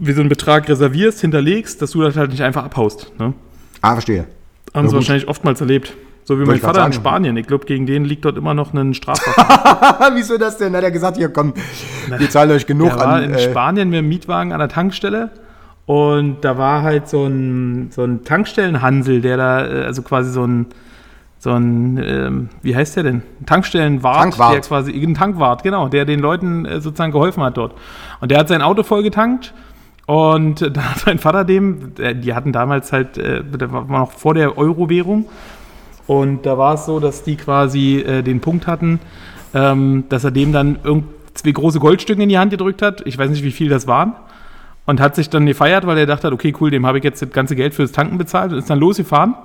wie 0.00 0.12
so 0.12 0.20
einen 0.20 0.28
Betrag 0.28 0.68
reservierst, 0.68 1.20
hinterlegst, 1.20 1.80
dass 1.80 1.92
du 1.92 2.02
das 2.02 2.16
halt 2.16 2.30
nicht 2.30 2.42
einfach 2.42 2.64
abhaust. 2.64 3.12
Ne? 3.18 3.34
Ah, 3.82 3.92
verstehe. 3.92 4.26
Haben 4.74 4.84
Ja, 4.86 4.90
sie 4.90 4.96
wahrscheinlich 4.96 5.28
oftmals 5.28 5.60
erlebt. 5.60 5.94
So 6.24 6.38
wie 6.38 6.44
mein 6.44 6.58
Vater 6.58 6.84
in. 6.86 6.92
Spanien. 6.92 7.36
Ich 7.36 7.46
glaube, 7.46 7.66
gegen 7.66 7.86
den 7.86 8.04
liegt 8.04 8.24
dort 8.24 8.36
immer 8.36 8.54
noch 8.54 8.72
ein 8.72 8.94
Strafverfahren. 8.94 10.14
Wieso 10.16 10.38
das 10.38 10.58
denn? 10.58 10.74
Hat 10.76 10.82
er 10.84 10.90
gesagt, 10.90 11.16
hier 11.16 11.28
komm, 11.30 11.54
wir 12.08 12.30
zahlen 12.30 12.50
euch 12.52 12.66
genug 12.66 12.94
war 12.96 13.06
an. 13.06 13.24
in 13.24 13.34
Äh, 13.34 13.38
Spanien 13.50 13.90
mit 13.90 13.98
dem 13.98 14.08
Mietwagen 14.08 14.52
an 14.52 14.58
der 14.58 14.68
Tankstelle. 14.68 15.30
Und 15.86 16.42
da 16.42 16.56
war 16.56 16.82
halt 16.82 17.08
so 17.08 17.26
ein, 17.26 17.88
so 17.90 18.04
ein 18.04 18.22
Tankstellenhansel, 18.24 19.20
der 19.22 19.36
da, 19.36 19.66
äh, 19.66 19.84
also 19.84 20.02
quasi 20.02 20.30
so 20.30 20.44
ein, 20.46 20.66
so 21.38 21.50
ein, 21.50 21.98
ähm, 22.04 22.48
wie 22.62 22.76
heißt 22.76 22.94
der 22.96 23.02
denn? 23.02 23.22
Ein 23.40 23.46
Tankstellenwart, 23.46 24.18
Tankwart. 24.20 24.52
der 24.54 24.60
quasi, 24.60 24.92
ein 24.92 25.14
Tankwart, 25.14 25.62
genau, 25.64 25.88
der 25.88 26.04
den 26.04 26.20
Leuten 26.20 26.64
äh, 26.64 26.80
sozusagen 26.80 27.10
geholfen 27.12 27.42
hat 27.42 27.56
dort. 27.56 27.74
Und 28.20 28.30
der 28.30 28.38
hat 28.38 28.48
sein 28.48 28.62
Auto 28.62 28.82
voll 28.84 29.02
getankt. 29.02 29.52
Und 30.10 30.60
äh, 30.62 30.70
dann 30.72 30.90
hat 30.90 31.06
mein 31.06 31.18
Vater 31.20 31.44
dem, 31.44 31.94
der, 31.94 32.14
die 32.14 32.34
hatten 32.34 32.52
damals 32.52 32.92
halt, 32.92 33.16
äh, 33.16 33.44
der 33.44 33.72
war 33.72 33.84
noch 33.84 34.10
vor 34.10 34.34
der 34.34 34.58
Euro-Währung. 34.58 35.26
Und 36.08 36.44
da 36.46 36.58
war 36.58 36.74
es 36.74 36.86
so, 36.86 36.98
dass 36.98 37.22
die 37.22 37.36
quasi 37.36 38.00
äh, 38.00 38.22
den 38.22 38.40
Punkt 38.40 38.66
hatten, 38.66 38.98
ähm, 39.54 40.04
dass 40.08 40.24
er 40.24 40.32
dem 40.32 40.52
dann 40.52 40.80
irgend 40.82 41.04
zwei 41.34 41.52
große 41.52 41.78
Goldstücke 41.78 42.20
in 42.20 42.28
die 42.28 42.38
Hand 42.38 42.50
gedrückt 42.50 42.82
hat. 42.82 43.06
Ich 43.06 43.16
weiß 43.16 43.30
nicht, 43.30 43.44
wie 43.44 43.52
viel 43.52 43.68
das 43.68 43.86
waren. 43.86 44.14
und 44.84 44.98
hat 44.98 45.14
sich 45.14 45.30
dann 45.30 45.46
gefeiert, 45.46 45.86
weil 45.86 45.96
er 45.96 46.06
dachte, 46.06 46.32
okay, 46.32 46.52
cool, 46.60 46.72
dem 46.72 46.84
habe 46.84 46.98
ich 46.98 47.04
jetzt 47.04 47.22
das 47.22 47.30
ganze 47.30 47.54
Geld 47.54 47.74
fürs 47.74 47.92
Tanken 47.92 48.18
bezahlt 48.18 48.50
und 48.50 48.58
ist 48.58 48.68
dann 48.68 48.80
losgefahren. 48.80 49.36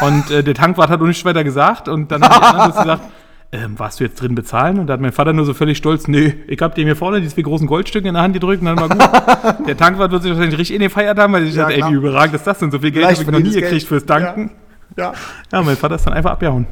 Und 0.00 0.30
äh, 0.30 0.44
der 0.44 0.54
Tankwart 0.54 0.90
hat 0.90 1.00
auch 1.00 1.06
nichts 1.06 1.24
weiter 1.24 1.42
gesagt 1.42 1.88
und 1.88 2.12
dann 2.12 2.22
anderen 2.22 2.66
bloß 2.66 2.82
gesagt, 2.82 3.02
ähm, 3.52 3.78
warst 3.78 4.00
du 4.00 4.04
jetzt 4.04 4.20
drin 4.20 4.34
bezahlen? 4.34 4.78
Und 4.78 4.86
da 4.86 4.94
hat 4.94 5.00
mein 5.00 5.12
Vater 5.12 5.32
nur 5.32 5.44
so 5.44 5.52
völlig 5.54 5.76
stolz, 5.78 6.08
nö, 6.08 6.30
ich 6.46 6.60
hab 6.60 6.74
dem 6.74 6.86
hier 6.86 6.96
vorne 6.96 7.20
diese 7.20 7.34
vier 7.34 7.44
großen 7.44 7.66
Goldstücke 7.66 8.08
in 8.08 8.14
der 8.14 8.22
Hand 8.22 8.32
gedrückt 8.34 8.62
und 8.62 8.66
dann 8.66 8.80
war 8.80 8.88
gut. 8.88 9.66
der 9.68 9.76
Tankwart 9.76 10.10
wird 10.10 10.22
sich 10.22 10.32
wahrscheinlich 10.32 10.58
richtig 10.58 10.76
in 10.76 10.82
gefeiert 10.82 11.18
haben, 11.18 11.32
weil 11.34 11.44
ich 11.46 11.54
Ja, 11.54 11.64
dachte, 11.68 11.76
ey, 11.82 11.90
wie 11.90 11.94
überragend 11.96 12.34
ist 12.34 12.46
das 12.46 12.58
denn? 12.58 12.70
So 12.70 12.78
viel 12.78 12.90
Geld 12.90 13.04
habe 13.04 13.14
ich 13.14 13.26
noch 13.26 13.38
nie 13.38 13.50
gekriegt 13.50 13.70
Geld. 13.70 13.82
fürs 13.84 14.06
Tanken. 14.06 14.50
Ja. 14.96 15.12
Ja, 15.50 15.62
mein 15.62 15.76
Vater 15.76 15.94
ist 15.94 16.06
dann 16.06 16.12
einfach 16.12 16.32
abgehauen. 16.32 16.66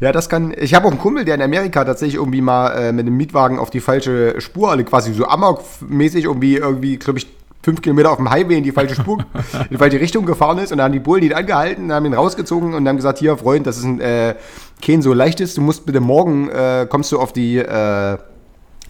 Ja, 0.00 0.10
das 0.12 0.28
kann. 0.28 0.52
Ich 0.58 0.74
habe 0.74 0.86
auch 0.86 0.90
einen 0.90 0.98
Kumpel, 1.00 1.24
der 1.24 1.36
in 1.36 1.42
Amerika 1.42 1.84
tatsächlich 1.84 2.16
irgendwie 2.16 2.40
mal 2.40 2.70
äh, 2.72 2.92
mit 2.92 3.06
einem 3.06 3.16
Mietwagen 3.16 3.58
auf 3.60 3.70
die 3.70 3.80
falsche 3.80 4.40
Spur, 4.40 4.70
alle 4.72 4.82
quasi 4.84 5.12
so 5.12 5.26
Amok-mäßig 5.26 6.24
irgendwie, 6.24 6.56
irgendwie, 6.56 6.96
glaube 6.96 7.20
ich, 7.20 7.28
fünf 7.62 7.82
Kilometer 7.82 8.10
auf 8.10 8.16
dem 8.16 8.30
Highway 8.30 8.56
in 8.58 8.64
die 8.64 8.72
falsche 8.72 8.94
Spur, 8.94 9.18
in 9.52 9.68
die 9.70 9.76
falsche 9.76 10.00
Richtung 10.00 10.26
gefahren 10.26 10.58
ist. 10.58 10.72
Und 10.72 10.78
dann 10.78 10.86
haben 10.86 10.92
die 10.92 11.00
Bullen 11.00 11.22
ihn 11.22 11.34
angehalten, 11.34 11.92
haben 11.92 12.06
ihn 12.06 12.14
rausgezogen 12.14 12.74
und 12.74 12.88
haben 12.88 12.96
gesagt, 12.96 13.18
hier, 13.18 13.36
Freund, 13.36 13.66
das 13.66 13.78
ist 13.78 13.84
ein 13.84 14.00
äh, 14.00 14.34
kein 14.80 15.02
so 15.02 15.12
leichtes, 15.12 15.54
du 15.54 15.60
musst 15.60 15.84
bitte 15.84 16.00
morgen, 16.00 16.48
äh, 16.48 16.86
kommst 16.88 17.12
du 17.12 17.18
auf 17.18 17.32
die, 17.32 17.58
äh, 17.58 18.18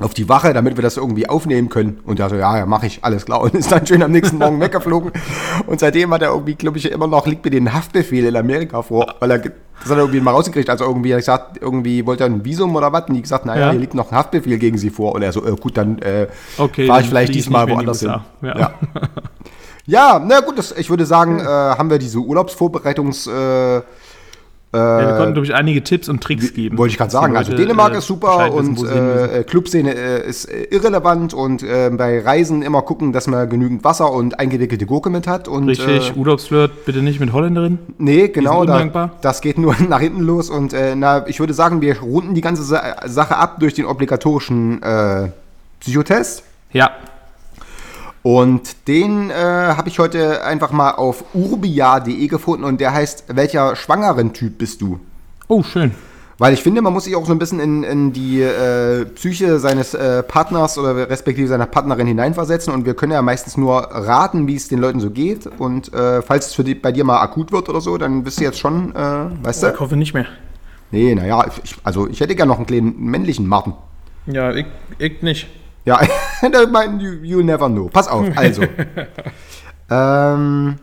auf 0.01 0.15
die 0.15 0.29
Wache, 0.29 0.53
damit 0.55 0.77
wir 0.77 0.83
das 0.83 0.97
irgendwie 0.97 1.29
aufnehmen 1.29 1.69
können. 1.69 2.01
Und 2.05 2.19
er 2.21 2.31
so, 2.31 2.37
ja, 2.37 2.59
ja, 2.59 2.67
mach 2.67 2.83
ich, 2.83 3.01
alles 3.03 3.27
klar. 3.27 3.41
Und 3.43 3.55
ist 3.55 3.71
dann 3.71 3.87
schön 3.87 4.03
am 4.03 4.11
nächsten 4.13 4.39
Morgen 4.39 4.61
weggeflogen. 4.61 5.13
Und 5.67 5.81
seitdem 5.81 6.13
hat 6.13 6.23
er 6.23 6.31
irgendwie, 6.31 6.55
glaube 6.55 6.79
ich, 6.79 6.91
immer 6.91 7.07
noch, 7.07 7.27
liegt 7.27 7.45
mir 7.45 7.51
den 7.51 7.73
Haftbefehl 7.73 8.25
in 8.25 8.37
Amerika 8.37 8.83
vor, 8.83 9.15
weil 9.21 9.31
er, 9.31 9.39
das 9.39 9.51
hat 9.85 9.91
er 9.93 9.99
irgendwie 9.99 10.21
mal 10.21 10.31
rausgekriegt. 10.33 10.71
Also 10.71 10.85
irgendwie, 10.85 11.11
er 11.11 11.17
hat 11.17 11.21
gesagt, 11.23 11.59
irgendwie 11.61 12.07
wollte 12.07 12.25
er 12.25 12.31
ein 12.31 12.45
Visum 12.45 12.75
oder 12.75 12.93
was. 12.93 13.05
Und 13.09 13.15
die 13.15 13.23
gesagt, 13.23 13.45
naja, 13.47 13.67
Ja. 13.67 13.71
hier 13.73 13.81
liegt 13.81 13.95
noch 13.95 14.11
ein 14.11 14.17
Haftbefehl 14.17 14.59
gegen 14.59 14.79
sie 14.79 14.91
vor. 14.91 15.15
Und 15.15 15.23
er 15.23 15.33
so, 15.33 15.45
äh, 15.47 15.53
gut, 15.57 15.77
dann 15.77 15.99
äh, 15.99 16.29
Okay, 16.57 16.87
fahre 16.87 17.03
ich 17.03 17.09
vielleicht 17.09 17.35
diesmal 17.35 17.69
woanders 17.69 18.01
hin. 18.01 18.11
USA. 18.11 18.25
Ja. 18.43 18.73
ja, 19.87 20.23
na 20.25 20.41
gut, 20.41 20.59
das, 20.59 20.73
ich 20.73 20.89
würde 20.91 21.05
sagen, 21.07 21.41
äh, 21.41 21.45
haben 21.45 21.91
wir 21.91 21.99
diese 21.99 22.19
Urlaubsvorbereitungs... 22.19 23.27
Äh, 23.27 23.83
Ja, 24.73 25.01
wir 25.01 25.17
konnten, 25.17 25.33
glaube 25.33 25.47
ich, 25.47 25.55
einige 25.55 25.83
Tipps 25.83 26.09
und 26.09 26.23
Tricks 26.23 26.55
geben. 26.55 26.79
wollte 26.79 26.93
ich 26.93 26.99
gerade 26.99 27.11
sagen. 27.11 27.37
Also 27.37 27.55
Dänemark 27.55 27.93
äh, 27.95 27.99
ist 27.99 28.07
super 28.07 28.53
und 28.55 28.81
äh, 28.85 29.43
Clubszene 29.45 29.93
äh, 29.93 30.29
ist 30.29 30.45
äh, 30.45 30.65
irrelevant 30.71 31.35
und 31.35 31.65
äh, 31.65 31.91
bei 31.91 32.21
Reisen 32.21 32.63
immer 32.63 32.83
gucken, 32.83 33.13
dass 33.13 33.27
man 33.27 33.49
genügend 33.49 33.83
Wasser 33.83 34.13
und 34.13 34.39
eingewickelte 34.39 34.87
Gurke 34.87 35.11
mit 35.11 35.27
hat. 35.27 35.49
Und, 35.49 35.69
Richtig, 35.69 36.11
Äh, 36.11 36.19
Urlaubsflirt 36.19 36.85
bitte 36.85 37.01
nicht 37.03 37.19
mit 37.19 37.33
Holländerin. 37.33 37.81
nee, 37.99 38.29
genau, 38.29 38.65
da, 38.65 39.11
das 39.21 39.41
geht 39.41 39.59
nur 39.59 39.75
nach 39.89 40.01
hinten 40.01 40.21
los. 40.21 40.51
Und 40.51 40.73
äh, 40.73 40.95
na, 40.95 41.27
ich 41.27 41.41
würde 41.41 41.53
sagen, 41.53 41.81
wir 41.81 41.99
runden 41.99 42.35
die 42.35 42.41
ganze 42.41 42.63
Sa 42.63 42.95
Sache 43.07 43.37
ab 43.37 43.59
durch 43.59 43.75
den 43.75 43.87
obligatorischen 43.87 44.81
äh, 44.85 45.31
Psychotest. 45.81 46.45
Ja, 46.73 46.93
Und 48.23 48.87
den 48.89 49.31
äh, 49.31 49.35
habe 49.35 49.89
ich 49.89 49.99
heute 49.99 50.45
einfach 50.45 50.73
mal 50.73 50.91
auf 50.93 51.25
urbia.de 51.35 52.27
gefunden 52.27 52.65
und 52.65 52.81
der 52.81 52.93
heißt, 52.93 53.25
welcher 53.29 53.77
schwangeren 53.77 54.33
Typ 54.33 54.59
bist 54.59 54.81
du? 54.83 55.01
oh, 55.49 55.63
schön. 55.63 55.93
Weil 56.39 56.55
ich 56.55 56.63
finde, 56.63 56.81
man 56.81 56.95
muss 56.95 57.05
sich 57.05 57.15
auch 57.17 57.27
so 57.27 57.33
ein 57.33 57.39
bisschen 57.39 57.61
in, 57.61 57.83
in 57.83 58.13
die 58.15 58.41
äh, 58.41 59.05
Psyche 59.05 59.59
seines 59.59 59.93
äh, 59.93 60.23
Partners 60.23 60.79
oder 60.79 61.11
respektive 61.11 61.47
seiner 61.49 61.67
Partnerin 61.67 62.07
hineinversetzen 62.07 62.73
und 62.73 62.87
wir 62.87 62.95
können 62.95 63.13
ja 63.13 63.21
meistens 63.21 63.59
nur 63.59 63.77
raten, 63.77 64.47
wie 64.47 64.57
es 64.57 64.67
den 64.69 64.79
Leuten 64.79 65.01
so 65.01 65.11
geht 65.11 65.47
und 65.59 65.93
äh, 65.93 66.23
falls 66.23 66.47
es 66.47 66.55
für 66.55 66.65
die, 66.65 66.75
bei 66.75 66.93
dir 66.93 67.05
mal 67.05 67.21
akut 67.21 67.53
wird 67.53 67.69
oder 67.69 67.83
so, 67.83 67.99
dann 67.99 68.25
bist 68.25 68.41
du 68.41 68.45
jetzt 68.45 68.59
schon, 68.59 68.95
äh, 68.97 69.45
weißt 69.45 69.65
Ich 69.65 69.71
du? 69.73 69.81
hoffe 69.81 69.97
nicht 69.99 70.15
mehr. 70.15 70.25
Nee, 70.91 71.15
naja, 71.15 71.45
ich, 71.63 71.75
also 71.85 72.09
ich 72.09 72.21
hätte 72.21 72.35
gerne 72.35 72.49
noch 72.53 72.57
einen 72.57 72.67
kleinen 72.67 72.99
männlichen 72.99 73.47
Martin. 73.47 73.75
Ja, 74.25 74.51
ich, 74.55 74.65
ich 74.99 75.21
nicht. 75.21 75.47
Ja, 75.85 76.01
you, 77.23 77.43
never 77.43 77.69
know. 77.69 77.89
Pass 77.89 78.09
auf, 78.09 78.27
also. 78.37 78.63
ähm, 79.91 80.77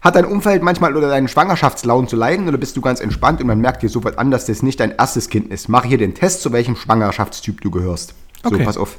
hat 0.00 0.16
dein 0.16 0.24
Umfeld 0.24 0.62
manchmal 0.62 0.94
unter 0.94 1.08
deinen 1.08 1.28
Schwangerschaftslaunen 1.28 2.08
zu 2.08 2.16
leiden 2.16 2.48
oder 2.48 2.56
bist 2.58 2.76
du 2.76 2.80
ganz 2.80 3.00
entspannt 3.00 3.40
und 3.40 3.46
man 3.46 3.60
merkt 3.60 3.82
dir 3.82 3.88
sofort 3.88 4.18
an, 4.18 4.30
dass 4.30 4.46
das 4.46 4.62
nicht 4.62 4.80
dein 4.80 4.92
erstes 4.92 5.28
Kind 5.28 5.50
ist? 5.50 5.68
Mach 5.68 5.84
hier 5.84 5.98
den 5.98 6.14
Test, 6.14 6.40
zu 6.42 6.52
welchem 6.52 6.76
Schwangerschaftstyp 6.76 7.60
du 7.60 7.70
gehörst. 7.70 8.14
So, 8.42 8.50
Okay. 8.54 8.64
pass 8.64 8.78
auf. 8.78 8.96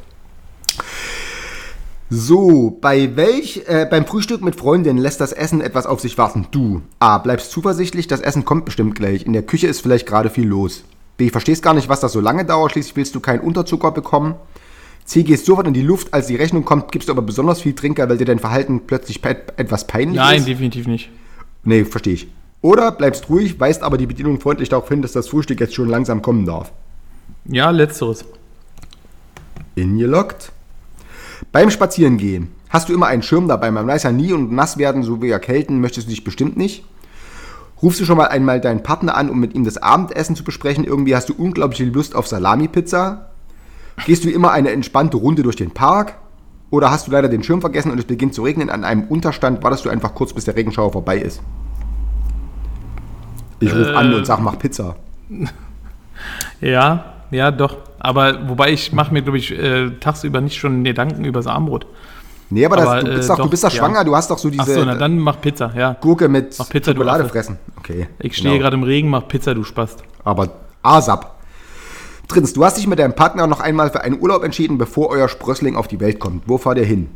So, 2.14 2.78
bei 2.82 3.16
welch, 3.16 3.64
äh, 3.68 3.88
beim 3.90 4.06
Frühstück 4.06 4.42
mit 4.42 4.58
Freundinnen 4.58 5.00
lässt 5.00 5.22
das 5.22 5.32
Essen 5.32 5.62
etwas 5.62 5.86
auf 5.86 6.02
sich 6.02 6.18
warten. 6.18 6.48
Du, 6.52 6.82
A, 7.00 7.18
bleibst 7.18 7.52
zuversichtlich, 7.52 8.08
das 8.08 8.20
Essen 8.20 8.44
kommt 8.44 8.66
bestimmt 8.66 8.96
gleich. 8.96 9.26
In 9.26 9.32
der 9.34 9.44
Küche 9.44 9.68
ist 9.68 9.82
vielleicht 9.82 10.08
gerade 10.08 10.30
viel 10.30 10.46
los. 10.46 10.84
B, 11.16 11.30
verstehst 11.30 11.64
gar 11.64 11.74
nicht, 11.74 11.88
was 11.88 12.02
das 12.02 12.12
so 12.12 12.20
lange 12.20 12.44
dauert, 12.44 12.74
schließlich 12.74 12.96
willst 12.98 13.16
du 13.16 13.22
keinen 13.22 13.40
Unterzucker 13.40 13.92
bekommen. 13.92 14.36
C, 15.12 15.24
gehst 15.24 15.46
sofort 15.46 15.68
in 15.68 15.74
die 15.74 15.82
Luft, 15.82 16.14
als 16.14 16.28
die 16.28 16.38
Rechnung 16.38 16.64
kommt, 16.64 16.90
gibst 16.90 17.10
du 17.10 17.12
aber 17.12 17.22
besonders 17.22 17.60
viel 17.60 17.74
Trinker, 17.74 18.08
weil 18.08 18.18
dir 18.18 18.24
dein 18.24 18.40
Verhalten 18.40 18.84
plötzlich 18.88 19.22
pe 19.22 19.36
etwas 19.58 19.86
peinlich 19.86 20.16
Nein, 20.16 20.40
ist. 20.40 20.48
definitiv 20.48 20.88
nicht. 20.88 21.10
Nee, 21.66 21.84
verstehe 21.84 22.14
ich. 22.14 22.28
Oder 22.62 22.94
bleibst 22.94 23.30
ruhig, 23.30 23.60
weist 23.60 23.84
aber 23.84 23.98
die 23.98 24.06
Bedienung 24.06 24.40
freundlich 24.40 24.70
darauf 24.70 24.88
hin, 24.88 25.02
dass 25.02 25.12
das 25.12 25.28
Frühstück 25.28 25.60
jetzt 25.60 25.76
schon 25.76 25.90
langsam 25.90 26.22
kommen 26.22 26.46
darf. 26.46 26.72
Ja, 27.44 27.72
letzteres. 27.72 28.24
Ingeloggt. 29.76 30.54
Beim 31.52 31.72
Spazierengehen. 31.72 32.48
Hast 32.70 32.88
du 32.88 32.94
immer 32.94 33.08
einen 33.08 33.22
Schirm 33.22 33.50
dabei? 33.50 33.70
Man 33.70 33.88
weiß 33.88 34.04
ja 34.04 34.14
nie 34.14 34.32
und 34.32 34.54
nass 34.54 34.78
werden, 34.78 35.04
so 35.04 35.22
wie 35.22 35.30
erkälten, 35.30 35.82
möchtest 35.82 36.08
du 36.08 36.12
dich 36.12 36.24
bestimmt 36.24 36.56
nicht. 36.56 36.86
Rufst 37.82 38.00
du 38.00 38.06
schon 38.06 38.18
mal 38.18 38.28
einmal 38.28 38.62
deinen 38.62 38.82
Partner 38.82 39.18
an, 39.18 39.30
um 39.30 39.42
mit 39.42 39.56
ihm 39.56 39.66
das 39.66 39.78
Abendessen 39.78 40.38
zu 40.38 40.46
besprechen? 40.46 40.86
Irgendwie 40.86 41.18
hast 41.18 41.28
du 41.28 41.34
unglaubliche 41.34 41.84
Lust 41.84 42.16
auf 42.16 42.28
Salami-Pizza? 42.28 43.31
Gehst 44.06 44.24
du 44.24 44.30
immer 44.30 44.52
eine 44.52 44.72
entspannte 44.72 45.18
Runde 45.18 45.44
durch 45.44 45.56
den 45.56 45.72
Park? 45.72 46.16
Oder 46.70 46.90
hast 46.90 47.08
du 47.08 47.12
leider 47.12 47.28
den 47.28 47.44
Schirm 47.44 47.62
vergessen 47.62 47.92
und 47.92 48.00
es 48.00 48.06
beginnt 48.06 48.34
zu 48.34 48.44
regnen? 48.44 48.70
An 48.70 48.84
einem 48.84 49.04
Unterstand 49.04 49.62
wartest 49.64 49.86
du 49.86 49.90
einfach 49.90 50.16
kurz, 50.16 50.34
bis 50.34 50.46
der 50.46 50.56
Regenschauer 50.56 50.92
vorbei 50.92 51.18
ist. 51.18 51.42
Ich 53.60 53.74
rufe 53.74 53.96
an 53.96 54.14
und 54.14 54.26
sag, 54.26 54.40
mach 54.40 54.58
Pizza. 54.58 54.96
Ja, 56.62 57.06
ja, 57.32 57.50
doch. 57.50 57.78
Aber 57.98 58.48
wobei 58.48 58.72
ich 58.72 58.94
mache 58.94 59.12
mir, 59.12 59.24
glaube 59.24 59.40
ich, 59.40 59.52
äh, 59.52 59.90
tagsüber 60.00 60.40
nicht 60.40 60.58
schon 60.58 60.84
Gedanken 60.84 61.26
über 61.26 61.40
das 61.40 61.48
Armbrot. 61.48 61.88
Nee, 62.52 62.66
aber, 62.66 62.78
Aber, 62.80 62.96
das, 62.96 63.06
du, 63.06 63.16
bist 63.16 63.30
äh, 63.30 63.34
doch, 63.34 63.44
du 63.44 63.50
bist 63.50 63.64
doch 63.64 63.72
ja. 63.72 63.78
schwanger, 63.78 64.04
du 64.04 64.16
hast 64.16 64.30
doch 64.30 64.38
so 64.38 64.50
diese 64.50 64.64
Achso, 64.64 64.86
na 64.86 64.96
dann 64.96 65.18
mach 65.18 65.40
Pizza, 65.40 65.72
ja. 65.76 65.96
Gurke 66.00 66.28
mit 66.28 66.60
Mach 66.60 66.70
Pizza, 66.70 66.94
du 66.94 67.00
Schokolade 67.00 67.28
fressen. 67.30 67.58
Okay. 67.78 68.10
Ich 68.20 68.36
stehe 68.36 68.52
genau. 68.52 68.64
gerade 68.64 68.76
im 68.76 68.84
Regen, 68.84 69.10
mach 69.10 69.28
Pizza, 69.28 69.56
du 69.56 69.64
Spast. 69.64 70.04
Aber 70.24 70.50
ASAP. 70.84 71.32
Drittens, 72.32 72.54
du 72.54 72.64
hast 72.64 72.78
dich 72.78 72.88
mit 72.88 72.98
deinem 72.98 73.14
Partner 73.14 73.46
noch 73.46 73.60
einmal 73.60 73.90
für 73.90 74.00
einen 74.00 74.22
Urlaub 74.22 74.46
entschieden, 74.46 74.78
bevor 74.78 75.10
euer 75.10 75.28
Sprössling 75.28 75.76
auf 75.76 75.90
die 75.90 76.00
Welt 76.00 76.18
kommt. 76.18 76.44
Wo 76.48 76.58
fahrt 76.58 76.78
ihr 76.78 76.86
hin? 76.86 77.10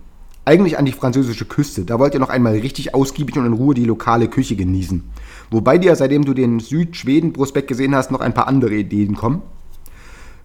Eigentlich 0.44 0.78
an 0.78 0.84
die 0.84 0.92
französische 0.92 1.46
Küste. 1.46 1.86
Da 1.86 2.00
wollt 2.00 2.14
ihr 2.14 2.20
noch 2.20 2.28
einmal 2.28 2.52
richtig 2.52 2.94
ausgiebig 2.94 3.38
und 3.38 3.46
in 3.46 3.54
Ruhe 3.54 3.74
die 3.74 3.86
lokale 3.86 4.28
Küche 4.28 4.58
genießen. 4.58 5.10
Wobei 5.52 5.78
dir, 5.78 5.96
seitdem 5.96 6.26
du 6.26 6.34
den 6.34 6.60
Südschweden-Prospekt 6.60 7.70
gesehen 7.70 7.96
hast, 7.96 8.12
noch 8.12 8.20
ein 8.20 8.34
paar 8.34 8.50
andere 8.50 8.74
Ideen 8.74 9.16
kommen. 9.16 9.42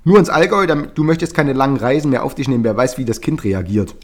Nur 0.05 0.21
ins 0.21 0.31
Allgäu, 0.31 0.69
du 0.69 1.03
möchtest 1.03 1.35
keine 1.35 1.53
langen 1.53 1.77
Reisen 1.77 2.13
mehr 2.13 2.23
auf 2.23 2.37
dich 2.37 2.47
nehmen, 2.47 2.63
wer 2.63 2.77
weiß, 2.77 2.97
wie 2.97 3.05
das 3.05 3.21
Kind 3.21 3.43
reagiert. 3.43 3.97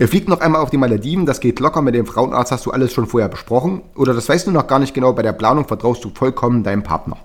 Er 0.00 0.08
fliegt 0.08 0.28
noch 0.28 0.40
einmal 0.40 0.62
auf 0.62 0.70
die 0.70 0.78
Malediven, 0.78 1.26
das 1.26 1.38
geht 1.38 1.60
locker, 1.60 1.80
mit 1.80 1.94
dem 1.94 2.06
Frauenarzt 2.06 2.50
hast 2.50 2.66
du 2.66 2.72
alles 2.72 2.92
schon 2.92 3.06
vorher 3.06 3.28
besprochen. 3.28 3.82
Oder 3.94 4.14
das 4.14 4.28
weißt 4.28 4.48
du 4.48 4.50
noch 4.50 4.66
gar 4.66 4.80
nicht 4.80 4.94
genau, 4.94 5.12
bei 5.12 5.22
der 5.22 5.32
Planung 5.32 5.68
vertraust 5.68 6.02
du 6.04 6.10
vollkommen 6.12 6.64
deinem 6.64 6.82
Partner. 6.82 7.18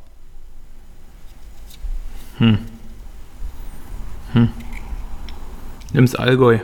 Nimm's 5.94 6.16
Allgäu. 6.16 6.60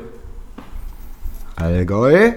Allgäu. 1.56 2.32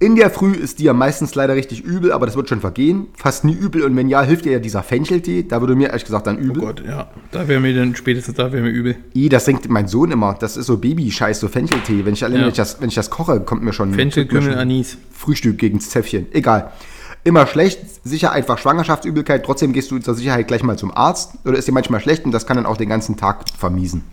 In 0.00 0.16
der 0.16 0.28
Früh 0.28 0.52
ist 0.52 0.80
dir 0.80 0.92
meistens 0.92 1.34
leider 1.34 1.54
richtig 1.54 1.80
übel, 1.80 2.12
aber 2.12 2.26
das 2.26 2.36
wird 2.36 2.48
schon 2.48 2.60
vergehen. 2.60 3.06
Fast 3.16 3.44
nie 3.44 3.54
übel 3.54 3.82
und 3.84 3.96
wenn 3.96 4.08
ja, 4.08 4.22
hilft 4.22 4.44
dir 4.44 4.52
ja 4.52 4.58
dieser 4.58 4.82
Fencheltee. 4.82 5.44
Da 5.44 5.60
würde 5.60 5.76
mir 5.76 5.88
ehrlich 5.88 6.04
gesagt 6.04 6.26
dann 6.26 6.36
übel. 6.36 6.62
Oh 6.62 6.66
Gott, 6.66 6.82
ja. 6.86 7.10
Da 7.30 7.48
wäre 7.48 7.60
mir 7.60 7.74
dann 7.74 7.96
spätestens 7.96 8.34
da 8.34 8.52
wäre 8.52 8.62
mir 8.62 8.70
übel. 8.70 8.96
I, 9.14 9.28
das 9.30 9.44
trinkt 9.44 9.66
mein 9.70 9.88
Sohn 9.88 10.10
immer. 10.10 10.34
Das 10.38 10.56
ist 10.58 10.66
so 10.66 10.76
Baby-Scheiß, 10.76 11.40
so 11.40 11.48
Fencheltee. 11.48 12.04
Wenn 12.04 12.12
ich, 12.14 12.22
allein, 12.24 12.36
Ja. 12.40 12.42
wenn, 12.42 12.50
ich 12.50 12.56
das, 12.56 12.80
wenn 12.82 12.88
ich 12.88 12.94
das 12.96 13.08
koche, 13.08 13.40
kommt 13.40 13.62
mir 13.62 13.72
schon, 13.72 13.94
Fenchel, 13.94 14.26
Kümmel, 14.26 14.58
Anis. 14.58 14.98
Frühstück 15.12 15.58
gegens 15.58 15.88
Zäpfchen. 15.88 16.26
Egal. 16.32 16.70
Immer 17.24 17.46
schlecht, 17.46 17.80
sicher 18.04 18.32
einfach 18.32 18.58
Schwangerschaftsübelkeit. 18.58 19.44
Trotzdem 19.44 19.72
gehst 19.72 19.90
du 19.90 19.98
zur 19.98 20.14
Sicherheit 20.14 20.46
gleich 20.46 20.62
mal 20.62 20.76
zum 20.76 20.94
Arzt. 20.94 21.32
Oder 21.46 21.56
ist 21.56 21.66
dir 21.66 21.72
manchmal 21.72 22.00
schlecht 22.00 22.26
und 22.26 22.32
das 22.32 22.46
kann 22.46 22.58
dann 22.58 22.66
auch 22.66 22.76
den 22.76 22.90
ganzen 22.90 23.16
Tag 23.16 23.44
vermiesen. 23.56 24.04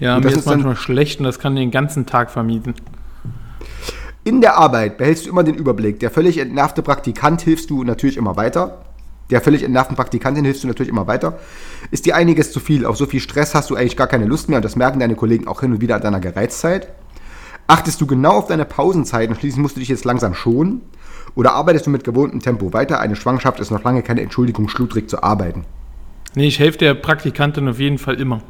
Ja, 0.00 0.16
Und 0.16 0.24
mir 0.24 0.30
das 0.30 0.40
ist 0.40 0.46
manchmal 0.46 0.76
schlecht 0.76 1.20
und 1.20 1.24
das 1.24 1.38
kann 1.38 1.54
den 1.54 1.70
ganzen 1.70 2.06
Tag 2.06 2.30
vermieten. 2.30 2.74
In 4.24 4.40
der 4.40 4.58
Arbeit 4.58 4.98
behältst 4.98 5.26
du 5.26 5.30
immer 5.30 5.44
den 5.44 5.54
Überblick. 5.54 6.00
Der 6.00 6.10
völlig 6.10 6.38
entnervte 6.38 6.82
Praktikant 6.82 7.42
hilfst 7.42 7.70
du 7.70 7.84
natürlich 7.84 8.16
immer 8.16 8.36
weiter. 8.36 8.78
Der 9.30 9.40
völlig 9.40 9.62
entnervten 9.62 9.96
Praktikantin 9.96 10.44
hilfst 10.44 10.64
du 10.64 10.68
natürlich 10.68 10.90
immer 10.90 11.06
weiter. 11.06 11.38
Ist 11.90 12.06
dir 12.06 12.16
einiges 12.16 12.50
zu 12.50 12.58
viel? 12.58 12.84
Auf 12.84 12.96
so 12.96 13.06
viel 13.06 13.20
Stress 13.20 13.54
hast 13.54 13.70
du 13.70 13.76
eigentlich 13.76 13.96
gar 13.96 14.08
keine 14.08 14.26
Lust 14.26 14.48
mehr 14.48 14.56
und 14.56 14.64
das 14.64 14.74
merken 14.74 14.98
deine 14.98 15.14
Kollegen 15.14 15.46
auch 15.46 15.60
hin 15.60 15.72
und 15.72 15.80
wieder 15.80 15.96
an 15.96 16.02
deiner 16.02 16.20
Gereiztheit. 16.20 16.88
Achtest 17.70 18.00
du 18.00 18.06
genau 18.08 18.32
auf 18.32 18.48
deine 18.48 18.64
Pausenzeiten, 18.64 19.36
schließlich 19.36 19.62
musst 19.62 19.76
du 19.76 19.80
dich 19.80 19.88
jetzt 19.88 20.04
langsam 20.04 20.34
schonen? 20.34 20.80
Oder 21.36 21.52
arbeitest 21.52 21.86
du 21.86 21.90
mit 21.90 22.02
gewohntem 22.02 22.40
Tempo 22.40 22.72
weiter? 22.72 22.98
Eine 22.98 23.14
Schwangerschaft 23.14 23.60
ist 23.60 23.70
noch 23.70 23.84
lange 23.84 24.02
keine 24.02 24.22
Entschuldigung, 24.22 24.68
schludrig 24.68 25.08
zu 25.08 25.22
arbeiten. 25.22 25.64
Nee, 26.34 26.48
ich 26.48 26.58
helfe 26.58 26.78
der 26.78 26.94
Praktikantin 26.94 27.68
auf 27.68 27.78
jeden 27.78 27.98
Fall 27.98 28.20
immer. 28.20 28.42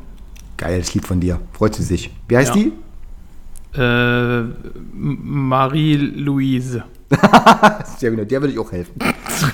Geiles 0.57 0.95
Lied 0.95 1.07
von 1.07 1.21
dir. 1.21 1.39
Freut 1.53 1.75
sie 1.75 1.83
sich. 1.83 2.11
Wie 2.29 2.37
heißt 2.39 2.55
Ja. 2.57 2.63
die? 2.63 3.79
Äh, 3.79 4.45
Marie-Louise. 4.95 6.85
Sehr 7.99 8.13
genau, 8.13 8.25
der 8.25 8.41
würde 8.41 8.55
ich 8.55 8.59
auch 8.59 8.73
helfen. 8.73 8.95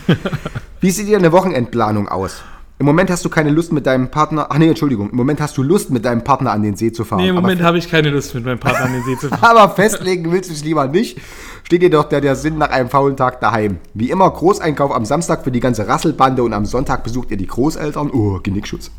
Wie 0.81 0.91
sieht 0.93 1.09
dir 1.09 1.19
eine 1.19 1.33
Wochenendplanung 1.33 2.07
aus? 2.07 2.45
Im 2.79 2.85
Moment 2.85 3.11
hast 3.11 3.25
du 3.25 3.31
keine 3.31 3.51
Lust 3.51 3.73
mit 3.73 3.87
deinem 3.87 4.11
Partner. 4.11 4.49
Ach 4.51 4.59
nee, 4.59 4.69
Entschuldigung. 4.69 5.09
Im 5.09 5.17
Moment 5.17 5.41
hast 5.41 5.57
du 5.57 5.63
Lust 5.63 5.91
mit 5.91 6.05
deinem 6.05 6.23
Partner 6.23 6.53
an 6.53 6.63
den 6.63 6.77
See 6.77 6.93
zu 6.93 7.05
fahren. 7.05 7.23
Nee, 7.23 7.29
im 7.29 7.37
aber 7.39 7.43
Moment 7.43 7.63
habe 7.63 7.79
ich 7.79 7.91
keine 7.91 8.11
Lust, 8.11 8.35
mit 8.35 8.45
meinem 8.45 8.59
Partner 8.59 8.85
an 8.85 8.93
den 8.93 9.03
See 9.03 9.17
zu 9.17 9.29
fahren. 9.31 9.57
Aber 9.57 9.75
festlegen 9.75 10.31
willst 10.31 10.51
du 10.51 10.55
es 10.55 10.63
lieber 10.63 10.87
nicht. 10.87 11.19
Steht 11.65 11.81
dir 11.81 11.89
doch 11.89 12.05
der, 12.05 12.21
der 12.21 12.37
Sinn 12.37 12.59
nach 12.59 12.69
einem 12.71 12.91
faulen 12.91 13.17
Tag 13.17 13.41
daheim. 13.41 13.79
Wie 13.95 14.11
immer, 14.11 14.31
Großeinkauf 14.31 14.93
am 14.93 15.07
Samstag 15.07 15.43
für 15.43 15.51
die 15.51 15.61
ganze 15.61 15.89
Rasselbande 15.89 16.43
und 16.43 16.53
am 16.53 16.67
Sonntag 16.67 17.03
besucht 17.03 17.31
ihr 17.31 17.39
die 17.39 17.47
Großeltern. 17.47 18.11
Oh, 18.11 18.41
Genickschutz. 18.43 18.91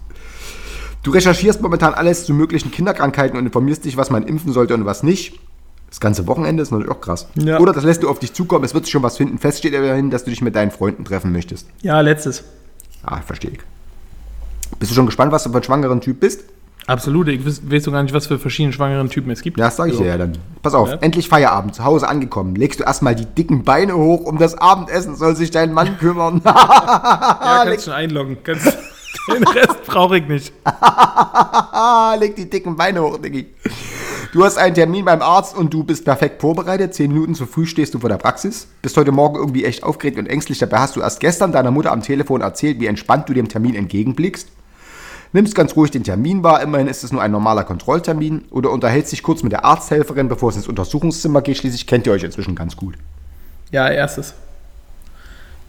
Du 1.04 1.12
recherchierst 1.12 1.62
momentan 1.62 1.94
alles 1.94 2.26
zu 2.26 2.34
möglichen 2.34 2.72
Kinderkrankheiten 2.72 3.38
und 3.38 3.46
informierst 3.46 3.86
dich, 3.86 3.96
was 3.96 4.10
man 4.10 4.24
impfen 4.24 4.54
sollte 4.54 4.74
und 4.74 4.86
was 4.86 5.04
nicht. 5.04 5.40
Das 5.90 6.00
ganze 6.00 6.28
Wochenende 6.28 6.64
ist 6.64 6.72
natürlich 6.72 6.92
auch 6.92 7.00
krass. 7.00 7.28
Ja. 7.36 7.60
Oder 7.60 7.74
das 7.74 7.84
lässt 7.84 8.04
du 8.04 8.10
auf 8.10 8.20
dich 8.20 8.34
zukommen, 8.34 8.66
es 8.66 8.74
wird 8.74 8.86
sich 8.86 8.92
schon 8.92 9.04
was 9.04 9.18
finden. 9.18 9.38
Fest 9.38 9.60
steht 9.60 9.74
immerhin, 9.74 10.10
dass 10.10 10.24
du 10.24 10.32
dich 10.32 10.42
mit 10.42 10.56
deinen 10.56 10.72
Freunden 10.72 11.06
treffen 11.06 11.32
möchtest. 11.32 11.68
Ja, 11.82 12.02
letztes. 12.02 12.44
Ah, 13.08 13.22
verstehe 13.26 13.52
ich. 13.52 13.60
Bist 14.80 14.92
du 14.92 14.96
schon 14.96 15.06
gespannt, 15.06 15.32
was 15.32 15.44
du 15.44 15.50
für 15.52 15.58
ein 15.58 15.64
schwangeren 15.64 16.02
Typ 16.02 16.20
bist? 16.20 16.44
Absolut. 16.88 17.28
Ich 17.30 17.44
weiß, 17.46 17.84
so 17.84 17.92
gar 17.92 18.04
nicht, 18.04 18.14
was 18.14 18.28
für 18.28 18.38
verschiedene 18.40 18.72
schwangeren 18.74 19.10
Typen 19.10 19.32
es 19.32 19.42
gibt. 19.42 19.58
Ja, 19.58 19.66
das 19.66 19.76
sage 19.78 19.90
ich 19.90 19.96
Also, 19.96 20.04
dir 20.04 20.10
ja 20.10 20.18
dann. 20.18 20.38
Pass 20.62 20.74
auf, 20.74 20.90
Ja. 20.90 20.98
endlich 21.02 21.28
Feierabend, 21.28 21.76
zu 21.76 21.84
Hause 21.84 22.08
angekommen. 22.08 22.56
Legst 22.56 22.80
du 22.80 22.84
erstmal 22.86 23.16
die 23.16 23.26
dicken 23.26 23.64
Beine 23.64 23.96
hoch, 23.98 24.22
um 24.26 24.38
das 24.38 24.56
Abendessen 24.58 25.16
soll 25.16 25.36
sich 25.36 25.52
dein 25.52 25.74
Mann 25.74 25.98
kümmern. 26.00 26.42
Ja, 26.46 27.64
kannst 27.66 27.86
schon 27.86 27.94
einloggen. 27.94 28.38
Kannst, 28.44 28.68
den 29.34 29.44
Rest 29.48 29.84
brauche 29.86 30.18
ich 30.18 30.28
nicht. 30.28 30.54
Leg 32.20 32.36
die 32.36 32.50
dicken 32.50 32.76
Beine 32.76 33.02
hoch, 33.02 33.18
Diggi. 33.18 33.48
Du 34.34 34.44
hast 34.44 34.58
einen 34.58 34.76
Termin 34.76 35.06
beim 35.06 35.22
Arzt 35.22 35.56
und 35.56 35.74
du 35.74 35.84
bist 35.84 36.04
perfekt 36.04 36.42
vorbereitet. 36.42 36.94
Zehn 36.94 37.12
Minuten 37.12 37.34
zu 37.34 37.46
früh 37.46 37.66
stehst 37.66 37.94
du 37.94 38.00
vor 38.00 38.10
der 38.10 38.18
Praxis. 38.18 38.68
Bist 38.82 38.98
heute 38.98 39.12
Morgen 39.12 39.38
irgendwie 39.38 39.64
echt 39.64 39.84
aufgeregt 39.84 40.18
und 40.18 40.28
ängstlich. 40.28 40.60
Dabei 40.60 40.80
hast 40.80 40.96
du 40.96 41.02
erst 41.02 41.22
gestern 41.22 41.52
deiner 41.52 41.72
Mutter 41.72 41.92
am 41.92 42.02
Telefon 42.02 42.42
erzählt, 42.42 42.80
wie 42.80 42.88
entspannt 42.88 43.30
du 43.30 43.34
dem 43.34 43.48
Termin 43.48 43.76
entgegenblickst. 43.76 44.50
Nimmst 45.32 45.56
ganz 45.56 45.76
ruhig 45.76 45.92
den 45.92 46.04
Termin 46.04 46.44
wahr, 46.44 46.62
immerhin 46.62 46.88
ist 46.88 47.04
es 47.04 47.12
nur 47.12 47.22
ein 47.22 47.32
normaler 47.32 47.64
Kontrolltermin. 47.64 48.46
Oder 48.50 48.72
unterhältst 48.72 49.12
dich 49.12 49.24
kurz 49.24 49.44
mit 49.44 49.54
der 49.54 49.64
Arzthelferin, 49.64 50.28
bevor 50.28 50.50
es 50.50 50.58
ins 50.58 50.68
Untersuchungszimmer 50.68 51.42
geht. 51.42 51.58
Schließlich 51.58 51.88
kennt 51.88 52.06
ihr 52.06 52.14
euch 52.14 52.24
inzwischen 52.24 52.56
ganz 52.56 52.76
gut. 52.76 52.96
Ja, 53.72 53.90
erstes. 53.90 54.34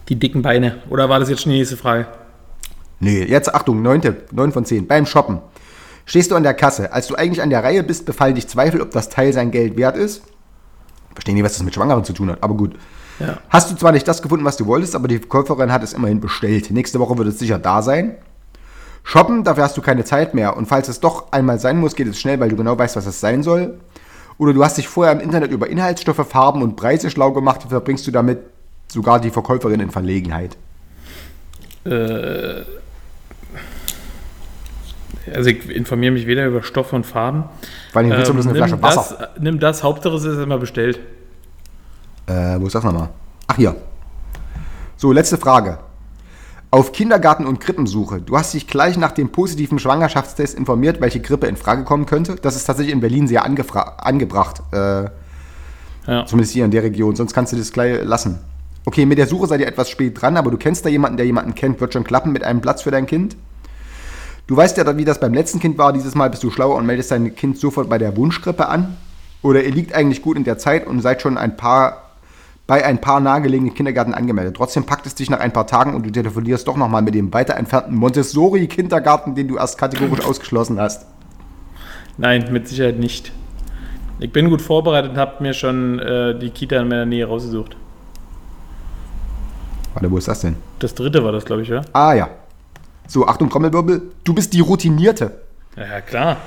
Die 0.09 0.15
dicken 0.15 0.41
Beine. 0.41 0.77
Oder 0.89 1.07
war 1.07 1.19
das 1.19 1.29
jetzt 1.29 1.43
schon 1.43 1.51
die 1.51 1.59
nächste 1.59 1.77
Frage? 1.77 2.07
Nee, 2.99 3.23
jetzt 3.23 3.53
Achtung, 3.53 3.81
neunte, 3.81 4.23
neun 4.31 4.51
von 4.51 4.65
zehn. 4.65 4.85
Beim 4.85 5.05
Shoppen. 5.05 5.39
Stehst 6.09 6.31
du 6.31 6.35
an 6.35 6.41
der 6.41 6.55
Kasse. 6.55 6.91
Als 6.91 7.05
du 7.05 7.13
eigentlich 7.13 7.39
an 7.39 7.51
der 7.51 7.63
Reihe 7.63 7.83
bist, 7.83 8.07
befallen 8.07 8.33
dich 8.33 8.47
Zweifel, 8.47 8.81
ob 8.81 8.89
das 8.89 9.09
Teil 9.09 9.31
sein 9.31 9.51
Geld 9.51 9.77
wert 9.77 9.95
ist. 9.95 10.23
Verstehe 11.13 11.35
nicht, 11.35 11.43
was 11.43 11.53
das 11.53 11.61
mit 11.61 11.75
Schwangeren 11.75 12.03
zu 12.03 12.13
tun 12.13 12.31
hat, 12.31 12.41
aber 12.41 12.55
gut. 12.55 12.73
Ja. 13.19 13.37
Hast 13.49 13.69
du 13.69 13.75
zwar 13.75 13.91
nicht 13.91 14.07
das 14.07 14.23
gefunden, 14.23 14.43
was 14.43 14.57
du 14.57 14.65
wolltest, 14.65 14.95
aber 14.95 15.07
die 15.07 15.19
Verkäuferin 15.19 15.71
hat 15.71 15.83
es 15.83 15.93
immerhin 15.93 16.19
bestellt. 16.19 16.71
Nächste 16.71 16.99
Woche 16.99 17.15
wird 17.19 17.27
es 17.27 17.37
sicher 17.37 17.59
da 17.59 17.83
sein. 17.83 18.15
Shoppen, 19.03 19.43
dafür 19.43 19.65
hast 19.65 19.77
du 19.77 19.83
keine 19.83 20.03
Zeit 20.03 20.33
mehr. 20.33 20.57
Und 20.57 20.65
falls 20.65 20.87
es 20.87 20.99
doch 20.99 21.31
einmal 21.31 21.59
sein 21.59 21.79
muss, 21.79 21.93
geht 21.93 22.07
es 22.07 22.19
schnell, 22.19 22.39
weil 22.39 22.49
du 22.49 22.55
genau 22.55 22.75
weißt, 22.75 22.95
was 22.95 23.05
es 23.05 23.19
sein 23.19 23.43
soll. 23.43 23.79
Oder 24.39 24.53
du 24.53 24.63
hast 24.63 24.79
dich 24.79 24.87
vorher 24.87 25.13
im 25.13 25.19
Internet 25.19 25.51
über 25.51 25.69
Inhaltsstoffe, 25.69 26.27
Farben 26.27 26.63
und 26.63 26.75
Preise 26.75 27.11
schlau 27.11 27.33
gemacht 27.33 27.61
und 27.65 27.69
verbringst 27.69 28.07
du 28.07 28.11
damit 28.11 28.39
sogar 28.87 29.19
die 29.19 29.29
Verkäuferin 29.29 29.79
in 29.79 29.91
Verlegenheit. 29.91 30.57
Äh, 31.85 32.63
also 35.35 35.49
ich 35.49 35.69
informiere 35.69 36.11
mich 36.13 36.27
weder 36.27 36.45
über 36.45 36.63
Stoff 36.63 36.93
und 36.93 37.05
Farben. 37.05 37.43
Vor 37.91 38.01
allem 38.01 38.11
willst 38.11 38.29
du 38.29 38.33
bloß 38.33 38.47
eine 38.47 38.57
Ähm, 38.57 38.65
Flasche 38.65 38.81
Wasser. 38.81 39.15
Das, 39.19 39.29
nimm 39.39 39.59
das, 39.59 39.83
Hauptsache 39.83 40.15
es 40.15 40.23
ist 40.23 40.37
immer 40.39 40.57
bestellt. 40.57 40.99
Äh, 42.27 42.59
wo 42.59 42.65
ist 42.67 42.75
das 42.75 42.83
nochmal? 42.83 43.09
Ach, 43.47 43.55
hier. 43.55 43.75
So, 44.97 45.11
letzte 45.11 45.37
Frage. 45.37 45.79
Auf 46.71 46.91
Kindergarten- 46.91 47.47
und 47.47 47.59
Krippensuche. 47.59 48.21
Du 48.21 48.37
hast 48.37 48.53
dich 48.53 48.67
gleich 48.67 48.95
nach 48.97 49.11
dem 49.11 49.29
positiven 49.29 49.79
Schwangerschaftstest 49.79 50.55
informiert, 50.55 51.01
welche 51.01 51.19
Grippe 51.19 51.47
in 51.47 51.55
Frage 51.57 51.83
kommen 51.83 52.05
könnte. 52.05 52.35
Das 52.35 52.55
ist 52.55 52.65
tatsächlich 52.65 52.93
in 52.93 52.99
Berlin 53.01 53.27
sehr 53.27 53.43
angebracht. 53.43 54.61
Äh, 54.71 55.05
Ja. 56.07 56.25
Zumindest 56.25 56.53
hier 56.53 56.65
in 56.65 56.71
der 56.71 56.81
Region. 56.83 57.15
Sonst 57.15 57.33
kannst 57.33 57.53
du 57.53 57.57
das 57.57 57.71
gleich 57.71 58.03
lassen. 58.03 58.39
Okay, 58.85 59.05
mit 59.05 59.17
der 59.17 59.27
Suche 59.27 59.47
seid 59.47 59.59
ihr 59.61 59.67
etwas 59.67 59.89
spät 59.89 60.19
dran, 60.19 60.37
aber 60.37 60.49
du 60.49 60.57
kennst 60.57 60.85
da 60.85 60.89
jemanden, 60.89 61.17
der 61.17 61.25
jemanden 61.25 61.53
kennt. 61.53 61.79
Wird 61.81 61.93
schon 61.93 62.03
klappen 62.03 62.31
mit 62.31 62.43
einem 62.43 62.61
Platz 62.61 62.81
für 62.81 62.89
dein 62.91 63.05
Kind. 63.05 63.35
Du 64.49 64.57
weißt 64.57 64.77
ja, 64.77 64.97
wie 64.97 65.05
das 65.05 65.19
beim 65.19 65.35
letzten 65.35 65.59
Kind 65.59 65.77
war. 65.77 65.93
Dieses 65.93 66.15
Mal 66.15 66.31
bist 66.31 66.41
du 66.41 66.49
schlauer 66.49 66.75
und 66.75 66.87
meldest 66.87 67.11
dein 67.11 67.35
Kind 67.35 67.59
sofort 67.59 67.87
bei 67.87 67.99
der 67.99 68.17
Wunschgrippe 68.17 68.67
an. 68.67 68.97
Oder 69.43 69.63
ihr 69.63 69.69
liegt 69.69 69.93
eigentlich 69.93 70.23
gut 70.23 70.37
in 70.37 70.43
der 70.43 70.57
Zeit 70.57 70.87
und 70.87 71.01
seid 71.01 71.21
schon 71.21 71.37
ein 71.37 71.55
paar 71.55 72.09
bei 72.65 72.83
ein 72.83 72.99
paar 72.99 73.19
nahegelegenen 73.19 73.75
Kindergärten 73.75 74.15
angemeldet. 74.15 74.55
Trotzdem 74.57 74.87
packt 74.87 75.05
es 75.05 75.13
dich 75.13 75.29
nach 75.29 75.39
ein 75.39 75.53
paar 75.53 75.67
Tagen 75.67 75.93
und 75.93 76.03
du 76.03 76.09
telefonierst 76.09 76.67
doch 76.67 76.77
nochmal 76.77 77.03
mit 77.03 77.13
dem 77.13 77.31
weiter 77.31 77.57
entfernten 77.57 77.95
Montessori-Kindergarten, 77.95 79.35
den 79.35 79.49
du 79.49 79.57
erst 79.57 79.77
kategorisch 79.77 80.25
ausgeschlossen 80.25 80.79
hast. 80.79 81.05
Nein, 82.17 82.51
mit 82.51 82.67
Sicherheit 82.67 82.97
nicht. 82.97 83.31
Ich 84.19 84.31
bin 84.31 84.49
gut 84.49 84.63
vorbereitet 84.63 85.11
und 85.11 85.17
habe 85.17 85.43
mir 85.43 85.53
schon 85.53 85.99
äh, 85.99 86.39
die 86.39 86.49
Kita 86.49 86.77
in 86.81 86.87
meiner 86.87 87.05
Nähe 87.05 87.27
rausgesucht. 87.27 87.77
Warte, 89.93 90.09
wo 90.09 90.17
ist 90.17 90.27
das 90.27 90.41
denn? 90.41 90.55
Das 90.79 90.95
dritte 90.95 91.23
war 91.23 91.31
das, 91.31 91.45
glaube 91.45 91.61
ich, 91.61 91.67
ja? 91.67 91.81
Ah 91.93 92.13
ja. 92.13 92.29
So, 93.09 93.27
Achtung, 93.27 93.49
Trommelwirbel. 93.49 94.03
Du 94.23 94.33
bist 94.33 94.53
die 94.53 94.59
Routinierte. 94.61 95.31
Ja, 95.75 95.99
klar. 96.01 96.37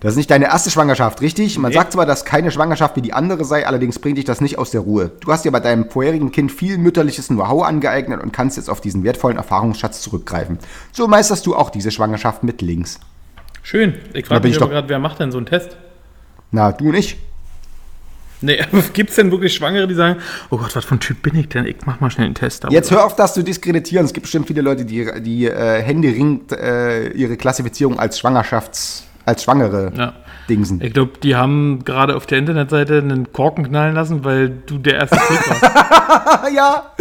Das 0.00 0.12
ist 0.12 0.16
nicht 0.16 0.30
deine 0.30 0.46
erste 0.46 0.70
Schwangerschaft, 0.70 1.20
richtig? 1.20 1.58
Man 1.58 1.70
Nee. 1.70 1.76
sagt 1.76 1.92
zwar, 1.92 2.06
dass 2.06 2.24
keine 2.24 2.50
Schwangerschaft 2.50 2.96
wie 2.96 3.02
die 3.02 3.12
andere 3.12 3.44
sei, 3.44 3.66
allerdings 3.66 3.98
bringt 3.98 4.18
dich 4.18 4.24
das 4.24 4.40
nicht 4.40 4.58
aus 4.58 4.70
der 4.70 4.80
Ruhe. 4.82 5.10
Du 5.20 5.30
hast 5.32 5.44
dir 5.44 5.50
bei 5.52 5.60
deinem 5.60 5.90
vorherigen 5.90 6.32
Kind 6.32 6.50
viel 6.50 6.78
mütterliches 6.78 7.26
Know-how 7.28 7.64
angeeignet 7.64 8.22
und 8.22 8.32
kannst 8.32 8.56
jetzt 8.56 8.70
auf 8.70 8.80
diesen 8.80 9.04
wertvollen 9.04 9.36
Erfahrungsschatz 9.36 10.00
zurückgreifen. 10.00 10.58
So 10.92 11.08
meisterst 11.08 11.44
du 11.46 11.54
auch 11.56 11.70
diese 11.70 11.90
Schwangerschaft 11.90 12.42
mit 12.42 12.62
links. 12.62 12.98
Schön. 13.62 13.94
Ich 14.12 14.26
frage 14.26 14.46
mich 14.46 14.56
ich 14.56 14.62
aber 14.62 14.70
gerade, 14.70 14.88
wer 14.88 14.98
macht 14.98 15.18
denn 15.20 15.30
so 15.32 15.38
einen 15.38 15.46
Test? 15.46 15.76
Na, 16.50 16.72
du 16.72 16.88
und 16.88 16.94
ich. 16.94 17.18
Nee, 18.42 18.60
aber 18.72 18.82
gibt 18.92 19.10
es 19.10 19.16
denn 19.16 19.30
wirklich 19.30 19.54
Schwangere, 19.54 19.86
die 19.86 19.94
sagen, 19.94 20.20
oh 20.50 20.58
Gott, 20.58 20.74
was 20.76 20.84
für 20.84 20.94
ein 20.96 21.00
Typ 21.00 21.22
bin 21.22 21.34
ich 21.36 21.48
denn? 21.48 21.66
Ich 21.66 21.76
mach 21.86 22.00
mal 22.00 22.10
schnell 22.10 22.26
einen 22.26 22.34
Test. 22.34 22.66
Jetzt 22.70 22.90
hör 22.90 23.04
auf, 23.04 23.16
das 23.16 23.34
zu 23.34 23.42
diskreditieren. 23.42 24.04
Es 24.04 24.12
gibt 24.12 24.24
bestimmt 24.24 24.46
viele 24.46 24.62
Leute, 24.62 24.84
die, 24.84 25.08
die 25.22 25.46
äh, 25.46 25.82
händeringend 25.82 26.52
äh, 26.52 27.08
ihre 27.10 27.36
Klassifizierung 27.36 27.98
als 27.98 28.20
Schwangerschafts-, 28.20 29.02
als 29.24 29.44
Schwangere 29.44 29.92
Ja. 29.96 30.12
dingsen. 30.48 30.80
Ich 30.82 30.92
glaube, 30.92 31.12
die 31.22 31.36
haben 31.36 31.84
gerade 31.84 32.16
auf 32.16 32.26
der 32.26 32.38
Internetseite 32.38 32.98
einen 32.98 33.32
Korken 33.32 33.64
knallen 33.68 33.94
lassen, 33.94 34.24
weil 34.24 34.50
du 34.66 34.78
der 34.78 34.94
erste 34.94 35.16
Klick 35.16 35.48
warst. 35.48 35.62
ja, 36.54 36.92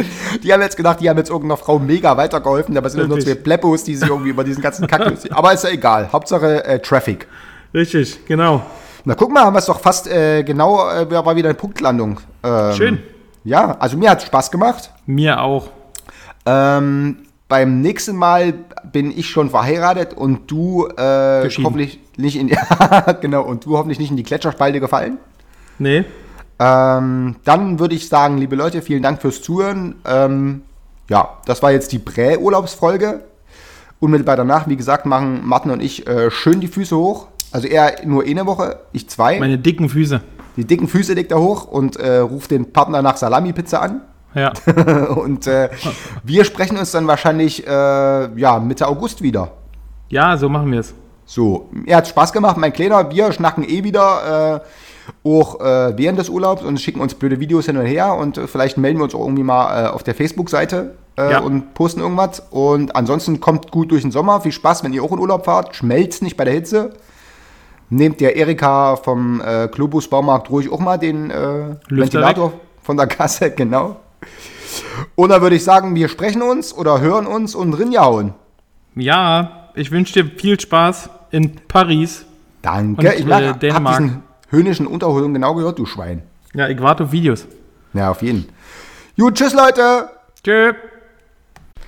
die 0.43 0.53
haben 0.53 0.61
jetzt 0.61 0.77
gedacht, 0.77 0.99
die 1.01 1.09
haben 1.09 1.17
jetzt 1.17 1.29
irgendeiner 1.29 1.57
Frau 1.57 1.79
mega 1.79 2.15
weitergeholfen, 2.17 2.77
aber 2.77 2.87
es 2.87 2.93
sind 2.93 3.07
nur 3.07 3.19
zwei. 3.19 3.35
Pleppos, 3.35 3.83
die 3.83 3.95
sich 3.95 4.07
irgendwie 4.07 4.29
über 4.29 4.43
diesen 4.43 4.61
ganzen 4.61 4.87
Kack 4.87 5.01
Aber 5.31 5.53
ist 5.53 5.63
ja 5.63 5.71
egal. 5.71 6.11
Hauptsache 6.11 6.63
äh, 6.63 6.79
Traffic. 6.79 7.27
Richtig, 7.73 8.25
genau. 8.25 8.63
Na 9.03 9.15
guck 9.15 9.31
mal, 9.31 9.43
haben 9.43 9.53
wir 9.53 9.59
es 9.59 9.65
doch 9.65 9.79
fast 9.79 10.07
äh, 10.07 10.43
genau, 10.43 10.89
äh, 10.89 11.09
war 11.09 11.35
wieder 11.35 11.49
eine 11.49 11.57
Punktlandung. 11.57 12.19
Ähm, 12.43 12.73
Schön. 12.73 13.03
Ja, 13.43 13.75
also 13.79 13.97
mir 13.97 14.11
hat 14.11 14.21
Spaß 14.21 14.51
gemacht. 14.51 14.91
Mir 15.05 15.41
auch. 15.41 15.69
Ähm, 16.45 17.17
beim 17.47 17.81
nächsten 17.81 18.15
Mal 18.15 18.53
bin 18.91 19.11
ich 19.11 19.29
schon 19.29 19.49
verheiratet 19.49 20.13
und 20.13 20.49
du 20.49 20.87
äh, 20.87 21.49
hoffentlich 21.63 21.99
nicht 22.17 22.37
in 22.37 22.51
genau 23.21 23.41
und 23.41 23.65
du 23.65 23.77
hoffentlich 23.77 23.99
nicht 23.99 24.11
in 24.11 24.17
die 24.17 24.23
Gletscherspalte 24.23 24.79
gefallen. 24.79 25.17
Nee. 25.79 26.05
Ähm, 26.59 27.35
dann 27.43 27.79
würde 27.79 27.95
ich 27.95 28.07
sagen, 28.07 28.37
liebe 28.37 28.55
Leute, 28.55 28.81
vielen 28.81 29.01
Dank 29.01 29.21
fürs 29.21 29.41
Zuhören. 29.41 29.95
Ähm, 30.05 30.61
ja, 31.09 31.39
das 31.45 31.63
war 31.63 31.71
jetzt 31.71 31.91
die 31.91 31.99
Prä-Urlaubsfolge. 31.99 33.23
Unmittelbar 33.99 34.37
danach, 34.37 34.67
wie 34.67 34.77
gesagt, 34.77 35.05
machen 35.05 35.41
Martin 35.43 35.71
und 35.71 35.81
ich 35.81 36.07
äh, 36.07 36.31
schön 36.31 36.61
die 36.61 36.67
Füße 36.67 36.95
hoch. 36.95 37.27
Also 37.51 37.67
er 37.67 38.05
nur 38.05 38.23
eine 38.23 38.45
Woche, 38.45 38.79
ich 38.93 39.09
zwei. 39.09 39.39
Meine 39.39 39.57
dicken 39.57 39.89
Füße. 39.89 40.21
die 40.57 40.65
dicken 40.65 40.87
Füße 40.87 41.13
legt 41.13 41.31
er 41.31 41.39
hoch 41.39 41.65
und 41.65 41.97
äh, 41.97 42.17
ruft 42.19 42.51
den 42.51 42.71
Partner 42.71 43.01
nach 43.01 43.17
Salami-Pizza 43.17 43.81
an. 43.81 44.01
Ja. 44.33 44.53
und 45.15 45.45
äh, 45.47 45.69
wir 46.23 46.45
sprechen 46.45 46.77
uns 46.77 46.91
dann 46.91 47.05
wahrscheinlich 47.07 47.67
äh, 47.67 47.69
ja, 48.39 48.59
Mitte 48.59 48.87
August 48.87 49.21
wieder. 49.21 49.51
Ja, 50.09 50.37
so 50.37 50.47
machen 50.49 50.71
wir 50.71 50.79
es. 50.79 50.93
So, 51.25 51.69
er 51.85 51.97
hat 51.97 52.07
Spaß 52.07 52.31
gemacht, 52.33 52.57
mein 52.57 52.73
Kleiner. 52.73 53.11
Wir 53.11 53.31
schnacken 53.31 53.63
eh 53.67 53.83
wieder 53.83 54.61
äh, 55.23 55.27
auch 55.27 55.59
äh, 55.61 55.97
während 55.97 56.19
des 56.19 56.29
Urlaubs 56.29 56.63
und 56.63 56.79
schicken 56.79 56.99
uns 57.01 57.13
blöde 57.13 57.39
Videos 57.39 57.65
hin 57.65 57.77
und 57.77 57.85
her 57.85 58.15
und 58.15 58.37
äh, 58.37 58.47
vielleicht 58.47 58.77
melden 58.77 58.99
wir 58.99 59.03
uns 59.05 59.15
auch 59.15 59.21
irgendwie 59.21 59.43
mal 59.43 59.87
auf 59.89 60.03
der 60.03 60.15
Facebook-Seite 60.15 60.95
Ja. 61.17 61.39
und 61.39 61.73
posten 61.73 61.99
irgendwas. 62.01 62.41
Und 62.51 62.95
ansonsten 62.95 63.39
kommt 63.41 63.71
gut 63.71 63.91
durch 63.91 64.01
den 64.03 64.11
Sommer. 64.11 64.41
Viel 64.41 64.51
Spaß, 64.53 64.83
wenn 64.83 64.93
ihr 64.93 65.03
auch 65.03 65.11
in 65.11 65.19
Urlaub 65.19 65.45
fahrt. 65.45 65.75
Schmelzt 65.75 66.21
nicht 66.23 66.37
bei 66.37 66.45
der 66.45 66.53
Hitze. 66.53 66.91
Nehmt 67.93 68.21
der 68.21 68.37
Erika 68.37 68.95
vom 68.95 69.41
äh, 69.41 69.67
Globus 69.67 70.07
Baumarkt 70.07 70.49
ruhig 70.49 70.71
auch 70.71 70.79
mal 70.79 70.97
den 70.97 71.29
äh, 71.29 71.75
Ventilator 71.89 72.53
von 72.81 72.95
der 72.95 73.05
Kasse, 73.05 73.51
genau. 73.55 73.99
Und 75.15 75.29
dann 75.29 75.41
würde 75.41 75.57
ich 75.57 75.63
sagen, 75.65 75.93
wir 75.93 76.07
sprechen 76.07 76.41
uns 76.41 76.73
oder 76.73 77.01
hören 77.01 77.27
uns 77.27 77.53
und 77.53 77.73
rinjauen. 77.73 78.33
Ja, 78.95 79.69
ich 79.75 79.91
wünsche 79.91 80.23
dir 80.23 80.31
viel 80.37 80.57
Spaß 80.57 81.09
in 81.31 81.57
Paris. 81.67 82.25
Danke. 82.61 83.01
Und, 83.01 83.13
ich 83.19 83.27
äh, 83.27 83.49
hab 83.49 83.59
Dänemark. 83.59 83.97
diesen 83.97 84.23
höhnischen 84.47 84.87
Unterholung 84.87 85.33
genau 85.33 85.53
gehört, 85.55 85.77
du 85.77 85.85
Schwein. 85.85 86.23
Ja, 86.53 86.69
ich 86.69 86.81
warte 86.81 87.03
auf 87.03 87.11
Videos. 87.11 87.45
Ja, 87.93 88.11
auf 88.11 88.21
jeden. 88.21 88.47
Gut, 89.17 89.35
tschüss, 89.35 89.53
Leute. 89.53 90.09
Tschö. 90.41 90.73